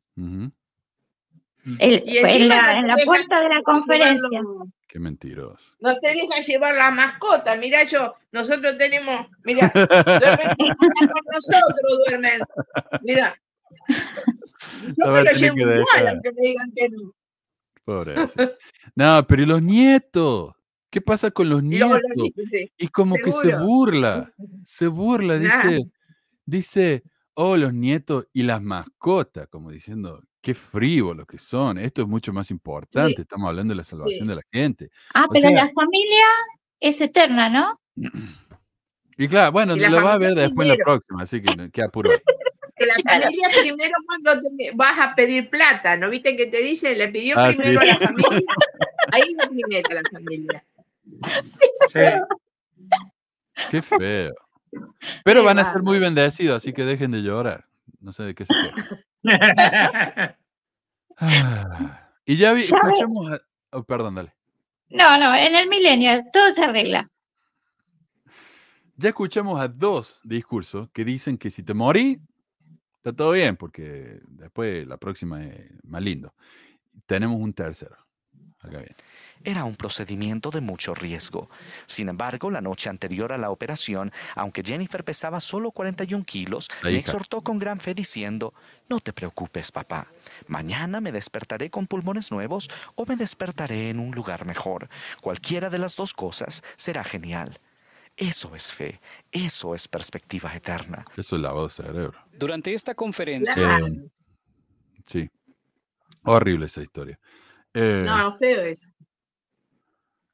El- 1.80 2.04
en 2.06 2.48
la, 2.48 2.62
no 2.62 2.70
en 2.72 2.82
te 2.82 2.88
la 2.88 2.96
dejan 2.96 3.06
puerta 3.06 3.42
de 3.42 3.50
la 3.50 3.62
conferencia. 3.64 4.42
los- 4.42 4.68
Qué 4.88 5.00
mentiroso. 5.00 5.76
No 5.80 5.98
te 6.00 6.14
dejan 6.14 6.42
llevar 6.44 6.74
la 6.76 6.90
mascota. 6.92 7.56
Mirá, 7.58 7.84
yo, 7.84 8.16
nosotros 8.32 8.78
tenemos, 8.78 9.28
mira, 9.44 9.72
duermen 9.74 10.56
con 10.78 11.24
nosotros, 11.34 12.00
duermen. 12.08 12.42
Mira. 13.02 13.36
Yo 13.88 14.94
me 15.06 15.12
va 15.12 15.20
a 15.20 15.24
lo 15.24 15.32
llevo 15.32 15.56
que 15.56 15.62
igual, 15.62 16.08
aunque 16.10 16.32
me 16.32 16.42
digan 16.42 16.72
que 16.76 16.90
no. 16.90 17.14
Pobre. 17.84 18.16
No, 18.96 19.28
pero 19.28 19.44
¿y 19.44 19.46
los 19.46 19.62
nietos? 19.62 20.54
¿Qué 20.90 21.02
pasa 21.02 21.30
con 21.32 21.50
los 21.50 21.62
nietos? 21.62 21.90
los 21.92 22.02
niños, 22.16 22.34
sí. 22.50 22.72
Y 22.78 22.88
como 22.88 23.16
que 23.16 23.32
se 23.32 23.56
burla, 23.58 24.32
se 24.64 24.88
burla, 24.88 25.38
Nah. 25.38 25.64
dice, 25.68 25.92
dice, 26.46 27.04
oh, 27.34 27.58
los 27.58 27.74
nietos 27.74 28.28
y 28.34 28.44
las 28.44 28.62
mascotas, 28.62 29.48
como 29.50 29.70
diciendo, 29.72 30.22
qué 30.42 30.56
frívolos 30.56 31.26
que 31.28 31.38
son, 31.38 31.78
esto 31.78 32.02
es 32.04 32.08
mucho 32.08 32.32
más 32.34 32.50
importante, 32.50 33.22
estamos 33.24 33.50
hablando 33.50 33.74
de 33.74 33.78
la 33.78 33.84
salvación 33.84 34.22
Sí. 34.26 34.28
de 34.30 34.36
la 34.36 34.42
gente. 34.52 34.90
Ah, 35.14 35.26
O 35.26 35.34
pero 35.34 35.50
sea- 35.50 35.66
la 35.66 35.68
familia 35.70 36.26
es 36.80 37.02
eterna, 37.02 37.50
¿no? 37.50 37.80
Y 39.18 39.30
claro, 39.30 39.52
bueno, 39.54 39.78
Y 39.78 39.80
lo 39.80 39.96
vas 40.04 40.06
a 40.16 40.18
ver 40.18 40.36
después 40.36 40.68
en 40.70 40.78
la 40.78 40.84
próxima, 40.84 41.22
así 41.24 41.42
que 41.42 41.72
qué 41.72 41.82
apuro. 41.84 42.10
Que 42.76 42.85
la 42.85 42.93
Claro. 42.95 43.23
familia 43.23 43.47
primero 43.61 43.91
cuando 44.06 44.41
te- 44.57 44.72
vas 44.76 44.99
a 44.99 45.15
pedir 45.15 45.49
plata, 45.49 45.95
¿no 45.97 46.10
viste 46.10 46.35
que 46.35 46.45
te 46.47 46.57
dice? 46.61 46.95
Le 46.95 47.07
pidió 47.10 47.35
Ah, 47.38 47.52
primero 47.56 47.81
sí. 47.81 47.89
a 47.89 47.93
la 47.93 47.99
familia. 47.99 48.41
Ahí 49.11 49.22
es 49.22 49.34
la 49.38 49.47
primera 49.47 49.89
la 49.93 50.02
familia. 50.11 50.65
Sí. 51.88 51.99
Qué 53.72 53.81
feo. 53.81 54.34
Pero 55.23 55.39
Qué 55.41 55.45
van 55.45 55.60
a 55.60 55.72
ser 55.72 55.81
muy 55.81 55.99
bendecidos, 55.99 56.57
así 56.57 56.73
que 56.73 56.84
dejen 56.84 57.11
de 57.11 57.19
llorar. 57.22 57.65
No 58.02 58.11
sé 58.11 58.23
de 58.23 58.35
qué 58.35 58.45
se 58.45 58.53
quejan. 58.53 60.35
Ah, 61.18 62.10
Y 62.26 62.35
ya 62.38 62.53
vi, 62.53 62.61
escuchamos 62.64 63.31
a... 63.31 63.39
oh, 63.72 63.84
perdón, 63.84 64.15
dale. 64.15 64.34
No, 64.89 65.18
no, 65.18 65.34
en 65.35 65.56
el 65.56 65.68
milenio 65.69 66.23
todo 66.31 66.52
se 66.52 66.64
arregla. 66.64 67.10
Ya 68.97 69.10
escuchamos 69.10 69.60
a 69.60 69.68
dos 69.68 70.22
discursos 70.23 70.89
que 70.91 71.03
dicen 71.06 71.38
que 71.38 71.52
si 71.52 71.64
te 71.64 71.73
morí, 71.73 72.19
está 73.06 73.15
todo 73.15 73.32
bien, 73.34 73.56
porque 73.56 74.19
después 74.27 74.88
la 74.88 74.98
próxima 74.98 75.44
es 75.44 75.72
más 75.84 76.02
lindo. 76.02 76.34
Tenemos 77.06 77.40
un 77.40 77.53
tercero. 77.53 77.95
Acá 78.61 78.80
bien. 78.80 78.95
Era 79.44 79.64
un 79.64 79.76
procedimiento 79.76 80.49
de 80.49 80.60
mucho 80.60 80.95
riesgo. 80.95 81.52
Sin 81.86 82.10
embargo, 82.10 82.49
la 82.49 82.61
noche 82.61 82.90
anterior 82.90 83.32
a 83.32 83.38
la 83.38 83.52
operación, 83.52 84.11
aunque 84.34 84.64
Jennifer 84.64 85.03
pesaba 85.03 85.40
solo 85.40 85.69
41 85.69 86.23
kilos, 86.26 86.68
La 86.82 86.90
me 86.90 86.94
hija. 86.94 87.02
exhortó 87.02 87.41
con 87.41 87.60
gran 87.60 87.80
fe 87.80 87.94
diciendo, 87.94 88.56
no 88.90 88.99
te 88.99 89.14
preocupes, 89.14 89.72
papá. 89.72 90.07
Mañana 90.48 90.99
me 90.99 91.11
despertaré 91.11 91.69
con 91.69 91.86
pulmones 91.86 92.32
nuevos 92.32 92.68
o 92.95 93.06
me 93.06 93.15
despertaré 93.18 93.91
en 93.91 93.99
un 93.99 94.15
lugar 94.15 94.48
mejor. 94.48 94.90
Cualquiera 95.22 95.69
de 95.69 95.77
las 95.77 95.95
dos 95.95 96.15
cosas 96.15 96.64
será 96.76 97.03
genial. 97.03 97.60
Eso 98.18 98.56
es 98.56 98.72
fe, 98.72 99.02
eso 99.32 99.76
es 99.76 99.88
perspectiva 99.88 100.54
eterna. 100.56 101.04
Eso 101.18 101.36
es 101.36 101.42
lavado 101.42 101.68
de 101.68 101.74
cerebro. 101.74 102.18
Durante 102.32 102.74
esta 102.74 102.96
conferencia. 102.96 103.78
Eh, 103.80 104.10
sí. 105.06 105.30
Horrible 106.24 106.68
esa 106.68 106.82
historia. 106.82 107.20
Eh, 107.74 108.04
No, 108.06 108.36
feo 108.38 108.62
eso. 108.64 108.88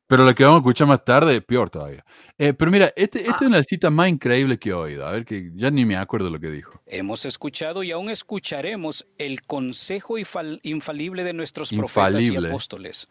Pero 0.07 0.25
lo 0.25 0.35
que 0.35 0.43
vamos 0.43 0.57
a 0.57 0.59
escuchar 0.59 0.87
más 0.87 1.03
tarde 1.05 1.37
es 1.37 1.43
peor 1.45 1.69
todavía. 1.69 2.03
Eh, 2.37 2.53
pero 2.53 2.69
mira, 2.69 2.91
este, 2.97 3.19
esta 3.21 3.31
Ah. 3.31 3.37
es 3.41 3.47
una 3.47 3.63
cita 3.63 3.89
más 3.89 4.09
increíble 4.09 4.59
que 4.59 4.69
he 4.69 4.73
oído. 4.73 5.07
A 5.07 5.11
ver, 5.13 5.23
que 5.25 5.51
ya 5.55 5.71
ni 5.71 5.85
me 5.85 5.95
acuerdo 5.95 6.29
lo 6.29 6.39
que 6.39 6.51
dijo. 6.51 6.81
hemos 6.85 7.25
escuchado 7.25 7.81
y 7.81 7.91
aún 7.91 8.09
escucharemos 8.09 9.07
el 9.17 9.41
consejo 9.43 10.17
infal- 10.19 10.59
infalible 10.63 11.23
de 11.23 11.31
nuestros 11.33 11.71
profetas 11.71 12.21
y 12.23 12.35
apóstoles. 12.35 13.07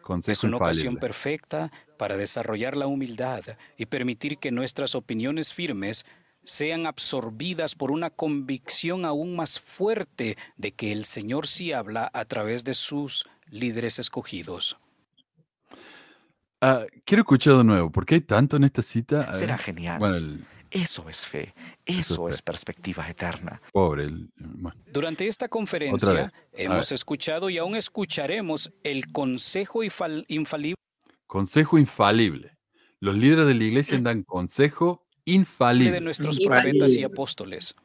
Consejo 0.00 0.32
Es 0.32 0.42
una 0.44 0.56
ocasión 0.56 0.96
perfecta 0.96 1.70
para 2.00 2.16
desarrollar 2.16 2.78
la 2.78 2.86
humildad 2.86 3.42
y 3.76 3.84
permitir 3.84 4.38
que 4.38 4.50
nuestras 4.50 4.94
opiniones 4.94 5.52
firmes 5.52 6.06
sean 6.44 6.86
absorbidas 6.86 7.74
por 7.74 7.90
una 7.90 8.08
convicción 8.08 9.04
aún 9.04 9.36
más 9.36 9.60
fuerte 9.60 10.38
de 10.56 10.72
que 10.72 10.92
el 10.92 11.04
Señor 11.04 11.46
sí 11.46 11.74
habla 11.74 12.10
a 12.14 12.24
través 12.24 12.64
de 12.64 12.72
sus 12.72 13.26
líderes 13.50 13.98
escogidos. 13.98 14.78
Ah, 16.62 16.86
quiero 17.04 17.20
escuchar 17.20 17.58
de 17.58 17.64
nuevo, 17.64 17.90
porque 17.90 18.14
hay 18.14 18.20
tanto 18.22 18.56
en 18.56 18.64
esta 18.64 18.80
cita. 18.80 19.30
Será 19.34 19.58
genial. 19.58 19.98
Bueno, 19.98 20.16
el 20.16 20.44
Eso 20.70 21.06
es 21.08 21.26
fe, 21.26 21.52
Eso 21.84 22.14
eso 22.14 22.28
es 22.28 22.36
es 22.36 22.42
perspectiva 22.42 23.06
eterna. 23.10 23.60
pobre. 23.72 24.04
el- 24.04 24.30
bueno. 24.38 24.80
Durante 24.86 25.26
esta 25.26 25.48
conferencia 25.48 26.32
hemos 26.52 26.92
escuchado 26.92 27.50
y 27.50 27.58
aún 27.58 27.74
escucharemos 27.76 28.72
el 28.84 29.10
consejo 29.12 29.82
infal- 29.82 30.24
infalible 30.28 30.76
Consejo 31.30 31.78
infalible. 31.78 32.56
Los 32.98 33.14
líderes 33.16 33.46
de 33.46 33.54
la 33.54 33.62
iglesia 33.62 33.96
dan 34.00 34.24
consejo 34.24 35.06
de 35.24 35.32
infalible. 35.34 36.00
nuestros 36.00 36.40
Infalible. 36.40 36.80
profetas 36.80 36.98
y 36.98 37.04
apóstoles. 37.04 37.76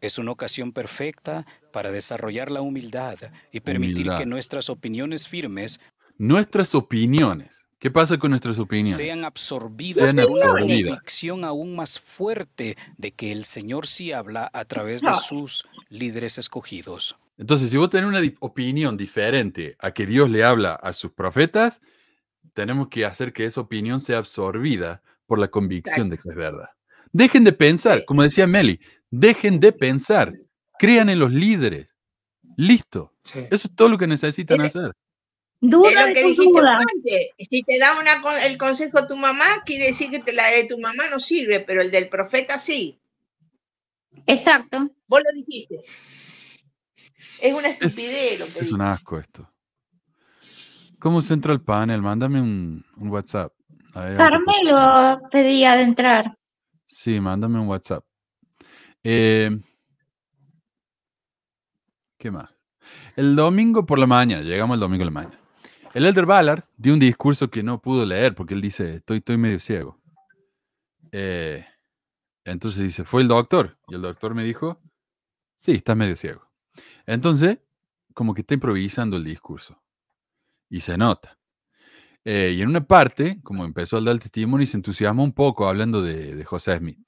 Es 0.00 0.18
una 0.18 0.32
ocasión 0.32 0.72
perfecta 0.72 1.46
para 1.72 1.92
desarrollar 1.92 2.50
la 2.50 2.62
humildad 2.62 3.18
y 3.52 3.60
permitir 3.60 3.98
Humildad. 3.98 4.18
que 4.18 4.26
nuestras 4.26 4.68
opiniones 4.68 5.28
firmes 5.28 5.78
Nuestras 6.18 6.74
opiniones. 6.74 7.64
¿Qué 7.78 7.92
pasa 7.92 8.18
con 8.18 8.30
nuestras 8.30 8.58
opiniones? 8.58 8.96
sean 8.96 9.24
absorbidas 9.24 10.10
Sean 10.10 10.26
por 10.26 10.30
una 10.36 10.58
convicción 10.58 11.44
aún 11.44 11.76
más 11.76 12.00
fuerte 12.00 12.76
de 12.96 13.12
que 13.12 13.30
el 13.30 13.44
Señor 13.44 13.86
sí 13.86 14.10
habla 14.10 14.50
a 14.52 14.64
través 14.64 15.02
de 15.02 15.14
sus 15.14 15.68
líderes 15.88 16.36
escogidos. 16.36 17.16
Entonces, 17.38 17.70
si 17.70 17.76
vos 17.76 17.90
tenés 17.90 18.08
una 18.08 18.22
opinión 18.40 18.96
diferente 18.96 19.76
a 19.78 19.92
que 19.92 20.04
Dios 20.04 20.28
le 20.28 20.42
habla 20.42 20.72
a 20.74 20.92
sus 20.92 21.12
profetas, 21.12 21.80
tenemos 22.56 22.88
que 22.88 23.04
hacer 23.04 23.32
que 23.34 23.44
esa 23.44 23.60
opinión 23.60 24.00
sea 24.00 24.16
absorbida 24.18 25.02
por 25.26 25.38
la 25.38 25.48
convicción 25.48 26.08
de 26.08 26.16
que 26.16 26.28
es 26.30 26.34
verdad. 26.34 26.70
Dejen 27.12 27.44
de 27.44 27.52
pensar, 27.52 27.98
Sí. 28.00 28.04
como 28.06 28.22
decía 28.22 28.46
Meli, 28.46 28.80
dejen 29.10 29.60
de 29.60 29.72
pensar, 29.72 30.32
crean 30.78 31.10
en 31.10 31.18
los 31.18 31.30
líderes. 31.30 31.94
Listo. 32.56 33.12
Sí. 33.22 33.40
Eso 33.50 33.68
es 33.68 33.76
todo 33.76 33.90
lo 33.90 33.98
que 33.98 34.06
necesitan 34.06 34.62
hacer. 34.62 34.86
Es 34.88 35.70
Duda 35.70 36.08
lo 36.08 36.14
que 36.14 36.22
dijiste 36.24 36.44
duda. 36.44 36.78
antes. 36.78 37.28
Si 37.50 37.62
te 37.62 37.78
da 37.78 37.98
una, 38.00 38.22
el 38.46 38.56
consejo 38.56 39.06
tu 39.06 39.16
mamá, 39.16 39.62
quiere 39.66 39.86
decir 39.88 40.10
que 40.10 40.20
te- 40.20 40.32
la 40.32 40.46
de 40.50 40.64
tu 40.64 40.78
mamá 40.78 41.08
no 41.10 41.20
sirve, 41.20 41.60
pero 41.60 41.82
el 41.82 41.90
del 41.90 42.08
profeta 42.08 42.58
sí. 42.58 42.98
Exacto. 44.26 44.90
Vos 45.06 45.20
lo 45.22 45.32
dijiste. 45.34 45.82
Es 47.42 47.52
una 47.54 47.68
estupidez 47.68 48.38
lo 48.40 48.46
que 48.46 48.60
Es 48.60 48.72
un 48.72 48.80
asco 48.80 49.18
esto. 49.18 49.50
¿Cómo 50.98 51.22
se 51.22 51.34
entra 51.34 51.52
al 51.52 51.62
panel? 51.62 52.02
Mándame 52.02 52.40
un, 52.40 52.84
un 52.96 53.08
WhatsApp. 53.08 53.52
Carmelo 53.92 55.20
pedía 55.30 55.76
de 55.76 55.82
entrar. 55.82 56.36
Sí, 56.86 57.20
mándame 57.20 57.58
un 57.58 57.68
WhatsApp. 57.68 58.04
Eh, 59.02 59.50
¿Qué 62.18 62.30
más? 62.30 62.50
El 63.16 63.34
domingo 63.34 63.86
por 63.86 63.98
la 63.98 64.06
mañana, 64.06 64.42
llegamos 64.42 64.74
el 64.74 64.80
domingo 64.80 65.04
por 65.04 65.12
la 65.12 65.20
mañana. 65.20 65.40
El 65.94 66.04
Elder 66.04 66.26
Ballard 66.26 66.64
dio 66.76 66.92
un 66.92 67.00
discurso 67.00 67.48
que 67.48 67.62
no 67.62 67.80
pudo 67.80 68.04
leer 68.04 68.34
porque 68.34 68.54
él 68.54 68.60
dice, 68.60 68.96
estoy, 68.96 69.18
estoy 69.18 69.38
medio 69.38 69.58
ciego. 69.58 69.98
Eh, 71.10 71.64
entonces 72.44 72.82
dice, 72.82 73.04
fue 73.04 73.22
el 73.22 73.28
doctor. 73.28 73.78
Y 73.88 73.94
el 73.94 74.02
doctor 74.02 74.34
me 74.34 74.44
dijo, 74.44 74.80
sí, 75.54 75.72
estás 75.72 75.96
medio 75.96 76.16
ciego. 76.16 76.46
Entonces, 77.06 77.58
como 78.12 78.34
que 78.34 78.42
está 78.42 78.54
improvisando 78.54 79.16
el 79.16 79.24
discurso. 79.24 79.80
Y 80.68 80.80
se 80.80 80.96
nota. 80.96 81.38
Eh, 82.24 82.54
y 82.56 82.62
en 82.62 82.68
una 82.68 82.84
parte, 82.84 83.40
como 83.42 83.64
empezó 83.64 83.98
a 83.98 84.00
dar 84.00 84.18
testimonio, 84.18 84.66
se 84.66 84.76
entusiasmó 84.76 85.22
un 85.22 85.32
poco 85.32 85.68
hablando 85.68 86.02
de, 86.02 86.34
de 86.34 86.44
José 86.44 86.76
Smith. 86.78 86.98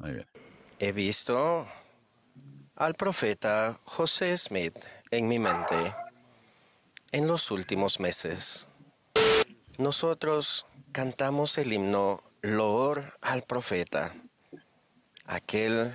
Ahí 0.00 0.12
viene. 0.12 0.30
He 0.78 0.92
visto 0.92 1.66
al 2.76 2.94
profeta 2.94 3.78
José 3.84 4.36
Smith 4.36 4.76
en 5.10 5.28
mi 5.28 5.38
mente 5.38 5.76
en 7.12 7.28
los 7.28 7.50
últimos 7.50 8.00
meses. 8.00 8.66
Nosotros 9.78 10.66
cantamos 10.90 11.58
el 11.58 11.72
himno 11.72 12.20
Loor 12.42 13.04
al 13.20 13.42
profeta, 13.42 14.12
aquel 15.26 15.94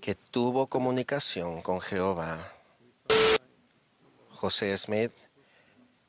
que 0.00 0.14
tuvo 0.14 0.66
comunicación 0.66 1.62
con 1.62 1.80
Jehová. 1.80 2.38
José 4.42 4.76
Smith, 4.76 5.12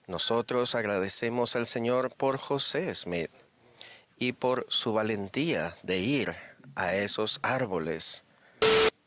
nosotros 0.08 0.74
agradecemos 0.74 1.56
al 1.56 1.68
Señor 1.68 2.12
por 2.16 2.40
José 2.40 2.92
Smith 2.96 3.30
y 4.18 4.32
por 4.32 4.66
su 4.70 4.92
valentía 4.92 5.78
de 5.84 6.00
ir 6.00 6.34
a 6.74 6.96
esos 6.96 7.40
árboles. 7.44 8.24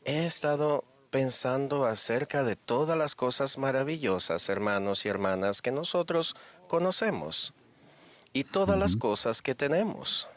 He 0.05 0.25
estado 0.25 0.85
pensando 1.09 1.83
acerca 1.83 2.45
de 2.45 2.55
todas 2.55 2.97
las 2.97 3.15
cosas 3.15 3.57
maravillosas, 3.57 4.47
hermanos 4.47 5.05
y 5.05 5.09
hermanas, 5.09 5.61
que 5.61 5.71
nosotros 5.71 6.33
conocemos 6.69 7.53
y 8.31 8.45
todas 8.45 8.79
las 8.79 8.95
cosas 8.95 9.41
que 9.41 9.55
tenemos. 9.55 10.29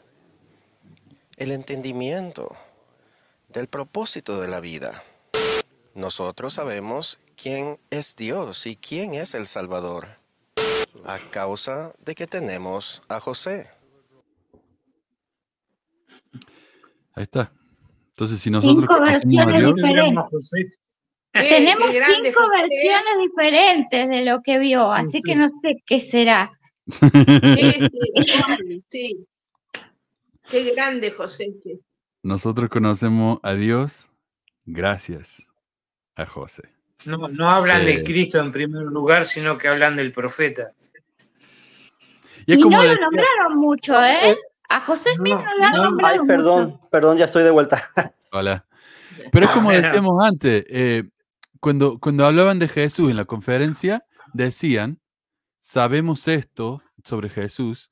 El 1.37 1.51
entendimiento 1.51 2.57
del 3.47 3.69
propósito 3.69 4.41
de 4.41 4.49
la 4.49 4.59
vida. 4.59 5.01
Nosotros 5.93 6.55
sabemos 6.55 7.19
quién 7.41 7.79
es 7.89 8.15
Dios 8.15 8.65
y 8.67 8.75
quién 8.75 9.13
es 9.13 9.33
el 9.35 9.47
Salvador, 9.47 10.07
a 11.05 11.17
causa 11.31 11.93
de 12.03 12.15
que 12.15 12.27
tenemos 12.27 13.01
a 13.09 13.19
José. 13.19 13.67
Ahí 17.13 17.23
está. 17.23 17.51
Entonces, 18.09 18.39
si 18.39 18.49
nosotros 18.49 18.81
Cinco 18.81 18.93
conocemos 18.93 19.41
a 19.41 19.45
versiones 19.45 19.59
Dios, 19.61 19.75
diferentes. 19.75 20.77
Qué- 21.33 21.41
Tenemos 21.43 21.89
qué 21.91 22.01
cinco 22.03 22.39
José. 22.41 22.61
versiones 22.61 23.17
diferentes 23.21 24.09
de 24.09 24.25
lo 24.25 24.41
que 24.41 24.59
vio, 24.59 24.91
así 24.91 25.19
Sí. 25.21 25.29
que 25.31 25.35
no 25.35 25.49
sé 25.61 25.83
qué 25.85 25.99
será. 25.99 26.51
Sí. 28.89 29.25
Qué 30.49 30.71
grande, 30.73 31.11
José. 31.11 31.53
nosotros 32.23 32.69
conocemos 32.69 33.39
a 33.43 33.53
Dios 33.53 34.09
gracias 34.65 35.47
a 36.15 36.25
José. 36.25 36.63
No, 37.05 37.27
no 37.27 37.49
hablan 37.49 37.81
Eh. 37.81 37.85
de 37.85 38.03
Cristo 38.03 38.39
en 38.39 38.51
primer 38.51 38.83
lugar, 38.83 39.25
sino 39.25 39.57
que 39.57 39.67
hablan 39.67 39.95
del 39.95 40.11
profeta. 40.11 40.71
Y 42.45 42.53
es 42.53 42.57
Y 42.57 42.61
como 42.61 42.77
no 42.77 42.83
lo 42.83 42.95
nombraron 42.95 43.57
mucho, 43.57 44.03
¿eh? 44.03 44.37
A 44.69 44.79
José 44.81 45.13
Smith 45.15 45.33
no, 45.35 45.41
lo 45.57 45.63
han 45.65 45.71
no, 45.73 45.83
nombrado 45.85 46.13
Ay, 46.13 46.19
mucho. 46.19 46.27
perdón, 46.27 46.81
perdón, 46.89 47.17
ya 47.17 47.25
estoy 47.25 47.43
de 47.43 47.51
vuelta. 47.51 47.91
Hola. 48.31 48.65
Pero 49.31 49.45
es 49.45 49.51
como 49.51 49.71
decíamos 49.71 50.23
antes, 50.23 50.65
eh, 50.69 51.03
cuando, 51.59 51.99
cuando 51.99 52.25
hablaban 52.25 52.57
de 52.59 52.67
Jesús 52.67 53.09
en 53.11 53.17
la 53.17 53.25
conferencia, 53.25 54.05
decían, 54.33 54.99
sabemos 55.59 56.27
esto 56.27 56.81
sobre 57.03 57.29
Jesús 57.29 57.91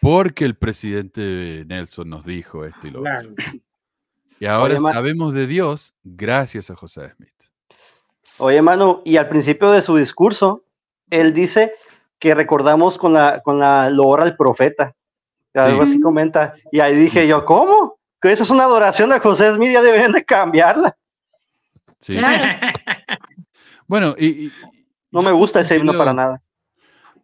porque 0.00 0.44
el 0.44 0.56
presidente 0.56 1.64
Nelson 1.66 2.08
nos 2.08 2.24
dijo 2.24 2.64
esto 2.64 2.86
y 2.86 2.90
lo 2.90 3.00
otro. 3.00 3.34
Y 4.40 4.46
ahora 4.46 4.78
sabemos 4.80 5.34
de 5.34 5.46
Dios 5.46 5.94
gracias 6.02 6.70
a 6.70 6.76
José 6.76 7.12
Smith. 7.16 7.30
Oye, 8.38 8.56
hermano, 8.56 9.02
y 9.04 9.16
al 9.16 9.28
principio 9.28 9.70
de 9.70 9.82
su 9.82 9.96
discurso, 9.96 10.64
él 11.10 11.34
dice 11.34 11.72
que 12.18 12.34
recordamos 12.34 12.98
con 12.98 13.12
la, 13.12 13.40
con 13.42 13.58
la 13.58 13.90
loor 13.90 14.20
al 14.22 14.36
profeta. 14.36 14.94
Algo 15.54 15.84
Sí. 15.84 15.90
así 15.90 16.00
comenta. 16.00 16.54
Y 16.70 16.80
ahí 16.80 16.96
dije 16.96 17.26
yo, 17.26 17.44
¿cómo? 17.44 17.98
Que 18.20 18.32
eso 18.32 18.42
es 18.44 18.50
una 18.50 18.64
adoración 18.64 19.12
a 19.12 19.20
José 19.20 19.52
Smith, 19.52 19.72
ya 19.72 19.82
deberían 19.82 20.12
de 20.12 20.24
cambiarla. 20.24 20.96
Sí. 22.00 22.16
Bueno, 23.86 24.14
y, 24.18 24.46
y- 24.46 24.52
No 25.10 25.20
me 25.20 25.32
gusta 25.32 25.60
ese 25.60 25.76
himno 25.76 25.92
para 25.98 26.14
nada. 26.14 26.40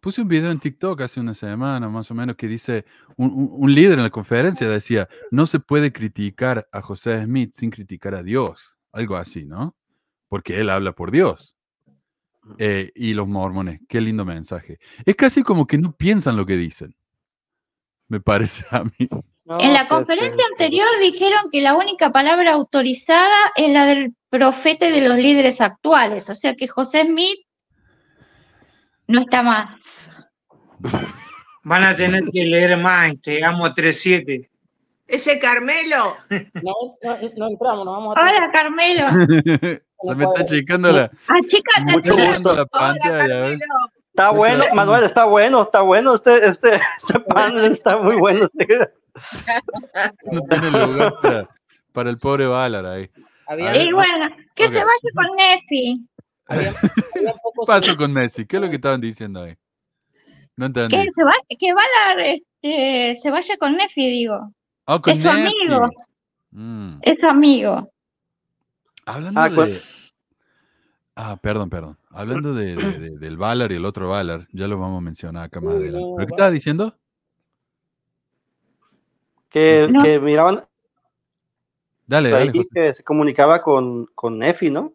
Puse 0.01 0.21
un 0.21 0.27
video 0.27 0.51
en 0.51 0.59
TikTok 0.59 1.01
hace 1.01 1.19
una 1.19 1.33
semana, 1.33 1.89
más 1.89 2.11
o 2.11 2.13
menos, 2.13 2.35
que 2.35 2.47
dice, 2.47 2.85
un, 3.17 3.31
un- 3.33 3.49
un 3.51 3.73
líder 3.73 3.93
en 3.97 4.03
la 4.03 4.09
conferencia 4.11 4.69
decía, 4.69 5.09
no 5.31 5.47
se 5.47 5.59
puede 5.59 5.91
criticar 5.91 6.67
a 6.71 6.81
José 6.81 7.23
Smith 7.23 7.53
sin 7.55 7.71
criticar 7.71 8.13
a 8.13 8.21
Dios, 8.21 8.77
algo 8.91 9.15
así, 9.15 9.45
¿no? 9.45 9.75
Porque 10.29 10.61
él 10.61 10.69
habla 10.69 10.93
por 10.93 11.11
Dios. 11.11 11.57
Eh, 12.57 12.91
y 12.95 13.13
los 13.13 13.27
mormones, 13.27 13.81
qué 13.87 14.01
lindo 14.01 14.25
mensaje. 14.25 14.79
Es 15.05 15.15
casi 15.15 15.43
como 15.43 15.67
que 15.67 15.77
no 15.77 15.91
piensan 15.91 16.37
lo 16.37 16.45
que 16.45 16.57
dicen. 16.57 16.95
me 18.07 18.19
parece 18.19 18.65
a 18.71 18.83
mí. 18.83 19.09
en 19.59 19.73
la 19.73 19.87
conferencia 19.87 20.43
anterior 20.51 20.87
dijeron 21.01 21.51
que 21.51 21.61
la 21.61 21.75
única 21.75 22.11
palabra 22.11 22.53
autorizada 22.53 23.37
es 23.55 23.71
la 23.71 23.85
del 23.85 24.15
profeta 24.29 24.89
de 24.89 25.01
los 25.01 25.17
líderes 25.17 25.61
actuales, 25.61 26.29
o 26.29 26.35
sea 26.35 26.55
que 26.55 26.67
José 26.67 27.03
Smith 27.03 27.45
no 29.07 29.21
está 29.21 29.43
más. 29.43 29.79
Van 31.63 31.83
a 31.83 31.95
tener 31.95 32.23
que 32.31 32.45
leer 32.45 32.77
más, 32.77 33.13
te 33.21 33.43
amo 33.43 33.67
3-7. 33.67 34.48
Ese 35.09 35.39
Carmelo. 35.39 36.15
No, 36.29 36.73
no, 37.03 37.17
no 37.37 37.47
entramos, 37.49 37.85
nos 37.85 37.95
vamos 37.97 38.15
a... 38.15 38.21
Hola, 38.21 38.51
Carmelo. 38.53 39.07
Se 40.01 40.15
me 40.15 40.23
está 40.23 40.45
checando 40.45 40.91
la, 40.93 41.11
Ah, 41.27 41.39
chica, 41.49 41.81
Mucho 41.83 42.15
gusto. 42.15 42.55
la 42.55 42.65
pantalla. 42.67 43.51
Está 44.13 44.29
bueno, 44.31 44.63
Manuel, 44.73 45.03
está 45.03 45.25
bueno, 45.25 45.63
está 45.63 45.81
bueno. 45.81 46.15
Este, 46.15 46.47
este, 46.47 46.75
este 46.97 47.19
panel 47.21 47.73
está 47.73 47.97
muy 47.97 48.15
bueno. 48.15 48.45
este. 48.45 48.65
No 50.31 50.41
tiene 50.43 50.71
lugar 50.71 51.13
para, 51.21 51.49
para 51.91 52.09
el 52.11 52.17
pobre 52.17 52.45
Valar 52.47 52.85
ahí. 52.85 53.09
Ver, 53.49 53.81
Y 53.81 53.91
bueno, 53.91 54.29
que 54.55 54.67
se 54.71 54.77
vaya 54.77 55.09
con 55.15 55.35
Nefi. 55.35 56.07
había- 56.47 56.69
había 56.69 56.73
¿Qué 57.13 57.39
pocos- 57.43 57.67
pasó 57.67 57.97
con 57.97 58.13
Messi? 58.13 58.45
¿Qué 58.45 58.55
es 58.57 58.61
lo 58.61 58.69
que 58.69 58.75
estaban 58.75 59.01
diciendo 59.01 59.41
ahí? 59.43 59.55
No 60.55 60.67
entendí. 60.67 60.95
Que, 60.95 61.11
se 61.11 61.23
va, 61.23 61.33
que 61.57 61.73
Valar 61.73 62.19
este, 62.25 63.17
se 63.21 63.31
vaya 63.31 63.57
con 63.57 63.75
Nefi, 63.75 64.07
digo. 64.09 64.53
Con 64.97 65.13
Es 65.13 65.21
su 65.21 65.29
amigo. 65.29 65.89
Mm. 66.51 66.99
Es 67.03 67.19
su 67.19 67.27
amigo. 67.27 67.91
Hablando 69.05 69.39
Ah, 69.39 69.49
de. 69.49 69.81
Ah, 71.15 71.37
perdón, 71.41 71.69
perdón. 71.69 71.97
Hablando 72.11 72.53
de, 72.53 72.75
de- 72.75 72.99
de- 72.99 73.17
del 73.19 73.37
Valar 73.37 73.71
y 73.71 73.75
el 73.75 73.85
otro 73.85 74.09
Valar, 74.09 74.47
ya 74.51 74.67
lo 74.67 74.79
vamos 74.79 74.97
a 74.97 75.01
mencionar 75.01 75.43
acá 75.45 75.59
más 75.61 75.75
adelante. 75.75 76.07
¿Pero 76.17 76.27
qué 76.27 76.33
estabas 76.33 76.53
diciendo? 76.53 76.95
Que, 79.49 79.87
No. 79.89 80.03
que 80.03 80.19
miraban 80.19 80.63
Dale, 82.05 82.29
dale, 82.31 82.51
que 82.73 82.93
se 82.93 83.03
comunicaba 83.03 83.61
con, 83.61 84.07
con 84.15 84.39
Nefi, 84.39 84.71
¿no? 84.71 84.93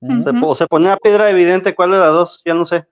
Ujú. 0.00 0.22
Se, 0.22 0.32
po- 0.32 0.54
se 0.54 0.66
ponía 0.66 0.96
piedra 0.96 1.28
evidente, 1.28 1.74
¿cuál 1.74 1.90
de 1.90 1.98
las 1.98 2.12
dos? 2.12 2.42
Ya 2.46 2.54
no 2.54 2.64
sé. 2.64 2.86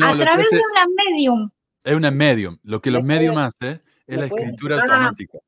No, 0.00 0.06
a 0.08 0.16
través 0.18 0.50
de 0.50 0.56
una 0.72 0.84
medium. 0.96 1.50
es 1.84 1.94
una 1.94 2.10
medium. 2.10 2.58
Lo 2.64 2.80
que 2.80 2.90
los 2.90 3.02
¿Me 3.02 3.06
puede- 3.14 3.18
medium 3.28 3.38
hacen 3.38 3.80
es 4.06 4.18
la 4.18 4.26
escritura 4.26 4.76
Ah. 4.78 4.82
automática. 4.82 5.38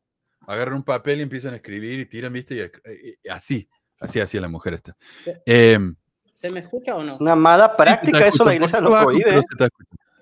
Agarran 0.49 0.75
un 0.77 0.83
papel 0.85 1.19
y 1.19 1.23
empiezan 1.23 1.53
a 1.55 1.57
escribir 1.57 1.99
y 2.01 2.07
tiran, 2.07 2.33
¿viste? 2.33 2.55
Y, 2.55 2.61
eh, 2.61 2.71
eh, 2.85 3.17
así, 3.31 3.69
así 3.99 4.21
hacía 4.21 4.41
la 4.41 4.49
mujer 4.49 4.75
esta. 4.75 4.97
Sí. 5.25 5.33
Em, 5.45 5.97
¿Se 6.35 6.51
me 6.51 6.61
escucha 6.61 6.95
o 6.95 7.03
no? 7.03 7.11
Es 7.13 7.19
una 7.21 7.35
mala 7.35 7.77
práctica, 7.77 8.27
eso 8.29 8.45
la 8.45 8.55
iglesia 8.55 8.81
lo 8.81 8.91
prohíbe. 8.91 9.39
¿eh? 9.39 9.43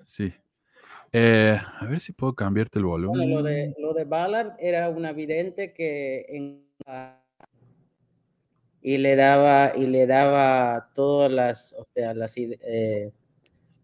Sí. 0.07 0.33
Eh, 1.11 1.59
a 1.79 1.85
ver 1.85 1.99
si 1.99 2.11
puedo 2.13 2.33
cambiarte 2.33 2.79
el 2.79 2.85
Bueno, 2.85 3.07
volumen. 3.09 3.29
lo 3.31 3.43
de, 3.43 3.73
lo 3.77 3.93
de 3.93 4.03
Ballard 4.05 4.53
era 4.59 4.89
una 4.89 5.11
vidente 5.13 5.73
que 5.73 6.25
en- 6.29 6.65
y 8.81 8.97
le 8.97 9.15
daba 9.15 9.71
y 9.75 9.87
le 9.87 10.05
daba 10.07 10.91
todas 10.93 11.31
las, 11.31 11.73
o 11.77 11.85
sea, 11.93 12.13
las 12.13 12.35
eh, 12.37 13.11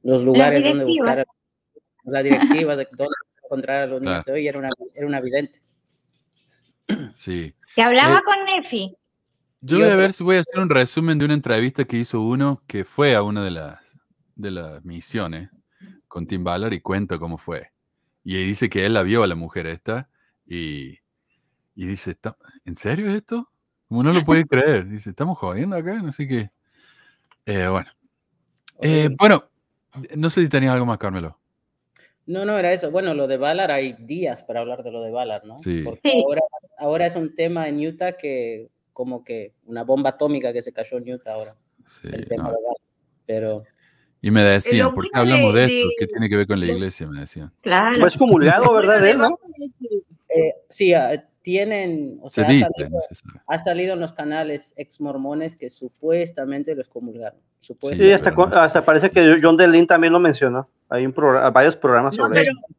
los 0.03 0.23
lugares 0.23 0.63
donde 0.63 0.85
directivas. 0.85 1.17
buscar 1.17 1.27
la 2.03 2.23
directiva 2.23 2.75
de 2.75 2.87
dónde 2.91 3.13
encontrar 3.51 3.81
a 3.83 3.87
los 3.87 4.01
niños 4.01 4.23
Claro. 4.23 4.33
de 4.35 4.39
hoy 4.41 4.47
era 4.47 4.59
una 4.59 4.69
era 4.95 5.07
una 5.07 5.19
vidente. 5.21 5.59
Sí. 7.15 7.53
Que 7.75 7.81
hablaba 7.81 8.17
Eh, 8.17 8.21
con 8.25 8.45
Nefi. 8.45 8.95
Yo 9.61 9.77
voy 9.79 9.87
a 9.89 9.95
ver 9.95 10.13
si 10.13 10.23
voy 10.23 10.37
a 10.37 10.39
hacer 10.39 10.59
un 10.59 10.69
resumen 10.69 11.17
de 11.19 11.25
una 11.25 11.33
entrevista 11.35 11.85
que 11.85 11.97
hizo 11.97 12.21
uno 12.21 12.63
que 12.67 12.83
fue 12.83 13.15
a 13.15 13.21
una 13.21 13.43
de 13.43 13.51
las, 13.51 13.79
de 14.35 14.51
las 14.51 14.83
misiones 14.83 15.49
con 16.07 16.25
Tim 16.27 16.43
Ballard 16.43 16.73
y 16.73 16.81
cuenta 16.81 17.19
cómo 17.19 17.37
fue. 17.37 17.71
Y 18.23 18.35
ahí 18.37 18.45
dice 18.45 18.69
que 18.69 18.85
él 18.85 18.93
la 18.95 19.03
vio 19.03 19.23
a 19.23 19.27
la 19.27 19.35
mujer 19.35 19.67
esta 19.67 20.09
y, 20.45 20.97
y 21.75 21.85
dice, 21.85 22.11
"¿Está- 22.11 22.37
¿en 22.65 22.75
serio 22.75 23.07
esto? 23.11 23.49
Como 23.87 24.03
no 24.03 24.11
lo 24.11 24.23
puede 24.25 24.45
creer. 24.47 24.87
Dice, 24.89 25.11
¿estamos 25.11 25.37
jodiendo 25.37 25.75
acá? 25.75 26.01
No 26.01 26.11
sé 26.11 26.27
qué. 26.27 26.49
Eh, 27.45 27.67
bueno. 27.67 27.91
Eh, 28.81 29.09
bueno, 29.19 29.43
no 30.17 30.29
sé 30.29 30.41
si 30.41 30.49
tenías 30.49 30.73
algo 30.73 30.85
más, 30.87 30.97
Carmelo. 30.97 31.39
No, 32.31 32.45
no 32.45 32.57
era 32.57 32.71
eso. 32.73 32.91
Bueno, 32.91 33.13
lo 33.13 33.27
de 33.27 33.37
Ballard 33.37 33.71
hay 33.71 33.93
días 33.99 34.43
para 34.43 34.61
hablar 34.61 34.83
de 34.83 34.91
lo 34.91 35.03
de 35.03 35.11
Ballard, 35.11 35.43
¿no? 35.43 35.57
Sí. 35.57 35.81
Porque 35.83 36.01
Sí. 36.03 36.23
ahora, 36.25 36.41
ahora 36.77 37.05
es 37.07 37.15
un 37.15 37.35
tema 37.35 37.67
en 37.67 37.85
Utah 37.85 38.13
que 38.13 38.69
como 38.93 39.23
que 39.23 39.53
una 39.65 39.83
bomba 39.83 40.11
atómica 40.11 40.51
que 40.53 40.61
se 40.61 40.71
cayó 40.73 40.97
en 40.97 41.13
Utah 41.13 41.33
ahora, 41.33 41.55
Sí, 41.87 42.07
el 42.11 42.27
tema 42.27 42.43
no. 42.43 42.49
de 42.49 42.55
Ballard. 42.55 42.81
Pero 43.25 43.63
Y 44.21 44.29
me 44.31 44.43
decían, 44.43 44.93
¿por 44.93 45.05
qué 45.05 45.09
hablamos 45.19 45.53
de- 45.53 45.61
de 45.61 45.65
esto? 45.65 45.89
¿Qué 45.99 46.07
tiene 46.07 46.29
que 46.29 46.35
ver 46.37 46.47
con 46.47 46.59
la 46.59 46.65
iglesia? 46.67 47.07
Me 47.07 47.21
decían. 47.21 47.51
Claro. 47.61 47.97
Fue 47.97 48.07
excomulgado, 48.07 48.71
¿verdad? 48.73 48.99
Bueno, 48.99 49.05
De 49.05 49.11
él, 49.11 49.17
¿no? 49.17 49.39
de- 49.79 50.41
eh, 50.47 50.53
sí, 50.69 50.93
ah, 50.93 51.27
tienen, 51.41 52.19
o 52.21 52.29
Se 52.29 52.41
sea, 52.41 52.49
ha 52.49 52.51
dice, 52.53 52.65
salido, 52.77 52.89
no 52.91 53.01
se 53.01 53.15
sabe. 53.15 53.39
ha 53.47 53.57
salido 53.59 53.93
en 53.95 53.99
los 53.99 54.13
canales 54.13 54.73
ex 54.77 55.01
mormones 55.01 55.55
que 55.55 55.69
supuestamente 55.71 56.75
lo 56.75 56.81
Sí, 57.61 58.11
hasta, 58.11 58.33
hasta 58.61 58.83
parece 58.83 59.09
que 59.11 59.37
John 59.41 59.55
Delin 59.55 59.85
también 59.87 60.11
lo 60.13 60.19
mencionó. 60.19 60.67
Hay 60.89 61.05
un 61.05 61.13
programa, 61.13 61.49
varios 61.51 61.75
programas 61.75 62.15
No, 62.15 62.25
sobre 62.27 62.41
pero 62.41 62.51
eso. 62.51 62.75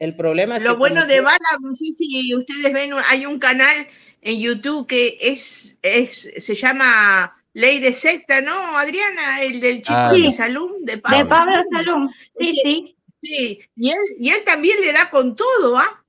El 0.00 0.16
problema 0.16 0.56
es 0.56 0.62
lo 0.62 0.72
que 0.72 0.78
bueno 0.78 1.06
de 1.06 1.14
que- 1.14 1.20
Bala, 1.20 1.38
no 1.60 1.74
sé 1.76 1.86
si 1.94 2.34
ustedes 2.34 2.72
ven, 2.72 2.90
hay 3.08 3.26
un 3.26 3.38
canal 3.38 3.86
en 4.22 4.40
YouTube 4.40 4.86
que 4.86 5.16
es, 5.20 5.78
es 5.82 6.32
se 6.36 6.54
llama 6.54 7.36
Ley 7.52 7.78
de 7.78 7.92
Secta, 7.92 8.40
¿no, 8.40 8.52
Adriana? 8.76 9.42
El 9.42 9.60
del 9.60 9.76
chico 9.82 9.94
Ah, 9.96 10.12
de. 10.12 10.28
Salum, 10.30 10.80
de 10.80 10.96
De 10.96 10.98
Pablo. 10.98 11.28
Pablo 11.28 11.62
Salum. 11.70 12.10
Sí, 12.40 12.52
Sí. 12.52 12.60
sí. 12.62 12.96
Sí, 13.22 13.60
y 13.76 13.90
él, 13.90 13.98
y 14.20 14.28
él 14.28 14.42
también 14.44 14.78
le 14.82 14.92
da 14.92 15.08
con 15.08 15.34
todo, 15.34 15.78
¿ah? 15.78 16.04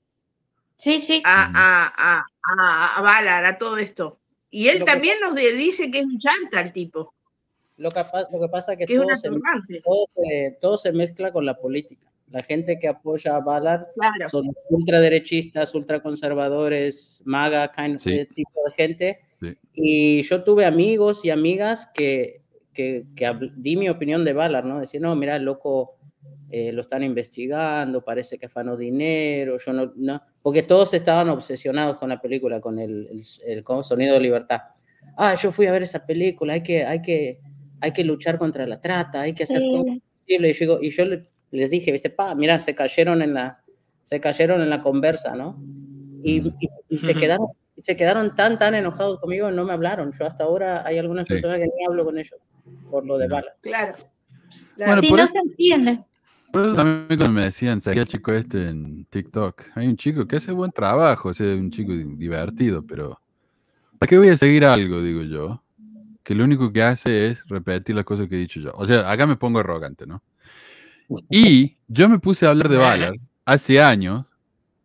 Sí, 0.76 1.00
sí. 1.00 1.22
A, 1.24 1.46
a, 1.46 1.94
a, 1.96 2.26
a, 2.60 2.98
a 2.98 3.02
Valar, 3.02 3.46
a 3.46 3.58
todo 3.58 3.78
esto. 3.78 4.20
Y 4.50 4.68
él 4.68 4.80
Lo 4.80 4.86
que 4.86 4.92
también 4.92 5.18
nos 5.22 5.34
de- 5.34 5.54
dice 5.54 5.90
que 5.92 6.00
es 6.00 6.06
un 6.06 6.20
chanta 6.20 6.60
el 6.60 6.74
tipo, 6.74 7.14
lo, 7.78 7.90
que, 7.92 8.00
lo 8.32 8.40
que 8.40 8.50
pasa 8.52 8.74
es 8.74 8.78
que 8.80 8.86
que 8.86 8.94
es 8.94 9.00
todo 9.02 9.18
se, 9.18 9.28
atorrante. 9.28 9.82
todo, 9.84 10.06
se, 10.16 10.58
todo 10.62 10.78
se 10.78 10.92
mezcla 10.92 11.32
con 11.32 11.46
la 11.46 11.58
política. 11.58 12.12
La 12.32 12.42
gente 12.42 12.80
que 12.80 12.88
apoya 12.88 13.36
a 13.36 13.42
Ballard 13.42 13.86
Claro. 13.96 14.30
son 14.30 14.46
ultraderechistas, 14.70 15.74
ultraconservadores, 15.76 17.22
MAGA, 17.26 17.72
kind 17.72 18.00
Sí. 18.00 18.26
tipo 18.34 18.60
de 18.66 18.72
gente. 18.74 19.20
Sí. 19.40 19.58
Y 19.74 20.22
yo 20.24 20.44
tuve 20.44 20.66
amigos 20.66 21.24
y 21.26 21.30
amigas 21.30 21.88
que, 21.94 22.42
que, 22.74 23.06
que 23.16 23.32
di 23.56 23.76
mi 23.78 23.90
opinión 23.90 24.26
de 24.26 24.34
Ballard, 24.34 24.66
¿no? 24.66 24.80
Decir, 24.80 25.02
no, 25.02 25.16
mira, 25.16 25.36
el 25.36 25.44
loco 25.44 25.98
eh, 26.50 26.72
lo 26.72 26.82
están 26.82 27.04
investigando, 27.04 28.04
parece 28.04 28.38
que 28.38 28.46
afanó 28.48 28.78
dinero, 28.78 29.58
yo 29.64 29.74
no, 29.74 29.92
no, 29.96 30.22
porque 30.42 30.64
todos 30.64 30.94
estaban 30.94 31.30
obsesionados 31.30 31.98
con 31.98 32.10
la 32.10 32.22
película, 32.22 32.60
con 32.62 32.80
el, 32.80 33.08
el, 33.12 33.22
el 33.46 33.64
¿cómo? 33.64 33.84
sonido 33.84 34.14
de 34.16 34.20
libertad. 34.22 34.62
Ah, 35.18 35.36
yo 35.36 35.52
fui 35.52 35.66
a 35.68 35.72
ver 35.72 35.84
esa 35.84 36.06
película, 36.06 36.54
hay 36.54 36.64
que, 36.64 36.86
hay 36.86 37.02
que, 37.02 37.40
hay 37.86 37.92
que 37.94 38.04
luchar 38.04 38.38
contra 38.38 38.66
la 38.66 38.80
trata, 38.82 39.22
hay 39.22 39.34
que 39.34 39.44
hacer 39.44 39.62
Sí. 39.62 39.70
todo 39.72 39.78
lo 39.86 40.00
posible. 40.26 40.50
Y 40.50 40.54
yo, 40.54 40.60
digo- 40.60 40.80
y 40.82 40.90
yo 40.90 41.06
le- 41.06 41.30
les 41.52 41.70
dije, 41.70 41.92
viste, 41.92 42.10
pa, 42.10 42.36
mira, 42.36 42.60
se 42.60 42.76
cayeron 42.76 43.22
en 43.22 43.34
la, 43.34 43.64
se 44.04 44.20
cayeron 44.20 44.62
en 44.62 44.70
la 44.70 44.82
conversa, 44.82 45.36
¿no? 45.36 45.62
Y, 46.24 46.40
y- 46.48 46.70
y 46.90 46.98
se 46.98 47.14
quedaron, 47.16 47.48
se 47.82 47.96
quedaron 47.96 48.36
tan, 48.36 48.58
tan 48.58 48.74
enojados 48.76 49.20
conmigo, 49.20 49.52
no 49.52 49.64
me 49.66 49.74
hablaron. 49.74 50.12
Yo 50.12 50.26
hasta 50.26 50.44
ahora 50.44 50.86
hay 50.86 50.98
algunas 50.98 51.28
Sí. 51.28 51.34
personas 51.34 51.58
que 51.60 51.66
ni 51.66 51.86
hablo 51.88 52.04
con 52.06 52.18
ellos 52.18 52.40
por 52.90 53.06
lo 53.06 53.18
de. 53.18 53.28
Bala. 53.28 53.54
Claro. 53.62 53.96
Bueno, 54.78 55.02
Sí, 55.02 55.08
por 55.08 55.18
no 55.20 55.24
eso- 55.24 55.34
se 55.34 55.40
entiende. 55.40 56.00
Por 56.52 56.66
eso 56.66 56.74
también 56.76 57.08
cuando 57.20 57.32
me 57.32 57.44
decían, 57.44 57.82
seguía 57.82 58.02
el 58.04 58.08
chico 58.08 58.34
este 58.34 58.70
en 58.70 59.06
TikTok. 59.06 59.64
Hay 59.76 59.88
un 59.88 59.98
chico 59.98 60.26
que 60.26 60.38
hace 60.38 60.52
buen 60.52 60.72
trabajo, 60.72 61.30
o 61.30 61.34
sea, 61.34 61.48
un 61.54 61.70
chico 61.70 61.92
divertido, 61.94 62.86
pero 62.86 63.20
¿para 64.00 64.10
qué 64.10 64.18
voy 64.18 64.30
a 64.30 64.38
seguir 64.38 64.64
algo, 64.66 65.02
digo 65.02 65.22
yo? 65.24 65.62
Que 66.26 66.34
lo 66.34 66.44
único 66.44 66.74
que 66.74 66.82
hace 66.82 67.28
es 67.28 67.48
repetir 67.48 67.96
las 67.96 68.04
cosas 68.04 68.28
que 68.28 68.34
he 68.36 68.40
dicho 68.40 68.60
yo. 68.60 68.74
O 68.76 68.86
sea, 68.88 69.10
acá 69.12 69.28
me 69.28 69.36
pongo 69.36 69.60
arrogante, 69.60 70.08
¿no? 70.08 70.24
Y 71.30 71.78
yo 71.88 72.10
me 72.10 72.18
puse 72.18 72.48
a 72.48 72.50
hablar 72.50 72.68
de 72.68 72.78
Ballard 72.78 73.16
hace 73.46 73.80
años 73.80 74.26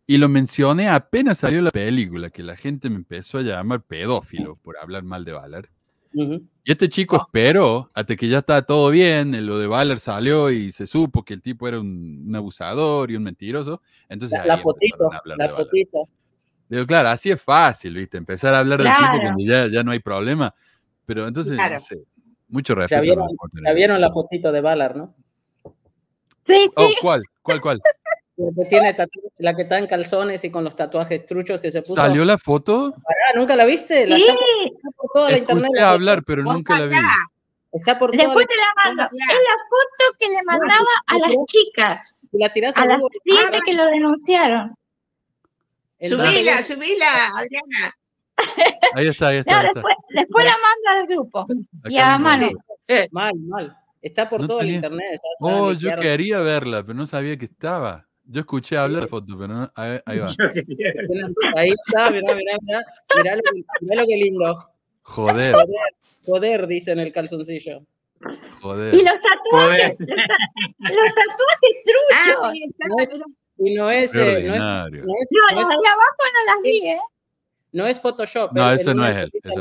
y 0.05 0.17
lo 0.19 0.29
mencioné 0.29 0.87
apenas 0.87 1.39
salió 1.39 1.63
la 1.63 1.71
película, 1.71 2.29
que 2.29 2.43
la 2.43 2.55
gente 2.55 2.91
me 2.91 2.97
empezó 2.97 3.39
a 3.39 3.41
llamar 3.41 3.81
pedófilo 3.81 4.55
por 4.57 4.77
hablar 4.77 5.01
mal 5.01 5.25
de 5.25 5.31
Ballard. 5.31 5.65
Ujú. 6.13 6.43
Y 6.63 6.71
este 6.71 6.89
chico 6.89 7.15
esperó 7.17 7.89
hasta 7.95 8.15
que 8.15 8.27
ya 8.27 8.39
estaba 8.39 8.61
todo 8.61 8.91
bien, 8.91 9.43
lo 9.47 9.57
de 9.57 9.65
Ballard 9.65 9.97
salió 9.97 10.51
y 10.51 10.71
se 10.71 10.85
supo 10.85 11.23
que 11.25 11.33
el 11.33 11.41
tipo 11.41 11.67
era 11.67 11.79
un, 11.79 12.25
un 12.27 12.35
abusador 12.35 13.09
y 13.09 13.15
un 13.15 13.23
mentiroso. 13.23 13.81
Entonces 14.09 14.37
La, 14.39 14.45
la 14.45 14.57
fotito, 14.59 15.09
la 15.25 15.49
fotito. 15.49 16.07
Digo, 16.69 16.85
claro, 16.85 17.09
así 17.09 17.31
es 17.31 17.41
fácil, 17.41 17.95
¿viste? 17.95 18.17
Empezar 18.17 18.53
a 18.53 18.59
hablar 18.59 18.77
del 18.77 18.87
Claro. 18.87 19.11
tipo 19.13 19.21
cuando 19.23 19.43
ya, 19.43 19.67
ya 19.67 19.83
no 19.83 19.91
hay 19.91 19.99
problema. 19.99 20.53
Pero 21.05 21.27
entonces, 21.27 21.53
Claro. 21.53 21.73
no 21.75 21.79
sé, 21.79 22.03
mucho 22.49 22.75
respeto. 22.75 23.01
vieron, 23.01 23.27
ya 23.65 23.73
vieron 23.73 23.99
la 24.01 24.09
fotito 24.11 24.51
de 24.51 24.61
Ballard, 24.61 24.95
¿no? 24.95 25.13
Sí, 26.45 26.69
Oh, 26.75 26.87
sí. 26.87 26.95
¿cuál? 27.01 27.23
¿Cuál, 27.41 27.61
cuál? 27.61 27.81
La 28.37 28.49
que, 28.63 28.65
tiene 28.69 28.93
tatu- 28.95 29.31
la 29.37 29.55
que 29.55 29.61
está 29.63 29.77
en 29.77 29.87
calzones 29.87 30.43
y 30.43 30.49
con 30.49 30.63
los 30.63 30.75
tatuajes 30.75 31.25
truchos 31.25 31.61
que 31.61 31.71
se 31.71 31.81
puso. 31.81 31.95
¿Salió 31.95 32.25
la 32.25 32.37
foto? 32.37 32.93
Ah, 32.97 33.33
¿Nunca 33.35 33.55
la 33.55 33.65
viste? 33.65 34.05
La 34.07 34.17
está, 34.17 34.33
por, 34.33 34.43
Sí. 34.43 34.71
está 34.75 34.89
por 34.97 35.11
toda 35.13 35.29
la 35.31 35.37
internet. 35.37 35.69
La 35.73 35.81
foto. 35.81 35.93
hablar, 35.93 36.23
pero 36.25 36.43
nunca 36.43 36.79
la 36.79 36.85
vi. 36.87 36.95
Está 37.73 37.97
por 37.97 38.11
toda 38.11 38.23
Después 38.25 38.47
la 38.47 38.53
te 38.53 38.57
la 38.57 38.83
mando. 38.85 39.03
Es 39.03 39.27
la 39.27 39.57
foto 39.69 40.17
que 40.19 40.29
le 40.29 40.43
mandaba 40.43 40.85
a 41.07 41.17
las 41.19 41.35
chicas, 41.47 42.27
Si 42.31 42.37
la 42.37 42.51
tirás 42.51 42.77
a 42.77 42.81
a 42.83 42.85
las 42.87 42.99
que 43.65 43.73
lo 43.73 43.85
denunciaron. 43.85 44.75
Subila, 46.01 46.63
subila, 46.63 47.27
Adriana. 47.37 47.95
Ahí 48.93 49.07
está, 49.07 49.27
ahí 49.29 49.37
está. 49.37 49.51
No, 49.53 49.59
ahí 49.59 49.65
está. 49.67 49.73
después, 49.79 49.95
después 50.09 50.45
la 50.45 50.51
mando 50.51 51.01
al 51.01 51.07
grupo. 51.07 51.47
Y 51.89 51.97
a 51.97 52.17
Manu. 52.17 52.49
ahí. 52.87 53.07
Mal, 53.11 53.33
mal. 53.47 53.77
Está 54.01 54.29
por 54.29 54.41
No 54.41 54.47
todo 54.47 54.59
tenía- 54.59 54.71
el 54.73 54.75
internet. 54.77 55.11
ya- 55.13 55.47
ya 55.47 55.55
Oh, 55.61 55.71
yo 55.73 55.95
quería 55.97 56.39
verla, 56.39 56.81
pero 56.83 56.95
no 56.95 57.05
sabía 57.07 57.37
que 57.37 57.45
estaba. 57.45 58.07
Yo 58.25 58.39
escuché 58.41 58.77
hablar 58.77 59.01
de 59.03 59.07
foto, 59.07 59.35
pero 59.37 59.47
no, 59.53 59.71
ahí, 59.75 59.99
ahí 60.05 60.19
va. 60.19 60.27
Ahí 61.57 61.69
está, 61.69 62.09
mirá, 62.11 62.35
mirá, 62.35 62.57
mirá. 62.61 62.81
Mirá 63.17 63.35
lo, 63.35 63.41
mirá 63.81 64.01
lo 64.01 64.07
que 64.07 64.15
lindo. 64.15 64.57
Joder, 65.03 65.53
Joder, 65.53 65.67
joder, 66.25 66.67
dice 66.67 66.91
en 66.91 66.99
el 66.99 67.11
calzoncillo. 67.11 67.81
joder. 68.61 68.93
Y 68.93 68.97
los 69.03 69.13
tatuajes, 69.15 69.95
los, 69.99 70.07
ta- 70.07 70.89
los 70.89 71.15
tatuajes 71.15 71.75
truchos. 71.83 72.37
Ah, 72.43 72.53
está- 72.53 72.87
No 72.87 72.95
es- 73.01 73.19
y 73.57 73.73
no 73.75 73.89
es, 73.91 74.15
eh, 74.15 74.17
no 74.17 74.23
es, 74.23 74.35
ordinario. 74.37 75.03
no 75.05 75.13
es, 75.13 75.29
No, 75.31 75.55
no 75.55 75.61
las 75.67 75.75
es- 75.75 75.81
de 75.81 75.87
abajo 75.89 76.23
no 76.33 76.53
las 76.53 76.61
vi, 76.63 76.87
¿eh? 76.87 76.99
No 77.71 77.87
es 77.87 77.99
Photoshop. 78.01 78.51
No, 78.53 78.61
en 78.61 78.65
no 78.67 78.71
es 78.73 78.81
él, 78.81 78.85
ese 78.85 78.93
no 78.95 79.05
es 79.07 79.15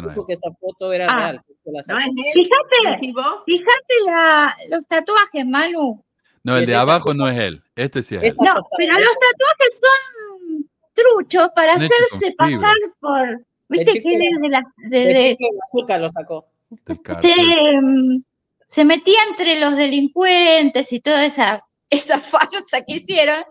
dijo 0.09 0.20
él. 0.20 0.27
que 0.27 0.32
esa 0.32 0.51
foto 0.61 0.93
era 0.93 1.07
Ah. 1.09 1.16
real. 1.32 1.43
No 1.65 1.78
es 1.78 1.89
él. 1.89 2.15
Fíjate, 2.35 2.99
fíjate 3.47 3.95
la, 4.07 4.57
los 4.69 4.87
tatuajes, 4.87 5.47
Manu. 5.47 6.03
No, 6.43 6.57
el 6.57 6.66
de 6.66 6.74
abajo 6.74 7.12
no 7.15 7.28
es 7.28 7.39
él. 7.39 7.62
Este 7.77 8.03
sí 8.03 8.16
es 8.16 8.23
él. 8.23 8.32
No, 8.41 8.55
pero 8.77 8.95
los 8.99 9.12
tatuajes 9.12 9.81
son 9.81 10.70
truchos 10.95 11.51
para 11.55 11.74
hecho 11.74 11.85
hacerse 11.85 12.35
pasar 12.37 12.74
por. 12.99 13.45
¿Viste 13.69 14.03
que 14.03 14.15
él 14.15 14.23
es 14.32 14.41
de 14.41 14.49
la. 14.49 14.62
de- 14.89 15.03
El 15.31 15.37
de- 15.37 15.37
azúcar 15.62 16.01
lo 16.01 16.11
sacó. 16.11 16.47
Se, 17.23 17.35
mm, 17.82 18.23
se 18.66 18.85
metía 18.85 19.19
entre 19.28 19.59
los 19.61 19.77
delincuentes 19.77 20.93
y 20.93 21.01
toda 21.01 21.24
esa, 21.24 21.65
esa 21.91 22.19
farsa 22.20 22.81
que 22.87 22.95
hicieron. 22.95 23.45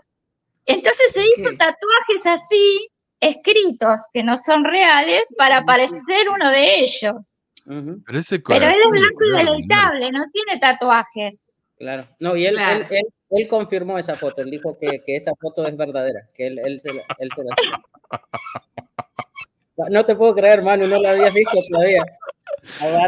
Entonces 0.65 1.11
se 1.13 1.21
hizo 1.21 1.49
Ok. 1.49 1.57
tatuajes 1.57 2.25
así, 2.25 2.87
escritos, 3.19 3.97
que 4.13 4.23
no 4.23 4.37
son 4.37 4.63
reales, 4.63 5.23
para 5.37 5.65
parecer 5.65 6.29
uno 6.33 6.49
de 6.49 6.79
ellos. 6.79 7.37
Pero 7.65 8.19
ese 8.19 8.39
Pero 8.39 8.65
él 8.65 8.71
es 8.73 8.89
blanco 8.89 9.25
y 9.25 9.37
deleitable, 9.37 10.11
no 10.11 10.25
tiene 10.31 10.59
tatuajes. 10.59 11.61
claro. 11.77 12.07
No, 12.19 12.35
y 12.35 12.45
él, 12.45 12.55
Claro. 12.55 12.79
él, 12.81 12.87
él, 12.91 13.03
él 13.31 13.47
confirmó 13.47 13.97
esa 13.99 14.15
foto. 14.15 14.41
Él 14.41 14.49
dijo 14.49 14.77
que, 14.77 15.01
que 15.05 15.15
esa 15.15 15.31
foto 15.39 15.65
es 15.67 15.75
verdadera, 15.77 16.21
que 16.33 16.47
él, 16.47 16.59
él, 16.59 16.79
se, 16.79 16.93
la- 16.93 17.03
él 17.19 17.29
se 17.35 17.43
la. 17.43 17.51
No 19.89 20.03
te 20.03 20.15
puedo 20.15 20.35
creer, 20.35 20.61
Manu, 20.61 20.87
no 20.87 20.99
lo 20.99 21.07
habías 21.09 21.33
visto 21.33 21.57
todavía. 21.71 22.03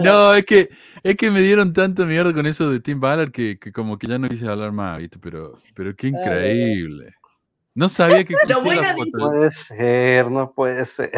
No, 0.03 0.33
es 0.33 0.45
que, 0.45 0.69
es 1.03 1.17
que 1.17 1.29
me 1.29 1.41
dieron 1.41 1.73
tanta 1.73 2.05
mierda 2.05 2.33
con 2.33 2.45
eso 2.45 2.69
de 2.69 2.79
Tim 2.79 2.99
Ballard 2.99 3.31
que, 3.31 3.59
que 3.59 3.71
como 3.73 3.97
que 3.97 4.07
ya 4.07 4.17
no 4.17 4.29
quise 4.29 4.47
hablar 4.47 4.71
más, 4.71 4.99
¿viste? 4.99 5.19
Pero, 5.19 5.59
pero 5.75 5.93
qué 5.95 6.11
bueno. 6.11 6.23
increíble. 6.25 7.13
No 7.73 7.87
sabía 7.89 8.23
que 8.23 8.33
existía 8.41 8.57
bueno 8.57 8.81
la 8.81 8.93
de- 8.93 8.97
foto. 8.97 9.11
Puede 9.29 9.51
ser, 9.51 10.31
no 10.31 10.51
puede 10.51 10.85
ser. 10.85 11.11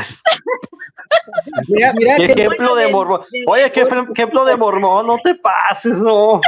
Mira, 1.68 1.94
mira 1.96 2.16
¿Qué 2.18 2.28
que 2.28 2.32
ejemplo 2.44 2.76
de 2.76 2.88
mormón? 2.92 3.22
Oye, 3.48 3.72
¿qué 3.72 3.82
ejemplo- 3.82 4.46
de 4.46 4.56
mormón? 4.58 5.06
No 5.08 5.18
te 5.24 5.36
pases, 5.36 5.98
no. 5.98 6.42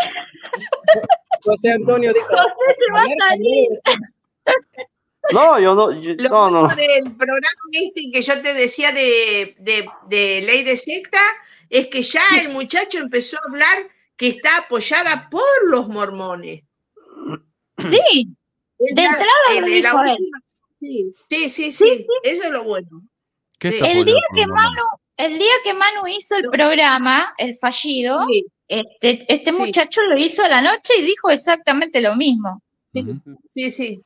José 1.44 1.72
Antonio 1.73 2.11
dijo. 2.14 2.27
José 2.27 2.77
se 2.80 2.91
va 2.94 2.99
a 2.99 3.03
"Ayer 3.03 3.18
salir. 3.27 3.68
No, 5.32 5.60
yo 5.60 5.73
no, 5.76 5.91
yo- 5.91 6.14
Lo 6.18 6.30
no, 6.30 6.49
no. 6.52 6.61
bueno 6.68 6.76
del 6.76 7.11
programa 7.15 7.48
este 7.72 8.11
que 8.14 8.22
yo 8.22 8.41
te 8.41 8.53
decía 8.53 8.91
de, 8.91 9.56
de, 9.60 9.88
de 10.07 10.41
ley 10.45 10.64
de 10.64 10.77
secta 10.77 11.19
es 11.69 11.88
que 11.88 12.02
ya 12.03 12.22
el 12.41 12.49
muchacho 12.49 12.99
empezó 12.99 13.38
a 13.38 13.49
hablar 13.49 13.88
que 14.18 14.27
está 14.27 14.57
apoyada 14.57 15.27
por 15.32 15.41
los 15.68 15.88
mormones. 15.90 16.64
Sí, 17.88 18.36
De 18.80 19.04
entrada 19.04 19.26
en 19.56 19.62
lo 19.62 19.68
dijo 19.68 20.02
él. 20.04 20.30
Sí, 20.80 21.14
sí, 21.30 21.50
sí, 21.50 21.72
Sí, 21.72 21.86
sí, 21.98 22.08
eso 22.24 22.44
es 22.44 22.52
lo 22.52 22.64
bueno. 22.64 23.02
¿Qué 23.60 23.72
Sí. 23.72 23.76
está 23.78 23.92
El 23.92 24.06
día 24.06 24.16
que 24.34 24.48
mormones? 24.48 24.84
el 25.18 25.40
día 25.40 25.52
que 25.64 25.74
Manu 25.74 26.08
hizo 26.08 26.36
el 26.36 26.50
programa, 26.50 27.34
el 27.38 27.56
fallido, 27.56 28.26
Sí, 28.30 28.46
este, 28.68 29.26
este 29.34 29.52
Sí. 29.54 29.58
muchacho 29.60 30.02
lo 30.02 30.18
hizo 30.18 30.44
a 30.44 30.50
la 30.50 30.62
noche 30.62 30.94
y 31.00 31.04
dijo 31.04 31.30
exactamente 31.30 32.02
lo 32.02 32.16
mismo. 32.16 32.62
Sí, 33.46 33.72
sí. 33.72 34.02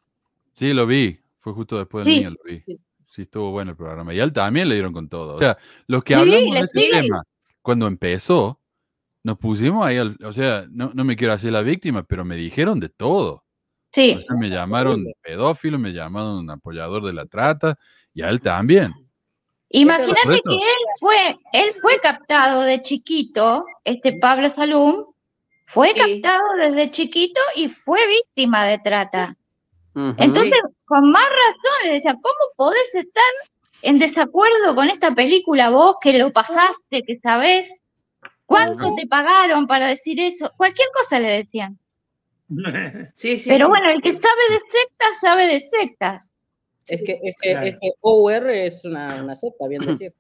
Sí, 0.54 0.74
lo 0.74 0.86
vi. 0.86 1.20
Fue 1.40 1.54
justo 1.54 1.78
después 1.78 2.06
del 2.06 2.14
Sí. 2.16 2.20
mío, 2.22 2.30
lo 2.32 2.38
vi. 2.44 2.58
Sí. 2.58 2.80
Sí, 3.06 3.22
estuvo 3.24 3.50
bueno 3.52 3.72
el 3.72 3.78
programa. 3.78 4.14
Y 4.14 4.20
a 4.20 4.24
él 4.24 4.32
también 4.32 4.70
le 4.70 4.76
dieron 4.76 4.94
con 4.94 5.10
todo. 5.10 5.36
O 5.36 5.40
sea, 5.40 5.58
los 5.88 6.04
que 6.04 6.14
Sí, 6.14 6.20
hablamos 6.20 6.56
de 6.56 6.68
sigue. 6.68 7.02
tema, 7.02 7.24
cuando 7.64 7.88
empezó, 7.88 8.60
nos 9.24 9.38
pusimos 9.40 9.84
ahí, 9.86 9.98
al- 9.98 10.18
o 10.24 10.32
sea, 10.32 10.68
no, 10.70 10.92
no 10.94 11.04
me 11.04 11.16
quiero 11.16 11.34
hacer 11.34 11.52
la 11.52 11.62
víctima, 11.64 12.04
pero 12.04 12.24
me 12.24 12.36
dijeron 12.36 12.80
de 12.80 12.90
todo. 12.90 13.44
O 13.90 13.96
Sí, 13.96 14.22
sea, 14.22 14.36
me 14.38 14.50
llamaron 14.50 15.04
pedófilo, 15.22 15.80
me 15.80 15.92
llamaron 15.92 16.48
apoyador 16.50 17.04
de 17.04 17.14
la 17.14 17.26
trata, 17.26 17.76
y 18.14 18.22
a 18.22 18.30
él 18.30 18.40
también. 18.40 18.94
imagínate 19.70 20.42
que 20.44 20.54
él 20.54 20.86
fue, 21.00 21.38
él 21.54 21.74
fue 21.82 21.98
captado 22.00 22.62
de 22.62 22.82
chiquito, 22.82 23.66
este 23.84 24.14
Pablo 24.14 24.50
Salum, 24.50 25.06
fue 25.66 25.94
Sí. 25.96 26.22
captado 26.22 26.44
desde 26.58 26.92
chiquito 26.92 27.40
y 27.56 27.68
fue 27.70 28.00
víctima 28.08 28.66
de 28.66 28.80
trata. 28.80 29.36
Entonces, 30.18 30.54
con 30.86 31.12
más 31.12 31.26
razón 31.26 31.88
le 31.88 31.94
decía, 31.94 32.14
¿cómo 32.14 32.36
podés 32.56 32.96
estar 32.96 33.24
en 33.82 34.00
desacuerdo 34.00 34.76
con 34.76 34.88
esta 34.90 35.14
película 35.14 35.70
vos 35.72 35.96
que 36.02 36.18
lo 36.18 36.32
pasaste, 36.32 37.04
que 37.06 37.16
sabés? 37.16 37.70
¿Cuánto 38.46 38.96
te 38.96 39.06
pagaron 39.08 39.68
para 39.68 39.88
decir 39.88 40.20
eso? 40.20 40.52
Cualquier 40.58 40.88
cosa 40.94 41.20
le 41.20 41.32
decían. 41.32 41.78
Sí, 43.16 43.38
sí, 43.38 43.50
Pero 43.50 43.66
sí. 43.66 43.70
bueno, 43.70 43.90
el 43.92 44.02
que 44.02 44.12
sabe 44.14 44.44
de 44.52 44.60
sectas, 44.60 45.20
sabe 45.22 45.48
de 45.48 45.60
sectas. 45.60 46.34
Es 46.88 47.02
que, 47.04 47.20
es 47.24 47.36
que, 47.42 47.52
Claro. 47.52 47.68
es 47.68 47.76
que 47.80 47.92
OR 48.02 48.50
es 48.50 48.84
una, 48.86 49.24
una 49.24 49.36
secta, 49.36 49.68
bien 49.68 49.82
decir. 49.86 50.14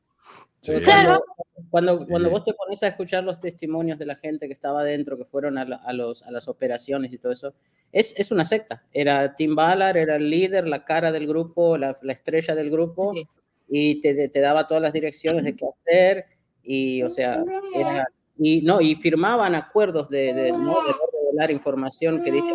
Sí. 0.61 0.71
Porque 0.73 0.83
Claro. 0.85 1.23
Cuando, 1.69 1.95
cuando, 1.95 1.99
Sí. 1.99 2.05
cuando 2.09 2.29
vos 2.29 2.43
te 2.43 2.53
pones 2.53 2.83
a 2.83 2.87
escuchar 2.89 3.23
los 3.23 3.39
testimonios 3.39 3.97
de 3.97 4.05
la 4.05 4.15
gente 4.15 4.47
que 4.47 4.53
estaba 4.53 4.81
adentro, 4.81 5.17
que 5.17 5.25
fueron 5.25 5.57
a, 5.57 5.65
la- 5.65 5.77
a 5.77 5.93
los, 5.93 6.23
a 6.23 6.31
las 6.31 6.47
operaciones 6.47 7.11
y 7.13 7.17
todo 7.17 7.31
eso, 7.31 7.53
es, 7.91 8.13
es 8.17 8.31
una 8.31 8.45
secta. 8.45 8.83
Era 8.93 9.35
Tim 9.35 9.55
Ballard, 9.55 9.97
era 9.97 10.15
el 10.17 10.29
líder, 10.29 10.67
la 10.67 10.85
cara 10.85 11.11
del 11.11 11.27
grupo, 11.27 11.77
la, 11.77 11.97
la 12.01 12.13
estrella 12.13 12.53
del 12.55 12.69
grupo, 12.69 13.13
Sí. 13.13 13.27
y 13.67 14.01
te, 14.01 14.29
te 14.29 14.39
daba 14.39 14.67
todas 14.67 14.83
las 14.83 14.93
direcciones 14.93 15.43
de 15.43 15.55
qué 15.55 15.65
hacer, 15.65 16.25
y 16.63 17.01
o 17.03 17.09
sea, 17.09 17.43
era, 17.73 18.07
y 18.37 18.61
no, 18.61 18.79
y 18.81 18.95
firmaban 18.95 19.55
acuerdos 19.55 20.09
de, 20.09 20.33
de 20.33 20.51
no, 20.51 20.57
de 20.57 20.91
no 20.91 21.08
revelar 21.39 21.51
información 21.51 22.21
que 22.23 22.31
dice 22.31 22.53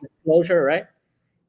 disclosure, 0.00 0.60
right? 0.66 0.84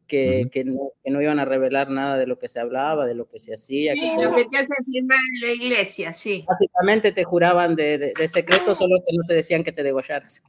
Que, 0.07 0.41
Ujú. 0.41 0.49
que, 0.51 0.63
no, 0.65 0.79
que 1.03 1.11
no 1.11 1.21
iban 1.21 1.39
a 1.39 1.45
revelar 1.45 1.89
nada 1.89 2.17
de 2.17 2.27
lo 2.27 2.37
que 2.37 2.47
se 2.49 2.59
hablaba, 2.59 3.05
de 3.05 3.15
lo 3.15 3.29
que 3.29 3.39
se 3.39 3.53
hacía, 3.53 3.93
que 3.93 3.99
Sí, 4.01 4.11
todo- 4.15 4.31
lo 4.31 4.35
que 4.35 4.45
te 4.51 4.57
hacen 4.57 4.85
firmar 4.91 5.17
en 5.41 5.47
la 5.47 5.53
iglesia, 5.53 6.11
sí. 6.13 6.43
básicamente 6.47 7.11
te 7.13 7.23
juraban 7.23 7.75
de, 7.75 7.97
de, 7.97 8.13
de 8.17 8.27
secreto, 8.27 8.75
solo 8.75 8.97
que 9.07 9.15
no 9.15 9.23
te 9.25 9.35
decían 9.35 9.63
que 9.63 9.71
te 9.71 9.83
degollaras. 9.83 10.41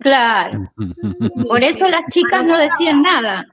Claro. 0.00 0.70
Por 1.48 1.64
eso 1.64 1.88
las 1.88 2.02
chicas 2.12 2.46
no 2.46 2.58
decían 2.58 3.02
nada. 3.02 3.46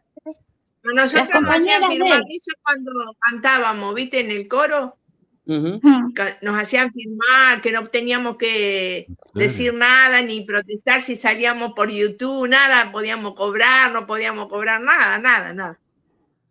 Nosotros 0.83 0.83
Las 0.83 0.95
nos 0.95 1.13
hacían 1.15 1.27
compañeras 1.31 1.79
de 1.89 1.95
firmar 1.95 2.19
él. 2.19 2.25
eso 2.29 2.51
cuando 2.61 2.91
cantábamos, 3.31 3.95
¿viste? 3.95 4.19
En 4.19 4.31
el 4.31 4.47
coro, 4.49 4.97
Nos 5.45 6.55
hacían 6.55 6.91
firmar 6.91 7.61
que 7.61 7.71
no 7.71 7.83
teníamos 7.85 8.37
que 8.37 9.07
decir 9.33 9.73
nada 9.73 10.21
ni 10.21 10.41
protestar 10.41 11.01
si 11.01 11.15
salíamos 11.15 11.73
por 11.73 11.89
YouTube, 11.89 12.47
nada, 12.47 12.91
podíamos 12.91 13.33
cobrar, 13.35 13.91
no 13.91 14.05
podíamos 14.05 14.47
cobrar 14.47 14.81
nada, 14.81 15.17
nada, 15.19 15.53
nada. 15.53 15.79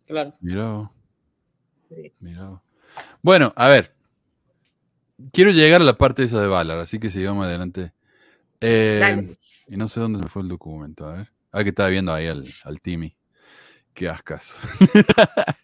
Claro. 0.05 0.35
Mirá. 0.41 0.91
Sí. 1.89 2.11
Mirá. 2.19 2.61
Bueno, 3.21 3.53
a 3.55 3.67
ver. 3.67 3.93
Quiero 5.31 5.51
llegar 5.51 5.81
a 5.81 5.85
la 5.85 5.97
parte 5.97 6.23
esa 6.23 6.41
de 6.41 6.47
Valar, 6.47 6.79
así 6.79 6.99
que 6.99 7.09
sigamos 7.09 7.45
adelante. 7.45 7.93
Eh, 8.59 9.35
y 9.67 9.77
no 9.77 9.87
sé 9.87 9.99
dónde 9.99 10.19
se 10.19 10.27
fue 10.27 10.41
el 10.41 10.49
documento, 10.49 11.07
a 11.07 11.13
ver. 11.13 11.31
Ah, 11.51 11.63
que 11.63 11.69
estaba 11.69 11.89
viendo 11.89 12.13
ahí 12.13 12.27
al, 12.27 12.43
al 12.63 12.81
Timmy. 12.81 13.15
Qué 13.93 14.09
ascaso. 14.09 14.57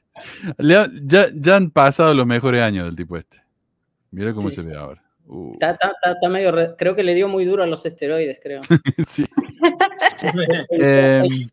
Le 0.58 0.88
ya, 1.04 1.28
ya 1.34 1.56
han 1.56 1.72
pasado 1.72 2.14
los 2.14 2.26
mejores 2.26 2.62
años 2.62 2.86
del 2.86 2.96
tipo 2.96 3.18
este. 3.18 3.41
Mira 4.12 4.34
cómo 4.34 4.50
Sí, 4.50 4.58
se 4.58 4.64
sí. 4.64 4.72
ve 4.72 4.78
ahora. 4.78 5.04
Uh, 5.28 5.54
Está, 5.54 5.72
está- 5.72 5.88
está- 5.91 6.12
está 6.14 6.30
medio, 6.30 6.52
re- 6.52 6.76
creo 6.78 6.96
que 6.96 7.04
le 7.04 7.14
dio 7.14 7.28
muy 7.28 7.46
duro 7.46 7.62
a 7.64 7.68
los 7.68 7.86
esteroides, 7.86 8.40
creo. 8.41 8.62
sí. 9.08 9.26
Em, 10.72 11.50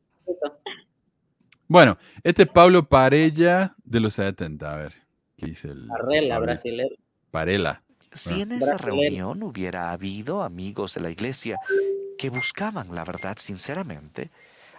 bueno, 1.68 1.98
este 2.22 2.44
es 2.44 2.48
Pablo 2.48 2.88
Parella 2.88 3.74
de 3.84 4.00
los 4.00 4.14
70. 4.14 4.72
A 4.72 4.76
ver, 4.76 4.94
¿qué 5.36 5.46
dice 5.46 5.68
el. 5.68 5.90
Arrela, 5.90 6.34
Pablo? 6.36 6.46
brasileño. 6.46 6.96
Parela. 7.30 7.82
Si 8.12 8.40
en 8.40 8.52
esa 8.52 8.76
Brasilero. 8.76 8.96
reunión 9.02 9.42
hubiera 9.42 9.90
habido 9.90 10.42
amigos 10.42 10.94
de 10.94 11.00
la 11.02 11.10
iglesia 11.10 11.58
que 12.18 12.30
buscaban 12.30 12.94
la 12.94 13.04
verdad 13.04 13.36
sinceramente, 13.38 14.30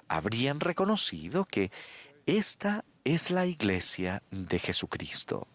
habrían 0.08 0.60
reconocido 0.60 1.46
que 1.46 1.72
esta 2.26 2.84
es 3.14 3.32
la 3.32 3.46
iglesia 3.46 4.22
de 4.32 4.60
Jesucristo. 4.60 5.48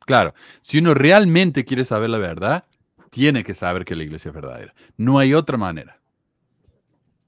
Claro, 0.00 0.34
si 0.60 0.78
uno 0.78 0.94
realmente 0.94 1.64
quiere 1.64 1.84
saber 1.84 2.10
la 2.10 2.18
verdad, 2.18 2.64
tiene 3.10 3.44
que 3.44 3.54
saber 3.54 3.84
que 3.84 3.96
la 3.96 4.02
iglesia 4.02 4.30
es 4.30 4.34
verdadera. 4.34 4.74
No 4.96 5.18
hay 5.18 5.34
otra 5.34 5.56
manera. 5.56 6.00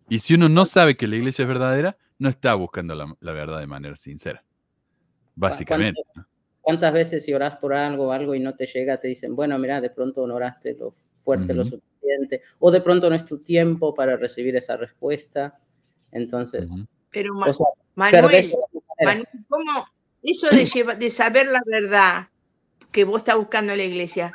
Y 0.09 0.19
si 0.19 0.35
uno 0.35 0.49
no 0.49 0.67
sabe 0.67 0.97
que 0.97 1.07
la 1.07 1.17
iglesia 1.17 1.43
es 1.43 1.49
verdadera, 1.49 1.97
no 2.19 2.29
está 2.29 2.55
buscando 2.55 2.95
la, 2.95 3.15
la 3.21 3.33
verdad 3.33 3.61
de 3.61 3.67
manera 3.67 3.97
sincera. 3.97 4.45
Básicamente. 5.35 6.03
¿Cuántas 6.61 6.93
veces 6.93 7.25
si 7.25 7.33
oras 7.35 7.57
por 7.57 7.75
algo 7.75 8.09
o 8.09 8.13
algo 8.13 8.35
y 8.35 8.41
no 8.41 8.55
te 8.55 8.67
llega, 8.67 8.99
te 8.99 9.09
dicen, 9.09 9.37
bueno, 9.37 9.59
mira, 9.59 9.81
de 9.81 9.91
pronto 9.91 10.27
no 10.27 10.35
oraste 10.35 10.75
lo 10.75 10.95
fuerte, 11.21 11.53
lo 11.55 11.65
suficiente, 11.65 12.41
o 12.59 12.71
de 12.71 12.81
pronto 12.81 13.09
no 13.09 13.17
es 13.17 13.25
tu 13.25 13.39
tiempo 13.39 13.95
para 13.95 14.17
recibir 14.17 14.57
esa 14.57 14.77
respuesta? 14.77 15.59
Entonces, 16.11 16.67
Pero 17.11 17.35
o 17.39 17.53
sea, 17.53 17.67
Manuel, 17.95 18.55
¿cómo 19.49 19.87
eso 20.23 20.49
de, 20.53 20.65
lleva- 20.65 20.95
de 20.95 21.11
saber 21.11 21.47
la 21.49 21.63
verdad 21.67 22.29
que 22.93 23.05
vos 23.05 23.19
estás 23.19 23.37
buscando 23.37 23.73
en 23.73 23.79
la 23.79 23.85
iglesia? 23.85 24.33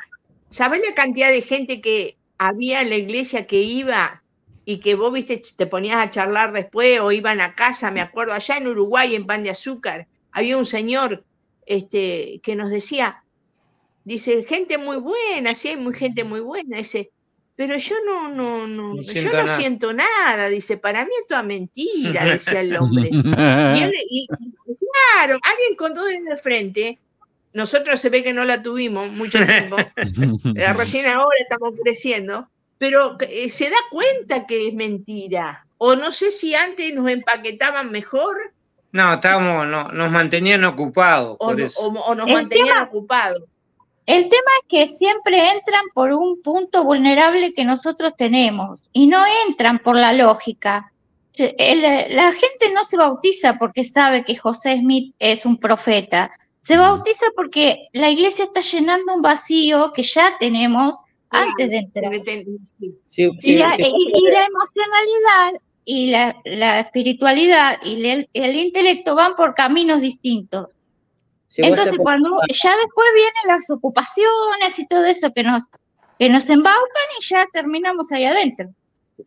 ¿Sabés 0.49 0.81
la 0.87 0.95
cantidad 0.95 1.31
de 1.31 1.41
gente 1.41 1.81
que 1.81 2.17
había 2.37 2.81
en 2.81 2.89
la 2.89 2.97
iglesia 2.97 3.47
que 3.47 3.61
iba 3.61 4.23
y 4.65 4.79
que 4.79 4.95
vos 4.95 5.13
viste, 5.13 5.41
te 5.57 5.67
ponías 5.67 5.97
a 5.97 6.09
charlar 6.11 6.53
después 6.53 6.99
o 7.01 7.11
iban 7.11 7.41
a 7.41 7.55
casa? 7.55 7.91
Me 7.91 8.01
acuerdo, 8.01 8.33
allá 8.33 8.57
en 8.57 8.67
Uruguay, 8.67 9.15
en 9.15 9.27
Pan 9.27 9.43
de 9.43 9.51
Azúcar, 9.51 10.07
había 10.31 10.57
un 10.57 10.65
señor 10.65 11.25
este, 11.65 12.39
que 12.43 12.55
nos 12.55 12.69
decía, 12.71 13.23
dice, 14.03 14.43
gente 14.43 14.77
muy 14.77 14.97
buena, 14.97 15.55
sí, 15.55 15.69
hay 15.69 15.77
muy 15.77 15.93
gente 15.93 16.23
muy 16.23 16.39
buena, 16.41 16.77
dice, 16.77 17.11
pero 17.59 17.75
yo 17.75 17.95
no, 18.05 18.29
no, 18.29 18.65
no, 18.67 18.95
yo 18.95 19.03
siento 19.03 19.31
no 19.33 19.43
nada". 19.43 19.53
siento 19.57 19.91
nada, 19.91 20.47
dice, 20.47 20.77
para 20.77 21.03
mí 21.03 21.11
es 21.19 21.27
toda 21.27 21.43
mentira, 21.43 22.23
decía 22.23 22.61
el 22.61 22.73
hombre. 22.79 23.09
Y, 23.11 23.83
él- 23.83 23.93
y- 24.09 24.27
y- 24.39 24.73
claro, 25.17 25.37
alguien 25.43 25.75
con 25.77 25.93
dos 25.93 26.05
dedos 26.07 26.23
de 26.29 26.37
frente, 26.37 26.99
nosotros 27.51 27.99
se 27.99 28.09
ve 28.09 28.23
que 28.23 28.31
no 28.31 28.45
la 28.45 28.63
tuvimos 28.63 29.11
mucho 29.11 29.43
tiempo, 29.45 29.75
eh, 30.55 30.71
recién 30.73 31.07
ahora 31.07 31.35
estamos 31.41 31.73
creciendo, 31.83 32.47
pero 32.77 33.17
eh, 33.19 33.49
se 33.49 33.69
da 33.69 33.75
cuenta 33.91 34.45
que 34.47 34.69
es 34.69 34.73
mentira. 34.73 35.65
O 35.79 35.97
no 35.97 36.13
sé 36.13 36.31
si 36.31 36.55
antes 36.55 36.93
nos 36.93 37.09
empaquetaban 37.09 37.91
mejor 37.91 38.53
No, 38.93 39.15
estábamos, 39.15 39.67
no, 39.67 39.89
nos 39.91 40.09
mantenían 40.09 40.63
ocupados, 40.63 41.35
o, 41.39 41.47
por 41.47 41.59
no- 41.59 41.65
eso. 41.65 41.81
o- 41.81 41.99
o 41.99 42.15
nos 42.15 42.25
El 42.27 42.33
mantenían 42.35 42.67
tema- 42.67 42.83
ocupados. 42.83 43.43
El 44.15 44.23
tema 44.23 44.51
es 44.61 44.65
que 44.67 44.87
siempre 44.87 45.51
entran 45.51 45.83
por 45.93 46.11
un 46.13 46.41
punto 46.41 46.83
vulnerable 46.83 47.53
que 47.53 47.63
nosotros 47.63 48.13
tenemos 48.17 48.81
y 48.91 49.05
no 49.05 49.23
entran 49.47 49.79
por 49.79 49.95
la 49.95 50.13
lógica. 50.13 50.91
El- 51.35 51.81
la 52.15 52.31
gente 52.33 52.71
no 52.73 52.83
se 52.83 52.97
bautiza 52.97 53.57
porque 53.57 53.83
sabe 53.83 54.23
que 54.25 54.35
José 54.35 54.77
Smith 54.79 55.13
es 55.19 55.45
un 55.45 55.57
profeta. 55.57 56.31
Se 56.59 56.75
bautiza 56.75 57.25
porque 57.35 57.87
la 57.93 58.09
iglesia 58.09 58.45
está 58.45 58.61
llenando 58.61 59.13
un 59.15 59.21
vacío 59.21 59.93
que 59.93 60.01
ya 60.03 60.35
tenemos 60.39 60.95
antes 61.29 61.69
de 61.69 61.77
entrar. 61.77 62.11
Sí, 63.09 63.29
Y 63.37 63.41
sí, 63.41 63.57
la, 63.57 63.75
sí. 63.75 63.83
y- 63.83 64.17
y 64.17 64.31
la 64.31 64.43
emocionalidad 64.45 65.61
y 65.85 66.09
la, 66.11 66.35
la 66.45 66.79
espiritualidad 66.81 67.77
y 67.83 68.05
el, 68.07 68.29
el 68.33 68.55
intelecto 68.55 69.13
van 69.15 69.35
por 69.35 69.53
caminos 69.55 70.01
distintos. 70.01 70.67
Si 71.49 71.61
te 71.61 71.67
Entonces, 71.67 71.89
pones 71.91 72.03
cuando 72.03 72.29
ya 72.47 72.75
después 72.77 73.07
vienen 73.13 73.47
las 73.47 73.69
ocupaciones 73.71 74.77
y 74.79 74.87
todo 74.87 75.03
eso 75.05 75.33
que 75.33 75.43
nos, 75.43 75.63
que 76.17 76.29
nos 76.29 76.45
embaucan 76.45 77.07
y 77.19 77.25
ya 77.25 77.45
terminamos 77.51 78.11
ahí 78.11 78.23
adentro. 78.25 78.69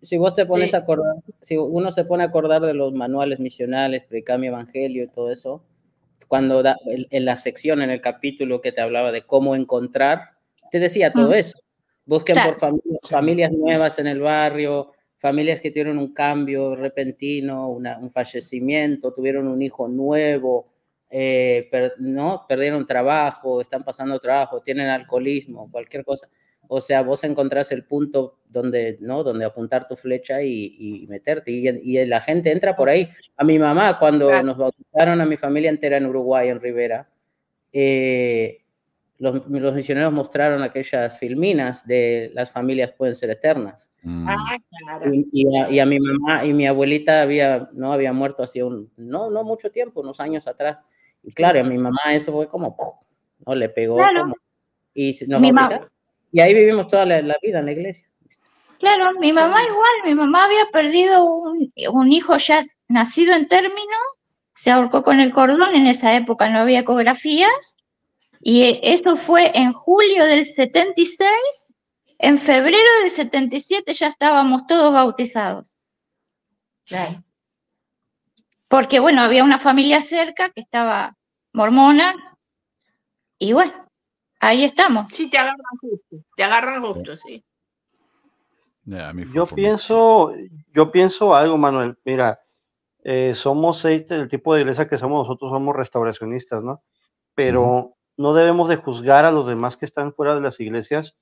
si 0.00 0.16
vos 0.16 0.32
te 0.32 0.46
pones 0.46 0.70
Sí. 0.70 0.76
a 0.76 0.78
acordar, 0.78 1.16
si 1.42 1.58
uno 1.58 1.92
se 1.92 2.04
pone 2.06 2.22
a 2.22 2.28
acordar 2.28 2.62
de 2.62 2.72
los 2.72 2.94
manuales 2.94 3.38
misionales, 3.40 4.02
Precamio 4.08 4.48
Evangelio 4.50 5.04
y 5.04 5.08
todo 5.08 5.30
eso, 5.30 5.62
cuando 6.28 6.62
da, 6.62 6.78
en, 6.86 7.06
en 7.10 7.24
la 7.26 7.36
sección, 7.36 7.82
en 7.82 7.90
el 7.90 8.00
capítulo 8.00 8.62
que 8.62 8.72
te 8.72 8.80
hablaba 8.80 9.12
de 9.12 9.20
cómo 9.26 9.54
encontrar, 9.54 10.30
te 10.70 10.78
decía 10.78 11.12
todo 11.12 11.28
Mm. 11.30 11.34
eso. 11.34 11.58
Busquen 12.06 12.36
Claro. 12.36 12.52
por 12.52 12.60
familias, 12.60 13.10
familias 13.10 13.52
nuevas 13.52 13.98
en 13.98 14.06
el 14.06 14.20
barrio, 14.20 14.92
familias 15.18 15.60
que 15.60 15.70
tuvieron 15.70 15.98
un 15.98 16.14
cambio 16.14 16.74
repentino, 16.74 17.68
una- 17.68 17.98
un 17.98 18.10
fallecimiento, 18.10 19.12
tuvieron 19.12 19.46
un 19.46 19.60
hijo 19.60 19.88
nuevo, 19.88 20.71
eh, 21.14 21.68
per- 21.70 21.94
¿no? 21.98 22.46
perdieron 22.48 22.86
trabajo, 22.86 23.60
están 23.60 23.84
pasando 23.84 24.18
trabajo, 24.18 24.62
tienen 24.62 24.88
alcoholismo, 24.88 25.70
cualquier 25.70 26.04
cosa. 26.06 26.28
O 26.68 26.80
sea, 26.80 27.02
vos 27.02 27.22
encontrás 27.24 27.70
el 27.70 27.84
punto 27.84 28.38
donde, 28.48 28.96
¿no? 29.00 29.22
donde 29.22 29.44
apuntar 29.44 29.86
tu 29.86 29.94
flecha 29.94 30.40
y, 30.42 30.74
y 31.02 31.06
meterte. 31.08 31.50
Y, 31.50 31.68
y 31.68 32.06
la 32.06 32.20
gente 32.22 32.50
entra 32.50 32.74
por 32.74 32.88
ahí. 32.88 33.10
A 33.36 33.44
mi 33.44 33.58
mamá, 33.58 33.98
cuando 33.98 34.28
Claro. 34.28 34.46
nos 34.46 34.56
bautizaron 34.56 35.20
a 35.20 35.26
mi 35.26 35.36
familia 35.36 35.68
entera 35.68 35.98
en 35.98 36.06
Uruguay, 36.06 36.48
en 36.48 36.60
Rivera, 36.60 37.10
eh, 37.72 38.58
los, 39.18 39.46
los 39.48 39.74
misioneros 39.74 40.12
mostraron 40.12 40.62
aquellas 40.62 41.18
filminas 41.18 41.86
de 41.86 42.30
las 42.34 42.50
familias 42.50 42.92
pueden 42.92 43.14
ser 43.14 43.30
eternas. 43.30 43.88
Mm. 44.02 44.28
Ah, 44.28 44.58
claro. 44.84 45.14
Y, 45.14 45.26
y 45.32 45.56
a, 45.56 45.70
y 45.70 45.78
a 45.78 45.86
mi 45.86 46.00
mamá 46.00 46.44
y 46.44 46.52
mi 46.52 46.66
abuelita 46.66 47.22
había, 47.22 47.68
no 47.72 47.92
había 47.92 48.12
muerto 48.12 48.42
hacía 48.42 48.64
un, 48.66 48.90
no, 48.96 49.30
no 49.30 49.44
mucho 49.44 49.70
tiempo, 49.70 50.00
unos 50.00 50.18
años 50.20 50.46
atrás. 50.48 50.78
Y 51.22 51.32
claro, 51.32 51.60
a 51.60 51.64
mi 51.64 51.78
mamá 51.78 52.00
eso 52.10 52.32
fue 52.32 52.48
como. 52.48 52.76
¿no? 53.46 53.54
Le 53.54 53.68
pegó 53.68 53.96
Claro. 53.96 54.22
como, 54.22 54.34
y 54.94 55.14
se- 55.14 55.26
nos 55.26 55.40
bautizaron. 55.42 55.88
Y 56.32 56.40
ahí 56.40 56.54
vivimos 56.54 56.88
toda 56.88 57.04
la, 57.04 57.20
la 57.22 57.36
vida 57.42 57.58
en 57.58 57.66
la 57.66 57.72
iglesia. 57.72 58.06
Claro, 58.78 59.12
mi 59.20 59.32
mamá 59.32 59.62
igual, 59.62 59.92
mi 60.04 60.14
mamá 60.14 60.44
había 60.44 60.66
perdido 60.72 61.24
un, 61.24 61.72
un 61.92 62.12
hijo 62.12 62.36
ya 62.38 62.64
nacido 62.88 63.34
en 63.34 63.46
término, 63.48 63.96
se 64.52 64.70
ahorcó 64.70 65.02
con 65.02 65.20
el 65.20 65.32
cordón, 65.32 65.74
en 65.74 65.86
esa 65.86 66.16
época 66.16 66.48
no 66.50 66.58
había 66.58 66.80
ecografías, 66.80 67.76
y 68.40 68.80
eso 68.82 69.14
fue 69.14 69.56
en 69.56 69.72
julio 69.72 70.24
del 70.24 70.44
76, 70.44 71.28
en 72.18 72.38
febrero 72.38 72.88
del 73.02 73.10
77 73.10 73.92
ya 73.94 74.08
estábamos 74.08 74.66
todos 74.66 74.92
bautizados. 74.92 75.76
Claro. 76.86 77.22
Porque 78.72 79.00
bueno, 79.00 79.20
había 79.20 79.44
una 79.44 79.58
familia 79.58 80.00
cerca 80.00 80.48
que 80.48 80.62
estaba 80.62 81.14
mormona, 81.52 82.14
y 83.38 83.52
bueno, 83.52 83.70
ahí 84.40 84.64
estamos. 84.64 85.12
Sí, 85.12 85.28
te 85.28 85.36
agarran 85.36 85.76
justo, 85.78 86.16
te 86.34 86.42
agarran 86.42 86.82
justo, 86.82 87.18
sí. 87.18 87.44
Ya, 88.84 89.10
a 89.10 89.12
mí 89.12 89.26
fue 89.26 89.34
Yo 89.34 89.44
pienso, 89.44 90.32
yo 90.72 90.90
pienso 90.90 91.34
algo, 91.34 91.58
Manuel. 91.58 91.98
Mira, 92.06 92.40
eh, 93.04 93.34
somos 93.34 93.84
eh, 93.84 94.06
el 94.08 94.28
tipo 94.30 94.54
de 94.54 94.62
iglesia 94.62 94.88
que 94.88 94.96
somos 94.96 95.28
nosotros, 95.28 95.50
somos 95.52 95.76
restauracionistas, 95.76 96.64
¿no? 96.64 96.82
Pero 97.34 97.96
no 98.16 98.32
debemos 98.32 98.70
de 98.70 98.76
juzgar 98.76 99.26
a 99.26 99.32
los 99.32 99.46
demás 99.46 99.76
que 99.76 99.84
están 99.84 100.14
fuera 100.14 100.34
de 100.34 100.40
las 100.40 100.58
iglesias 100.60 101.14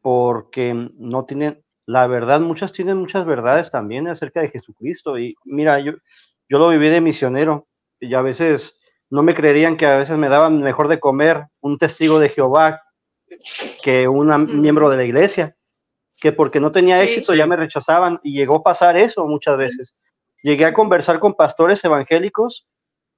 porque 0.00 0.72
no 0.94 1.26
tienen, 1.26 1.62
la 1.84 2.06
verdad, 2.06 2.40
muchas 2.40 2.72
tienen 2.72 2.96
muchas 2.96 3.26
verdades 3.26 3.70
también 3.70 4.08
acerca 4.08 4.40
de 4.40 4.48
Jesucristo. 4.48 5.18
Y 5.18 5.36
mira, 5.44 5.78
yo, 5.80 5.92
yo 6.48 6.58
lo 6.58 6.68
viví 6.68 6.88
de 6.88 7.00
misionero 7.00 7.66
y 8.00 8.14
a 8.14 8.22
veces 8.22 8.78
no 9.10 9.22
me 9.22 9.34
creerían 9.34 9.76
que 9.76 9.86
a 9.86 9.96
veces 9.96 10.16
me 10.16 10.28
daban 10.28 10.60
mejor 10.62 10.88
de 10.88 10.98
comer 11.00 11.46
un 11.60 11.78
testigo 11.78 12.18
de 12.20 12.28
Jehová 12.28 12.82
que 13.82 14.08
un 14.08 14.60
miembro 14.60 14.90
de 14.90 14.96
la 14.96 15.04
iglesia 15.04 15.56
que 16.16 16.32
porque 16.32 16.60
no 16.60 16.72
tenía 16.72 16.96
Sí, 16.98 17.02
éxito 17.04 17.32
sí. 17.32 17.38
ya 17.38 17.46
me 17.46 17.56
rechazaban 17.56 18.20
y 18.22 18.32
llegó 18.32 18.56
a 18.56 18.62
pasar 18.62 18.96
eso 18.96 19.26
muchas 19.26 19.58
veces. 19.58 19.94
Llegué 20.42 20.64
a 20.64 20.72
conversar 20.72 21.18
con 21.18 21.34
pastores 21.34 21.84
evangélicos 21.84 22.66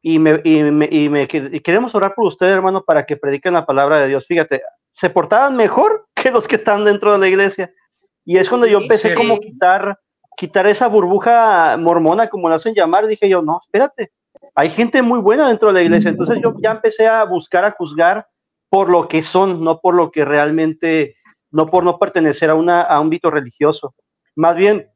y 0.03 0.19
me, 0.19 0.41
y 0.45 0.63
me, 0.65 0.89
y 0.91 1.09
me- 1.09 1.23
y 1.31 1.61
queremos 1.61 1.95
orar 1.95 2.15
por 2.15 2.27
usted, 2.27 2.47
hermano, 2.49 2.83
para 2.85 3.07
que 3.07 3.17
prediquen 3.17 3.53
la 3.55 3.67
palabra 3.67 4.01
de 4.01 4.09
Dios. 4.09 4.27
Fíjate, 4.27 4.63
se 4.95 5.11
portaban 5.11 5.57
mejor 5.57 6.07
que 6.15 6.31
los 6.31 6.49
que 6.49 6.57
están 6.57 6.85
dentro 6.85 7.13
de 7.13 7.19
la 7.19 7.29
iglesia. 7.29 7.73
Y 8.25 8.37
es 8.37 8.49
cuando 8.49 8.67
yo 8.67 8.79
empecé 8.81 9.11
sí. 9.11 9.15
como 9.15 9.39
quitar, 9.39 9.99
quitar 10.39 10.69
esa 10.69 10.87
burbuja 10.87 11.77
mormona, 11.77 12.29
como 12.29 12.49
la 12.49 12.55
hacen 12.55 12.73
llamar. 12.73 13.09
Dije 13.09 13.29
yo, 13.29 13.43
no, 13.43 13.61
espérate, 13.61 14.13
hay 14.55 14.71
gente 14.71 15.03
muy 15.03 15.19
buena 15.19 15.49
dentro 15.49 15.69
de 15.69 15.75
la 15.75 15.83
iglesia. 15.83 16.11
Entonces 16.11 16.39
yo 16.41 16.55
ya 16.63 16.71
empecé 16.71 17.09
a 17.09 17.25
buscar, 17.25 17.65
a 17.65 17.73
juzgar 17.73 18.29
por 18.71 18.89
lo 18.89 19.09
que 19.09 19.23
son, 19.23 19.65
no 19.65 19.81
por 19.81 19.95
lo 19.95 20.13
que 20.13 20.25
realmente, 20.25 21.17
no 21.51 21.67
por 21.67 21.83
no 21.83 21.99
pertenecer 21.99 22.51
a, 22.51 22.55
un 22.55 22.71
ámbito 22.71 23.33
religioso. 23.33 23.95
Más 24.37 24.55
bien, 24.55 24.89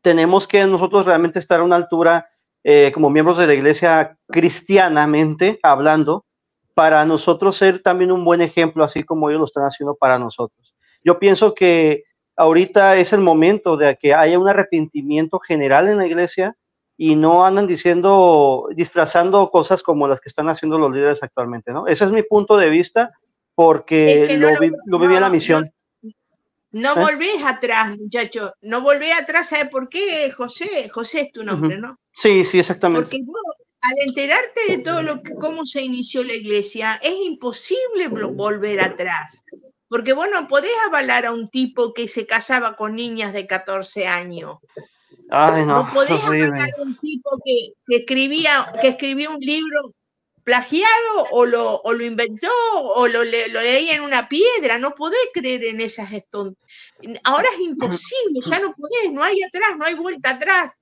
tenemos 0.00 0.46
que 0.46 0.64
nosotros 0.64 1.04
realmente 1.04 1.38
estar 1.38 1.60
a 1.60 1.64
una 1.64 1.76
altura 1.76 2.26
eh, 2.64 2.90
como 2.94 3.10
miembros 3.10 3.36
de 3.36 3.46
la 3.46 3.54
iglesia 3.54 4.16
cristianamente 4.26 5.60
hablando, 5.62 6.24
para 6.72 7.04
nosotros 7.04 7.56
ser 7.56 7.82
también 7.82 8.10
un 8.10 8.24
buen 8.24 8.40
ejemplo, 8.40 8.84
así 8.84 9.02
como 9.02 9.28
ellos 9.28 9.40
lo 9.40 9.44
están 9.46 9.64
haciendo 9.64 9.96
para 9.96 10.18
nosotros. 10.18 10.74
Yo 11.04 11.18
pienso 11.18 11.54
que 11.54 12.04
ahorita 12.38 12.96
es 12.96 13.12
el 13.12 13.20
momento 13.20 13.76
de 13.76 13.96
que 13.96 14.14
haya 14.14 14.38
un 14.38 14.48
arrepentimiento 14.48 15.38
general 15.40 15.88
en 15.88 15.98
la 15.98 16.06
iglesia 16.06 16.56
y 16.96 17.14
no 17.14 17.44
andan 17.44 17.66
diciendo, 17.66 18.68
disfrazando 18.74 19.50
cosas 19.50 19.82
como 19.82 20.08
las 20.08 20.20
que 20.20 20.28
están 20.30 20.48
haciendo 20.48 20.78
los 20.78 20.90
líderes 20.92 21.22
actualmente, 21.22 21.72
¿no? 21.72 21.86
Ese 21.86 22.04
es 22.04 22.10
mi 22.10 22.22
punto 22.22 22.56
de 22.56 22.70
vista 22.70 23.10
porque 23.54 24.22
Es 24.24 24.28
que 24.30 24.38
no 24.38 24.50
lo, 24.52 24.60
vi, 24.60 24.70
lo 24.86 24.98
viví 24.98 25.14
en 25.14 25.20
la 25.20 25.28
no, 25.28 25.32
misión. 25.34 25.72
No 26.70 26.92
¿Eh? 26.92 27.00
volvés 27.00 27.42
atrás, 27.44 27.96
muchacho. 27.98 28.52
No 28.62 28.82
volvés 28.82 29.12
atrás, 29.20 29.48
¿sabes 29.48 29.68
por 29.68 29.88
qué, 29.88 30.30
José? 30.30 30.88
José 30.90 31.20
es 31.22 31.32
tu 31.32 31.42
nombre. 31.42 31.78
¿no? 31.78 31.98
Sí, 32.12 32.44
sí, 32.44 32.58
exactamente. 32.58 33.02
Porque 33.04 33.22
vos, 33.24 33.36
al 33.80 33.94
enterarte 34.06 34.60
de 34.68 34.78
todo 34.78 35.02
lo 35.02 35.22
que, 35.22 35.34
cómo 35.34 35.64
se 35.64 35.82
inició 35.82 36.22
la 36.24 36.34
iglesia, 36.34 36.98
es 37.02 37.14
imposible 37.24 38.10
vo- 38.10 38.34
volver 38.34 38.80
atrás. 38.80 39.42
Porque 39.88 40.12
vos 40.12 40.28
no 40.32 40.46
podés 40.48 40.72
avalar 40.86 41.26
a 41.26 41.32
un 41.32 41.48
tipo 41.48 41.94
que 41.94 42.08
se 42.08 42.26
casaba 42.26 42.76
con 42.76 42.94
niñas 42.94 43.32
de 43.32 43.46
14 43.46 44.06
años. 44.06 44.58
Ay, 45.30 45.64
no, 45.64 45.84
No 45.84 45.92
podés 45.94 46.10
avalar 46.48 46.70
a 46.78 46.82
un 46.82 46.96
tipo 46.98 47.30
que, 47.44 47.72
que 47.86 47.96
escribía, 47.96 48.72
que 48.80 48.88
escribió 48.88 49.30
un 49.30 49.40
libro 49.40 49.94
plagiado 50.44 51.26
o 51.32 51.44
lo, 51.44 51.76
o 51.82 51.92
lo 51.92 52.04
inventó 52.04 52.48
o 52.74 53.06
lo, 53.06 53.22
le- 53.22 53.48
lo 53.48 53.60
leía 53.60 53.94
en 53.94 54.02
una 54.02 54.28
piedra. 54.28 54.78
No 54.78 54.94
podés 54.94 55.18
creer 55.34 55.64
en 55.64 55.80
esas 55.80 56.10
eston- 56.10 56.56
Ahora 57.24 57.48
es 57.54 57.60
imposible, 57.60 58.40
ya 58.44 58.58
no 58.58 58.74
podés, 58.74 59.12
no 59.12 59.22
hay 59.22 59.42
atrás, 59.42 59.76
no 59.78 59.84
hay 59.84 59.94
vuelta 59.94 60.30
atrás. 60.30 60.72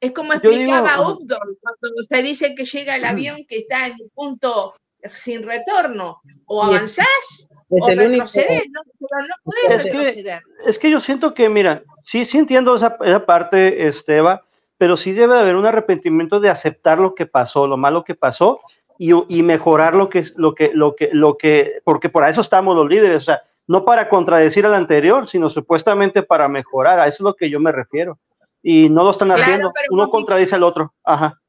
Es 0.00 0.12
como 0.12 0.32
explicaba 0.34 0.96
Upton 1.12 1.56
cuando 1.62 2.02
se 2.06 2.22
dice 2.22 2.54
que 2.54 2.64
llega 2.64 2.96
el 2.96 3.04
avión 3.06 3.44
que 3.48 3.58
está 3.58 3.86
en 3.86 3.94
un 4.00 4.10
punto 4.10 4.74
sin 5.10 5.42
retorno. 5.42 6.20
O 6.46 6.62
avanzás 6.76 7.48
o 7.80 7.88
el 7.88 7.98
único- 7.98 8.24
retrocedés, 8.24 8.64
no, 8.70 8.80
pero 8.98 9.26
no 9.26 9.34
podés 9.44 9.84
Es 9.86 10.14
que-. 10.14 10.40
Es 10.66 10.78
que 10.78 10.90
yo 10.90 11.00
siento 11.00 11.34
que, 11.34 11.48
mira, 11.48 11.82
sí, 12.02 12.24
sí 12.24 12.38
entiendo 12.38 12.76
esa, 12.76 12.96
esa 13.02 13.24
parte, 13.26 13.86
Esteba, 13.86 14.42
pero 14.78 14.96
sí 14.96 15.12
debe 15.12 15.38
haber 15.38 15.56
un 15.56 15.66
arrepentimiento 15.66 16.40
de 16.40 16.50
aceptar 16.50 16.98
lo 16.98 17.14
que 17.14 17.26
pasó, 17.26 17.66
lo 17.66 17.76
malo 17.76 18.04
que 18.04 18.14
pasó 18.14 18.60
y, 18.98 19.12
y 19.28 19.42
mejorar 19.42 19.94
lo 19.94 20.08
que, 20.08 20.24
lo 20.36 20.54
que, 20.54 20.70
lo 20.74 20.94
que, 20.96 21.10
lo 21.12 21.36
que, 21.36 21.80
porque 21.84 22.08
para 22.08 22.28
eso 22.28 22.40
estamos 22.40 22.76
los 22.76 22.88
líderes, 22.88 23.18
o 23.18 23.24
sea, 23.26 23.42
no 23.66 23.84
para 23.84 24.08
contradecir 24.08 24.66
al 24.66 24.74
anterior, 24.74 25.26
sino 25.26 25.48
supuestamente 25.48 26.22
para 26.22 26.48
mejorar, 26.48 27.00
a 27.00 27.06
eso 27.06 27.16
es 27.16 27.20
lo 27.24 27.34
que 27.34 27.48
yo 27.48 27.60
me 27.60 27.72
refiero. 27.72 28.18
Y 28.62 28.88
no 28.88 29.04
lo 29.04 29.10
están 29.10 29.28
Claro, 29.28 29.42
haciendo, 29.42 29.72
uno 29.90 30.10
contradice 30.10 30.54
al 30.54 30.62
otro, 30.62 30.92
ajá. 31.04 31.40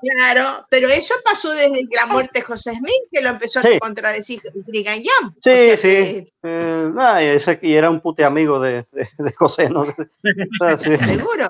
Claro, 0.00 0.66
pero 0.68 0.88
eso 0.88 1.14
pasó 1.24 1.52
desde 1.52 1.82
la 1.90 2.06
muerte 2.06 2.40
de 2.40 2.42
José 2.42 2.72
Smith, 2.74 3.04
que 3.10 3.22
lo 3.22 3.30
empezó 3.30 3.60
Sí. 3.62 3.68
a 3.74 3.78
contradecir 3.78 4.40
Brigham 4.66 4.96
Young. 4.98 5.32
Sí, 5.42 5.50
O 5.50 5.56
sea 5.56 5.76
sí. 5.76 5.82
que- 5.82 6.26
Eh, 6.42 6.90
ah, 6.98 7.22
ese 7.22 7.58
y 7.62 7.72
era 7.74 7.88
un 7.90 8.00
pute 8.00 8.22
amigo 8.24 8.60
de, 8.60 8.86
de, 8.92 9.08
de 9.18 9.32
José, 9.32 9.68
¿no? 9.70 9.84
Ah, 10.62 10.76
sí. 10.78 10.96
Seguro. 10.96 11.48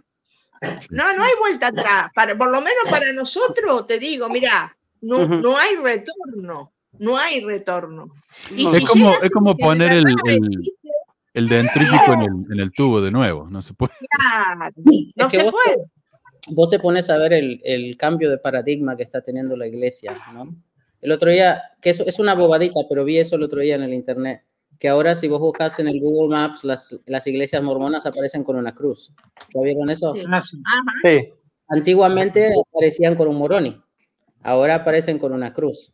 No, 0.91 1.13
no 1.17 1.23
hay 1.23 1.33
vuelta 1.41 1.67
atrás. 1.69 2.11
Para, 2.15 2.37
por 2.37 2.49
lo 2.51 2.61
menos 2.61 2.85
para 2.89 3.13
nosotros, 3.13 3.87
te 3.87 3.99
digo, 3.99 4.29
mira, 4.29 4.77
no, 5.03 5.27
no 5.27 5.57
hay 5.59 5.77
retorno. 5.77 6.73
No 6.99 7.19
hay 7.19 7.45
retorno. 7.45 8.09
Y 8.51 8.65
es, 8.65 8.73
si 8.73 8.85
como, 8.87 9.11
es 9.23 9.31
como 9.33 9.55
poner 9.57 9.93
el, 9.93 10.07
el, 10.25 10.49
el 11.35 11.49
dentrífico 11.49 12.15
en 12.15 12.23
el, 12.23 12.53
en 12.53 12.61
el 12.61 12.73
tubo 12.73 13.03
de 13.03 13.11
nuevo. 13.11 13.49
No 13.51 13.61
se 13.61 13.75
puede. 13.75 13.93
claro, 14.09 14.69
Es 14.69 15.17
no 15.17 15.29
que 15.29 15.41
se 15.41 15.51
puede. 15.51 15.77
Vos 16.49 16.69
te 16.69 16.79
pones 16.79 17.11
a 17.11 17.19
ver 17.19 17.33
el, 17.33 17.61
el 17.65 17.97
cambio 17.97 18.31
de 18.31 18.39
paradigma 18.39 18.97
que 18.97 19.03
está 19.03 19.21
teniendo 19.21 19.57
la 19.57 19.67
iglesia, 19.67 20.17
¿no? 20.33 20.55
El 21.01 21.13
otro 21.13 21.31
día, 21.31 21.63
que 21.81 21.91
es, 21.91 22.01
es 22.01 22.19
una 22.19 22.35
bobadita, 22.35 22.81
pero 22.89 23.05
vi 23.05 23.19
eso 23.19 23.37
el 23.37 23.43
otro 23.43 23.61
día 23.61 23.75
en 23.75 23.83
el 23.83 23.95
internet, 23.95 24.43
que 24.79 24.89
ahora 24.89 25.15
si 25.15 25.29
vos 25.29 25.41
buscas 25.41 25.79
en 25.79 25.89
el 25.89 26.01
Google 26.01 26.35
Maps, 26.35 26.65
las, 26.65 26.99
las 27.07 27.27
iglesias 27.27 27.63
mormonas 27.63 28.07
aparecen 28.07 28.45
con 28.45 28.57
una 28.57 28.75
cruz. 28.75 29.13
¿Ya 29.55 29.61
vieron 29.63 29.91
eso? 29.91 30.13
Ajá. 30.27 30.43
Sí. 31.03 31.33
Antiguamente 31.69 32.53
aparecían 32.71 33.17
con 33.17 33.29
un 33.29 33.37
moroni, 33.37 33.81
ahora 34.43 34.77
aparecen 34.77 35.19
con 35.19 35.33
una 35.33 35.53
cruz. 35.53 35.93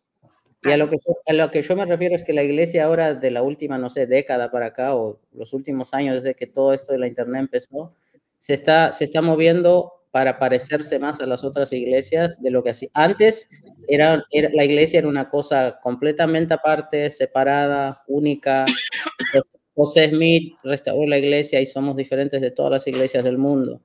Y 0.64 0.70
a 0.70 0.76
lo, 0.76 0.88
que 0.88 0.96
yo, 1.04 1.14
a 1.26 1.32
lo 1.32 1.50
que 1.50 1.60
yo 1.60 1.74
me 1.74 1.84
refiero 1.84 2.14
es 2.14 2.22
que 2.22 2.32
la 2.32 2.44
iglesia 2.44 2.84
ahora 2.84 3.14
de 3.14 3.32
la 3.32 3.42
última, 3.42 3.78
no 3.78 3.90
sé, 3.90 4.06
década 4.06 4.52
para 4.52 4.66
acá 4.66 4.94
o 4.94 5.18
los 5.32 5.52
últimos 5.54 5.92
años 5.92 6.22
desde 6.22 6.36
que 6.36 6.46
todo 6.46 6.72
esto 6.72 6.92
de 6.92 7.00
la 7.00 7.08
internet 7.08 7.40
empezó, 7.40 7.96
se 8.38 8.54
está, 8.54 8.92
se 8.92 9.04
está 9.04 9.22
moviendo 9.22 10.01
para 10.12 10.38
parecerse 10.38 10.98
más 11.00 11.20
a 11.20 11.26
las 11.26 11.42
otras 11.42 11.72
iglesias 11.72 12.40
de 12.40 12.50
lo 12.52 12.62
que 12.62 12.70
hacía. 12.70 12.90
Antes 12.94 13.48
era, 13.88 14.24
era- 14.30 14.50
la 14.52 14.64
iglesia 14.64 15.00
era 15.00 15.08
una 15.08 15.28
cosa 15.28 15.80
completamente 15.82 16.54
aparte, 16.54 17.10
separada, 17.10 18.02
única. 18.06 18.64
José 19.74 20.10
Smith 20.10 20.54
restauró 20.62 21.06
la 21.06 21.18
iglesia 21.18 21.60
y 21.60 21.66
somos 21.66 21.96
diferentes 21.96 22.40
de 22.42 22.50
todas 22.50 22.70
las 22.72 22.86
iglesias 22.86 23.24
del 23.24 23.38
mundo. 23.38 23.82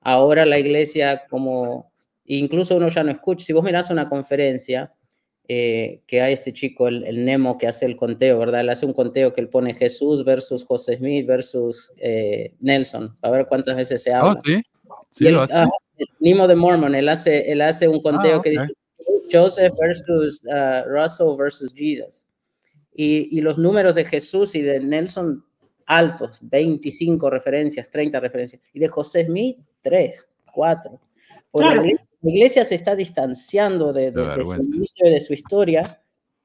Ahora 0.00 0.44
la 0.44 0.58
iglesia 0.58 1.22
como, 1.30 1.92
incluso 2.24 2.76
uno 2.76 2.88
ya 2.88 3.04
no 3.04 3.12
escucha, 3.12 3.46
si 3.46 3.52
vos 3.52 3.62
mirás 3.64 3.90
una 3.90 4.08
conferencia, 4.08 4.92
eh, 5.50 6.02
que 6.06 6.20
hay 6.20 6.34
este 6.34 6.52
chico, 6.52 6.88
el, 6.88 7.04
el 7.04 7.24
Nemo, 7.24 7.56
que 7.56 7.68
hace 7.68 7.86
el 7.86 7.96
conteo, 7.96 8.38
¿verdad? 8.38 8.60
Él 8.62 8.68
hace 8.70 8.84
un 8.84 8.92
conteo 8.92 9.32
que 9.32 9.40
él 9.40 9.48
pone 9.48 9.72
Jesús 9.74 10.24
versus 10.24 10.64
José 10.64 10.96
Smith 10.98 11.26
versus 11.26 11.90
eh, 11.98 12.52
Nelson, 12.60 13.16
para 13.20 13.36
ver 13.38 13.46
cuántas 13.46 13.76
veces 13.76 14.02
se 14.02 14.12
habla. 14.12 14.34
Oh, 14.34 14.40
sí. 14.44 14.60
Sí, 15.10 15.24
Y 15.24 15.26
él- 15.28 15.34
lo 15.34 15.42
hace. 15.42 15.52
ah, 15.54 15.68
el 15.96 16.06
Nemo 16.20 16.46
de 16.46 16.54
Mormon, 16.54 16.94
él 16.94 17.08
hace, 17.08 17.50
él 17.50 17.60
hace 17.62 17.88
un 17.88 18.00
conteo 18.02 18.38
Ah, 18.38 18.42
que 18.42 18.50
ok. 18.50 18.60
dice 18.60 18.72
Joseph 19.30 19.72
versus 19.80 20.42
uh, 20.44 20.88
Russell 20.88 21.36
versus 21.36 21.72
Jesus. 21.74 22.28
Y, 22.94 23.36
y 23.36 23.40
los 23.40 23.58
números 23.58 23.94
de 23.94 24.04
Jesús 24.04 24.54
y 24.54 24.62
de 24.62 24.80
Nelson 24.80 25.44
altos, 25.86 26.38
25 26.42 27.30
referencias, 27.30 27.90
30 27.90 28.20
referencias. 28.20 28.60
Y 28.72 28.78
de 28.80 28.88
José 28.88 29.24
Smith, 29.26 29.58
3, 29.80 30.28
4. 30.52 31.00
Porque 31.50 31.66
la, 31.66 31.72
Claro. 31.74 31.84
iglesia, 31.86 32.06
la 32.22 32.30
iglesia 32.30 32.64
se 32.64 32.74
está 32.74 32.94
distanciando 32.94 33.92
de, 33.92 34.10
de- 34.10 34.22
de 34.36 34.44
su 34.44 34.62
inicio 34.62 35.06
y 35.06 35.10
de 35.10 35.20
su 35.20 35.32
historia 35.32 36.02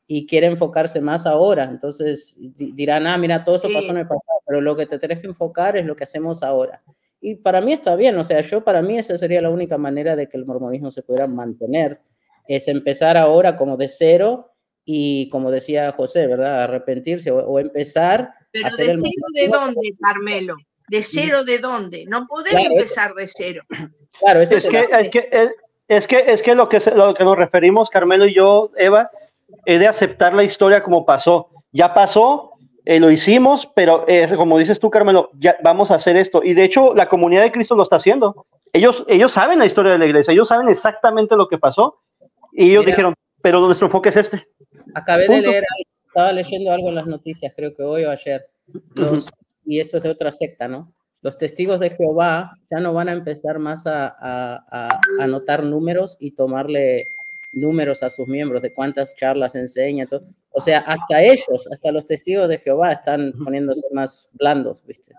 y 0.07 0.25
quiere 0.25 0.47
enfocarse 0.47 1.01
más 1.01 1.25
ahora. 1.25 1.65
Entonces 1.65 2.35
di- 2.37 2.71
dirán, 2.73 3.05
ah, 3.07 3.17
mira, 3.17 3.43
todo 3.43 3.55
eso 3.57 3.67
Sí. 3.67 3.73
pasó 3.73 3.91
en 3.91 3.97
el 3.97 4.07
pasado, 4.07 4.39
pero 4.45 4.61
lo 4.61 4.75
que 4.75 4.85
te 4.85 4.99
tenés 4.99 5.19
que 5.21 5.27
enfocar 5.27 5.75
es 5.77 5.85
lo 5.85 5.95
que 5.95 6.03
hacemos 6.05 6.41
ahora. 6.43 6.81
Y 7.25 7.35
para 7.35 7.61
mí 7.61 7.71
está 7.71 7.95
bien, 7.95 8.17
o 8.17 8.23
sea, 8.25 8.41
yo 8.41 8.65
para 8.65 8.81
mí 8.81 8.97
esa 8.97 9.17
sería 9.17 9.41
la 9.41 9.49
única 9.49 9.77
manera 9.77 10.17
de 10.17 10.27
que 10.27 10.35
el 10.35 10.45
mormonismo 10.45 10.91
se 10.91 11.03
pudiera 11.03 11.25
mantener, 11.25 12.01
es 12.49 12.67
empezar 12.67 13.15
ahora 13.15 13.55
como 13.55 13.77
de 13.77 13.87
cero 13.87 14.51
y 14.83 15.29
como 15.29 15.49
decía 15.49 15.91
José, 15.93 16.27
¿verdad? 16.27 16.63
Arrepentirse 16.63 17.31
o, 17.31 17.37
o 17.37 17.59
empezar 17.59 18.21
a 18.21 18.35
Pero 18.51 18.67
hacer 18.67 18.87
de 18.87 18.91
el 18.91 18.97
cero 18.99 19.25
de 19.35 19.47
mormonismo. 19.47 19.57
dónde, 19.57 19.93
Carmelo? 20.01 20.55
¿De 20.89 21.01
cero 21.01 21.45
de 21.45 21.59
dónde? 21.59 22.03
No 22.09 22.27
podés 22.27 22.51
Claro, 22.51 22.69
empezar 22.71 23.13
de 23.13 23.27
cero. 23.27 23.63
Claro, 24.19 24.41
ese 24.41 24.57
Es 24.57 24.65
es, 24.65 24.69
que, 24.69 24.79
el 24.79 24.83
es 24.99 25.09
que, 25.09 25.29
es, 25.31 25.49
es 25.87 26.07
que, 26.07 26.23
es 26.27 26.41
que 26.41 26.55
lo 26.55 26.67
que, 26.69 26.79
lo 26.93 27.13
que 27.13 27.23
nos 27.23 27.37
referimos, 27.37 27.89
Carmelo 27.89 28.27
y 28.27 28.35
yo, 28.35 28.71
Eva, 28.77 29.09
es 29.65 29.79
de 29.79 29.87
aceptar 29.87 30.33
la 30.33 30.43
historia 30.43 30.83
como 30.83 31.05
pasó. 31.05 31.49
Ya 31.71 31.93
pasó, 31.93 32.52
eh, 32.85 32.99
lo 32.99 33.09
hicimos, 33.11 33.69
pero 33.75 34.05
eh, 34.07 34.27
como 34.35 34.57
dices 34.57 34.79
tú, 34.79 34.89
Carmelo, 34.89 35.29
ya 35.39 35.55
vamos 35.63 35.91
a 35.91 35.95
hacer 35.95 36.15
esto. 36.17 36.41
Y 36.43 36.53
de 36.53 36.63
hecho, 36.63 36.93
la 36.95 37.07
comunidad 37.09 37.43
de 37.43 37.51
Cristo 37.51 37.75
lo 37.75 37.83
está 37.83 37.95
haciendo. 37.97 38.45
Ellos, 38.73 39.03
ellos 39.07 39.31
saben 39.31 39.59
la 39.59 39.65
historia 39.65 39.91
de 39.93 39.99
la 39.99 40.05
iglesia, 40.05 40.31
ellos 40.33 40.47
saben 40.47 40.67
exactamente 40.67 41.35
lo 41.35 41.47
que 41.47 41.57
pasó. 41.57 41.99
Y 42.51 42.71
ellos 42.71 42.83
Mira. 42.85 42.95
dijeron, 42.95 43.13
pero 43.41 43.59
nuestro 43.61 43.87
enfoque 43.87 44.09
es 44.09 44.17
este. 44.17 44.45
Acabé 44.95 45.23
de 45.23 45.27
Punto. 45.27 45.49
leer, 45.49 45.63
algo, 45.63 45.89
estaba 46.07 46.31
leyendo 46.31 46.71
algo 46.71 46.89
en 46.89 46.95
las 46.95 47.07
noticias, 47.07 47.53
creo 47.55 47.75
que 47.75 47.83
hoy 47.83 48.03
o 48.03 48.11
ayer, 48.11 48.45
los, 48.95 49.29
y 49.65 49.79
esto 49.79 49.97
es 49.97 50.03
de 50.03 50.09
otra 50.09 50.31
secta, 50.31 50.67
¿no? 50.67 50.93
Los 51.21 51.37
testigos 51.37 51.79
de 51.79 51.89
Jehová 51.89 52.51
ya 52.69 52.79
no 52.81 52.93
van 52.93 53.07
a 53.09 53.13
empezar 53.13 53.57
más 53.59 53.87
a, 53.87 54.07
a- 54.07 54.63
a- 54.71 54.99
anotar 55.19 55.63
números 55.63 56.17
y 56.19 56.31
tomarle 56.31 56.97
números 57.53 58.03
a 58.03 58.09
sus 58.09 58.27
miembros 58.27 58.61
de 58.61 58.73
cuántas 58.73 59.15
charlas 59.15 59.55
enseñan. 59.55 60.07
todo. 60.07 60.23
O 60.53 60.61
sea, 60.61 60.79
hasta 60.79 61.21
ellos, 61.21 61.67
hasta 61.71 61.91
los 61.91 62.05
testigos 62.05 62.47
de 62.47 62.59
Jehová 62.59 62.91
están 62.91 63.33
poniéndose 63.43 63.87
más 63.91 64.29
blandos, 64.33 64.85
¿viste? 64.85 65.13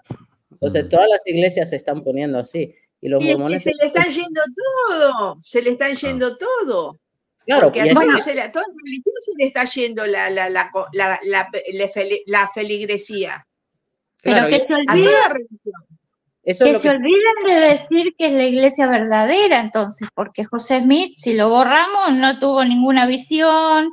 Entonces, 0.52 0.88
todas 0.88 1.08
las 1.08 1.26
iglesias 1.26 1.70
se 1.70 1.76
están 1.76 2.02
poniendo 2.04 2.38
así. 2.38 2.74
Y 3.00 3.08
los 3.08 3.22
Y 3.22 3.30
es 3.32 3.36
que 3.36 3.58
se 3.58 3.70
le 3.80 3.86
están 3.86 4.08
yendo 4.10 4.40
todo, 4.88 5.38
se 5.42 5.60
le 5.60 5.70
están 5.70 5.94
yendo 5.94 6.36
todo. 6.38 6.98
Claro, 7.44 7.66
Porque 7.66 7.82
a 7.82 7.92
todos 7.92 8.22
se 8.24 8.34
le- 8.34 8.40
a 8.40 8.50
toda 8.52 8.64
religión 8.84 9.14
se 9.20 9.32
le 9.36 9.46
está 9.48 9.64
yendo 9.66 10.06
la, 10.06 10.30
la, 10.30 10.48
la, 10.48 10.70
co- 10.70 10.86
la, 10.92 11.18
la, 11.24 11.50
la 11.74 11.90
fel- 11.92 12.22
la 12.26 12.48
feligresía. 12.54 13.46
Pero 14.22 14.36
claro, 14.36 14.48
que 14.48 14.56
y- 14.56 14.60
se 14.60 14.72
olviden, 14.72 15.48
eso 16.44 16.64
es 16.64 16.68
que 16.68 16.72
lo 16.72 16.78
se 16.78 16.88
que... 16.88 16.96
olviden 16.96 17.60
de 17.60 17.68
decir 17.68 18.14
que 18.16 18.26
es 18.28 18.32
la 18.32 18.44
iglesia 18.44 18.86
verdadera, 18.88 19.60
entonces, 19.60 20.08
porque 20.14 20.44
José 20.44 20.80
Smith, 20.80 21.14
si 21.18 21.34
lo 21.34 21.50
borramos, 21.50 22.14
no 22.14 22.38
tuvo 22.38 22.64
ninguna 22.64 23.06
visión, 23.06 23.90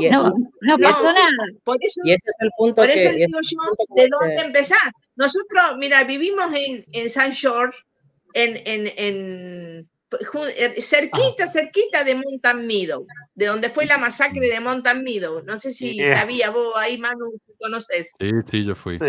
y- 0.00 0.10
no, 0.10 0.32
no 0.60 0.78
pasó 0.78 1.12
nada. 1.12 1.28
Por 1.64 1.76
eso, 1.80 2.00
Y 2.04 2.10
ese 2.12 2.30
es 2.30 2.36
el 2.40 2.50
punto 2.56 2.76
por 2.76 2.86
que... 2.86 2.94
eso 2.94 3.12
digo 3.12 3.38
es 3.40 3.50
yo, 3.50 3.58
punto 3.58 3.94
¿de 3.96 4.02
que- 4.04 4.08
dónde 4.10 4.42
empezar? 4.46 4.92
Nosotros, 5.16 5.62
mira, 5.78 6.04
vivimos 6.04 6.46
en, 6.54 6.84
en 6.92 7.10
San 7.10 7.32
George, 7.34 7.76
en, 8.34 8.56
en, 8.66 8.92
en 8.96 9.88
eh, 10.56 10.80
cerquita, 10.80 11.46
cerquita 11.46 12.02
de 12.04 12.14
Mountain 12.14 12.66
Meadow, 12.66 13.06
de 13.34 13.46
donde 13.46 13.68
fue 13.68 13.84
la 13.86 13.98
masacre 13.98 14.48
de 14.48 14.60
Mountain 14.60 15.02
Meadow. 15.04 15.42
No 15.44 15.56
sé 15.58 15.72
si 15.72 15.94
Yeah. 15.94 16.20
sabías 16.20 16.52
vos 16.52 16.72
ahí, 16.76 16.96
Manu, 16.98 17.32
conoces. 17.58 18.12
Sí, 18.18 18.30
sí, 18.50 18.64
yo 18.64 18.74
fui. 18.74 18.98
Sí, 18.98 19.04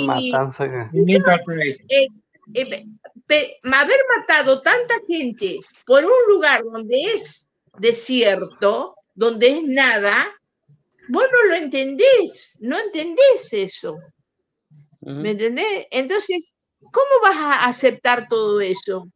Y- 0.00 0.06
matanza. 0.06 0.64
Eh, 0.64 2.06
eh, 2.54 2.84
pe- 3.26 3.58
haber 3.62 3.98
matado 4.16 4.62
tanta 4.62 4.94
gente 5.06 5.58
por 5.84 6.04
un 6.04 6.10
lugar 6.34 6.62
donde 6.64 7.02
es 7.02 7.46
desierto, 7.78 8.94
donde 9.18 9.48
es 9.48 9.64
nada, 9.64 10.32
vos 11.08 11.24
no 11.32 11.48
lo 11.50 11.54
entendés, 11.56 12.56
no 12.60 12.78
entendés 12.78 13.52
eso, 13.52 13.96
¿me 15.00 15.32
entendés? 15.32 15.86
Entonces, 15.90 16.54
¿cómo 16.80 17.10
vas 17.22 17.36
a 17.36 17.64
aceptar 17.64 18.28
todo 18.28 18.60
eso? 18.60 19.08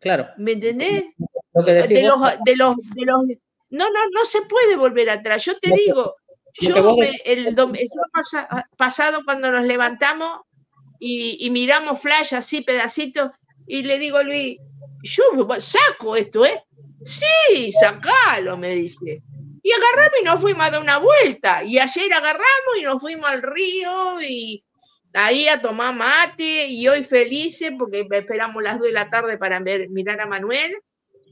Claro. 0.00 0.28
¿Me 0.38 0.52
entendés? 0.52 1.04
Lo 1.52 1.62
que 1.62 1.74
decís 1.74 1.88
De 1.90 2.02
los, 2.04 2.20
de 2.46 2.56
los, 2.56 2.76
de 2.76 3.04
los, 3.04 3.26
no, 3.68 3.90
no, 3.90 4.00
no 4.14 4.24
se 4.24 4.40
puede 4.42 4.76
volver 4.76 5.10
atrás. 5.10 5.44
Yo 5.44 5.58
te 5.58 5.68
Lo 5.70 5.76
digo, 5.76 6.14
que 6.54 6.66
yo 6.66 6.96
me- 6.96 7.10
el, 7.26 7.46
el 7.48 7.54
pasa- 8.12 8.48
pasado 8.78 9.20
cuando 9.26 9.50
nos 9.50 9.66
levantamos 9.66 10.40
y, 10.98 11.36
y 11.44 11.50
miramos 11.50 12.00
flash 12.00 12.32
así, 12.34 12.62
pedacitos, 12.62 13.30
y 13.66 13.82
le 13.82 13.98
digo 13.98 14.16
a 14.16 14.22
Luis, 14.22 14.58
yo 15.02 15.22
saco 15.58 16.16
esto, 16.16 16.46
¿eh? 16.46 16.62
Sí, 17.04 17.70
sacalo, 17.72 18.56
me 18.56 18.74
dice. 18.74 19.22
Y 19.64 19.72
agarramos 19.72 20.20
y 20.20 20.24
nos 20.24 20.40
fuimos 20.42 20.66
a 20.66 20.70
dar 20.70 20.82
una 20.82 20.98
vuelta. 20.98 21.64
Y 21.64 21.78
ayer 21.78 22.12
agarramos 22.12 22.76
y 22.78 22.82
nos 22.82 23.00
fuimos 23.00 23.30
al 23.30 23.40
río 23.40 24.20
y 24.20 24.62
ahí 25.14 25.48
a 25.48 25.62
tomar 25.62 25.94
mate 25.94 26.66
y 26.66 26.86
hoy 26.86 27.02
felices 27.02 27.72
porque 27.78 28.06
esperamos 28.10 28.62
las 28.62 28.78
2 28.78 28.88
de 28.88 28.92
la 28.92 29.08
tarde 29.08 29.38
para 29.38 29.60
mirar 29.60 30.20
a 30.20 30.26
Manuel 30.26 30.76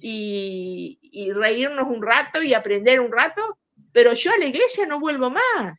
y, 0.00 0.98
y 1.02 1.30
reírnos 1.30 1.84
un 1.86 2.02
rato 2.02 2.42
y 2.42 2.54
aprender 2.54 3.00
un 3.00 3.12
rato, 3.12 3.58
pero 3.92 4.14
yo 4.14 4.32
a 4.32 4.38
la 4.38 4.46
iglesia 4.46 4.86
no 4.86 4.98
vuelvo 4.98 5.28
más, 5.28 5.78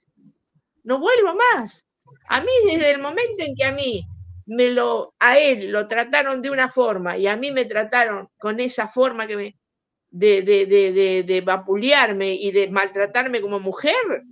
no 0.84 1.00
vuelvo 1.00 1.36
más. 1.36 1.88
A 2.28 2.42
mí 2.42 2.52
desde 2.68 2.92
el 2.92 3.02
momento 3.02 3.44
en 3.44 3.56
que 3.56 3.64
a 3.64 3.72
mí 3.72 4.06
me 4.46 4.70
lo, 4.70 5.16
a 5.18 5.40
él 5.40 5.72
lo 5.72 5.88
trataron 5.88 6.44
de 6.44 6.52
una 6.52 6.70
forma 6.70 7.18
y 7.18 7.26
a 7.26 7.36
mí 7.36 7.52
me 7.52 7.66
trataron 7.66 8.30
con 8.38 8.60
esa 8.60 8.88
forma 8.88 9.26
que 9.26 9.38
me, 9.38 9.56
de, 10.14 10.44
de, 10.44 10.66
de, 10.68 10.92
de, 10.92 11.24
de 11.24 11.42
vapulearme 11.42 12.36
y 12.36 12.52
de 12.52 12.70
maltratarme 12.70 13.42
como 13.42 13.60
mujer 13.60 14.24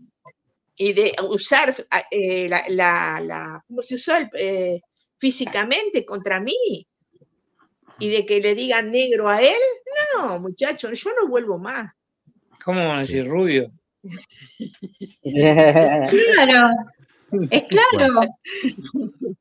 y 0.76 0.94
de 0.94 1.14
usar 1.28 1.76
eh, 2.12 2.48
la, 2.48 2.64
la, 2.70 3.20
la, 3.20 3.64
¿cómo 3.68 3.82
se 3.82 3.96
usó? 3.96 4.16
El, 4.16 4.30
eh, 4.36 4.82
físicamente 5.18 6.06
contra 6.06 6.40
mí 6.40 6.88
y 8.00 8.10
de 8.10 8.26
que 8.26 8.40
le 8.40 8.54
digan 8.56 8.92
negro 8.92 9.28
a 9.28 9.42
él, 9.42 9.60
no, 10.18 10.40
muchacho, 10.40 10.92
yo 10.94 11.10
no 11.20 11.28
vuelvo 11.28 11.58
más. 11.58 11.92
¿Cómo 12.64 12.80
van 12.88 12.98
a 12.98 13.00
decir 13.00 13.28
rubio? 13.28 13.72
Claro, 15.24 16.70
es 17.50 17.64
claro. 17.70 18.22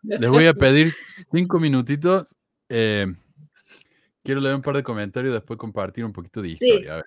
Les 0.05 0.31
voy 0.31 0.47
a 0.47 0.55
pedir 0.55 0.95
cinco 1.33 1.59
minutitos. 1.59 2.35
eh, 2.69 3.07
quiero 4.23 4.41
leer 4.41 4.55
un 4.55 4.63
par 4.63 4.77
de 4.77 4.83
comentarios 4.83 5.31
y 5.31 5.35
después 5.35 5.59
compartir 5.59 6.05
un 6.05 6.13
poquito 6.13 6.43
de 6.43 6.49
Sí. 6.49 6.55
historia. 6.55 6.93
A 6.93 6.97
ver. 6.97 7.05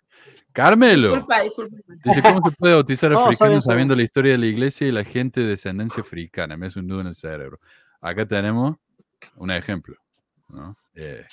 Carmelo. 0.52 1.10
Disculpa, 1.12 1.42
disculpa. 1.42 1.78
Dice, 2.04 2.22
¿cómo 2.22 2.42
se 2.44 2.52
puede 2.56 2.74
bautizar 2.74 3.12
No, 3.14 3.26
africano 3.26 3.58
está 3.58 3.72
sabiendo 3.72 3.96
la 3.96 4.04
historia 4.04 4.32
de 4.34 4.38
la 4.40 4.46
iglesia 4.48 4.88
y 4.88 4.92
la 4.92 5.04
gente 5.04 5.42
de 5.42 5.48
descendencia 5.48 6.02
africana? 6.02 6.58
Me 6.58 6.68
hace 6.68 6.80
un 6.80 6.88
nudo 6.88 7.02
en 7.02 7.08
el 7.08 7.16
cerebro. 7.16 7.60
Acá 8.02 8.26
tenemos 8.26 8.76
un 9.38 9.52
ejemplo. 9.52 9.96
¿no? 10.50 10.78
Eh, 10.96 11.26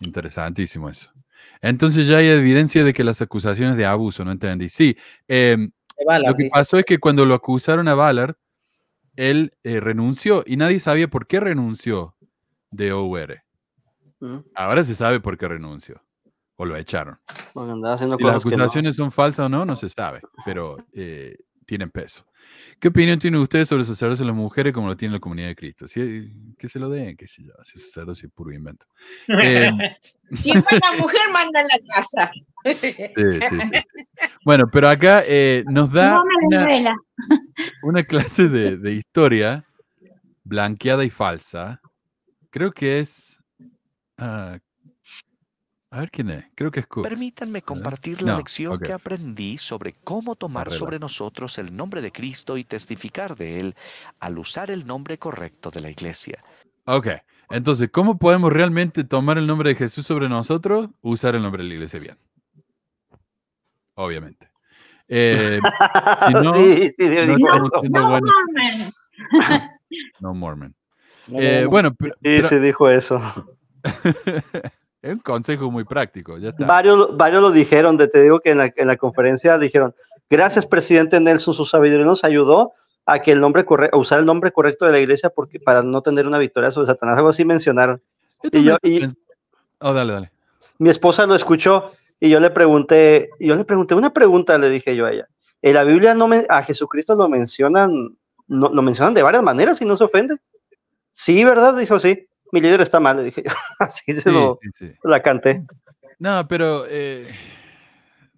interesantísimo 0.00 0.88
eso. 0.88 1.10
Entonces 1.60 2.06
ya 2.06 2.18
hay 2.18 2.28
evidencia 2.28 2.84
de 2.84 2.92
que 2.92 3.04
las 3.04 3.20
acusaciones 3.22 3.76
de 3.76 3.86
abuso, 3.86 4.24
¿no 4.24 4.32
entendí? 4.32 4.68
Sí, 4.68 4.96
em, 5.28 5.70
Ballard, 6.06 6.28
lo 6.30 6.36
que 6.36 6.42
dice. 6.44 6.54
pasó 6.54 6.78
es 6.78 6.84
que 6.84 6.98
cuando 6.98 7.24
lo 7.24 7.34
acusaron 7.34 7.88
a 7.88 7.94
Ballard, 7.94 8.34
él 9.16 9.52
eh, 9.64 9.80
renunció 9.80 10.42
y 10.46 10.56
nadie 10.56 10.78
sabía 10.80 11.08
por 11.08 11.26
qué 11.26 11.40
renunció 11.40 12.14
de 12.70 12.92
Mm, 14.20 14.38
Ahora 14.54 14.84
se 14.84 14.94
sabe 14.94 15.20
por 15.20 15.36
qué 15.36 15.46
renunció 15.48 16.02
o 16.56 16.64
lo 16.64 16.76
echaron. 16.76 17.18
Bueno, 17.54 17.74
andaba 17.74 17.94
haciendo 17.96 18.16
Si 18.16 18.24
las 18.24 18.34
cosas 18.36 18.44
que 18.50 18.56
no. 18.56 18.62
acusaciones 18.64 18.96
son 18.96 19.12
falsas 19.12 19.46
o 19.46 19.48
no, 19.48 19.64
no 19.66 19.76
se 19.76 19.90
sabe, 19.90 20.20
pero 20.44 20.78
eh, 20.94 21.36
tienen 21.66 21.90
peso. 21.90 22.24
¿Qué 22.80 22.88
opinión 22.88 23.18
tienen 23.18 23.40
ustedes 23.40 23.68
sobre 23.68 23.82
el 23.82 23.86
sacerdocio 23.88 24.24
de 24.24 24.28
las 24.30 24.36
mujeres 24.36 24.72
como 24.72 24.88
lo 24.88 24.96
tiene 24.96 25.14
la 25.14 25.20
comunidad 25.20 25.48
de 25.48 25.56
Cristo? 25.56 25.86
Si, 25.88 26.54
que 26.56 26.68
se 26.68 26.78
lo 26.78 26.88
den, 26.88 27.16
que 27.16 27.26
sé 27.26 27.42
yo, 27.42 27.52
si 27.62 27.76
es 27.76 27.84
sacerdocio 27.92 28.28
es 28.28 28.32
puro 28.32 28.52
invento. 28.52 28.86
Eh, 29.28 29.70
Si 30.42 30.52
manda 30.52 30.92
mujer, 30.98 31.20
manda 31.32 31.60
en 31.60 31.68
la 31.68 31.78
casa. 31.94 32.32
sí, 32.64 32.74
sí, 32.74 32.94
sí, 33.48 33.60
sí. 33.62 34.26
Bueno, 34.44 34.64
pero 34.72 34.88
acá 34.88 35.22
eh, 35.26 35.62
nos 35.68 35.92
da 35.92 36.14
No 36.14 36.24
una, 36.48 36.96
una 37.82 38.02
clase 38.02 38.48
de, 38.48 38.76
de 38.76 38.92
historia 38.94 39.64
blanqueada 40.44 41.04
y 41.04 41.10
falsa. 41.10 41.80
Creo 42.50 42.72
que 42.72 42.98
es... 43.00 43.35
ah, 44.18 44.58
a 45.90 46.00
ver 46.00 46.10
quién 46.10 46.30
es. 46.30 46.44
Creo 46.54 46.70
que 46.70 46.80
es 46.80 46.86
Cook. 46.86 47.04
Permítanme 47.04 47.62
compartir 47.62 48.20
la 48.22 48.32
No, 48.32 48.38
lección 48.38 48.78
que 48.80 48.92
aprendí 48.92 49.56
sobre 49.56 49.94
cómo 50.04 50.34
tomar 50.34 50.62
Arregla. 50.62 50.78
sobre 50.78 50.98
nosotros 50.98 51.58
el 51.58 51.74
nombre 51.74 52.02
de 52.02 52.12
Cristo 52.12 52.56
y 52.56 52.64
testificar 52.64 53.36
de 53.36 53.58
Él 53.58 53.74
al 54.20 54.38
usar 54.38 54.70
el 54.70 54.86
nombre 54.86 55.18
correcto 55.18 55.70
de 55.70 55.80
la 55.80 55.90
iglesia. 55.90 56.42
Ok, 56.84 57.08
entonces, 57.50 57.88
¿cómo 57.90 58.18
podemos 58.18 58.52
realmente 58.52 59.04
tomar 59.04 59.38
el 59.38 59.46
nombre 59.46 59.70
de 59.70 59.76
Jesús 59.76 60.06
sobre 60.06 60.28
nosotros? 60.28 60.88
Usar 61.02 61.34
el 61.36 61.42
nombre 61.42 61.62
de 61.62 61.68
la 61.68 61.74
iglesia 61.76 62.00
bien. 62.00 62.18
Obviamente. 63.94 64.48
Eh, 65.08 65.60
si 66.26 66.32
no, 66.34 66.54
sí, 66.54 66.90
sí, 66.98 67.04
no 67.04 67.36
estamos 67.36 67.70
siendo 67.80 68.00
No 68.00 68.10
buenos. 68.10 68.30
mamen. 68.54 68.92
No 70.20 70.34
Mormon. 70.34 70.74
No, 71.28 71.38
Eh, 71.40 71.62
no, 71.62 71.70
bueno, 71.70 71.94
pero, 71.94 72.14
Sí, 72.14 72.20
pero- 72.22 72.48
sí, 72.48 72.58
dijo 72.58 72.90
eso. 72.90 73.20
es 75.02 75.12
un 75.12 75.18
consejo 75.20 75.70
muy 75.70 75.84
práctico. 75.84 76.38
Ya 76.38 76.50
está. 76.50 76.66
Varios, 76.66 77.16
varios 77.16 77.42
lo 77.42 77.50
dijeron, 77.50 77.96
de, 77.96 78.08
te 78.08 78.22
digo 78.22 78.40
que 78.40 78.50
en 78.50 78.58
la, 78.58 78.72
en 78.76 78.88
la 78.88 78.96
conferencia 78.96 79.58
dijeron, 79.58 79.94
gracias 80.28 80.66
presidente 80.66 81.18
Nelson, 81.20 81.54
su 81.54 81.64
sabiduría 81.64 82.04
nos 82.06 82.24
ayudó 82.24 82.72
a 83.04 83.20
que 83.20 83.32
el 83.32 83.40
nombre 83.40 83.64
corre- 83.64 83.90
a 83.92 83.96
usar 83.96 84.18
el 84.18 84.26
nombre 84.26 84.50
correcto 84.50 84.84
de 84.84 84.92
la 84.92 84.98
iglesia 84.98 85.30
porque 85.30 85.60
para 85.60 85.82
no 85.82 86.02
tener 86.02 86.26
una 86.26 86.38
victoria 86.38 86.70
sobre 86.70 86.86
Satanás, 86.88 87.16
algo 87.18 87.28
así 87.30 87.44
mencionaron. 87.44 88.00
Y 88.52 88.64
yo- 88.64 88.76
y- 88.82 89.06
Oh, 89.80 89.92
dale, 89.92 90.12
dale. 90.12 90.32
Mi 90.78 90.88
esposa 90.90 91.26
lo 91.26 91.34
escuchó 91.34 91.92
y 92.18 92.30
yo 92.30 92.40
le 92.40 92.50
pregunté, 92.50 93.28
yo 93.38 93.54
le 93.54 93.64
pregunté 93.64 93.94
una 93.94 94.12
pregunta, 94.12 94.56
le 94.58 94.70
dije 94.70 94.96
yo 94.96 95.06
a 95.06 95.12
ella. 95.12 95.28
En 95.62 95.74
la 95.74 95.84
Biblia 95.84 96.14
no 96.14 96.28
me, 96.28 96.46
a 96.48 96.62
Jesucristo 96.62 97.14
lo 97.14 97.28
mencionan, 97.28 98.16
no, 98.48 98.68
lo 98.70 98.82
mencionan 98.82 99.14
de 99.14 99.22
varias 99.22 99.42
maneras 99.42 99.80
y 99.80 99.84
no 99.84 99.96
se 99.96 100.04
ofende. 100.04 100.36
Sí, 101.12 101.44
¿verdad? 101.44 101.76
Dijo, 101.76 101.98
sí. 102.00 102.26
Mi 102.52 102.60
líder 102.60 102.80
está 102.80 103.00
mal, 103.00 103.16
le 103.16 103.24
dije 103.24 103.42
yo. 103.44 103.52
Así 103.78 104.20
se 104.20 104.30
lo, 104.30 104.58
sí, 104.62 104.70
sí. 104.78 104.94
la 105.02 105.22
canté. 105.22 105.64
No, 106.18 106.46
pero 106.48 106.86
eh, 106.88 107.30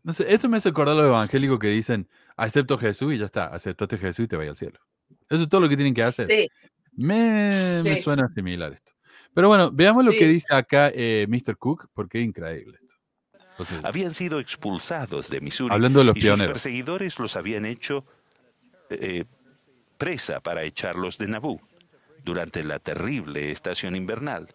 no 0.03 0.13
sé, 0.13 0.27
eso 0.33 0.49
me 0.49 0.57
hace 0.57 0.71
acordar 0.71 0.95
a 0.95 0.99
los 0.99 1.07
evangélicos 1.09 1.59
que 1.59 1.69
dicen, 1.69 2.09
acepto 2.37 2.79
Jesús 2.79 3.15
y 3.15 3.19
ya 3.19 3.27
está, 3.27 3.47
aceptaste 3.47 3.99
Jesús 3.99 4.25
y 4.25 4.29
te 4.29 4.37
vaya 4.37 4.51
al 4.51 4.57
cielo. 4.57 4.81
Eso 5.29 5.43
es 5.43 5.49
todo 5.49 5.61
lo 5.61 5.69
que 5.69 5.77
tienen 5.77 5.95
que 5.95 6.03
hacer. 6.03 6.27
Sí, 6.27 6.49
Me, 6.93 7.83
me 7.85 7.99
suena 7.99 8.29
similar 8.29 8.73
esto. 8.73 8.93
Pero 9.35 9.49
bueno, 9.49 9.71
veamos 9.71 10.05
lo 10.05 10.11
que 10.11 10.27
dice 10.27 10.53
acá 10.55 10.91
eh, 10.95 11.27
Mr. 11.29 11.57
Cook, 11.59 11.89
porque 11.93 12.19
es 12.19 12.25
increíble 12.25 12.79
esto. 12.81 12.95
Entonces, 13.51 13.81
Habían 13.85 14.15
sido 14.15 14.41
expulsados 14.41 15.29
de 15.31 15.41
Missouri 15.41 15.75
hablando 15.75 16.01
de 16.01 16.07
los 16.07 16.17
y 16.17 16.21
sus 16.21 16.31
pioneros. 16.31 16.53
perseguidores 16.53 17.19
los 17.19 17.37
habían 17.37 17.67
hecho 17.67 18.05
eh, 18.91 19.25
presa 19.97 20.41
para 20.41 20.63
echarlos 20.63 21.19
de 21.19 21.27
Nabú 21.29 21.61
durante 22.29 22.63
la 22.63 22.79
terrible 22.79 23.51
estación 23.51 23.97
invernal. 23.97 24.55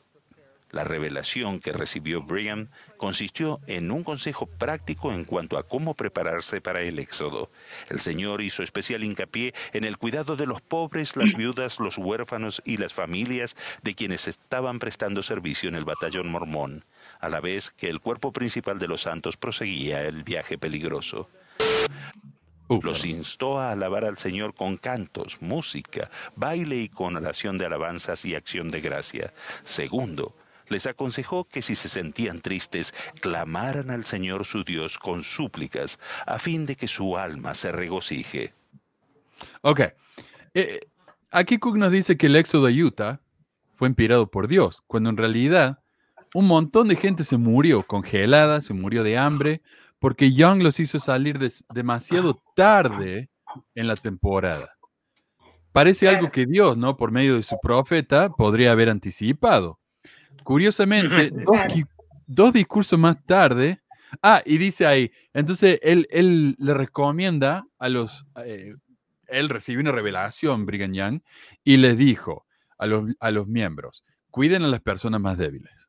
La 0.69 0.83
revelación 0.83 1.59
que 1.59 1.71
recibió 1.71 2.21
Brigham 2.21 2.69
consistió 2.97 3.61
en 3.65 3.89
un 3.89 4.03
consejo 4.03 4.45
práctico 4.45 5.11
en 5.11 5.25
cuanto 5.25 5.57
a 5.57 5.63
cómo 5.67 5.95
prepararse 5.95 6.61
para 6.61 6.81
el 6.81 6.99
éxodo. 6.99 7.49
El 7.89 7.99
Señor 7.99 8.41
hizo 8.41 8.61
especial 8.61 9.03
hincapié 9.03 9.55
en 9.71 9.85
el 9.85 9.97
cuidado 9.97 10.35
de 10.35 10.45
los 10.45 10.61
pobres, 10.61 11.17
las 11.17 11.33
viudas, 11.37 11.79
los 11.79 11.97
huérfanos 11.97 12.61
y 12.63 12.77
las 12.77 12.93
familias 12.93 13.55
de 13.81 13.95
quienes 13.95 14.27
estaban 14.27 14.77
prestando 14.77 15.23
servicio 15.23 15.67
en 15.67 15.73
el 15.73 15.83
batallón 15.83 16.29
mormón, 16.29 16.85
a 17.19 17.27
la 17.27 17.41
vez 17.41 17.71
que 17.71 17.89
el 17.89 18.01
cuerpo 18.01 18.31
principal 18.31 18.77
de 18.77 18.87
los 18.87 19.01
santos 19.01 19.35
proseguía 19.35 20.03
el 20.05 20.21
viaje 20.21 20.59
peligroso. 20.59 21.27
Uh, 22.77 22.81
Los 22.83 23.05
instó 23.05 23.59
a 23.59 23.71
alabar 23.71 24.05
al 24.05 24.17
Señor 24.17 24.53
con 24.55 24.77
cantos, 24.77 25.41
música, 25.41 26.09
baile 26.35 26.77
y 26.77 26.89
con 26.89 27.15
oración 27.15 27.57
de 27.57 27.65
alabanzas 27.65 28.25
y 28.25 28.35
acción 28.35 28.71
de 28.71 28.81
gracia. 28.81 29.33
Segundo, 29.63 30.35
les 30.69 30.87
aconsejó 30.87 31.45
que 31.45 31.61
si 31.61 31.75
se 31.75 31.89
sentían 31.89 32.41
tristes, 32.41 32.93
clamaran 33.21 33.91
al 33.91 34.05
Señor 34.05 34.45
su 34.45 34.63
Dios 34.63 34.97
con 34.97 35.23
súplicas, 35.23 35.99
a 36.25 36.39
fin 36.39 36.65
de 36.65 36.75
que 36.75 36.87
su 36.87 37.17
alma 37.17 37.53
se 37.53 37.71
regocije. 37.71 38.53
Ok. 39.61 39.81
Eh, 40.53 40.79
aquí 41.31 41.57
Cook 41.57 41.77
nos 41.77 41.91
dice 41.91 42.17
que 42.17 42.27
el 42.27 42.35
éxodo 42.35 42.67
de 42.67 42.83
Utah 42.83 43.19
fue 43.73 43.87
inspirado 43.87 44.29
por 44.29 44.47
Dios, 44.47 44.83
cuando 44.87 45.09
en 45.09 45.17
realidad 45.17 45.79
un 46.33 46.47
montón 46.47 46.87
de 46.87 46.95
gente 46.95 47.23
se 47.23 47.37
murió 47.37 47.83
congelada, 47.83 48.61
se 48.61 48.73
murió 48.73 49.03
de 49.03 49.17
hambre, 49.17 49.61
porque 50.03 50.34
Young 50.34 50.61
los 50.61 50.81
hizo 50.81 50.99
salir 50.99 51.39
des- 51.39 51.63
demasiado 51.73 52.43
tarde 52.57 53.30
en 53.73 53.88
la 53.88 53.95
temporada. 53.95 54.75
Parece 55.71 56.09
algo 56.09 56.30
que 56.30 56.45
Dios, 56.45 56.75
¿no? 56.75 56.97
Por 56.97 57.09
medio 57.11 57.38
de 57.38 57.43
su 57.43 57.57
profeta, 57.61 58.27
podría 58.30 58.73
haber 58.73 58.89
anticipado. 58.89 59.80
Curiosamente, 60.43 61.31
dos, 62.27 62.51
discursos 62.51 62.99
más 62.99 63.23
tarde, 63.25 63.81
ah, 64.21 64.41
y 64.45 64.57
dice 64.57 64.85
ahí, 64.85 65.09
entonces 65.34 65.80
él, 65.81 66.05
él 66.09 66.57
le 66.59 66.73
recomienda 66.73 67.65
a 67.80 67.88
los, 67.88 68.25
eh, 68.43 68.75
él 69.27 69.47
recibió 69.47 69.80
una 69.80 69.93
revelación, 69.93 70.65
Brigham 70.65 70.91
Young, 70.91 71.21
y 71.63 71.77
les 71.77 71.97
dijo 71.97 72.45
a 72.77 72.88
los, 72.88 73.05
a 73.21 73.31
los 73.31 73.47
miembros, 73.47 74.03
cuiden 74.31 74.63
a 74.63 74.67
las 74.67 74.81
personas 74.81 75.21
más 75.21 75.38
débiles. 75.38 75.88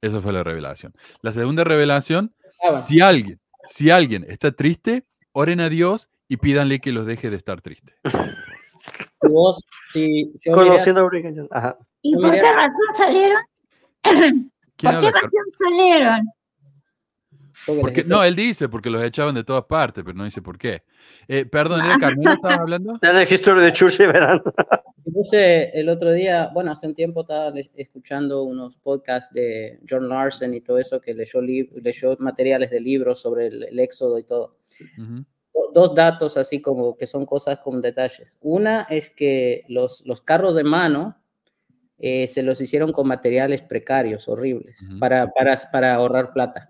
Esa 0.00 0.20
fue 0.20 0.32
la 0.32 0.44
revelación. 0.44 0.94
La 1.20 1.32
segunda 1.32 1.64
revelación. 1.64 2.32
Si 2.74 3.00
alguien, 3.00 3.40
si 3.64 3.90
alguien 3.90 4.24
está 4.28 4.52
triste, 4.52 5.04
oren 5.32 5.60
a 5.60 5.68
Dios 5.68 6.08
y 6.28 6.36
pídanle 6.36 6.80
que 6.80 6.92
los 6.92 7.06
deje 7.06 7.30
de 7.30 7.36
estar 7.36 7.60
triste. 7.60 7.94
Vos, 9.22 9.64
si, 9.92 10.32
si 10.34 10.50
Conociendo 10.50 11.02
a 11.02 11.04
Brigham 11.04 11.34
Young, 11.34 11.48
ajá. 11.50 11.78
¿Y 12.02 12.14
por 12.16 12.32
qué 12.32 12.52
razón 12.52 12.72
salieron? 12.94 13.42
¿Quién 14.02 14.50
¿Por 14.76 15.00
qué 15.00 15.10
razón 15.10 15.30
salieron? 15.58 16.26
Porque 17.64 18.04
no, 18.04 18.24
él 18.24 18.34
dice 18.36 18.68
porque 18.68 18.90
los 18.90 19.02
echaban 19.02 19.34
de 19.34 19.44
todas 19.44 19.64
partes, 19.64 20.02
pero 20.04 20.16
no 20.16 20.24
dice 20.24 20.42
por 20.42 20.58
qué. 20.58 20.82
Eh, 21.28 21.44
perdón, 21.44 21.80
¿era 21.86 21.96
Carmelo 21.98 22.34
estaba 22.34 22.56
hablando? 22.62 22.98
De 23.00 23.12
la 23.12 23.22
History 23.22 23.60
de 23.60 23.72
Church 23.72 24.00
y 24.00 24.06
verán. 24.06 24.42
El 25.32 25.88
otro 25.88 26.12
día, 26.12 26.50
bueno, 26.54 26.70
hace 26.72 26.86
un 26.86 26.94
tiempo 26.94 27.22
estaba 27.22 27.52
escuchando 27.74 28.44
unos 28.44 28.76
podcasts 28.78 29.34
de 29.34 29.80
John 29.88 30.08
Larson 30.08 30.54
y 30.54 30.60
todo 30.60 30.78
eso, 30.78 31.00
que 31.00 31.12
leyó, 31.14 31.40
leyó 31.40 32.16
materiales 32.18 32.70
de 32.70 32.80
libros 32.80 33.20
sobre 33.20 33.48
el, 33.48 33.64
el 33.64 33.78
éxodo 33.80 34.18
y 34.18 34.24
todo. 34.24 34.58
Ujú. 34.98 35.24
Do- 35.52 35.70
Dos 35.74 35.94
datos 35.94 36.36
así 36.36 36.60
como 36.60 36.96
que 36.96 37.06
son 37.06 37.26
cosas 37.26 37.58
con 37.58 37.80
detalles. 37.80 38.32
Una 38.40 38.82
es 38.82 39.10
que 39.10 39.64
los, 39.68 40.04
los 40.06 40.22
carros 40.22 40.54
de 40.54 40.64
mano 40.64 41.16
eh, 41.98 42.26
se 42.28 42.42
los 42.42 42.60
hicieron 42.60 42.92
con 42.92 43.08
materiales 43.08 43.62
precarios, 43.62 44.28
horribles, 44.28 44.78
para, 44.98 45.32
para, 45.32 45.56
para 45.72 45.94
ahorrar 45.94 46.32
plata. 46.32 46.68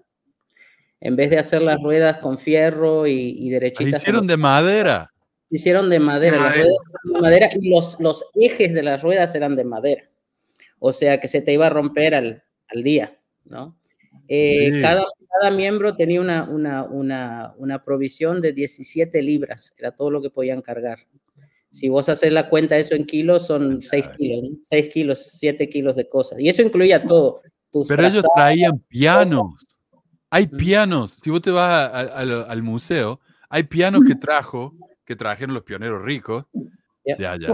En 1.04 1.16
vez 1.16 1.30
de 1.30 1.38
hacer 1.38 1.62
las 1.62 1.80
ruedas 1.82 2.18
con 2.18 2.38
fierro 2.38 3.06
y, 3.06 3.12
y 3.12 3.50
Las 3.50 3.60
derechitas. 3.60 4.00
hicieron 4.02 4.26
de 4.26 4.36
madera. 4.36 5.10
hicieron 5.50 5.90
de 5.90 5.98
madera, 5.98 6.36
las 6.36 6.44
madera. 6.46 6.62
ruedas 6.64 6.86
eran 6.88 7.12
de 7.14 7.20
madera 7.20 7.48
y 7.60 7.70
los, 7.70 7.96
los 8.00 8.24
ejes 8.34 8.72
de 8.72 8.82
las 8.82 9.02
ruedas 9.02 9.34
eran 9.34 9.56
de 9.56 9.64
madera. 9.64 10.04
O 10.78 10.92
sea 10.92 11.18
que 11.20 11.28
se 11.28 11.42
te 11.42 11.52
iba 11.52 11.66
a 11.66 11.70
romper 11.70 12.14
al, 12.14 12.42
al 12.68 12.82
día, 12.82 13.18
¿no? 13.44 13.76
Eh, 14.28 14.70
Sí. 14.74 14.80
cada, 14.80 15.04
cada 15.40 15.50
miembro 15.50 15.96
tenía 15.96 16.20
una, 16.20 16.44
una, 16.44 16.84
una, 16.84 17.54
una 17.58 17.82
provisión 17.84 18.40
de 18.40 18.52
17 18.52 19.20
libras, 19.22 19.74
era 19.76 19.90
todo 19.90 20.10
lo 20.10 20.22
que 20.22 20.30
podían 20.30 20.62
cargar. 20.62 20.98
Si 21.72 21.88
vos 21.88 22.08
haces 22.10 22.30
la 22.32 22.48
cuenta 22.48 22.76
eso 22.78 22.94
en 22.94 23.06
kilos, 23.06 23.46
son 23.46 23.80
6 23.82 24.08
kilos, 24.16 24.42
¿no? 24.50 24.56
6 24.70 24.88
kilos, 24.90 25.26
7 25.38 25.68
kilos 25.68 25.96
de 25.96 26.08
cosas. 26.08 26.38
Y 26.38 26.48
eso 26.48 26.62
incluía 26.62 27.02
todo. 27.02 27.40
tus 27.72 27.88
Pero 27.88 28.02
ellos 28.02 28.20
frazadas, 28.22 28.34
traían 28.36 28.78
pianos. 28.88 29.54
Hay 30.34 30.46
pianos. 30.46 31.18
Si 31.22 31.28
vos 31.30 31.42
te 31.42 31.50
vas 31.50 31.70
a- 31.70 31.86
a- 31.86 32.00
al- 32.20 32.44
al 32.48 32.62
museo, 32.62 33.20
hay 33.50 33.64
pianos 33.64 34.02
que 34.06 34.14
trajo, 34.14 34.72
que 35.04 35.14
trajeron 35.14 35.54
los 35.54 35.62
pioneros 35.62 36.02
ricos 36.02 36.46
de 37.18 37.26
allá. 37.26 37.48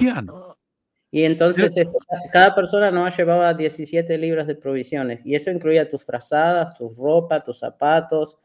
Piano. 0.00 0.56
Y 1.10 1.22
entonces 1.22 1.74
este, 1.76 1.96
cada 2.32 2.54
persona 2.54 2.90
no 2.90 3.08
llevaba 3.08 3.54
17 3.54 4.18
libras 4.18 4.46
de 4.46 4.54
provisiones 4.56 5.20
y 5.24 5.34
eso 5.34 5.50
incluía 5.50 5.88
tus 5.88 6.04
frazadas, 6.04 6.74
tus 6.74 6.96
ropa, 6.98 7.42
tus 7.42 7.58
zapatos, 7.60 8.36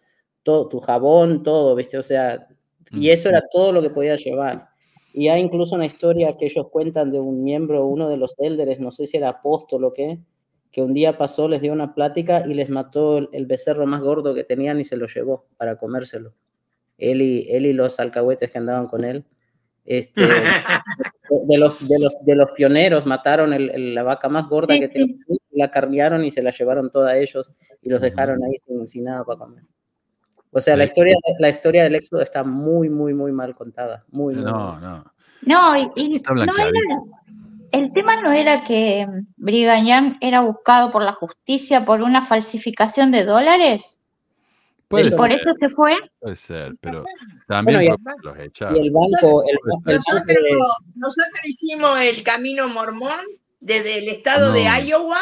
todo, 0.43 0.69
tu 0.69 0.79
jabón, 0.79 1.43
todo, 1.43 1.75
¿viste? 1.75 1.97
O 1.97 2.03
sea, 2.03 2.47
y 2.91 3.09
eso 3.09 3.27
era 3.29 3.41
todo 3.51 3.71
lo 3.73 3.81
que 3.81 3.89
podías 3.89 4.23
llevar. 4.23 4.69
Y 5.13 5.27
hay 5.27 5.41
incluso 5.41 5.75
una 5.75 5.85
historia 5.85 6.38
que 6.38 6.45
ellos 6.45 6.67
cuentan 6.71 7.11
de 7.11 7.19
un 7.19 7.43
miembro, 7.43 7.85
uno 7.88 8.07
de 8.07 8.15
los 8.15 8.35
élderes, 8.39 8.79
no 8.79 8.91
sé 8.91 9.05
si 9.07 9.17
era 9.17 9.29
apóstol 9.29 9.83
o 9.83 9.91
qué, 9.93 10.19
que 10.72 10.81
un 10.81 10.93
día 10.93 11.18
pasó, 11.18 11.48
les 11.48 11.61
dio 11.61 11.73
una 11.73 11.93
plática 11.93 12.45
y 12.48 12.53
les 12.53 12.69
mató 12.69 13.18
el, 13.18 13.30
el 13.34 13.45
becerro 13.45 13.85
más 13.85 14.02
gordo 14.02 14.34
que 14.34 14.43
tenían 14.43 14.80
y 14.80 14.84
se 14.85 14.95
lo 14.98 15.07
llevó 15.07 15.45
para 15.57 15.76
comérselo. 15.77 16.34
Él 16.98 17.22
y, 17.22 17.48
él 17.49 17.65
y 17.65 17.73
los 17.73 17.99
alcahuetes 17.99 18.52
que 18.52 18.57
andaban 18.57 18.88
con 18.88 19.03
él. 19.03 19.26
Este, 19.84 20.22
de, 21.48 21.57
los, 21.57 21.88
de, 21.88 21.99
los, 21.99 22.14
de 22.23 22.35
los 22.35 22.52
pioneros 22.52 23.06
mataron 23.06 23.52
el- 23.53 23.69
el- 23.72 23.95
la 23.95 24.03
vaca 24.03 24.30
más 24.30 24.48
gorda 24.48 24.80
que 24.80 24.88
tenían, 24.88 25.19
la 25.52 25.69
carnearon 25.72 26.23
y 26.23 26.31
se 26.31 26.41
la 26.43 26.52
llevaron 26.52 26.89
toda 26.89 27.11
a 27.11 27.18
ellos 27.18 27.52
y 27.81 27.89
los 27.89 27.99
dejaron 28.02 28.43
ahí 28.43 28.56
sin, 28.65 28.88
sin 28.88 29.03
nada 29.06 29.23
para 29.26 29.39
comer. 29.39 29.64
O 30.52 30.60
sea, 30.61 30.76
la 30.76 30.84
historia, 30.84 31.15
la 31.39 31.49
historia 31.49 31.84
del 31.84 31.95
éxodo 31.95 32.22
está 32.22 32.43
muy, 32.43 32.89
muy, 32.89 33.14
muy 33.14 33.31
mal 33.31 33.56
contada. 33.56 34.06
Muy, 34.10 34.35
muy 34.35 34.43
No, 34.43 34.52
mal. 34.53 34.81
no. 34.81 35.14
No, 35.43 35.91
y, 35.95 36.02
y 36.14 36.15
Está 36.18 36.34
no 36.35 36.43
era, 36.43 36.53
el 37.72 37.91
tema 37.93 38.22
no 38.22 38.31
era 38.31 38.64
que 38.64 39.07
Brigham 39.38 39.85
Young 39.85 40.18
era 40.22 40.41
buscado 40.41 40.91
por 40.91 41.03
la 41.03 41.14
justicia 41.14 41.85
por 41.85 42.02
una 42.02 42.22
falsificación 42.22 43.11
de 43.11 43.26
dólares. 43.26 43.99
Puede 44.88 45.07
y 45.07 45.11
por 45.11 45.30
ser, 45.30 45.39
eso 45.39 45.49
se 45.60 45.69
fue. 45.69 45.95
puede 46.19 46.35
ser, 46.35 46.73
pero 46.81 47.06
también 47.48 47.80
Bueno, 47.80 47.98
los 48.23 48.38
Y 48.38 48.41
echaron. 48.41 48.76
el 48.76 48.91
banco, 48.91 49.43
el, 49.43 49.49
el 49.52 49.60
banco 49.64 49.91
Nosotros, 49.93 50.26
de- 50.27 50.57
nosotros 50.95 51.39
hicimos 51.45 51.99
el 52.02 52.23
camino 52.23 52.68
mormón 52.68 53.26
desde 53.61 53.99
el 53.99 54.10
estado 54.10 54.52
de. 54.52 54.64
Iowa 54.85 55.19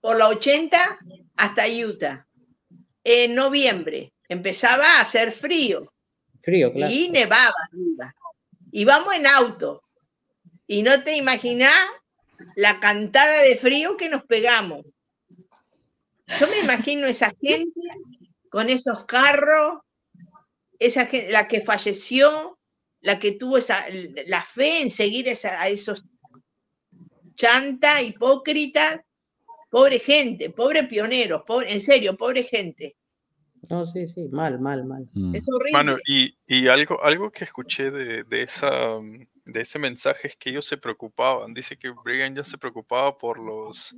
por 0.00 0.16
la 0.16 0.28
80 0.28 0.98
hasta 1.36 1.62
Utah. 1.68 2.26
En 3.04 3.36
noviembre 3.36 4.12
empezaba 4.28 4.84
a 4.98 5.02
hacer 5.02 5.30
frío 5.30 5.92
frío, 6.42 6.72
claro. 6.72 6.92
y 6.92 7.08
nevaba 7.08 7.54
arriba. 7.72 8.14
Y 8.72 8.84
vamos 8.84 9.14
en 9.14 9.26
auto. 9.28 9.82
Y 10.66 10.82
no 10.82 11.02
te 11.02 11.16
imaginás 11.16 11.74
la 12.54 12.80
cantada 12.80 13.42
de 13.42 13.56
frío 13.56 13.96
que 13.96 14.08
nos 14.08 14.24
pegamos. 14.24 14.84
Yo 16.40 16.48
me 16.48 16.58
imagino 16.60 17.06
esa 17.06 17.32
gente 17.40 17.80
con 18.50 18.68
esos 18.68 19.04
carros, 19.06 19.80
esa 20.78 21.06
gente, 21.06 21.30
la 21.30 21.46
que 21.48 21.60
falleció, 21.60 22.58
la 23.00 23.18
que 23.18 23.32
tuvo 23.32 23.58
esa, 23.58 23.86
la 24.26 24.42
fe 24.42 24.82
en 24.82 24.90
seguir 24.90 25.28
esa- 25.28 25.60
a 25.60 25.68
esos 25.68 26.04
chanta, 27.34 28.02
hipócritas, 28.02 29.00
pobre 29.70 29.98
gente, 29.98 30.50
pobre 30.50 30.84
pioneros, 30.84 31.42
pobre, 31.46 31.72
en 31.72 31.80
serio, 31.80 32.16
pobre 32.16 32.42
gente. 32.44 32.96
No, 33.68 33.84
sí, 33.84 34.06
sí, 34.06 34.28
mal, 34.30 34.58
mal, 34.60 34.84
mal. 34.84 35.06
Mm. 35.12 35.34
Es 35.34 35.46
horrible. 35.52 35.72
Mano, 35.72 35.96
y, 36.06 36.36
y 36.46 36.68
algo, 36.68 37.02
algo 37.02 37.30
que 37.30 37.44
escuché 37.44 37.90
de, 37.90 38.24
de 38.24 38.42
esa, 38.42 38.98
mm, 38.98 39.26
de 39.46 39.60
ese 39.62 39.78
mensaje 39.78 40.28
es 40.28 40.36
que 40.36 40.50
ellos 40.50 40.66
se 40.66 40.76
preocupaban. 40.76 41.54
Dice 41.54 41.76
que 41.76 41.90
Brigham 41.90 42.34
ya 42.34 42.44
se 42.44 42.58
preocupaba 42.58 43.16
por 43.16 43.38
los, 43.38 43.96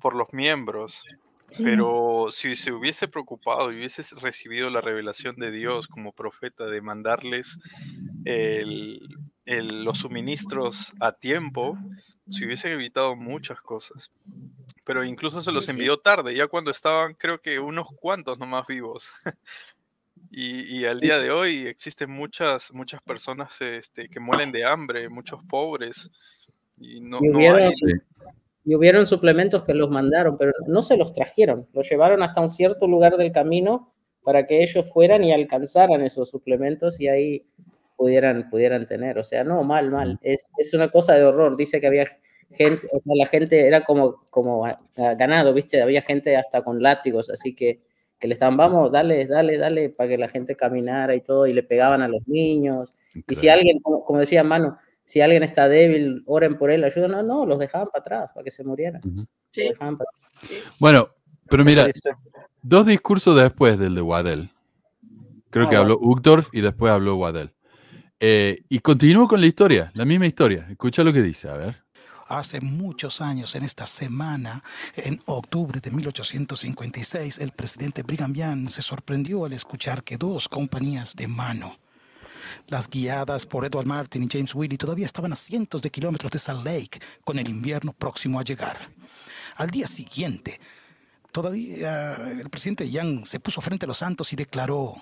por 0.00 0.14
los 0.14 0.28
miembros. 0.32 1.02
Sí. 1.50 1.64
Pero 1.64 2.28
si 2.30 2.56
se 2.56 2.72
hubiese 2.72 3.08
preocupado 3.08 3.72
y 3.72 3.76
hubiese 3.76 4.02
recibido 4.16 4.70
la 4.70 4.80
revelación 4.80 5.36
de 5.36 5.50
Dios 5.50 5.86
como 5.86 6.12
profeta 6.12 6.64
de 6.64 6.80
mandarles 6.80 7.58
el- 8.24 9.00
el- 9.44 9.84
los 9.84 9.98
suministros 9.98 10.94
a 11.00 11.12
tiempo, 11.12 11.76
se 12.30 12.46
hubiesen 12.46 12.72
evitado 12.72 13.16
muchas 13.16 13.60
cosas. 13.60 14.10
Pero 14.84 15.04
incluso 15.04 15.42
se 15.42 15.52
los 15.52 15.66
sí. 15.66 15.72
envió 15.72 15.98
tarde, 15.98 16.34
ya 16.34 16.46
cuando 16.48 16.70
estaban 16.70 17.14
creo 17.14 17.40
que 17.40 17.58
unos 17.58 17.86
cuantos 17.96 18.38
nomás 18.38 18.66
vivos. 18.66 19.10
Y, 20.34 20.78
y 20.78 20.84
al 20.86 20.98
día 20.98 21.18
de 21.18 21.30
hoy 21.30 21.66
existen 21.66 22.10
muchas, 22.10 22.72
muchas 22.72 23.02
personas 23.02 23.60
este, 23.60 24.08
que 24.08 24.18
mueren 24.18 24.50
de 24.50 24.64
hambre, 24.64 25.10
muchos 25.10 25.42
pobres. 25.44 26.10
Y 26.78 27.00
no, 27.02 27.18
Y 27.20 27.28
no 27.28 27.36
hubieron, 27.38 27.60
hay... 27.64 27.74
y 28.64 28.74
hubieron 28.74 29.04
suplementos 29.04 29.64
que 29.64 29.74
los 29.74 29.90
mandaron, 29.90 30.38
pero 30.38 30.52
no 30.66 30.80
se 30.80 30.96
los 30.96 31.12
trajeron, 31.12 31.68
los 31.74 31.86
llevaron 31.88 32.22
hasta 32.22 32.40
un 32.40 32.48
cierto 32.48 32.86
lugar 32.88 33.18
del 33.18 33.30
camino 33.30 33.92
para 34.24 34.46
que 34.46 34.62
ellos 34.62 34.90
fueran 34.90 35.22
y 35.22 35.32
alcanzaran 35.32 36.00
esos 36.02 36.30
suplementos 36.30 36.98
y 36.98 37.08
ahí 37.08 37.46
pudieran, 37.96 38.48
pudieran 38.48 38.86
tener. 38.86 39.18
O 39.18 39.24
sea, 39.24 39.44
no, 39.44 39.62
mal, 39.64 39.90
mal. 39.90 40.18
Es, 40.22 40.50
es 40.56 40.72
una 40.72 40.90
cosa 40.90 41.14
de 41.14 41.24
horror. 41.24 41.56
Dice 41.58 41.78
que 41.80 41.88
había 41.88 42.06
gente, 42.50 42.88
o 42.90 42.98
sea, 42.98 43.14
la 43.16 43.26
gente 43.26 43.66
era 43.66 43.84
como, 43.84 44.24
como 44.30 44.64
a- 44.64 44.80
a 44.96 45.14
ganado, 45.14 45.52
¿viste? 45.52 45.82
Había 45.82 46.00
gente 46.00 46.36
hasta 46.36 46.62
con 46.62 46.82
látigos, 46.82 47.28
así 47.30 47.54
que, 47.54 47.82
que 48.22 48.28
le 48.28 48.34
estaban, 48.34 48.56
vamos, 48.56 48.92
dale, 48.92 49.26
dale, 49.26 49.58
dale, 49.58 49.90
para 49.90 50.10
que 50.10 50.16
la 50.16 50.28
gente 50.28 50.54
caminara 50.54 51.12
y 51.16 51.22
todo, 51.22 51.44
y 51.48 51.52
le 51.52 51.64
pegaban 51.64 52.02
a 52.02 52.08
los 52.08 52.22
niños. 52.28 52.96
Y 53.28 53.34
si 53.34 53.48
alguien, 53.48 53.80
como, 53.80 54.04
como 54.04 54.20
decía 54.20 54.44
Mano, 54.44 54.78
si 55.04 55.20
alguien 55.20 55.42
está 55.42 55.68
débil, 55.68 56.22
oren 56.26 56.56
por 56.56 56.70
él, 56.70 56.84
ayudan. 56.84 57.10
No, 57.10 57.22
no, 57.24 57.46
los 57.46 57.58
dejaban 57.58 57.88
para 57.88 58.02
atrás, 58.02 58.30
para 58.32 58.44
que 58.44 58.52
se 58.52 58.62
murieran. 58.62 59.02
Bueno, 60.78 61.08
pero 61.48 61.64
mira, 61.64 61.88
dos 62.62 62.86
discursos 62.86 63.36
después 63.36 63.76
del 63.76 63.96
de 63.96 64.02
Waddell. 64.02 64.50
Creo 65.50 65.66
Ah, 65.66 65.70
que 65.70 65.76
habló 65.76 65.98
Uchtdorf 66.00 66.48
y 66.52 66.60
después 66.60 66.92
habló 66.92 67.16
Waddell. 67.16 67.50
Eh, 68.20 68.62
y 68.68 68.78
continúo 68.78 69.26
con 69.26 69.40
la 69.40 69.48
historia, 69.48 69.90
la 69.94 70.04
misma 70.04 70.26
historia. 70.26 70.68
Escucha 70.70 71.02
lo 71.02 71.12
que 71.12 71.22
dice, 71.22 71.48
a 71.48 71.54
ver. 71.54 71.82
Hace 72.28 72.60
muchos 72.60 73.20
años, 73.20 73.54
en 73.54 73.64
esta 73.64 73.86
semana, 73.86 74.62
en 74.94 75.22
octubre 75.26 75.80
de 75.80 75.90
1856, 75.90 77.38
el 77.38 77.52
presidente 77.52 78.02
Brigham 78.02 78.32
Young 78.32 78.70
se 78.70 78.82
sorprendió 78.82 79.44
al 79.44 79.52
escuchar 79.52 80.02
que 80.04 80.16
dos 80.16 80.48
compañías 80.48 81.14
de 81.14 81.28
mano, 81.28 81.78
las 82.68 82.88
guiadas 82.88 83.46
por 83.46 83.64
Edward 83.64 83.86
Martin 83.86 84.22
y 84.22 84.28
James 84.30 84.54
Willey, 84.54 84.78
todavía 84.78 85.06
estaban 85.06 85.32
a 85.32 85.36
cientos 85.36 85.82
de 85.82 85.90
kilómetros 85.90 86.30
de 86.32 86.38
Salt 86.38 86.64
Lake, 86.64 87.00
con 87.24 87.38
el 87.38 87.48
invierno 87.48 87.92
próximo 87.92 88.38
a 88.38 88.44
llegar. 88.44 88.90
Al 89.56 89.70
día 89.70 89.86
siguiente, 89.86 90.60
todavía 91.32 92.14
el 92.14 92.48
presidente 92.50 92.90
Young 92.90 93.26
se 93.26 93.40
puso 93.40 93.60
frente 93.60 93.86
a 93.86 93.88
los 93.88 93.98
santos 93.98 94.32
y 94.32 94.36
declaró, 94.36 94.94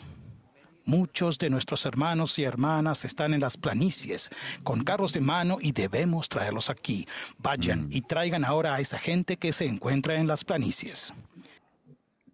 Muchos 0.90 1.38
de 1.38 1.50
nuestros 1.50 1.86
hermanos 1.86 2.36
y 2.40 2.42
hermanas 2.42 3.04
están 3.04 3.32
en 3.32 3.38
las 3.38 3.56
planicies 3.56 4.28
con 4.64 4.82
carros 4.82 5.12
de 5.12 5.20
mano 5.20 5.58
y 5.60 5.70
debemos 5.70 6.28
traerlos 6.28 6.68
aquí. 6.68 7.06
Vayan 7.38 7.86
y 7.92 8.00
traigan 8.00 8.44
ahora 8.44 8.74
a 8.74 8.80
esa 8.80 8.98
gente 8.98 9.36
que 9.36 9.52
se 9.52 9.66
encuentra 9.66 10.16
en 10.16 10.26
las 10.26 10.42
planicies. 10.42 11.14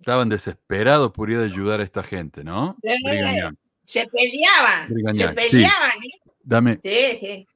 Estaban 0.01 0.31
desesperados 0.31 1.13
por 1.13 1.29
ir 1.29 1.37
a 1.37 1.43
ayudar 1.43 1.81
a 1.81 1.85
esta 1.85 2.03
gente, 2.03 2.45
¿no? 2.45 2.75
Eh. 2.83 2.97
Se 3.85 4.07
peleaban, 4.07 4.89
se 5.15 5.29
sí. 5.29 5.35
peleaban, 5.35 5.91
¿eh? 6.03 6.31
Dame, 6.43 6.81
Sí, 6.83 7.19
sí. 7.21 7.47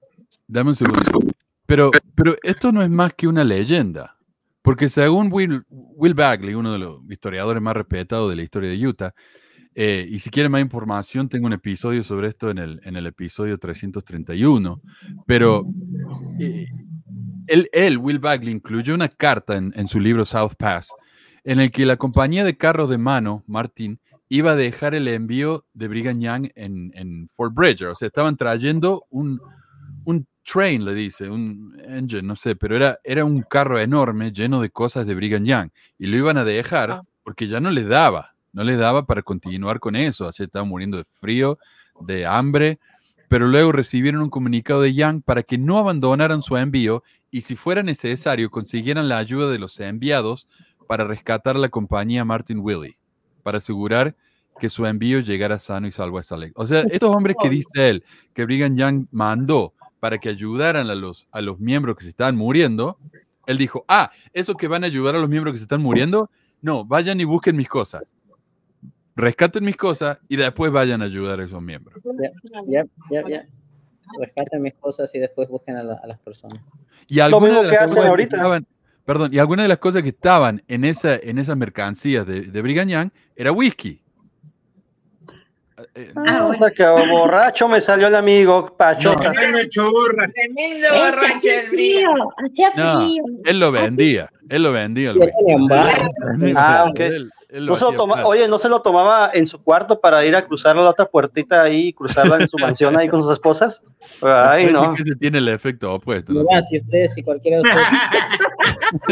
dame 0.47 0.69
un 0.69 0.77
segundo. 0.77 1.19
Pero, 1.65 1.93
pero 2.15 2.37
esto 2.43 2.73
no 2.73 2.83
es 2.83 2.91
más 2.91 3.15
que 3.15 3.27
una 3.27 3.43
leyenda. 3.43 4.19
Porque 4.61 4.91
según 4.91 5.31
Will, 5.33 5.65
Will 5.71 6.13
Bagley, 6.13 6.53
uno 6.53 6.75
de 6.75 6.79
los 6.79 7.01
historiadores 7.09 7.63
más 7.63 7.75
respetados 7.75 8.29
de 8.29 8.37
la 8.37 8.43
historia 8.43 8.69
de 8.69 8.87
Utah, 8.87 9.15
eh, 9.75 10.07
y 10.09 10.19
si 10.19 10.31
quieren 10.31 10.53
más 10.53 10.61
información, 10.61 11.29
tengo 11.29 11.47
un 11.47 11.53
episodio 11.53 12.03
sobre 12.03 12.29
esto 12.29 12.51
en 12.51 12.59
el, 12.59 12.81
en 12.85 12.97
el 12.97 13.07
episodio 13.07 13.59
331. 13.59 14.81
Pero 15.27 15.63
eh, 16.41 16.67
él, 17.47 17.99
Will 17.99 18.19
Bagley, 18.19 18.53
incluyó 18.53 18.95
una 18.95 19.09
carta 19.09 19.57
en, 19.57 19.73
en, 19.77 19.89
su 19.89 20.01
libro 20.01 20.25
South 20.25 20.55
Pass, 20.59 20.91
en 21.45 21.61
el 21.61 21.71
que 21.71 21.87
la 21.87 21.97
compañía 21.97 22.45
de 22.45 22.57
carros 22.57 22.91
de 22.91 22.99
mano, 22.99 23.45
Martin, 23.47 24.01
iba 24.29 24.53
a 24.53 24.57
dejar 24.57 24.95
el 24.95 25.09
envío 25.09 25.67
de 25.75 25.89
Brigham 25.89 26.21
Young 26.21 26.51
en, 26.55 26.93
en 26.95 27.29
Fort 27.29 27.55
Bridger. 27.55 27.89
O 27.89 27.95
sea, 27.95 28.07
estaban 28.07 28.37
trayendo 28.37 29.05
un, 29.11 29.41
un 30.05 30.27
train, 30.45 30.85
le 30.85 30.95
dice, 30.95 31.29
un 31.29 31.77
engine, 31.85 32.23
no 32.23 32.37
sé, 32.37 32.57
pero 32.57 32.77
era, 32.77 32.99
era 33.05 33.25
un 33.25 33.43
carro 33.43 33.79
enorme 33.79 34.33
lleno 34.33 34.61
de 34.61 34.71
cosas 34.71 35.07
de 35.07 35.15
Brigham 35.15 35.45
Young. 35.45 35.71
Y 35.99 36.07
lo 36.07 36.17
iban 36.17 36.39
a 36.39 36.45
dejar 36.45 36.91
Ah. 36.93 37.03
porque 37.23 37.49
ya 37.49 37.61
no 37.61 37.71
le 37.71 37.85
daba, 37.85 38.35
no 38.53 38.65
le 38.65 38.77
daba 38.77 39.07
para 39.07 39.23
continuar 39.23 39.81
con 39.81 39.97
eso. 39.97 40.27
Así 40.27 40.43
estaban 40.43 40.69
muriendo 40.69 40.97
de 40.99 41.05
frío, 41.21 41.59
de 42.01 42.27
hambre. 42.27 42.79
Pero 43.29 43.47
luego 43.47 43.73
recibieron 43.73 44.23
un 44.23 44.31
comunicado 44.31 44.83
de 44.83 44.93
Young 44.93 45.23
para 45.23 45.43
que 45.43 45.57
no 45.57 45.79
abandonaran 45.79 46.43
su 46.43 46.57
envío 46.57 47.05
y 47.31 47.43
si 47.43 47.55
fuera 47.55 47.83
necesario 47.83 48.51
consiguieran 48.51 49.09
la 49.09 49.19
ayuda 49.19 49.51
de 49.51 49.59
los 49.59 49.79
enviados 49.79 50.49
para 50.89 51.05
rescatar 51.05 51.55
la 51.55 51.69
compañía 51.69 52.25
Martin 52.25 52.59
Willie, 52.59 52.99
para 53.45 53.59
asegurar 53.59 54.17
que 54.59 54.69
su 54.69 54.85
envío 54.85 55.21
llegara 55.21 55.61
sano 55.61 55.87
y 55.87 55.93
salvo 55.93 56.19
a 56.19 56.23
esa 56.23 56.37
ley. 56.37 56.51
O 56.57 56.67
sea, 56.67 56.81
estos 56.91 57.15
hombres 57.15 57.37
que 57.41 57.49
dice 57.49 57.89
él, 57.89 58.05
que 58.35 58.45
Brigham 58.45 58.77
Young 58.77 59.07
mandó 59.13 59.75
para 60.01 60.19
que 60.19 60.29
ayudaran 60.29 60.91
a 60.91 60.95
los, 60.95 61.29
a 61.31 61.41
los 61.41 61.61
miembros 61.61 61.97
que 61.97 62.05
se 62.05 62.11
estaban 62.11 62.37
muriendo, 62.37 62.99
él 63.47 63.59
dijo, 63.59 63.85
ah, 63.89 64.11
eso 64.33 64.55
que 64.55 64.69
van 64.69 64.83
a 64.83 64.87
ayudar 64.87 65.15
a 65.15 65.19
los 65.19 65.29
miembros 65.29 65.53
que 65.53 65.59
se 65.59 65.65
están 65.65 65.83
muriendo, 65.83 66.31
no, 66.63 66.85
vayan 66.85 67.21
y 67.21 67.25
busquen 67.25 67.57
mis 67.57 67.69
cosas. 67.69 68.03
Rescaten 69.21 69.65
mis 69.65 69.77
cosas 69.77 70.19
y 70.29 70.37
después 70.37 70.73
vayan 70.73 71.03
a 71.03 71.05
ayudar 71.07 71.41
a 71.41 71.45
esos 71.45 71.61
miembros. 71.63 72.01
Ya, 72.67 72.85
ya, 73.11 73.23
ya. 73.29 73.47
Rescaten 74.19 74.63
mis 74.63 74.75
cosas 74.75 75.15
y 75.15 75.19
después 75.19 75.49
busquen 75.49 75.77
a, 75.77 75.83
la- 75.83 76.01
a 76.03 76.07
las 76.07 76.19
personas. 76.19 76.61
Y 77.07 77.21
algunas 77.21 77.63
de 77.65 77.69
que 77.71 77.75
las 77.77 77.77
hacen 77.77 77.89
cosas 77.89 78.03
que 78.05 78.09
ahorita. 78.09 78.37
estaban, 78.37 78.67
perdón, 79.05 79.31
y 79.35 79.39
algunas 79.39 79.65
de 79.65 79.69
las 79.69 79.79
cosas 79.79 80.03
que 80.03 80.09
estaban 80.11 80.63
en 80.69 80.85
esa, 80.85 81.15
en 81.17 81.39
esas 81.39 81.57
mercancías 81.57 82.27
de, 82.27 82.41
de 82.43 82.63
Brigham 82.63 82.89
Young 82.89 83.11
era 83.37 83.53
whisky. 83.53 84.03
Eh, 85.95 86.13
Ah, 86.15 86.47
o 86.47 86.55
sea 86.55 86.71
que 86.71 86.85
borracho 87.11 87.67
me 87.67 87.81
salió 87.81 88.09
el 88.09 88.15
amigo 88.15 88.77
Pachoca. 88.77 89.33
Tremendo 89.33 89.69
borracho 90.93 91.49
el 91.49 91.65
No, 92.77 93.01
frío. 93.01 93.23
él 93.45 93.59
lo 93.61 93.73
vendía, 93.73 94.31
él 94.49 94.63
lo 94.63 94.73
vendía. 94.73 95.13
un 95.13 95.69
bar. 95.69 95.95
Ah, 96.57 96.87
ok. 96.91 97.01
Él- 97.01 97.13
él 97.15 97.23
lo 97.25 97.31
No 97.53 97.77
se 97.77 97.83
lo 97.83 97.89
hacía 97.89 97.97
toma- 97.97 98.15
plata. 98.15 98.29
oye, 98.29 98.49
no 98.49 98.59
se 98.59 98.69
lo 98.69 98.83
tomaba 98.83 99.31
en 99.35 99.47
su 99.47 99.63
cuarto 99.63 100.01
para 100.01 100.25
ir 100.25 100.37
a 100.37 100.47
cruzar 100.47 100.77
la 100.77 100.89
otra 100.91 101.07
puertita 101.07 101.63
ahí 101.63 101.89
y 101.89 101.93
cruzarla 101.93 102.37
en 102.37 102.49
su 102.49 102.57
mansión 102.59 102.97
ahí 102.97 103.09
con 103.09 103.23
sus 103.23 103.33
esposas. 103.33 103.83
Ay, 104.23 104.73
no. 104.73 104.95
que 104.95 105.03
se 105.03 105.15
tiene 105.17 105.39
el 105.39 105.49
efecto 105.49 105.93
opuesto. 105.93 106.33
¿no? 106.33 106.43
Mira, 106.45 106.61
si 106.63 106.79
ustedes, 106.79 107.13
si 107.15 107.23
cualquiera 107.23 107.59
de 107.59 107.63
ustedes. 107.63 107.89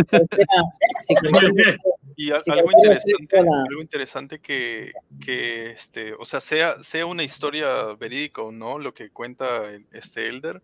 si 1.03 1.15
cualquiera 1.15 1.49
ustedes- 1.51 1.77
Y 2.17 2.33
a- 2.33 2.43
si 2.43 2.51
algo 2.51 2.71
interesante, 2.73 3.39
algo 3.39 3.81
interesante 3.81 4.41
que, 4.41 4.93
que 5.25 5.71
este, 5.71 6.15
o 6.15 6.25
sea, 6.25 6.41
sea, 6.41 6.83
sea 6.83 7.07
una 7.07 7.23
historia 7.23 7.69
verídica 7.99 8.43
o 8.43 8.51
no, 8.51 8.79
lo 8.79 8.93
que 8.93 9.11
cuenta 9.11 9.47
este 9.93 10.29
Elder, 10.29 10.61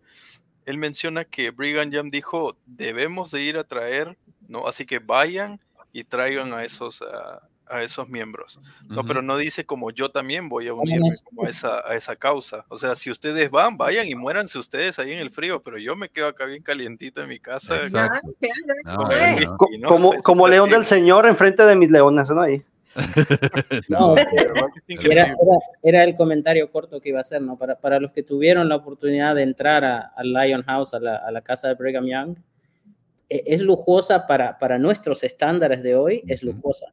él 0.65 0.77
menciona 0.77 1.23
que 1.23 1.51
Brigham 1.51 1.91
Young 1.91 2.11
dijo, 2.11 2.57
debemos 2.65 3.31
de 3.31 3.41
ir 3.43 3.57
a 3.57 3.63
traer, 3.63 4.17
¿no? 4.47 4.67
Así 4.67 4.85
que 4.85 4.99
vayan 4.99 5.61
y 5.93 6.03
traigan 6.03 6.51
a 6.53 6.65
esos, 6.65 7.01
a, 7.03 7.41
a 7.69 7.81
esos 7.83 8.07
miembros. 8.09 8.59
No, 8.87 8.99
Ujú. 8.99 9.07
pero 9.07 9.21
no 9.21 9.37
dice 9.37 9.65
como 9.65 9.91
yo 9.91 10.09
también 10.09 10.49
voy 10.49 10.67
a 10.67 10.73
unirme 10.73 11.09
como 11.23 11.45
a 11.45 11.49
esa, 11.49 11.79
a 11.87 11.95
esa 11.95 12.15
causa. 12.15 12.65
O 12.69 12.77
sea, 12.77 12.95
si 12.95 13.09
ustedes 13.09 13.49
van, 13.49 13.77
vayan 13.77 14.07
y 14.07 14.15
muéranse 14.15 14.59
ustedes 14.59 14.99
ahí 14.99 15.11
en 15.13 15.19
el 15.19 15.31
frío, 15.31 15.61
pero 15.63 15.77
yo 15.77 15.95
me 15.95 16.09
quedo 16.09 16.27
acá 16.27 16.45
bien 16.45 16.61
calientito 16.63 17.21
en 17.21 17.29
mi 17.29 17.39
casa. 17.39 17.81
¿no? 19.79 19.97
como 20.23 20.43
Pues, 20.43 20.51
león 20.51 20.69
del 20.69 20.85
señor 20.85 21.25
enfrente 21.27 21.63
de 21.65 21.75
mis 21.75 21.89
leones, 21.91 22.29
¿no? 22.29 22.41
Ahí. 22.41 22.63
No, 23.89 24.15
Era, 24.87 25.23
era, 25.23 25.35
era 25.83 26.03
el 26.03 26.15
comentario 26.15 26.71
corto 26.71 27.01
que 27.01 27.09
iba 27.09 27.17
a 27.19 27.21
hacer, 27.21 27.41
¿no? 27.41 27.57
Para, 27.57 27.75
para 27.79 27.99
los 27.99 28.11
que 28.11 28.23
tuvieron 28.23 28.69
la 28.69 28.77
oportunidad 28.77 29.35
de 29.35 29.43
entrar 29.43 29.83
a- 29.83 30.13
al 30.15 30.31
Lion 30.33 30.63
House, 30.63 30.93
a 30.93 30.99
la, 30.99 31.17
a 31.17 31.31
la 31.31 31.41
casa 31.41 31.67
de 31.67 31.73
Brigham 31.73 32.05
Young, 32.05 32.37
e- 33.29 33.43
es 33.47 33.61
lujosa 33.61 34.25
para, 34.27 34.57
para 34.59 34.77
nuestros 34.79 35.23
estándares 35.23 35.83
de 35.83 35.95
hoy, 35.95 36.23
es 36.27 36.41
lujosa. 36.43 36.87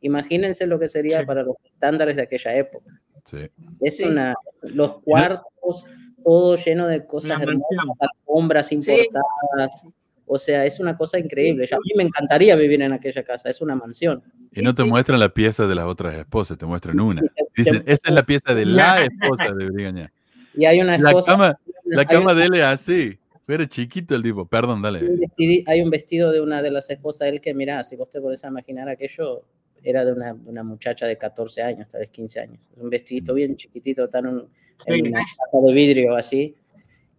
Imagínense 0.00 0.66
lo 0.66 0.78
que 0.78 0.88
sería 0.88 1.24
para 1.24 1.42
los 1.42 1.56
estándares 1.64 2.16
de 2.16 2.22
aquella 2.22 2.56
época. 2.56 3.00
Sí. 3.24 3.38
Es 3.80 3.96
Sí. 3.98 4.04
una, 4.04 4.34
los 4.62 5.00
cuartos, 5.02 5.84
todo 6.22 6.56
lleno 6.56 6.86
de 6.86 7.06
cosas 7.06 7.40
hermosas, 7.40 7.86
alfombras 7.98 8.70
importadas. 8.72 9.86
O 10.28 10.38
sea, 10.38 10.64
es 10.64 10.80
una 10.80 10.96
cosa 10.96 11.18
increíble. 11.20 11.66
Ya 11.66 11.76
A 11.76 11.80
mí 11.80 11.92
me 11.96 12.02
encantaría 12.02 12.56
vivir 12.56 12.82
en 12.82 12.92
aquella 12.92 13.22
casa, 13.22 13.48
es 13.48 13.60
una 13.60 13.76
mansión. 13.76 14.22
Y 14.52 14.60
no 14.62 14.74
te 14.74 14.82
muestran 14.84 15.20
la 15.20 15.28
pieza 15.28 15.66
de 15.68 15.74
las 15.74 15.84
otras 15.86 16.14
esposas, 16.14 16.58
te 16.58 16.66
muestran 16.66 16.98
una. 16.98 17.20
Sí, 17.20 17.28
Dicen, 17.56 17.82
esta 17.86 18.08
es 18.10 18.14
la 18.14 18.22
pieza 18.24 18.54
de 18.54 18.66
la 18.66 19.02
esposa 19.04 19.52
de 19.52 19.66
Young. 19.82 20.08
Y 20.54 20.64
hay 20.64 20.80
una 20.80 20.98
La 20.98 21.08
esposa. 21.10 21.32
cama, 21.32 21.58
la 21.84 22.04
cama 22.04 22.32
una- 22.32 22.34
de 22.34 22.44
él 22.46 22.54
es 22.54 22.62
así. 22.62 23.18
Pero 23.44 23.64
chiquito 23.66 24.16
el 24.16 24.24
tipo, 24.24 24.44
perdón, 24.46 24.84
hay 24.84 24.92
un, 24.94 25.00
dale. 25.00 25.00
vestidi- 25.18 25.62
hay 25.68 25.80
un 25.80 25.90
vestido 25.90 26.32
de 26.32 26.40
una 26.40 26.60
de 26.62 26.72
las 26.72 26.90
esposas 26.90 27.26
de 27.26 27.34
él 27.36 27.40
que, 27.40 27.54
mira, 27.54 27.84
si 27.84 27.94
vos 27.94 28.10
te 28.10 28.20
podés 28.20 28.42
imaginar 28.42 28.88
aquello, 28.88 29.44
era 29.86 30.04
de 30.04 30.12
una, 30.12 30.34
una 30.34 30.64
muchacha 30.64 31.06
de 31.06 31.16
14 31.16 31.62
años, 31.62 31.88
tal 31.88 32.00
vez 32.00 32.10
15 32.10 32.40
años. 32.40 32.58
Un 32.76 32.90
vestidito 32.90 33.34
bien 33.34 33.54
chiquitito, 33.54 34.08
tan 34.08 34.26
un, 34.26 34.50
en 34.86 35.06
una 35.06 35.20
caja 35.20 35.64
de 35.64 35.72
vidrio 35.72 36.16
así, 36.16 36.56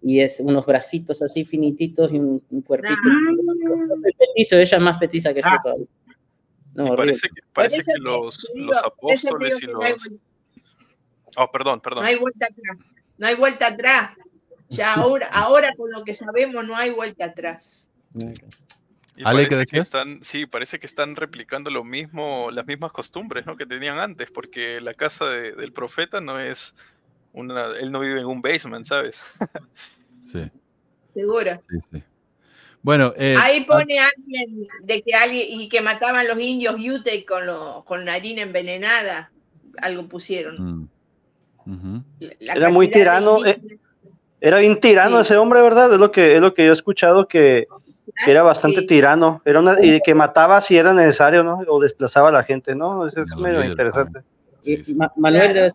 y 0.01 0.19
es 0.19 0.41
unos 0.41 0.65
bracitos 0.65 1.21
así 1.21 1.45
finititos 1.45 2.11
y 2.11 2.19
un, 2.19 2.43
un 2.49 2.61
cuerpito. 2.61 2.95
Es 4.05 4.15
petizo, 4.17 4.57
ella 4.57 4.77
es 4.77 4.83
más 4.83 4.99
petiza 4.99 5.33
que 5.33 5.41
yo 5.41 5.47
Ah. 5.49 5.59
todavía. 5.63 5.87
No, 6.75 6.95
parece 6.95 7.29
que, 7.29 7.41
parece 7.53 7.91
los, 7.99 8.45
los 8.53 8.77
apóstoles 8.83 9.57
y 9.57 9.65
que 9.65 9.71
no 9.71 9.81
hay 9.81 9.93
los... 9.93 10.11
Oh, 11.37 11.49
perdón, 11.51 11.79
perdón. 11.79 12.03
No 12.03 12.09
hay 12.09 12.15
vuelta 12.17 12.47
atrás. 12.47 12.77
No 13.17 13.27
hay 13.27 13.35
vuelta 13.35 13.67
atrás. 13.67 14.11
Ya 14.69 14.93
ahora, 14.93 15.27
ahora 15.31 15.73
con 15.75 15.89
lo 15.89 16.03
que 16.03 16.13
sabemos 16.13 16.67
no 16.67 16.75
hay 16.75 16.91
vuelta 16.91 17.25
atrás. 17.25 17.89
Y 19.17 19.23
Ale, 19.25 19.47
están, 19.71 20.23
sí, 20.23 20.45
parece 20.45 20.79
que 20.79 20.85
están 20.85 21.15
replicando 21.15 21.71
lo 21.71 21.83
mismo, 21.83 22.49
las 22.51 22.67
mismas 22.67 22.91
costumbres, 22.91 23.47
¿no? 23.47 23.57
que 23.57 23.65
tenían 23.65 23.97
antes, 23.97 24.29
porque 24.29 24.79
la 24.79 24.93
casa 24.93 25.25
de- 25.27 25.53
del 25.53 25.73
profeta 25.73 26.21
no 26.21 26.39
es 26.39 26.75
una, 27.33 27.71
él 27.79 27.91
no 27.91 27.99
vive 27.99 28.19
en 28.19 28.27
un 28.27 28.41
basement, 28.41 28.85
¿sabes? 28.85 29.19
Sí, 30.23 30.51
Seguro. 31.05 31.61
sí, 31.69 31.77
sí. 31.91 32.03
Bueno, 32.83 33.13
eh, 33.17 33.33
Ahí 33.41 33.63
pone 33.65 33.97
alguien 33.99 34.67
de 34.83 35.01
que 35.01 35.15
alguien 35.15 35.61
y 35.61 35.67
que 35.69 35.81
mataban 35.81 36.27
los 36.27 36.39
indios 36.39 36.75
Ute 36.77 37.25
con 37.25 37.45
lo, 37.45 37.83
con 37.85 38.05
la 38.05 38.13
harina 38.13 38.41
envenenada. 38.43 39.31
Algo 39.81 40.07
pusieron. 40.07 40.89
mm, 41.65 41.99
Era 42.39 42.69
muy 42.69 42.91
tirano. 42.91 43.43
eh, 43.45 43.59
Era 44.39 44.59
bien 44.59 44.79
tirano 44.79 45.17
Sí. 45.19 45.27
ese 45.27 45.37
hombre, 45.37 45.61
¿verdad? 45.61 45.91
Es 45.93 45.99
lo 45.99 46.11
que 46.11 46.35
es 46.35 46.41
lo 46.41 46.53
que 46.53 46.65
yo 46.65 46.71
he 46.71 46.73
escuchado 46.75 47.27
que 47.27 47.67
que 47.85 47.86
era 48.27 48.43
bastante 48.43 48.81
Sí. 48.81 48.87
tirano. 48.87 49.41
Era 49.45 49.59
una, 49.59 49.83
y 49.83 49.99
que 50.01 50.13
mataba 50.15 50.61
si 50.61 50.77
era 50.77 50.93
necesario, 50.93 51.43
¿no? 51.43 51.59
O 51.67 51.79
desplazaba 51.81 52.29
a 52.29 52.31
la 52.31 52.43
gente, 52.43 52.75
¿no? 52.75 53.07
Eso 53.07 53.21
es 53.21 53.29
No, 53.29 53.35
los 53.35 53.43
medio 53.43 53.63
interesante. 53.65 54.21
Sí, 54.61 54.77
sí. 54.83 54.91
Y 54.91 54.95
Ma- 54.95 55.11
Manuel, 55.17 55.71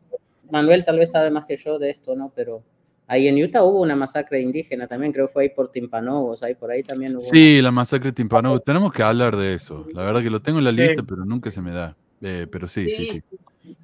Manuel 0.51 0.85
tal 0.85 0.99
vez 0.99 1.11
sabe 1.11 1.31
más 1.31 1.45
que 1.47 1.57
yo 1.57 1.79
de 1.79 1.91
esto, 1.91 2.15
¿no? 2.17 2.33
Pero 2.35 2.63
ahí 3.07 3.29
en 3.29 3.43
Utah 3.43 3.63
hubo 3.63 3.81
una 3.81 3.97
masacre 3.97 4.41
indígena 4.41 4.87
también, 4.87 5.13
creo 5.13 5.27
que 5.29 5.33
fue 5.33 5.43
ahí 5.45 5.49
por 5.51 5.71
Timpanogos, 5.71 6.43
ahí 6.43 6.55
por 6.55 6.71
ahí 6.71 6.83
también 6.83 7.13
hubo. 7.15 7.21
Sí, 7.23 7.61
la 7.63 7.71
masacre 7.71 8.11
de 8.11 8.17
Timpano. 8.17 8.59
Tenemos 8.61 8.93
que 8.93 9.03
hablar 9.03 9.37
de 9.37 9.55
eso. 9.55 9.87
La 9.93 10.03
verdad 10.03 10.23
que 10.23 10.31
lo 10.31 10.41
tengo 10.41 10.59
en 10.59 10.65
la 10.65 10.71
Sí. 10.73 10.77
lista, 10.79 11.03
pero 11.03 11.25
nunca 11.25 11.51
se 11.51 11.61
me 11.63 11.73
da. 11.73 11.97
Eh, 12.21 12.47
pero 12.51 12.69
sí, 12.69 12.85
sí, 12.85 13.07
Sí. 13.07 13.07
sí. 13.07 13.23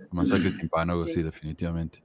La 0.01 0.07
masacre 0.13 0.51
de 0.53 0.59
Timpano, 0.59 0.99
Sí. 1.01 1.13
sí, 1.15 1.23
definitivamente. 1.23 2.03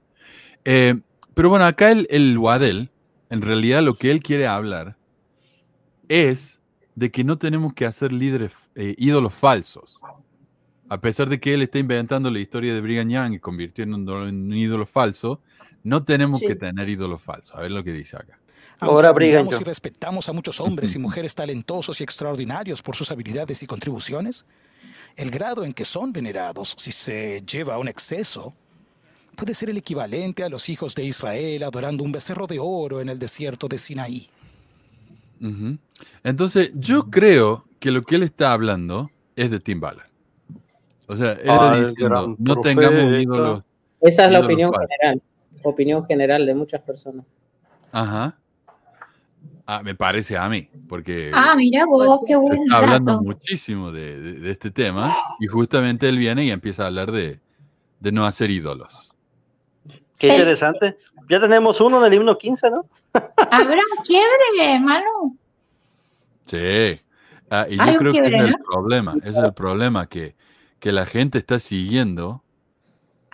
Eh, 0.64 0.94
pero 1.34 1.48
bueno, 1.48 1.64
acá 1.64 1.90
el, 1.90 2.06
el 2.10 2.38
Waddell, 2.38 2.90
en 3.30 3.42
realidad 3.42 3.82
lo 3.82 3.94
que 3.94 4.10
él 4.10 4.20
quiere 4.20 4.46
hablar 4.46 4.96
es 6.08 6.60
de 6.94 7.10
que 7.10 7.24
no 7.24 7.38
tenemos 7.38 7.74
que 7.74 7.86
hacer 7.86 8.12
líderes, 8.12 8.52
eh, 8.74 8.94
ídolos 8.98 9.34
falsos. 9.34 9.98
A 10.88 11.00
pesar 11.00 11.28
de 11.28 11.40
que 11.40 11.54
él 11.54 11.62
está 11.62 11.78
inventando 11.78 12.30
la 12.30 12.38
historia 12.38 12.74
de 12.74 12.80
Brigham 12.80 13.08
Young 13.08 13.32
y 13.34 13.38
convirtiéndolo 13.40 14.28
en 14.28 14.46
un 14.46 14.54
ídolo 14.54 14.86
falso, 14.86 15.40
no 15.82 16.04
tenemos 16.04 16.40
Sí. 16.40 16.46
que 16.46 16.54
tener 16.56 16.88
ídolos 16.88 17.22
falsos. 17.22 17.56
A 17.56 17.62
ver 17.62 17.70
lo 17.70 17.82
que 17.82 17.92
dice 17.92 18.16
acá. 18.16 18.38
Ahora 18.80 19.12
Brigham 19.12 19.48
y 19.48 19.64
respetamos 19.64 20.28
a 20.28 20.32
muchos 20.32 20.60
hombres 20.60 20.94
y 20.94 20.98
mujeres 20.98 21.34
talentosos 21.34 22.00
y 22.00 22.04
extraordinarios 22.04 22.82
por 22.82 22.96
sus 22.96 23.10
habilidades 23.10 23.62
y 23.62 23.66
contribuciones, 23.66 24.44
el 25.16 25.30
grado 25.30 25.64
en 25.64 25.72
que 25.72 25.84
son 25.84 26.12
venerados, 26.12 26.74
si 26.76 26.90
se 26.90 27.42
lleva 27.46 27.74
a 27.74 27.78
un 27.78 27.88
exceso, 27.88 28.52
puede 29.36 29.54
ser 29.54 29.70
el 29.70 29.76
equivalente 29.76 30.42
a 30.42 30.48
los 30.48 30.68
hijos 30.68 30.94
de 30.94 31.04
Israel 31.04 31.62
adorando 31.62 32.02
un 32.02 32.12
becerro 32.12 32.46
de 32.46 32.58
oro 32.60 33.00
en 33.00 33.08
el 33.08 33.18
desierto 33.18 33.68
de 33.68 33.78
Sinaí. 33.78 34.28
Entonces, 36.22 36.72
yo 36.74 37.10
creo 37.10 37.64
que 37.80 37.90
lo 37.90 38.02
que 38.02 38.16
él 38.16 38.22
está 38.22 38.52
hablando 38.52 39.10
es 39.36 39.50
de 39.50 39.60
Tim 39.60 39.80
Ballard. 39.80 40.08
O 41.06 41.16
sea, 41.16 41.32
él 41.32 41.50
Ah, 41.50 41.54
está 41.54 41.78
el 41.78 41.86
diciendo, 41.90 42.08
gran 42.08 42.36
no 42.38 42.60
tengamos 42.60 42.92
un 42.94 43.00
profeta. 43.04 43.22
ídolo. 43.22 43.64
Esa 44.00 44.24
es 44.26 44.32
la 44.32 44.40
opinión 44.40 44.72
falso". 44.72 44.88
general. 45.00 45.22
Opinión 45.62 46.04
general 46.04 46.46
de 46.46 46.54
muchas 46.54 46.80
personas. 46.82 47.24
Ajá. 47.92 48.38
Ah, 49.66 49.82
me 49.82 49.94
parece 49.94 50.36
a 50.36 50.46
mí, 50.48 50.68
porque 50.88 51.30
Ah, 51.34 51.54
mira 51.56 51.86
vos, 51.86 52.20
qué 52.26 52.34
se 52.34 52.54
está 52.54 52.76
hablando 52.78 53.12
dato. 53.12 53.24
muchísimo 53.24 53.92
de, 53.92 54.20
de- 54.20 54.32
de 54.40 54.50
este 54.50 54.70
tema 54.70 55.16
y 55.40 55.46
justamente 55.46 56.06
él 56.08 56.18
viene 56.18 56.44
y 56.44 56.50
empieza 56.50 56.82
a 56.84 56.86
hablar 56.88 57.10
de, 57.12 57.40
de 58.00 58.12
no 58.12 58.26
hacer 58.26 58.50
ídolos. 58.50 59.16
Qué 60.18 60.28
interesante. 60.28 60.98
Ya 61.30 61.40
tenemos 61.40 61.80
uno 61.80 61.98
en 61.98 62.12
el 62.12 62.18
himno 62.18 62.36
15, 62.36 62.70
¿no? 62.70 62.84
¿Habrá 63.50 63.80
quiebre, 64.06 64.80
Manu? 64.80 65.38
Sí. 66.46 67.00
Ah, 67.50 67.66
y 67.68 67.76
yo 67.76 67.96
creo 67.96 68.12
que 68.12 68.18
es 68.20 68.32
el 68.32 68.54
problema, 68.68 69.14
es 69.22 69.36
el 69.36 69.52
problema, 69.54 70.08
que, 70.08 70.34
que 70.80 70.92
la 70.92 71.06
gente 71.06 71.38
está 71.38 71.58
siguiendo 71.58 72.42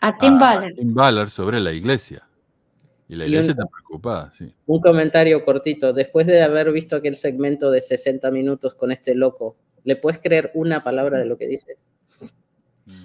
A 0.01 0.17
Tim 0.19 0.35
a 0.35 0.39
Ballard. 0.39 0.75
Tim 0.75 0.95
Ballard 0.95 1.29
sobre 1.31 1.61
la 1.61 1.73
iglesia. 1.73 2.27
Y 3.09 3.17
la 3.17 3.25
Y 3.25 3.29
iglesia 3.29 3.53
un- 3.55 3.59
está 3.61 3.71
preocupada, 3.73 4.33
sí. 4.37 4.55
Un 4.67 4.81
comentario 4.81 5.45
cortito. 5.45 5.93
Después 5.93 6.27
de 6.27 6.43
haber 6.43 6.71
visto 6.71 6.97
aquel 6.97 7.17
segmento 7.17 7.71
de 7.71 7.81
60 7.81 8.31
minutos 8.31 8.75
con 8.75 8.93
este 8.93 9.15
loco, 9.15 9.57
¿le 9.85 9.97
puedes 9.97 10.21
creer 10.21 10.51
una 10.55 10.85
palabra 10.85 11.19
de 11.19 11.25
lo 11.25 11.37
que 11.39 11.47
dice? 11.49 11.77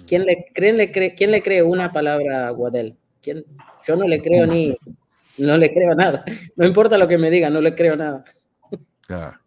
¿Quién 0.06 0.24
le, 0.24 0.46
creen, 0.52 0.76
le 0.76 0.92
cree, 0.92 1.14
¿quién 1.14 1.30
le 1.30 1.42
cree 1.42 1.62
una 1.62 1.92
palabra 1.92 2.46
a 2.48 2.50
Guadel? 2.50 2.96
¿Quién? 3.22 3.44
Yo 3.86 3.96
no 3.96 4.06
le 4.06 4.20
creo 4.20 4.46
ni... 4.46 4.76
No 5.38 5.56
le 5.58 5.72
creo 5.72 5.94
nada. 5.94 6.24
No 6.56 6.66
importa 6.66 6.96
lo 6.98 7.08
que 7.08 7.18
me 7.18 7.30
diga, 7.30 7.50
no 7.50 7.60
le 7.60 7.74
creo 7.74 7.96
nada. 7.96 8.24
Claro. 9.06 9.38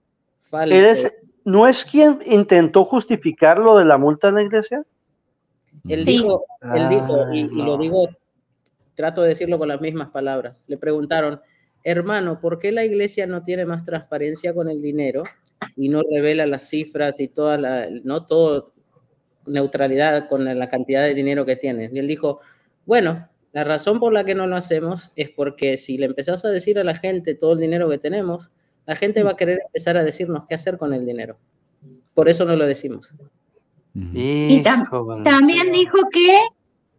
Falso. 0.44 0.76
¿Eres- 0.76 1.14
¿No 1.46 1.68
es 1.68 1.84
quien 1.86 2.20
intentó 2.26 2.86
justificar 2.86 3.58
lo 3.58 3.78
de 3.78 3.86
la 3.86 3.98
multa 3.98 4.28
en 4.30 4.36
la 4.36 4.42
iglesia? 4.44 4.84
Él 5.88 6.00
Sí. 6.02 6.12
dijo, 6.12 6.46
él 6.76 6.90
dijo, 6.90 7.34
y, 7.34 7.44
lo 7.48 7.66
no. 7.66 7.78
digo, 7.78 8.10
trato 8.94 9.22
de 9.24 9.30
decirlo 9.30 9.58
con 9.58 9.70
las 9.70 9.82
mismas 9.82 10.10
palabras. 10.10 10.66
Le 10.68 10.78
preguntaron, 10.78 11.40
hermano, 11.84 12.40
¿por 12.42 12.60
qué 12.60 12.72
la 12.72 12.84
iglesia 12.84 13.26
no 13.26 13.42
tiene 13.42 13.66
más 13.66 13.84
transparencia 13.84 14.54
con 14.54 14.68
el 14.70 14.82
dinero 14.82 15.24
y 15.76 15.90
no 15.90 16.02
revela 16.12 16.46
las 16.46 16.68
cifras 16.70 17.20
y 17.20 17.30
toda 17.30 17.58
la, 17.58 17.88
no 18.04 18.26
todo 18.28 18.74
neutralidad 19.46 20.28
con 20.28 20.44
la 20.46 20.70
cantidad 20.70 21.04
de 21.04 21.14
dinero 21.16 21.46
que 21.46 21.56
tiene? 21.56 21.90
Y 21.92 21.98
él 22.00 22.08
dijo, 22.08 22.42
bueno, 22.86 23.29
la 23.52 23.64
razón 23.64 24.00
por 24.00 24.14
la 24.14 24.24
que 24.24 24.36
no 24.36 24.46
lo 24.48 24.56
hacemos 24.56 25.12
es 25.16 25.30
porque 25.30 25.78
si 25.78 25.98
le 25.98 26.06
empezás 26.06 26.46
a 26.46 26.50
decir 26.50 26.78
a 26.80 26.84
la 26.84 26.96
gente 26.96 27.34
todo 27.36 27.54
el 27.54 27.60
dinero 27.60 27.90
que 27.90 27.98
tenemos, 27.98 28.52
la 28.86 28.96
gente 28.96 29.24
va 29.24 29.32
a 29.32 29.36
querer 29.36 29.60
empezar 29.66 29.98
a 29.98 30.04
decirnos 30.04 30.44
qué 30.48 30.56
hacer 30.56 30.78
con 30.78 30.94
el 30.94 31.06
dinero. 31.06 31.38
Por 32.14 32.30
eso 32.30 32.46
no 32.46 32.56
lo 32.56 32.66
decimos. 32.66 33.14
Y 33.94 34.64
tam- 34.64 34.86
también 35.24 35.72
dijo 35.72 35.98
que 36.12 36.40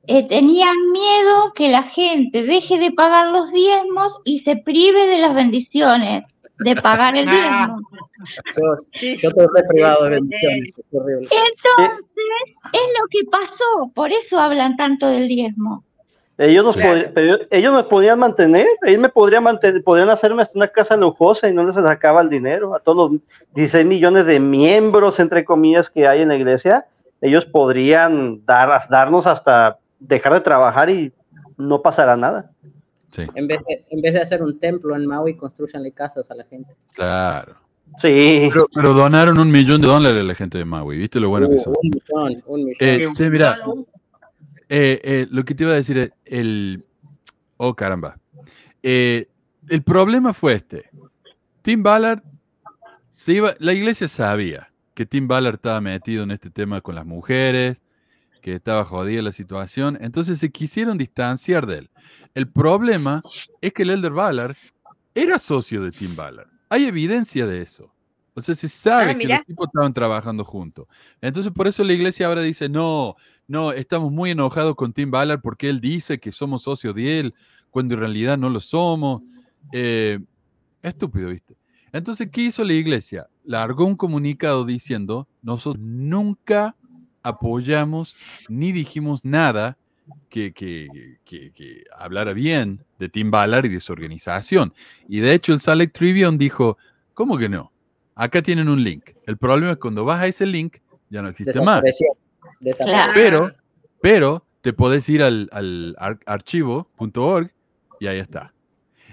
eh, 0.07 0.27
tenían 0.27 0.75
miedo 0.93 1.53
que 1.55 1.69
la 1.69 1.83
gente 1.85 2.43
deje 2.43 2.79
de 2.79 2.91
pagar 2.93 3.29
los 3.29 3.53
diezmos 3.53 4.21
y 4.25 4.41
se 4.41 4.57
prive 4.57 5.07
de 5.07 5.19
las 5.19 5.35
bendiciones 5.35 6.25
de 6.59 6.77
pagar 6.77 7.17
el 7.17 7.27
diezmo. 7.31 7.81
Yo, 8.57 8.63
yo 9.17 9.29
estoy 9.29 9.63
privado 9.69 10.05
de 10.05 10.11
bendiciones, 10.17 10.69
es 10.77 10.85
horrible. 10.93 11.29
Entonces, 11.31 12.07
es 12.73 12.81
lo 12.99 13.07
que 13.11 13.25
pasó, 13.31 13.93
por 13.95 14.11
eso 14.13 14.39
hablan 14.39 14.77
tanto 14.77 15.07
del 15.09 15.29
diezmo. 15.29 15.85
Ellos 16.43 16.65
nos, 16.65 16.75
Claro. 16.75 17.11
pero 17.15 17.39
ellos 17.51 17.83
podían 17.85 18.19
mantener, 18.19 18.67
ellos 18.87 19.01
me 19.01 19.11
podrían 19.11 19.43
mantener, 19.45 19.85
podrían 19.85 20.09
hacerme 20.09 20.41
hasta 20.41 20.59
una 20.59 20.69
casa 20.69 20.97
lujosa 20.97 21.51
y 21.51 21.53
no 21.55 21.65
les 21.65 21.75
sacaba 21.75 22.23
el 22.23 22.31
dinero 22.31 22.75
a 22.75 22.81
todos 22.81 23.11
los 23.13 23.21
16 23.55 23.85
millones 23.85 24.25
de 24.25 24.41
miembros, 24.41 25.21
entre 25.21 25.45
comillas, 25.45 25.91
que 25.91 26.09
hay 26.09 26.23
en 26.23 26.29
la 26.29 26.37
iglesia. 26.37 26.87
Ellos 27.21 27.45
podrían 27.45 28.43
dar, 28.47 28.71
darnos 28.89 29.27
hasta 29.27 29.77
dejar 29.99 30.33
de 30.33 30.41
trabajar 30.41 30.89
y 30.89 31.13
no 31.59 31.83
pasará 31.83 32.17
nada. 32.17 32.51
En 33.35 33.47
vez, 33.47 33.59
de, 33.69 33.85
en 33.91 34.01
vez 34.01 34.15
de 34.15 34.21
hacer 34.23 34.43
un 34.43 34.59
templo 34.59 34.97
en 34.97 35.05
Maui, 35.07 35.37
construyanle 35.37 35.93
casas 35.93 36.31
a 36.31 36.35
la 36.35 36.45
gente. 36.45 36.75
Claro. 36.95 37.55
Sí. 38.01 38.49
Pero, 38.51 38.67
pero 38.75 38.95
donaron 38.95 39.39
un 39.39 39.51
millón 39.51 39.81
de 39.81 39.89
dólares 39.89 40.21
a 40.23 40.25
la 40.25 40.35
gente 40.35 40.57
de 40.57 40.65
Maui, 40.65 40.97
¿viste 40.97 41.19
lo 41.21 41.29
bueno 41.29 41.49
que 41.51 41.57
Uh, 41.57 41.63
son? 41.65 41.75
un 41.83 41.91
millón, 41.91 42.43
un 42.47 42.61
millón. 42.65 42.77
Eh, 42.81 43.09
sí, 43.15 43.25
mira, 43.29 43.57
eh, 44.73 45.01
eh, 45.03 45.27
lo 45.29 45.45
que 45.45 45.55
te 45.57 45.65
iba 45.65 45.73
a 45.73 45.77
decir 45.77 45.99
es 45.99 46.13
el... 46.25 46.85
Oh, 47.57 47.75
caramba. 47.75 48.21
Eh, 48.85 49.29
el 49.69 49.83
problema 49.83 50.33
fue 50.33 50.55
este. 50.55 50.89
Tim 51.61 51.83
Ballard 51.83 52.23
se 53.11 53.33
iba... 53.33 53.57
La 53.59 53.73
iglesia 53.73 54.07
sabía 54.07 54.73
que 54.95 55.07
Tim 55.07 55.27
Ballard 55.27 55.57
estaba 55.57 55.81
metido 55.81 56.23
en 56.23 56.31
este 56.31 56.51
tema 56.51 56.81
con 56.81 56.95
las 56.95 57.05
mujeres, 57.05 57.79
que 58.41 58.55
estaba 58.55 58.85
jodida 58.85 59.23
la 59.23 59.33
situación, 59.33 59.99
entonces 60.01 60.39
se 60.39 60.51
quisieron 60.51 60.97
distanciar 60.97 61.67
de 61.67 61.79
él. 61.79 61.91
El 62.35 62.49
problema 62.49 63.21
es 63.61 63.73
que 63.73 63.83
el 63.83 63.91
Elder 63.91 64.13
Ballard 64.13 64.57
era 65.17 65.41
socio 65.41 65.83
de 65.83 65.91
Tim 65.91 66.15
Ballard. 66.15 66.49
Hay 66.69 66.85
evidencia 66.85 67.45
de 67.47 67.61
eso. 67.63 67.93
O 68.35 68.41
sea, 68.41 68.55
se 68.55 68.69
sabe 68.69 69.11
Ah, 69.11 69.15
que 69.19 69.27
los 69.27 69.45
tipos 69.45 69.67
estaban 69.67 69.93
trabajando 69.93 70.45
juntos. 70.45 70.87
Entonces, 71.21 71.53
por 71.53 71.67
eso 71.67 71.83
la 71.83 71.93
iglesia 71.93 72.29
ahora 72.29 72.43
dice, 72.43 72.69
no, 72.69 73.17
no, 73.51 73.73
estamos 73.73 74.13
muy 74.13 74.31
enojados 74.31 74.77
con 74.77 74.93
Tim 74.93 75.11
Ballard 75.11 75.41
porque 75.41 75.69
él 75.69 75.81
dice 75.81 76.21
que 76.21 76.31
somos 76.31 76.63
socios 76.63 76.95
de 76.95 77.19
él, 77.19 77.35
cuando 77.71 77.95
en 77.95 78.01
realidad 78.01 78.39
no 78.39 78.49
lo 78.49 78.61
somos. 78.61 79.23
Eh, 79.73 80.21
estúpido, 80.83 81.31
¿viste? 81.31 81.57
Entonces, 81.93 82.29
¿qué 82.31 82.43
hizo 82.43 82.63
la 82.63 82.75
iglesia? 82.75 83.27
Largó 83.43 83.87
un 83.87 83.97
comunicado 83.97 84.65
diciendo, 84.65 85.27
nosotros 85.43 85.83
nunca 85.85 86.77
apoyamos 87.25 88.15
ni 88.49 88.71
dijimos 88.71 89.25
nada 89.25 89.77
que, 90.29 90.53
que, 90.53 91.19
que- 91.25 91.83
hablara 91.99 92.33
bien 92.33 92.85
de 93.01 93.09
Tim 93.09 93.33
Ballard 93.33 93.67
y 93.67 93.71
de 93.71 93.81
su 93.81 93.93
organización. 93.93 94.73
Y 95.09 95.19
de 95.19 95.35
hecho 95.35 95.53
el 95.53 95.61
Lake 95.67 95.91
Tribune 95.93 96.39
dijo, 96.39 96.79
¿cómo 97.15 97.37
que 97.37 97.49
no? 97.49 97.73
Acá 98.15 98.43
tienen 98.43 98.69
un 98.69 98.83
link. 98.85 99.11
El 99.27 99.37
problema 99.39 99.73
es 99.73 99.79
cuando 99.79 100.05
vas 100.05 100.23
a 100.23 100.29
ese 100.29 100.47
link, 100.47 100.77
ya 101.09 101.21
no 101.21 101.29
existe 101.29 101.53
más. 101.65 101.83
Desapareció. 102.61 103.13
Desapareció. 103.13 103.13
Pero, 103.15 103.55
pero 104.01 104.47
te 104.61 104.73
podés 104.73 105.09
ir 105.09 105.23
al, 105.23 105.49
al 105.53 105.97
ar- 105.99 106.21
archivo.org 106.27 107.51
y 107.99 108.07
ahí 108.07 108.19
está. 108.19 108.53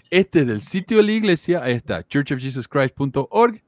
Este 0.10 0.42
es 0.42 0.48
del 0.48 0.62
sitio 0.62 0.98
de 0.98 1.04
la 1.04 1.12
iglesia, 1.12 1.62
ahí 1.64 1.74
está, 1.74 2.06
churchofjesuschrist.org, 2.08 3.62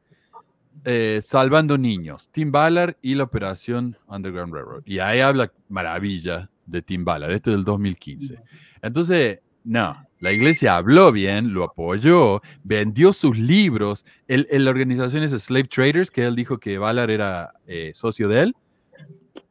eh, 0.85 1.19
salvando 1.21 1.77
niños, 1.77 2.29
Tim 2.31 2.51
Ballard 2.51 2.95
y 3.01 3.15
la 3.15 3.23
operación 3.23 3.97
Underground 4.07 4.53
Railroad. 4.53 4.83
Y 4.85 4.99
ahí 4.99 5.19
habla 5.19 5.51
maravilla 5.67 6.49
de 6.65 6.81
Tim 6.81 7.03
Ballard, 7.03 7.31
esto 7.31 7.49
es 7.51 7.57
del 7.57 7.65
2015. 7.65 8.39
Entonces, 8.81 9.39
no, 9.65 9.97
la 10.19 10.31
iglesia 10.31 10.77
habló 10.77 11.11
bien, 11.11 11.53
lo 11.53 11.65
apoyó, 11.65 12.41
vendió 12.63 13.11
sus 13.11 13.37
libros, 13.37 14.05
el, 14.29 14.47
el- 14.49 14.63
la 14.63 14.71
organización 14.71 15.23
es 15.23 15.31
Slave 15.31 15.67
Traders, 15.67 16.09
que 16.09 16.25
él 16.25 16.35
dijo 16.37 16.57
que 16.59 16.77
Ballard 16.77 17.09
era 17.09 17.51
eh, 17.67 17.91
socio 17.93 18.29
de 18.29 18.41
él. 18.43 18.55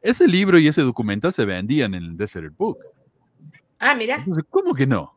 Ese 0.01 0.27
libro 0.27 0.57
y 0.57 0.67
ese 0.67 0.81
documental 0.81 1.33
se 1.33 1.45
vendían 1.45 1.93
en 1.93 2.03
el 2.03 2.17
Desert 2.17 2.55
Book. 2.57 2.77
Ah, 3.79 3.95
mira. 3.95 4.15
Entonces, 4.17 4.43
¿cómo 4.49 4.73
que 4.73 4.87
no? 4.87 5.15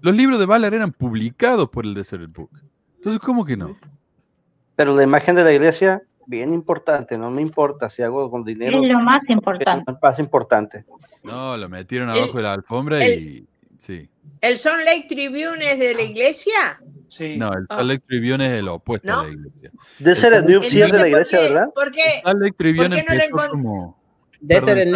Los 0.00 0.16
libros 0.16 0.38
de 0.38 0.46
Ballard 0.46 0.74
eran 0.74 0.92
publicados 0.92 1.68
por 1.70 1.84
el 1.84 1.94
Desert 1.94 2.30
Book. 2.32 2.50
Entonces, 2.98 3.20
¿cómo 3.20 3.44
que 3.44 3.56
no? 3.56 3.76
Pero 4.76 4.94
la 4.94 5.02
imagen 5.02 5.34
de 5.36 5.44
la 5.44 5.52
iglesia, 5.52 6.02
bien 6.26 6.52
importante, 6.54 7.18
no 7.18 7.30
me 7.30 7.42
importa 7.42 7.90
si 7.90 8.02
hago 8.02 8.30
con 8.30 8.44
dinero. 8.44 8.80
Es 8.80 8.86
lo 8.86 9.00
más 9.00 9.22
Es 9.24 9.30
importante. 9.30 9.90
lo 9.90 9.98
más 10.00 10.18
importante. 10.18 10.84
No, 11.24 11.56
lo 11.56 11.68
metieron 11.68 12.10
abajo 12.10 12.36
de 12.36 12.42
la 12.42 12.52
alfombra 12.52 13.04
el- 13.04 13.22
y. 13.22 13.46
Sí. 13.78 14.08
¿El 14.40 14.58
Son 14.58 14.84
Lake 14.84 15.06
Tribune 15.08 15.72
es 15.72 15.78
de 15.78 15.94
la 15.94 16.02
iglesia? 16.02 16.80
Sí. 17.08 17.36
No, 17.38 17.52
el 17.52 17.64
Ah. 17.70 17.76
Salt 17.78 17.88
Lake 17.88 18.04
Tribune 18.06 18.46
es 18.46 18.52
el 18.58 18.68
opuesto 18.68 19.08
¿No? 19.08 19.20
a 19.20 19.24
la 19.24 19.30
iglesia. 19.30 19.70
Desert 19.98 20.34
El 20.36 20.46
News 20.46 20.66
sí 20.68 20.80
es 20.82 20.92
de 20.92 20.98
la 20.98 21.08
iglesia, 21.08 21.40
¿verdad? 21.40 21.68
¿Por 21.74 21.90
qué? 21.92 22.02
Salt 22.22 22.40
Lake 22.40 22.54
Tribune 22.58 22.88
¿Por 22.88 22.96
qué 22.98 23.04
no 23.08 23.14
lo 23.14 23.22
empezó 23.24 23.48
como. 23.50 23.98
News 24.40 24.58
es 24.60 24.66
de 24.66 24.74
la 24.76 24.82
el 24.82 24.88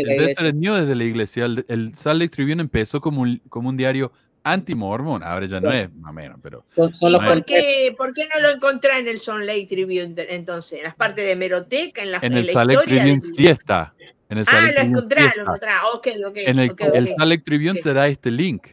iglesia. 0.00 0.26
Desert 0.26 0.56
News 0.56 0.78
es 0.78 0.88
de 0.88 0.94
la 0.94 1.04
iglesia. 1.04 1.44
El, 1.46 1.64
el 1.68 1.94
Salt 1.96 2.20
Lake 2.20 2.30
Tribune 2.30 2.60
empezó 2.62 3.00
como 3.00 3.22
un, 3.22 3.42
como 3.48 3.68
un 3.68 3.76
diario 3.76 4.12
anti-mormón. 4.44 5.22
Ahora 5.24 5.46
ya 5.46 5.60
no 5.60 5.72
es, 5.72 5.92
más 5.96 6.10
o 6.10 6.14
menos, 6.14 6.38
pero. 6.42 6.64
Son, 6.74 6.94
son 6.94 7.08
¿Y 7.08 7.12
los 7.14 7.22
No 7.22 7.28
es. 7.28 7.34
por 7.34 7.44
qué, 7.44 7.94
por 7.98 8.14
qué 8.14 8.22
no 8.32 8.40
lo 8.40 8.50
encontré 8.50 8.98
en 8.98 9.08
el 9.08 9.18
Son 9.20 9.44
Lake 9.44 9.66
Tribune 9.68 10.14
entonces? 10.28 10.78
¿En 10.78 10.84
las 10.84 10.94
partes 10.94 11.26
de 11.26 11.34
Meroteca? 11.34 12.02
¿En 12.02 12.12
la, 12.12 12.18
En 12.18 12.32
en 12.32 12.38
el 12.38 12.46
la 12.46 12.52
Salt 12.52 12.70
Lake? 12.72 12.84
Tribune 12.84 13.10
del- 13.10 13.22
sí 13.22 13.46
está. 13.48 13.92
En 14.28 14.38
el 14.38 14.44
Ah, 14.48 14.70
lo 14.74 14.80
encontré, 14.82 15.22
lo 15.36 15.42
encontré. 15.42 15.68
Ok, 15.94 16.08
ok. 16.26 16.36
En 16.38 16.58
el, 16.58 16.70
ok, 16.70 16.80
el 16.80 17.04
ok. 17.04 17.10
Salt 17.16 17.28
Lake 17.30 17.42
Tribune 17.44 17.78
Ok. 17.78 17.82
te 17.82 17.94
da 17.94 18.08
este 18.08 18.30
link. 18.30 18.66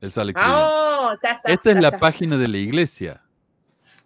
El. 0.00 0.10
Ah, 0.36 1.08
oh, 1.08 1.12
está, 1.14 1.32
está, 1.32 1.52
Esta 1.52 1.70
es 1.70 1.80
la 1.80 1.98
página 1.98 2.36
de 2.36 2.48
la 2.48 2.58
iglesia. 2.58 3.22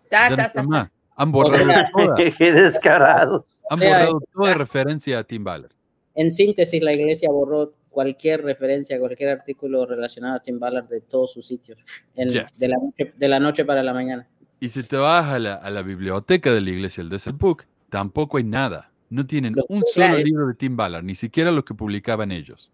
Está, 0.04 0.30
Ya 0.36 0.52
no 0.62 0.68
más. 0.68 0.90
Han 1.16 1.28
O 1.28 1.32
borrado 1.32 1.56
sea, 1.66 1.90
toda. 1.92 2.14
Qué 2.38 2.52
descarados. 2.52 3.56
Han 3.68 3.78
sea, 3.78 3.88
borrado 3.88 4.20
toda 4.32 4.54
referencia 4.54 5.18
a 5.18 5.24
Tim 5.24 5.44
Ballard. 5.44 5.72
En 6.14 6.30
síntesis, 6.30 6.82
la 6.82 6.92
iglesia 6.92 7.28
borró 7.30 7.72
cualquier 7.90 8.42
referencia, 8.42 8.98
cualquier 8.98 9.30
artículo 9.30 9.84
relacionado 9.84 10.36
a 10.36 10.40
Tim 10.42 10.58
Ballard 10.58 10.88
de 10.88 11.00
todos 11.00 11.32
sus 11.32 11.46
sitios, 11.46 11.78
en- 12.16 12.30
Yes. 12.30 12.58
de, 12.58 12.68
la 12.68 12.76
noche, 12.78 13.12
de 13.16 13.28
la 13.28 13.40
noche 13.40 13.64
para 13.64 13.82
la 13.82 13.92
mañana. 13.92 14.26
Y 14.60 14.68
si 14.68 14.82
te 14.82 14.96
vas 14.96 15.26
a 15.26 15.38
la, 15.38 15.54
a 15.54 15.70
la 15.70 15.82
biblioteca 15.82 16.52
de 16.52 16.60
la 16.60 16.70
iglesia, 16.70 17.02
el 17.02 17.08
Desert 17.08 17.36
Book, 17.38 17.64
tampoco 17.88 18.36
hay 18.38 18.44
nada. 18.44 18.89
No 19.10 19.26
tienen 19.26 19.54
un 19.68 19.80
solo 19.86 20.06
claro. 20.06 20.18
libro 20.18 20.46
de 20.46 20.54
Tim 20.54 20.76
Ballard, 20.76 21.02
ni 21.04 21.14
siquiera 21.14 21.50
los 21.50 21.64
que 21.64 21.74
publicaban 21.74 22.30
ellos. 22.32 22.70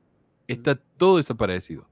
Está 0.46 0.78
todo 0.96 1.16
desaparecido. 1.16 1.86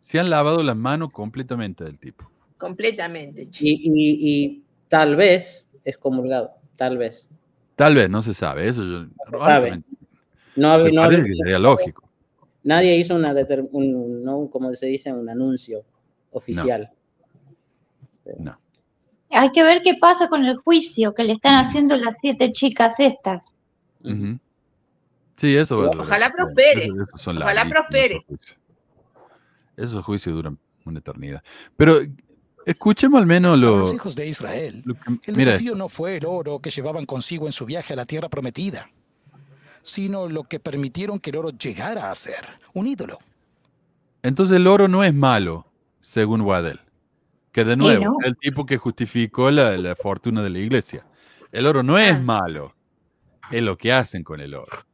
Se 0.00 0.18
han 0.18 0.30
lavado 0.30 0.62
las 0.62 0.76
manos 0.76 1.12
completamente 1.12 1.84
del 1.84 1.98
tipo. 1.98 2.30
Completamente. 2.56 3.50
che. 3.50 3.66
Y, 3.66 3.72
y- 3.84 4.18
y 4.44 4.62
tal 4.88 5.16
vez 5.16 5.66
excomulgado, 5.84 6.52
tal 6.76 6.96
vez. 6.96 7.28
Tal 7.76 7.94
vez, 7.96 8.08
no 8.08 8.22
se 8.22 8.34
sabe. 8.34 8.68
Eso 8.68 8.82
yo, 8.82 9.06
No, 10.56 10.72
hab- 10.72 10.84
me 10.84 10.92
no 10.92 11.02
parece 11.02 11.24
que 11.24 11.34
sería 11.42 11.58
lógico. 11.58 12.08
nadie 12.62 12.96
hizo 12.96 13.14
una 13.14 13.34
un, 13.72 14.22
no, 14.24 14.48
como 14.50 14.74
se 14.74 14.86
dice, 14.86 15.12
un 15.12 15.28
anuncio 15.28 15.84
oficial. 16.30 16.90
No. 18.38 18.58
Hay 19.30 19.50
que 19.52 19.62
ver 19.62 19.82
qué 19.82 19.94
pasa 20.00 20.28
con 20.28 20.44
el 20.44 20.56
juicio 20.56 21.14
que 21.14 21.24
le 21.24 21.34
están 21.34 21.54
haciendo 21.64 21.96
las 21.96 22.16
siete 22.20 22.52
chicas 22.52 22.94
estas. 22.98 23.46
Sí, 25.36 25.56
eso. 25.56 25.78
Ojalá 25.90 26.30
prospere. 26.30 26.84
esos- 26.86 27.08
esos 27.08 27.22
son 27.22 27.38
Ojalá 27.38 27.64
prospere. 27.68 28.16
Esos 28.16 28.26
juicios. 28.26 28.56
Esos 29.76 30.04
juicios 30.04 30.34
duran 30.34 30.58
una 30.84 30.98
eternidad. 30.98 31.42
Pero 31.76 32.00
escuchemos 32.66 33.20
al 33.20 33.26
menos 33.26 33.52
Para 33.58 33.70
lo. 33.70 33.78
los 33.80 33.94
hijos 33.94 34.16
de 34.16 34.26
Israel, 34.26 34.82
lo 34.84 34.94
que- 34.94 35.00
el 35.30 35.36
mira, 35.36 35.52
desafío 35.52 35.74
no 35.76 35.88
fue 35.88 36.16
el 36.16 36.24
oro 36.26 36.58
que 36.58 36.70
llevaban 36.70 37.04
consigo 37.06 37.46
en 37.46 37.52
su 37.52 37.64
viaje 37.66 37.92
a 37.92 37.96
la 37.96 38.04
tierra 38.06 38.28
prometida, 38.28 38.90
sino 39.82 40.28
lo 40.28 40.42
que 40.44 40.58
permitieron 40.58 41.20
que 41.20 41.30
el 41.30 41.36
oro 41.36 41.50
llegara 41.50 42.10
a 42.10 42.14
ser, 42.14 42.44
un 42.74 42.86
ídolo. 42.88 43.18
entonces 44.22 44.56
el 44.56 44.66
oro 44.66 44.88
no 44.88 45.04
es 45.04 45.14
malo, 45.14 45.64
según 46.00 46.40
Waddell. 46.40 46.80
Que 47.52 47.64
de 47.64 47.76
nuevo, 47.76 48.04
no. 48.04 48.16
el 48.24 48.36
tipo 48.36 48.66
que 48.66 48.76
justificó 48.76 49.50
la, 49.50 49.76
la 49.78 49.94
fortuna 49.96 50.42
de 50.42 50.50
la 50.50 50.58
iglesia. 50.58 51.06
El 51.52 51.66
oro 51.66 51.82
no 51.84 51.96
Ah. 51.96 52.04
es 52.08 52.20
malo, 52.20 52.74
es 53.50 53.62
lo 53.62 53.76
que 53.76 53.92
hacen 53.92 54.22
con 54.24 54.40
el 54.40 54.54
oro. 54.54 54.84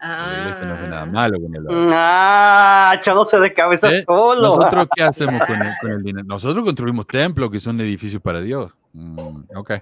La 0.00 0.36
iglesia 0.38 0.64
no 0.64 0.74
ve 0.80 0.88
nada 0.88 1.02
Ah, 1.02 1.06
malo 1.06 1.40
con 1.40 1.54
el 1.56 1.66
oro. 1.66 1.88
Ah, 1.92 2.94
echándose 2.98 3.38
de 3.40 3.52
cabeza 3.52 3.90
¿Eh? 3.92 4.04
solo. 4.06 4.42
¿Nosotros 4.42 4.86
qué 4.94 5.02
hacemos 5.02 5.40
con 5.44 5.60
el, 5.60 5.72
con 5.80 5.90
el 5.90 6.02
dinero? 6.04 6.24
Nosotros 6.26 6.64
construimos 6.64 7.06
templos 7.06 7.50
que 7.50 7.58
son 7.58 7.80
edificios 7.80 8.22
para 8.22 8.40
Dios. 8.40 8.72
Mm, 8.92 9.40
ok. 9.56 9.72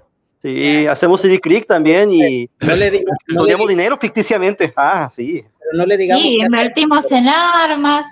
Sí, 0.40 0.86
hacemos 0.86 1.20
CD 1.20 1.40
Creek 1.40 1.66
también 1.66 2.10
y 2.12 2.48
No 2.60 2.76
le, 2.76 2.90
diga- 2.93 3.05
no 3.28 3.44
le 3.44 3.52
ponemos 3.52 3.68
di- 3.68 3.74
dinero 3.74 3.98
ficticiamente. 3.98 4.72
Ah, 4.76 5.10
sí. 5.12 5.44
pero 5.59 5.78
no 5.78 5.84
le 5.86 5.97
digamos 5.98 6.22
Sí, 6.24 6.38
invertimos 6.40 7.05
en 7.10 7.28
armas. 7.28 8.06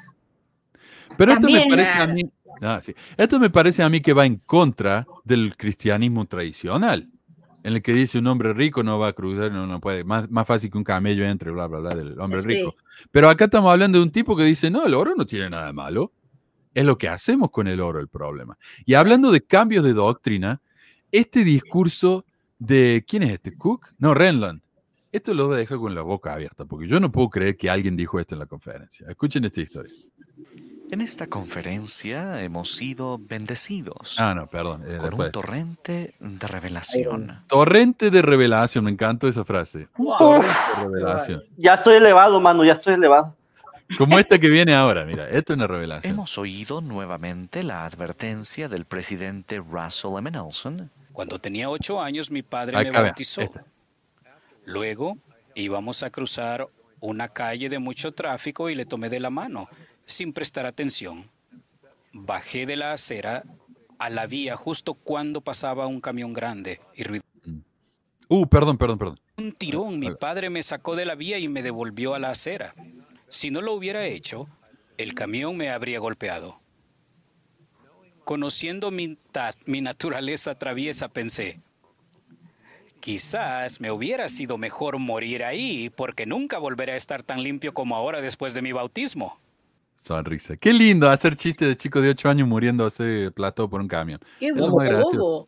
Pero 1.16 1.32
esto 1.32 1.46
me 1.48 1.60
También, 1.60 1.70
parece 1.70 2.02
a 2.02 2.06
mí, 2.08 2.22
ah, 2.60 2.80
sí. 2.82 2.94
esto 3.16 3.38
me 3.38 3.48
parece 3.50 3.82
a 3.82 3.88
mí 3.88 4.00
que 4.00 4.12
va 4.12 4.26
en 4.26 4.36
contra 4.44 5.06
del 5.22 5.56
cristianismo 5.56 6.24
tradicional, 6.26 7.08
en 7.64 7.72
el 7.72 7.82
que 7.82 7.92
dice 7.92 8.18
un 8.18 8.26
hombre 8.28 8.52
rico 8.52 8.82
no 8.84 8.98
va 8.98 9.08
a 9.08 9.12
cruzar, 9.14 9.50
no, 9.50 9.66
no 9.66 9.80
puede, 9.80 10.04
más, 10.04 10.30
más 10.30 10.46
fácil 10.46 10.70
que 10.70 10.78
un 10.78 10.84
camello 10.84 11.24
entre, 11.24 11.50
bla, 11.50 11.66
bla, 11.66 11.80
bla, 11.80 11.94
del 11.94 12.20
hombre 12.20 12.40
Sí. 12.42 12.48
rico. 12.48 12.74
Pero 13.10 13.28
acá 13.28 13.46
estamos 13.46 13.72
hablando 13.72 13.98
de 13.98 14.04
un 14.04 14.12
tipo 14.12 14.36
que 14.36 14.44
dice, 14.44 14.70
no, 14.70 14.86
el 14.86 14.94
oro 14.94 15.14
no 15.16 15.24
tiene 15.26 15.50
nada 15.50 15.66
de 15.66 15.72
malo, 15.72 16.12
es 16.74 16.84
lo 16.84 16.98
que 16.98 17.08
hacemos 17.08 17.50
con 17.50 17.66
el 17.66 17.80
oro 17.80 18.00
el 18.00 18.08
problema. 18.08 18.56
Y 18.84 18.94
hablando 18.94 19.32
de 19.32 19.40
cambios 19.40 19.82
de 19.82 19.94
doctrina, 19.94 20.60
este 21.10 21.42
discurso 21.42 22.24
de, 22.58 23.04
¿quién 23.08 23.22
es 23.22 23.32
este? 23.32 23.56
¿Cook? 23.56 23.94
No, 23.98 24.12
Renland. 24.14 24.60
Esto 25.10 25.32
lo 25.32 25.46
voy 25.46 25.54
a 25.54 25.58
dejar 25.60 25.78
con 25.78 25.94
la 25.94 26.02
boca 26.02 26.32
abierta, 26.32 26.64
porque 26.64 26.88
yo 26.88 26.98
no 27.00 27.10
puedo 27.12 27.30
creer 27.30 27.56
que 27.56 27.70
alguien 27.70 27.96
dijo 27.96 28.18
esto 28.20 28.34
en 28.34 28.40
la 28.40 28.46
conferencia. 28.46 29.06
Escuchen 29.08 29.44
esta 29.44 29.60
historia. 29.60 29.92
En 30.90 31.00
esta 31.00 31.26
conferencia 31.26 32.42
hemos 32.42 32.72
sido 32.76 33.18
bendecidos 33.18 34.16
Ah, 34.20 34.34
no, 34.34 34.46
perdón. 34.46 34.82
eh, 34.86 34.96
con 34.98 35.06
después. 35.10 35.26
un 35.26 35.32
torrente 35.32 36.14
de 36.20 36.46
revelación. 36.46 37.42
Torrente 37.48 38.10
de 38.10 38.22
revelación, 38.22 38.84
me 38.84 38.90
encantó 38.90 39.26
esa 39.26 39.44
frase. 39.44 39.88
Un 39.96 40.06
Wow. 40.06 40.18
torrente 40.18 40.56
de 40.78 40.84
revelación. 40.84 41.42
Ya 41.56 41.74
estoy 41.74 41.96
elevado, 41.96 42.40
mano, 42.40 42.64
ya 42.64 42.74
estoy 42.74 42.94
elevado. 42.94 43.34
Como 43.98 44.18
esta 44.18 44.38
que 44.38 44.48
viene 44.48 44.74
ahora, 44.74 45.04
mira, 45.04 45.28
esto 45.28 45.52
es 45.52 45.56
una 45.56 45.66
revelación. 45.66 46.12
Hemos 46.12 46.38
oído 46.38 46.80
nuevamente 46.80 47.62
la 47.62 47.84
advertencia 47.84 48.68
del 48.68 48.84
presidente 48.84 49.58
Russell 49.58 50.12
M. 50.18 50.30
Nelson 50.30 50.90
Cuando 51.12 51.38
tenía 51.38 51.68
ocho 51.70 52.00
años, 52.00 52.30
mi 52.30 52.42
padre 52.42 52.76
Acá 52.78 52.90
me 52.92 53.02
bautizó. 53.04 53.40
esta. 53.42 53.64
Luego 54.64 55.18
íbamos 55.54 56.02
a 56.02 56.10
cruzar 56.10 56.66
una 57.00 57.28
calle 57.28 57.68
de 57.68 57.78
mucho 57.78 58.12
tráfico 58.12 58.70
y 58.70 58.74
le 58.74 58.86
tomé 58.86 59.10
de 59.10 59.20
la 59.20 59.28
mano, 59.30 59.68
sin 60.06 60.32
prestar 60.32 60.66
atención. 60.66 61.30
Bajé 62.12 62.66
de 62.66 62.76
la 62.76 62.92
acera 62.92 63.44
a 63.98 64.10
la 64.10 64.26
vía 64.26 64.56
justo 64.56 64.94
cuando 64.94 65.40
pasaba 65.40 65.86
un 65.86 66.00
camión 66.00 66.32
grande 66.32 66.80
y 66.94 67.04
ruido. 67.04 67.24
Uh, 68.28 68.46
perdón, 68.46 68.78
perdón, 68.78 68.98
perdón. 68.98 69.20
Un 69.36 69.52
tirón, 69.52 69.98
mi 69.98 70.14
padre 70.14 70.48
me 70.48 70.62
sacó 70.62 70.96
de 70.96 71.04
la 71.04 71.14
vía 71.14 71.38
y 71.38 71.48
me 71.48 71.62
devolvió 71.62 72.14
a 72.14 72.18
la 72.18 72.30
acera. 72.30 72.74
Si 73.28 73.50
no 73.50 73.60
lo 73.60 73.72
hubiera 73.74 74.06
hecho, 74.06 74.48
el 74.96 75.14
camión 75.14 75.56
me 75.56 75.70
habría 75.70 75.98
golpeado. 75.98 76.60
Conociendo 78.24 78.90
mi, 78.90 79.18
mi 79.66 79.80
naturaleza 79.80 80.54
traviesa, 80.58 81.08
pensé, 81.08 81.60
quizás 83.00 83.80
me 83.80 83.90
hubiera 83.90 84.28
sido 84.28 84.56
mejor 84.56 84.98
morir 84.98 85.44
ahí 85.44 85.90
porque 85.90 86.24
nunca 86.24 86.58
volveré 86.58 86.92
a 86.92 86.96
estar 86.96 87.22
tan 87.22 87.42
limpio 87.42 87.74
como 87.74 87.96
ahora 87.96 88.22
después 88.22 88.54
de 88.54 88.62
mi 88.62 88.72
bautismo. 88.72 89.38
Sonrisa. 90.04 90.56
Qué 90.58 90.72
lindo 90.72 91.08
hacer 91.08 91.34
chiste 91.34 91.64
de 91.64 91.76
chico 91.76 92.00
de 92.00 92.10
8 92.10 92.28
años 92.28 92.46
muriéndose 92.46 93.30
plató 93.34 93.68
por 93.70 93.80
un 93.80 93.88
camión. 93.88 94.20
Qué 94.38 94.52
bobo. 94.52 95.46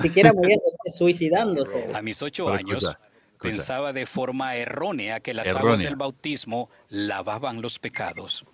Siquiera 0.00 0.32
muriéndose, 0.32 0.78
suicidándose. 0.96 1.90
A 1.92 2.02
mis 2.02 2.20
ocho 2.22 2.44
Pero 2.46 2.58
años 2.58 2.84
escucha, 2.84 3.00
escucha. 3.00 3.38
pensaba 3.40 3.92
de 3.92 4.06
forma 4.06 4.54
errónea 4.56 5.20
que 5.20 5.34
las 5.34 5.48
aguas 5.48 5.64
Errónea. 5.64 5.88
del 5.88 5.96
bautismo 5.96 6.68
lavaban 6.90 7.62
los 7.62 7.78
pecados. 7.78 8.44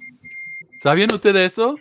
¿Sabían 0.81 1.13
ustedes 1.13 1.53
eso? 1.53 1.77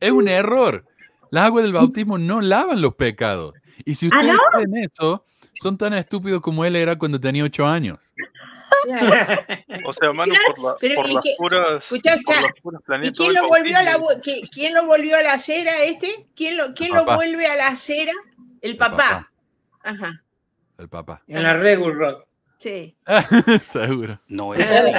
Es 0.00 0.10
un 0.10 0.28
error. 0.28 0.84
Las 1.30 1.44
aguas 1.44 1.64
del 1.64 1.72
bautismo 1.72 2.16
no 2.18 2.40
lavan 2.40 2.80
los 2.80 2.94
pecados. 2.94 3.54
Y 3.84 3.94
si 3.94 4.06
¿Ah, 4.06 4.08
ustedes 4.16 4.34
no? 4.34 4.40
creen 4.52 4.84
eso, 4.90 5.24
son 5.54 5.76
tan 5.78 5.92
estúpidos 5.94 6.40
como 6.40 6.64
él 6.64 6.76
era 6.76 6.96
cuando 6.96 7.18
tenía 7.20 7.44
8 7.44 7.66
años. 7.66 7.98
Claro. 8.84 9.42
O 9.86 9.92
sea, 9.92 10.12
mano, 10.12 10.34
por, 10.46 10.58
la- 10.58 10.76
Pero, 10.80 10.94
por 10.96 11.08
¿y 11.10 11.14
las 11.14 11.22
qué? 11.24 11.34
puras. 11.38 11.86
Por 11.88 12.02
las 12.42 12.52
puras 12.62 12.80
¿Y 12.80 12.84
planetas 12.84 13.16
quién 13.16 13.28
del 13.34 13.42
lo 13.42 13.48
volvió 13.48 13.78
a 13.78 13.82
la 13.82 13.98
quién 14.52 14.74
lo 14.74 14.86
volvió 14.86 15.16
a 15.16 15.22
la 15.22 15.32
acera 15.34 15.82
este? 15.84 16.26
¿Quién 16.34 16.56
lo 16.56 16.74
quién 16.74 16.92
lo 16.94 17.04
vuelve 17.04 17.46
a 17.46 17.54
la 17.56 17.68
acera? 17.68 18.12
El 18.60 18.76
papá. 18.76 19.30
Ajá. 19.84 20.22
El 20.78 20.88
papá. 20.88 21.22
En 21.28 21.42
la 21.44 21.54
Regular 21.54 21.94
Rock. 21.96 22.26
Sí. 22.58 22.96
Seguro. 23.60 24.20
No 24.28 24.54
es 24.54 24.68
así. 24.68 24.90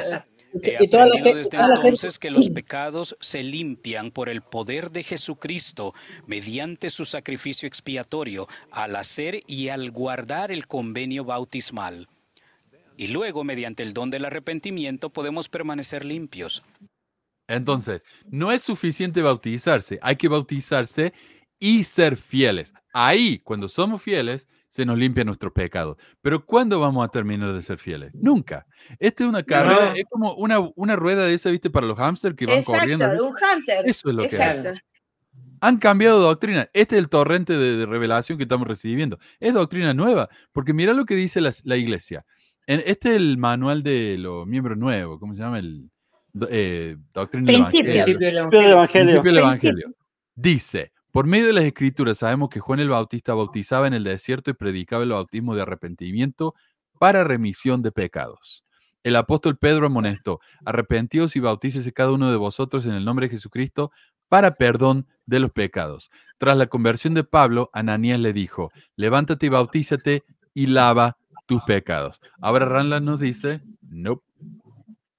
He 0.61 0.75
aprendido 0.77 1.13
gente- 1.13 1.35
desde 1.35 1.57
entonces 1.57 2.19
que 2.19 2.30
los 2.31 2.49
pecados 2.49 3.15
se 3.19 3.43
limpian 3.43 4.11
por 4.11 4.30
el 4.30 4.41
poder 4.41 4.91
de 4.91 5.03
Jesucristo 5.03 5.93
mediante 6.27 6.89
su 6.89 7.05
sacrificio 7.05 7.67
expiatorio 7.67 8.47
al 8.71 8.95
hacer 8.95 9.41
y 9.47 9.69
al 9.69 9.91
guardar 9.91 10.51
el 10.51 10.67
convenio 10.67 11.23
bautismal. 11.25 12.07
Y 12.97 13.07
luego, 13.07 13.43
mediante 13.43 13.81
el 13.81 13.93
don 13.93 14.11
del 14.11 14.25
arrepentimiento, 14.25 15.09
podemos 15.09 15.49
permanecer 15.49 16.05
limpios. 16.05 16.63
Entonces, 17.47 18.03
no 18.30 18.51
es 18.51 18.61
suficiente 18.61 19.21
bautizarse, 19.21 19.99
hay 20.01 20.15
que 20.15 20.27
bautizarse 20.27 21.13
y 21.59 21.84
ser 21.84 22.15
fieles. 22.17 22.73
Ahí, 22.93 23.39
cuando 23.39 23.67
somos 23.67 24.01
fieles, 24.01 24.47
se 24.73 24.87
nos 24.87 24.97
limpia 24.97 25.23
nuestro 25.23 25.53
pecado. 25.53 25.97
Pero 26.23 26.43
¿cuándo 26.47 26.79
vamos 26.79 27.05
a 27.05 27.11
terminar 27.11 27.53
de 27.53 27.61
ser 27.61 27.77
fieles? 27.77 28.11
Nunca. 28.15 28.65
Esta 28.97 29.23
es 29.23 29.29
una 29.29 29.43
carrera, 29.43 29.89
No. 29.91 29.93
es 29.93 30.03
como 30.09 30.33
una, 30.33 30.57
una 30.75 30.95
rueda 30.95 31.27
de 31.27 31.35
esa, 31.35 31.51
¿viste? 31.51 31.69
Para 31.69 31.85
los 31.85 31.95
hámsters 31.99 32.35
que 32.35 32.47
van 32.47 32.57
Exacto, 32.57 32.79
corriendo. 32.79 33.07
de 33.07 33.21
un 33.21 33.27
hunter. 33.35 33.85
Eso 33.85 34.09
es 34.09 34.15
lo 34.15 34.23
que 34.23 34.29
Exacto. 34.29 34.71
Han 35.61 35.77
cambiado 35.77 36.19
doctrina. 36.19 36.71
Este 36.73 36.95
es 36.95 37.03
el 37.03 37.09
torrente 37.09 37.53
de, 37.55 37.77
de 37.77 37.85
revelación 37.85 38.39
que 38.39 38.45
estamos 38.45 38.67
recibiendo. 38.67 39.19
Es 39.39 39.53
doctrina 39.53 39.93
nueva, 39.93 40.27
porque 40.51 40.73
mira 40.73 40.93
lo 40.93 41.05
que 41.05 41.13
dice 41.13 41.39
la, 41.39 41.53
la 41.65 41.77
iglesia. 41.77 42.25
En, 42.65 42.81
este 42.83 43.11
es 43.11 43.17
el 43.17 43.37
manual 43.37 43.83
de 43.83 44.17
los 44.17 44.47
miembros 44.47 44.75
nuevos, 44.79 45.19
¿cómo 45.19 45.35
se 45.35 45.41
llama? 45.43 45.59
El 45.59 45.87
eh, 46.49 46.97
doctrina 47.13 47.45
del 47.45 47.55
evangelio. 47.57 47.91
Principio 47.93 48.25
del 48.25 48.37
Principio 48.37 48.59
del 48.59 48.69
Evangelio. 48.71 48.71
Evangelio. 48.71 49.05
Principio 49.21 49.31
del 49.31 49.37
Evangelio. 49.37 49.95
Dice, 50.33 50.93
por 51.14 51.27
medio 51.27 51.45
de 51.45 51.53
las 51.53 51.64
escrituras 51.64 52.18
sabemos 52.18 52.49
que 52.49 52.60
Juan 52.60 52.80
el 52.80 52.90
Bautista 52.90 53.35
bautizaba 53.35 53.85
en 53.85 53.94
el 53.94 54.03
desierto 54.03 54.49
y 54.49 54.56
predicaba 54.56 55.03
el 55.03 55.11
bautismo 55.11 55.56
de 55.56 55.61
arrepentimiento 55.61 56.56
para 56.98 57.23
remisión 57.23 57.84
de 57.84 57.91
pecados. 57.91 58.64
El 59.03 59.15
apóstol 59.15 59.57
Pedro 59.60 59.85
amonestó, 59.85 60.40
arrepentíos 60.65 61.35
y 61.35 61.40
bautícese 61.40 61.94
cada 61.94 62.11
uno 62.14 62.31
de 62.31 62.38
vosotros 62.38 62.88
en 62.88 62.94
el 62.94 63.06
nombre 63.06 63.27
de 63.27 63.31
Jesucristo 63.31 63.91
para 64.27 64.49
perdón 64.49 65.06
de 65.27 65.40
los 65.40 65.52
pecados. 65.52 66.10
Tras 66.40 66.57
la 66.57 66.65
conversión 66.65 67.14
de 67.14 67.23
Pablo, 67.23 67.69
Ananías 67.73 68.19
le 68.19 68.34
dijo, 68.34 68.72
levántate 68.95 69.45
y 69.45 69.49
bautízate 69.49 70.23
y 70.56 70.65
lava 70.65 71.18
tus 71.45 71.61
pecados. 71.61 72.22
Ahora 72.41 72.65
Ranlan 72.65 73.06
nos 73.06 73.19
dice, 73.19 73.61
no, 73.81 74.23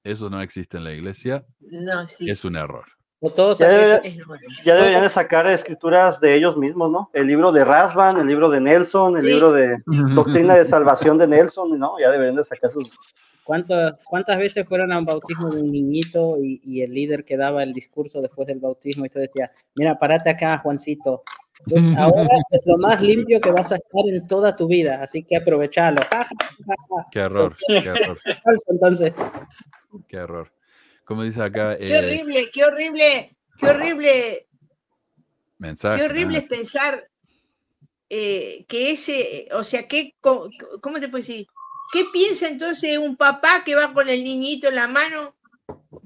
eso 0.02 0.28
no 0.28 0.40
existe 0.42 0.76
en 0.78 0.84
la 0.84 0.92
iglesia, 0.92 1.46
No, 1.60 2.04
sí. 2.08 2.28
es 2.28 2.44
un 2.44 2.56
error. 2.56 2.93
Todos 3.30 3.58
Ya, 3.58 3.68
deberían- 3.68 4.02
ya 4.64 4.74
deberían 4.74 5.02
de 5.02 5.10
sacar 5.10 5.46
escrituras 5.46 6.20
de 6.20 6.34
ellos 6.34 6.56
mismos, 6.56 6.90
¿no? 6.90 7.10
El 7.12 7.26
libro 7.26 7.52
de 7.52 7.64
Rasban, 7.64 8.18
el 8.18 8.26
libro 8.26 8.50
de 8.50 8.60
Nelson, 8.60 9.16
el 9.16 9.22
Sí. 9.22 9.28
libro 9.28 9.52
de 9.52 9.78
Doctrina 10.46 10.54
de 10.56 10.64
Salvación 10.64 11.18
de 11.18 11.26
Nelson, 11.28 11.78
¿no? 11.78 11.98
Ya 12.00 12.10
deberían 12.10 12.36
de 12.36 12.44
sacar 12.44 12.70
sus... 12.72 12.88
¿Cuántas, 13.44 13.98
¿Cuántas 14.04 14.38
veces 14.38 14.66
fueron 14.66 14.90
a 14.90 14.98
un 14.98 15.04
bautismo 15.04 15.50
de 15.50 15.60
un 15.60 15.70
niñito 15.70 16.38
y, 16.42 16.62
y 16.64 16.80
el 16.80 16.94
líder 16.94 17.24
que 17.26 17.36
daba 17.36 17.62
el 17.62 17.74
discurso 17.74 18.22
después 18.22 18.48
del 18.48 18.58
bautismo 18.58 19.04
y 19.04 19.10
tú 19.10 19.18
decía, 19.18 19.50
mira, 19.74 19.98
parate 19.98 20.30
acá, 20.30 20.56
Juancito. 20.58 21.22
Pues 21.68 21.82
ahora 21.98 22.28
es 22.50 22.60
lo 22.64 22.78
más 22.78 23.02
limpio 23.02 23.40
que 23.40 23.50
vas 23.50 23.70
a 23.72 23.76
estar 23.76 24.02
en 24.06 24.26
toda 24.26 24.56
tu 24.56 24.66
vida, 24.66 25.00
así 25.02 25.22
que 25.24 25.36
aprovechalo. 25.36 26.00
Qué 27.10 27.20
error, 27.20 27.54
qué 27.66 27.76
error, 27.78 28.18
entonces. 28.70 29.12
qué 30.08 30.16
error. 30.16 30.50
Como 31.04 31.22
dice 31.22 31.42
acá, 31.42 31.74
Qué 31.86 31.96
eh, 31.96 31.98
horrible, 31.98 32.50
qué 32.52 32.64
horrible, 32.64 33.36
qué 33.58 33.66
horrible, 33.68 34.46
mensaje. 35.58 35.98
qué 35.98 36.04
horrible 36.04 36.38
es 36.38 36.44
pensar 36.48 37.08
eh, 38.10 38.64
que 38.68 38.90
ese, 38.92 39.48
o 39.52 39.64
sea, 39.64 39.88
¿qué, 39.88 40.14
co- 40.20 40.50
¿cómo 40.80 41.00
te 41.00 41.08
puedo 41.08 41.22
decir? 41.22 41.46
¿Qué 41.92 42.04
piensa 42.12 42.48
entonces 42.48 42.98
un 42.98 43.16
papá 43.16 43.62
que 43.64 43.74
va 43.74 43.92
con 43.92 44.08
el 44.08 44.22
niñito 44.24 44.68
en 44.68 44.76
la 44.76 44.88
mano? 44.88 45.36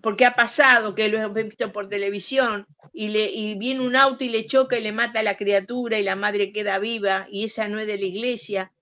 Porque 0.03 0.27
ha 0.27 0.35
pasado, 0.35 0.95
que 0.95 1.09
lo 1.09 1.21
he 1.21 1.45
visto 1.45 1.73
por 1.73 1.89
televisión, 1.89 2.67
y, 2.93 3.09
le, 3.09 3.31
y 3.31 3.55
viene 3.57 3.81
un 3.81 3.97
auto 3.97 4.25
y 4.25 4.29
le 4.31 4.47
choca 4.47 4.79
y 4.79 4.83
le 4.83 4.93
mata 4.93 5.21
a 5.21 5.25
la 5.25 5.37
criatura 5.37 5.99
y 5.99 6.03
la 6.05 6.17
madre 6.17 6.53
queda 6.53 6.79
viva 6.79 7.27
y 7.31 7.45
esa 7.45 7.69
no 7.69 7.79
es 7.81 7.87
de 7.87 7.99
la 7.99 8.07
iglesia. 8.07 8.73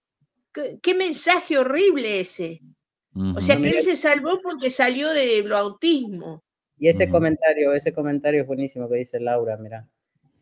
¿Qué, 0.55 0.78
qué 0.82 0.94
mensaje 0.94 1.59
horrible 1.59 2.20
ese? 2.20 2.62
O 3.36 3.40
sea, 3.40 3.56
que 3.56 3.70
él 3.70 3.80
se 3.82 3.97
salvó 3.97 4.40
porque 4.43 4.70
salió 4.70 5.09
del 5.10 5.52
autismo. 5.52 6.43
Y 6.78 6.88
ese 6.88 7.09
comentario, 7.09 7.72
ese 7.72 7.93
comentario 7.93 8.43
es 8.43 8.47
buenísimo 8.47 8.88
que 8.88 8.97
dice 8.98 9.18
Laura, 9.20 9.56
mira. 9.56 9.88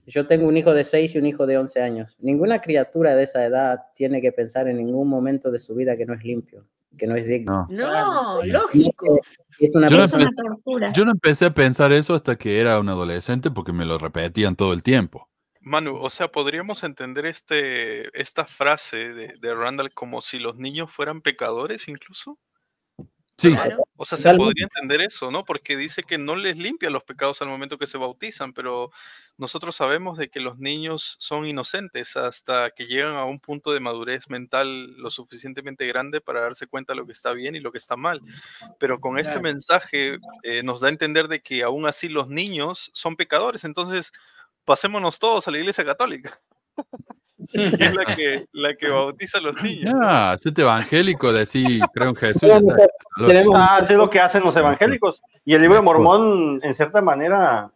Yo 0.06 0.26
tengo 0.26 0.46
un 0.46 0.56
hijo 0.56 0.74
de 0.74 0.84
6 0.84 1.14
y 1.14 1.18
un 1.18 1.26
hijo 1.26 1.46
de 1.46 1.56
11 1.56 1.80
años. 1.80 2.16
Ninguna 2.18 2.60
criatura 2.60 3.14
de 3.14 3.22
esa 3.22 3.44
edad 3.44 3.78
tiene 3.94 4.20
que 4.20 4.32
pensar 4.32 4.68
en 4.68 4.76
ningún 4.76 5.08
momento 5.08 5.50
de 5.50 5.58
su 5.58 5.74
vida 5.74 5.96
que 5.96 6.04
no 6.04 6.12
es 6.14 6.22
limpio, 6.24 6.66
que 6.98 7.06
no 7.06 7.16
es 7.16 7.26
digno. 7.26 7.66
No, 7.70 8.42
lógico. 8.44 9.20
Es 9.58 9.74
una 9.76 9.88
Yo 9.88 9.96
no, 9.96 10.02
persona 10.02 10.24
empe- 10.26 10.92
yo 10.92 11.04
no 11.04 11.12
empecé 11.12 11.46
a 11.46 11.54
pensar 11.54 11.92
eso 11.92 12.12
hasta 12.14 12.36
que 12.36 12.60
era 12.60 12.78
un 12.80 12.88
adolescente 12.88 13.50
porque 13.50 13.72
me 13.72 13.86
lo 13.86 13.96
repetían 13.96 14.56
todo 14.56 14.72
el 14.72 14.82
tiempo. 14.82 15.28
Manu, 15.60 15.96
o 15.96 16.10
sea, 16.10 16.28
podríamos 16.28 16.82
entender 16.82 17.24
este, 17.24 18.20
esta 18.20 18.44
frase 18.44 18.96
de, 18.96 19.32
de 19.40 19.54
Randall 19.54 19.94
como 19.94 20.20
si 20.20 20.38
los 20.38 20.56
niños 20.56 20.90
fueran 20.90 21.22
pecadores 21.22 21.88
incluso. 21.88 22.38
Sí. 23.38 23.54
O 23.96 24.04
sea, 24.04 24.16
se 24.16 24.30
podría 24.30 24.64
entender 24.64 25.00
eso, 25.00 25.30
¿no? 25.30 25.44
Porque 25.44 25.76
dice 25.76 26.02
que 26.04 26.18
no 26.18 26.36
les 26.36 26.56
limpia 26.56 26.88
los 26.90 27.02
pecados 27.04 27.42
al 27.42 27.48
momento 27.48 27.78
que 27.78 27.86
se 27.88 27.98
bautizan, 27.98 28.52
pero 28.52 28.90
nosotros 29.36 29.74
sabemos 29.74 30.16
de 30.18 30.28
que 30.28 30.38
los 30.40 30.58
niños 30.58 31.16
son 31.18 31.44
inocentes 31.46 32.16
hasta 32.16 32.70
que 32.70 32.86
llegan 32.86 33.16
a 33.16 33.24
un 33.24 33.40
punto 33.40 33.72
de 33.72 33.80
madurez 33.80 34.28
mental 34.30 34.96
lo 34.98 35.10
suficientemente 35.10 35.86
grande 35.86 36.20
para 36.20 36.42
darse 36.42 36.66
cuenta 36.68 36.92
de 36.92 36.98
lo 36.98 37.06
que 37.06 37.12
está 37.12 37.32
bien 37.32 37.56
y 37.56 37.60
lo 37.60 37.72
que 37.72 37.78
está 37.78 37.96
mal. 37.96 38.20
Pero 38.78 39.00
con 39.00 39.18
este 39.18 39.32
Claro. 39.34 39.42
mensaje 39.42 40.18
eh, 40.44 40.62
nos 40.62 40.80
da 40.80 40.88
a 40.88 40.90
entender 40.90 41.26
de 41.28 41.40
que 41.42 41.62
aún 41.64 41.86
así 41.86 42.08
los 42.08 42.28
niños 42.28 42.90
son 42.94 43.16
pecadores, 43.16 43.64
entonces 43.64 44.12
pasémonos 44.64 45.18
todos 45.18 45.48
a 45.48 45.50
la 45.50 45.58
iglesia 45.58 45.84
católica. 45.84 46.40
que 47.52 47.66
es 47.66 47.94
la 47.94 48.04
que, 48.16 48.46
la 48.52 48.74
que 48.74 48.88
bautiza 48.88 49.38
a 49.38 49.40
los 49.40 49.60
niños. 49.62 49.94
Ah, 50.02 50.32
hacete 50.32 50.62
evangélico, 50.62 51.32
decir, 51.32 51.80
creo 51.92 52.10
en 52.10 52.16
Jesús. 52.16 52.50
Ah, 53.54 53.80
sí, 53.86 53.92
es 53.92 53.98
lo 53.98 54.10
que 54.10 54.20
hacen 54.20 54.42
los 54.42 54.56
evangélicos. 54.56 55.20
Y 55.44 55.54
el 55.54 55.62
libro 55.62 55.76
de 55.76 55.82
Mormón, 55.82 56.60
en 56.62 56.74
cierta 56.74 57.00
manera, 57.02 57.70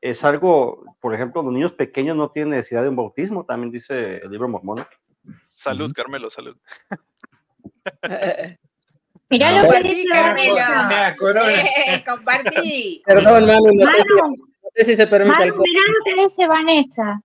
es 0.00 0.24
algo, 0.24 0.84
por 1.00 1.14
ejemplo, 1.14 1.42
los 1.42 1.52
niños 1.52 1.72
pequeños 1.72 2.16
no 2.16 2.30
tienen 2.30 2.50
necesidad 2.50 2.82
de 2.82 2.90
un 2.90 2.96
bautismo, 2.96 3.44
también 3.44 3.70
dice 3.70 4.16
el 4.16 4.30
libro 4.30 4.46
de 4.46 4.52
Mormón. 4.52 4.86
Salud, 5.54 5.92
Carmelo, 5.94 6.28
salud. 6.28 6.56
Mirá 9.30 9.50
lo 9.52 9.62
que 9.62 9.66
Compartí, 9.66 9.94
dice 9.94 10.08
Carmelo. 10.10 10.56
Eh, 11.40 12.04
compartí. 12.06 13.02
Perdón, 13.06 13.46
Manu, 13.46 13.72
no 13.72 13.86
sé, 13.86 14.02
si, 14.02 14.08
Manu, 14.20 14.36
no 14.36 14.68
sé 14.74 14.84
si 14.84 14.96
se 14.96 15.06
permite 15.06 15.42
el 15.42 15.52
Manu, 15.52 15.62
mirá 15.62 15.80
lo 15.86 16.04
que 16.04 16.22
dice 16.22 16.46
Vanessa. 16.46 17.22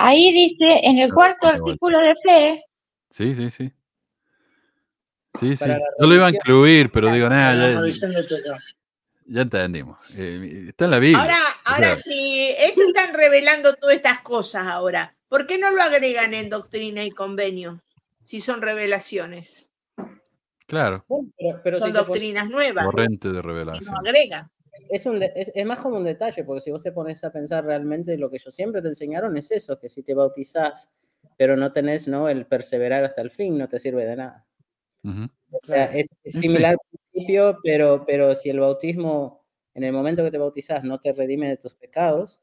Ahí 0.00 0.32
dice, 0.32 0.80
en 0.84 0.98
el 1.00 1.12
cuarto 1.12 1.48
artículo 1.48 1.98
de 1.98 2.14
fe, 2.24 2.64
Sí, 3.10 3.34
sí, 3.34 3.50
sí. 3.50 3.72
Sí, 5.40 5.56
sí. 5.56 5.64
Yo 6.00 6.06
lo 6.06 6.14
iba 6.14 6.26
a 6.26 6.30
incluir, 6.30 6.90
pero 6.92 7.10
digo, 7.10 7.28
nada, 7.28 7.80
ya, 7.88 8.56
ya 9.26 9.42
entendimos. 9.42 9.98
Eh, 10.14 10.66
está 10.68 10.84
en 10.84 10.90
la 10.92 10.98
Biblia. 11.00 11.20
Ahora, 11.20 11.36
ahora 11.64 11.96
sí, 11.96 12.54
esto 12.58 12.82
están 12.86 13.12
revelando 13.14 13.74
todas 13.74 13.96
estas 13.96 14.20
cosas 14.20 14.68
ahora. 14.68 15.16
¿Por 15.28 15.46
qué 15.46 15.58
no 15.58 15.70
lo 15.70 15.82
agregan 15.82 16.32
en 16.32 16.48
doctrina 16.48 17.04
y 17.04 17.10
convenio? 17.10 17.82
Si 18.24 18.40
son 18.40 18.62
revelaciones. 18.62 19.70
Claro, 20.66 21.04
Pero, 21.08 21.60
pero 21.64 21.80
son 21.80 21.88
si 21.88 21.94
doctrinas 21.94 22.48
nuevas. 22.50 22.84
corriente 22.84 23.28
de 23.28 23.34
No 23.34 23.42
revelación. 23.42 23.94
agrega. 23.96 24.50
Es, 24.88 25.06
un 25.06 25.22
es, 25.22 25.52
es 25.54 25.66
más 25.66 25.78
como 25.80 25.96
un 25.96 26.04
detalle, 26.04 26.44
porque 26.44 26.60
si 26.60 26.70
vos 26.70 26.82
te 26.82 26.92
pones 26.92 27.22
a 27.24 27.32
pensar 27.32 27.64
realmente 27.64 28.16
lo 28.16 28.30
que 28.30 28.36
ellos 28.36 28.54
siempre 28.54 28.82
te 28.82 28.88
enseñaron 28.88 29.36
es 29.36 29.50
eso, 29.50 29.78
que 29.78 29.88
si 29.88 30.02
te 30.02 30.14
bautizás, 30.14 30.90
pero 31.36 31.56
no 31.56 31.72
tenés 31.72 32.08
¿no? 32.08 32.28
el 32.28 32.46
perseverar 32.46 33.04
hasta 33.04 33.20
el 33.22 33.30
fin, 33.30 33.56
no 33.58 33.68
te 33.68 33.78
sirve 33.78 34.04
de 34.04 34.16
nada. 34.16 34.46
Ujú. 35.04 35.28
O 35.50 35.60
sea, 35.64 35.86
es, 35.86 36.08
es 36.24 36.32
Sí, 36.34 36.40
similar 36.40 36.72
al 36.72 36.78
principio, 37.12 37.58
pero, 37.62 38.04
pero 38.06 38.34
si 38.34 38.50
el 38.50 38.60
bautismo, 38.60 39.44
en 39.74 39.84
el 39.84 39.92
momento 39.92 40.22
que 40.24 40.30
te 40.30 40.38
bautizás, 40.38 40.84
no 40.84 41.00
te 41.00 41.12
redime 41.12 41.48
de 41.48 41.56
tus 41.56 41.74
pecados, 41.74 42.42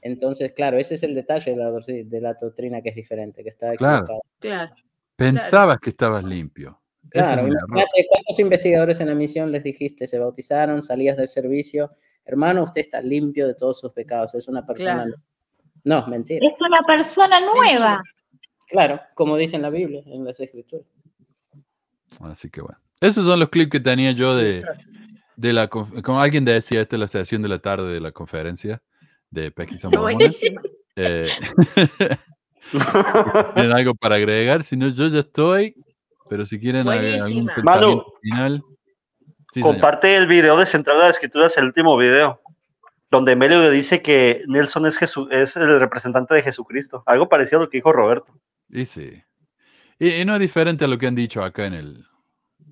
entonces, 0.00 0.52
claro, 0.52 0.78
ese 0.78 0.94
es 0.94 1.02
el 1.02 1.14
detalle 1.14 1.50
de 1.50 1.56
la, 1.58 1.70
de 1.70 2.20
la 2.20 2.34
doctrina 2.34 2.80
que 2.80 2.88
es 2.90 2.94
diferente, 2.94 3.42
que 3.42 3.50
está 3.50 3.74
Claro. 3.76 4.04
equivocada. 4.04 4.20
Claro. 4.38 4.74
Pensabas 5.16 5.78
que 5.78 5.90
estabas 5.90 6.24
limpio. 6.24 6.80
Claro, 7.10 7.46
imagínate 7.46 8.06
cuántos 8.08 8.38
investigadores 8.38 9.00
en 9.00 9.08
la 9.08 9.14
misión 9.14 9.52
les 9.52 9.62
dijiste, 9.62 10.06
se 10.06 10.18
bautizaron, 10.18 10.82
salías 10.82 11.16
del 11.16 11.28
servicio, 11.28 11.92
hermano, 12.24 12.64
usted 12.64 12.80
está 12.80 13.00
limpio 13.00 13.46
de 13.46 13.54
todos 13.54 13.80
sus 13.80 13.92
pecados, 13.92 14.34
es 14.34 14.48
una 14.48 14.66
persona. 14.66 15.04
Claro. 15.04 15.16
No, 15.84 16.06
mentira. 16.08 16.46
es 16.46 16.54
una 16.60 16.82
persona 16.86 17.40
nueva. 17.40 18.02
Claro, 18.68 19.00
como 19.14 19.36
dice 19.36 19.56
en 19.56 19.62
la 19.62 19.70
Biblia, 19.70 20.02
en 20.06 20.24
las 20.24 20.40
escrituras. 20.40 20.86
Así 22.20 22.50
que 22.50 22.60
bueno. 22.60 22.78
Esos 23.00 23.24
son 23.26 23.38
los 23.38 23.50
clips 23.50 23.70
que 23.70 23.80
tenía 23.80 24.12
yo 24.12 24.36
de, 24.36 24.62
de 25.36 25.52
la... 25.52 25.68
Como 25.68 26.20
alguien 26.20 26.44
decía, 26.44 26.80
esta 26.80 26.96
es 26.96 27.00
la 27.00 27.06
sesión 27.06 27.42
de 27.42 27.48
la 27.48 27.58
tarde 27.58 27.92
de 27.92 28.00
la 28.00 28.10
conferencia 28.10 28.82
de. 29.30 29.52
Buenísimo. 29.98 30.60
Eh, 30.96 31.28
¿Tienen 33.54 33.72
algo 33.72 33.94
para 33.94 34.16
agregar? 34.16 34.64
Si 34.64 34.76
no, 34.76 34.88
yo 34.88 35.08
ya 35.08 35.20
estoy. 35.20 35.76
Pero 36.28 36.44
si 36.46 36.58
quieren 36.58 36.86
ag- 36.86 37.22
algún 37.22 37.50
Manu, 37.62 38.04
final. 38.22 38.62
Sí, 39.52 39.60
señor. 39.60 39.74
Comparte 39.74 40.16
el 40.16 40.26
video 40.26 40.56
de 40.58 40.66
Central 40.66 40.98
de 40.98 41.02
las 41.04 41.12
Escrituras, 41.16 41.56
el 41.56 41.64
último 41.66 41.96
video, 41.96 42.40
donde 43.10 43.36
Melio 43.36 43.60
le 43.60 43.70
dice 43.70 44.02
que 44.02 44.42
Nelson 44.48 44.86
es, 44.86 44.98
Jesu- 45.00 45.28
es 45.30 45.56
el 45.56 45.78
representante 45.80 46.34
de 46.34 46.42
Jesucristo. 46.42 47.02
Algo 47.06 47.28
parecido 47.28 47.58
a 47.58 47.62
lo 47.62 47.70
que 47.70 47.78
dijo 47.78 47.92
Roberto. 47.92 48.32
Y 48.68 48.84
sí. 48.84 49.22
Y, 49.98 50.10
y 50.10 50.24
no 50.24 50.34
es 50.34 50.40
diferente 50.40 50.84
a 50.84 50.88
lo 50.88 50.98
que 50.98 51.06
han 51.06 51.14
dicho 51.14 51.42
acá 51.42 51.66
en 51.66 51.74
el, 51.74 52.04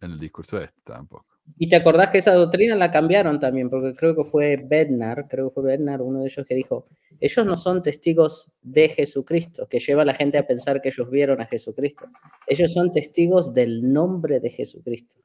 en 0.02 0.10
el 0.10 0.18
discurso 0.18 0.60
este 0.60 0.80
tampoco. 0.84 1.26
Y 1.58 1.68
te 1.68 1.76
acordás 1.76 2.10
que 2.10 2.18
esa 2.18 2.34
doctrina 2.34 2.74
la 2.74 2.90
cambiaron 2.90 3.38
también, 3.38 3.70
porque 3.70 3.94
creo 3.94 4.16
que 4.16 4.24
fue 4.24 4.56
Bednar, 4.56 5.28
creo 5.28 5.50
que 5.50 5.54
fue 5.54 5.62
Bednar, 5.64 6.02
uno 6.02 6.20
de 6.20 6.26
ellos 6.26 6.44
que 6.46 6.54
dijo, 6.54 6.86
ellos 7.20 7.46
no 7.46 7.56
son 7.56 7.82
testigos 7.82 8.50
de 8.62 8.88
Jesucristo, 8.88 9.68
que 9.68 9.78
lleva 9.78 10.02
a 10.02 10.04
la 10.04 10.14
gente 10.14 10.38
a 10.38 10.46
pensar 10.46 10.80
que 10.80 10.88
ellos 10.88 11.10
vieron 11.10 11.40
a 11.40 11.46
Jesucristo. 11.46 12.06
Ellos 12.46 12.72
son 12.72 12.90
testigos 12.90 13.52
del 13.54 13.92
nombre 13.92 14.40
de 14.40 14.50
Jesucristo. 14.50 15.18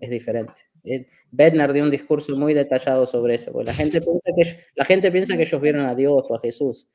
Es 0.00 0.10
diferente. 0.10 0.52
Eh, 0.84 1.06
Bednar 1.30 1.72
dio 1.72 1.82
un 1.82 1.90
discurso 1.90 2.34
muy 2.36 2.54
detallado 2.54 3.06
sobre 3.06 3.34
eso, 3.34 3.52
porque 3.52 3.66
la 3.66 3.74
gente 3.74 4.00
piensa 4.00 4.30
que, 4.34 4.42
ellos- 4.42 4.56
la 4.76 4.84
gente 4.84 5.10
piensa 5.10 5.36
que 5.36 5.42
ellos 5.42 5.60
vieron 5.60 5.86
a 5.86 5.94
Dios 5.94 6.26
o 6.30 6.34
a 6.36 6.40
Jesús. 6.40 6.88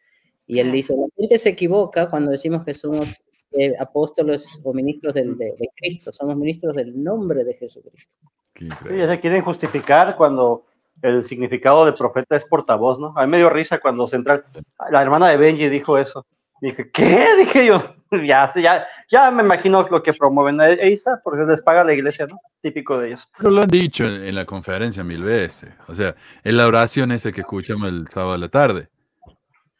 Y 0.47 0.59
él 0.59 0.71
dice, 0.71 0.93
la 0.95 1.05
gente 1.17 1.37
se 1.37 1.49
equivoca 1.49 2.09
cuando 2.09 2.31
decimos 2.31 2.65
que 2.65 2.73
somos 2.73 3.21
eh, 3.53 3.73
apóstoles 3.79 4.59
o 4.63 4.73
ministros 4.73 5.13
del- 5.13 5.37
de, 5.37 5.55
de 5.59 5.69
Cristo, 5.75 6.11
somos 6.11 6.35
ministros 6.35 6.75
del 6.75 7.01
nombre 7.03 7.43
de 7.43 7.53
Jesucristo. 7.53 8.15
Sí, 8.57 8.67
ya 8.97 9.07
se 9.07 9.19
quieren 9.19 9.41
justificar 9.43 10.15
cuando 10.15 10.65
el 11.01 11.23
significado 11.23 11.85
de 11.85 11.93
profeta 11.93 12.35
es 12.35 12.45
portavoz, 12.45 12.99
¿no? 12.99 13.13
A 13.17 13.25
mí 13.25 13.31
me 13.31 13.37
dio 13.37 13.49
risa 13.49 13.79
cuando 13.79 14.07
Central, 14.07 14.45
la 14.91 15.01
hermana 15.01 15.27
de 15.29 15.37
Benji 15.37 15.67
dijo 15.69 15.97
eso. 15.97 16.25
Dije, 16.61 16.91
¿qué? 16.91 17.25
Dije 17.39 17.65
yo, 17.65 17.95
ya, 18.23 18.51
ya, 18.53 18.85
ya 19.09 19.31
me 19.31 19.41
imagino 19.41 19.87
lo 19.89 20.03
que 20.03 20.13
promueven. 20.13 20.61
Ahí 20.61 20.77
ahí 20.79 20.93
está, 20.93 21.19
porque 21.23 21.43
les 21.43 21.61
paga 21.63 21.83
la 21.83 21.93
iglesia, 21.93 22.27
¿no? 22.27 22.37
Típico 22.61 22.99
de 22.99 23.07
ellos. 23.07 23.27
Pero 23.35 23.49
lo 23.49 23.61
han 23.63 23.67
dicho 23.69 24.05
en, 24.05 24.23
en 24.25 24.35
la 24.35 24.45
conferencia 24.45 25.03
mil 25.03 25.23
veces. 25.23 25.71
O 25.87 25.95
sea, 25.95 26.13
en 26.43 26.57
la 26.57 26.67
oración 26.67 27.11
esa 27.11 27.31
que 27.31 27.41
escuchamos 27.41 27.89
el 27.89 28.07
sábado 28.09 28.33
a 28.33 28.37
la 28.37 28.49
tarde. 28.49 28.89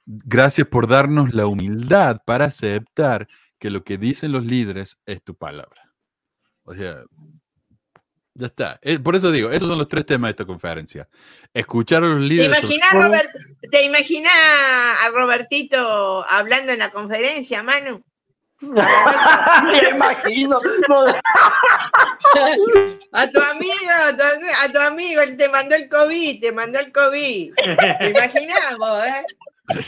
Gracias 0.06 0.68
por 0.68 0.88
darnos 0.88 1.34
la 1.36 1.46
humildad 1.46 2.18
para 2.26 2.46
aceptar 2.46 3.28
que 3.62 3.70
lo 3.70 3.84
que 3.84 3.98
dicen 4.00 4.32
los 4.32 4.44
líderes 4.44 4.98
es 5.06 5.24
tu 5.24 5.36
palabra. 5.36 5.94
O 6.64 6.74
sea, 6.74 7.04
Ya 8.34 8.48
está. 8.48 8.80
Eh, 8.82 8.98
por 8.98 9.16
eso 9.16 9.30
digo, 9.32 9.52
esos 9.52 9.68
son 9.70 9.78
los 9.78 9.88
tres 9.88 10.06
temas 10.06 10.30
de 10.30 10.32
esta 10.32 10.46
conferencia. 10.46 11.08
Escuchar 11.54 12.04
a 12.04 12.08
los 12.08 12.20
¿Te 12.20 12.26
líderes. 12.26 12.58
sobre 12.60 12.76
imaginas, 12.76 12.94
Robert, 12.94 13.30
¿Te 13.72 13.86
imaginas 13.86 14.34
a 14.34 15.10
Robertito 15.14 16.26
hablando 16.28 16.72
en 16.72 16.80
la 16.80 16.90
conferencia, 16.92 17.62
Manu? 17.62 18.04
Me 18.62 19.90
imagino. 19.90 20.60
No, 20.90 21.06
A 23.14 23.28
tu 23.30 23.42
amigo, 23.42 23.92
a 24.08 24.16
tu, 24.16 24.24
a 24.24 24.72
tu 24.72 24.80
amigo, 24.80 25.22
él 25.22 25.36
te 25.36 25.50
mandó 25.50 25.76
el 25.76 25.90
COVID, 25.90 26.40
te 26.40 26.52
mandó 26.54 26.80
el 26.80 26.92
COVID. 26.94 27.54
¿Te 28.00 28.10
imaginas 28.10 28.78
vos, 28.78 29.06
eh? 29.06 29.26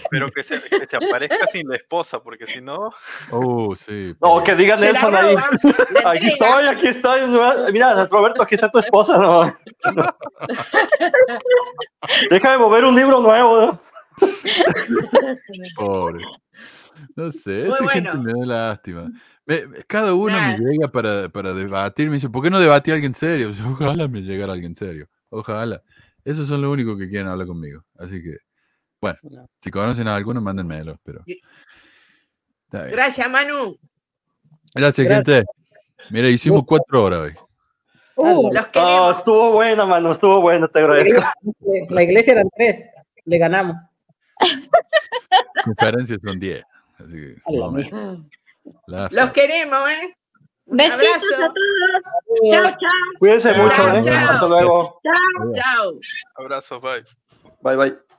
Pero 0.09 0.31
que 0.31 0.43
se, 0.43 0.61
que 0.61 0.85
se 0.85 0.95
aparezca 0.97 1.47
sin 1.47 1.67
la 1.67 1.75
esposa, 1.75 2.21
porque 2.21 2.45
si 2.45 2.61
no. 2.61 2.91
Oh, 3.31 3.75
sí. 3.75 4.15
no, 4.21 4.43
que 4.43 4.55
diga 4.55 4.75
Nelson 4.75 5.15
ahí. 5.15 5.35
Aquí 6.05 6.27
estoy, 6.27 6.65
aquí 6.65 6.87
estoy. 6.87 7.21
Mira, 7.71 8.05
Roberto, 8.05 8.41
aquí 8.41 8.55
está 8.55 8.69
tu 8.69 8.79
esposa. 8.79 9.17
No. 9.17 9.55
Déjame 12.29 12.57
mover 12.57 12.85
un 12.85 12.95
libro 12.95 13.19
nuevo. 13.21 13.61
¿no? 13.61 13.81
Pobre. 15.75 16.23
No 17.15 17.31
sé, 17.31 17.67
esa 17.67 17.77
bueno. 17.83 17.89
gente 17.89 18.17
me 18.17 18.39
da 18.39 18.45
lástima. 18.45 19.11
Me- 19.45 19.63
cada 19.87 20.13
uno 20.13 20.35
me 20.39 20.57
llega 20.57 20.87
para, 20.87 21.27
para 21.29 21.53
debatir. 21.53 22.07
Me 22.07 22.15
dice, 22.15 22.29
¿por 22.29 22.43
qué 22.43 22.49
no 22.49 22.59
debatí 22.59 22.91
a 22.91 22.93
alguien 22.95 23.13
serio? 23.13 23.51
Ojalá 23.71 24.07
me 24.07 24.21
llegara 24.21 24.53
alguien 24.53 24.75
serio. 24.75 25.07
Ojalá. 25.29 25.81
Esos 26.23 26.47
son 26.47 26.61
los 26.61 26.71
únicos 26.71 26.97
que 26.97 27.09
quieren 27.09 27.27
hablar 27.27 27.47
conmigo. 27.47 27.83
Así 27.97 28.21
que, 28.21 28.37
bueno, 29.03 29.19
No. 29.23 29.45
si 29.61 29.69
conocen 29.69 30.07
a 30.07 30.15
alguno, 30.15 30.39
mándenmelo. 30.39 30.97
Pero... 31.03 31.23
Gracias, 32.71 33.29
Manu. 33.29 33.77
Gracias, 34.73 35.05
Gracias. 35.05 35.35
gente. 35.37 35.51
Mira, 36.09 36.29
hicimos 36.29 36.63
cuatro 36.65 37.03
horas 37.03 37.19
hoy. 37.19 37.33
Uh, 38.15 38.43
Los 38.51 38.53
No, 38.65 38.71
queremos. 38.71 39.17
estuvo 39.17 39.51
buena, 39.51 39.85
mano, 39.85 40.11
estuvo 40.13 40.39
buena, 40.41 40.67
te 40.69 40.79
agradezco. 40.79 41.21
la 41.89 42.03
iglesia 42.03 42.33
eran 42.33 42.49
tres, 42.55 42.87
le 43.25 43.37
ganamos. 43.37 43.75
Conferencias 45.65 46.19
son 46.23 46.39
diez. 46.39 46.63
Así 46.97 47.11
que, 47.11 47.35
la 48.87 49.09
Los 49.11 49.31
queremos, 49.31 49.89
¿eh? 49.89 50.15
Un 50.65 50.77
Besitos 50.77 51.03
abrazo. 51.03 51.35
a 51.35 51.53
todos. 51.53 52.51
Chao, 52.51 52.63
chao, 52.79 52.89
Cuídense 53.19 53.53
Chao, 53.53 53.63
mucho, 53.63 53.97
¿eh? 53.97 54.01
chao. 54.03 54.31
Hasta 54.31 54.47
luego. 54.47 55.01
chao. 55.03 55.51
Chao. 55.53 55.99
Abrazos, 56.35 56.81
bye. 56.81 57.03
Bye, 57.61 57.75
bye. 57.75 58.12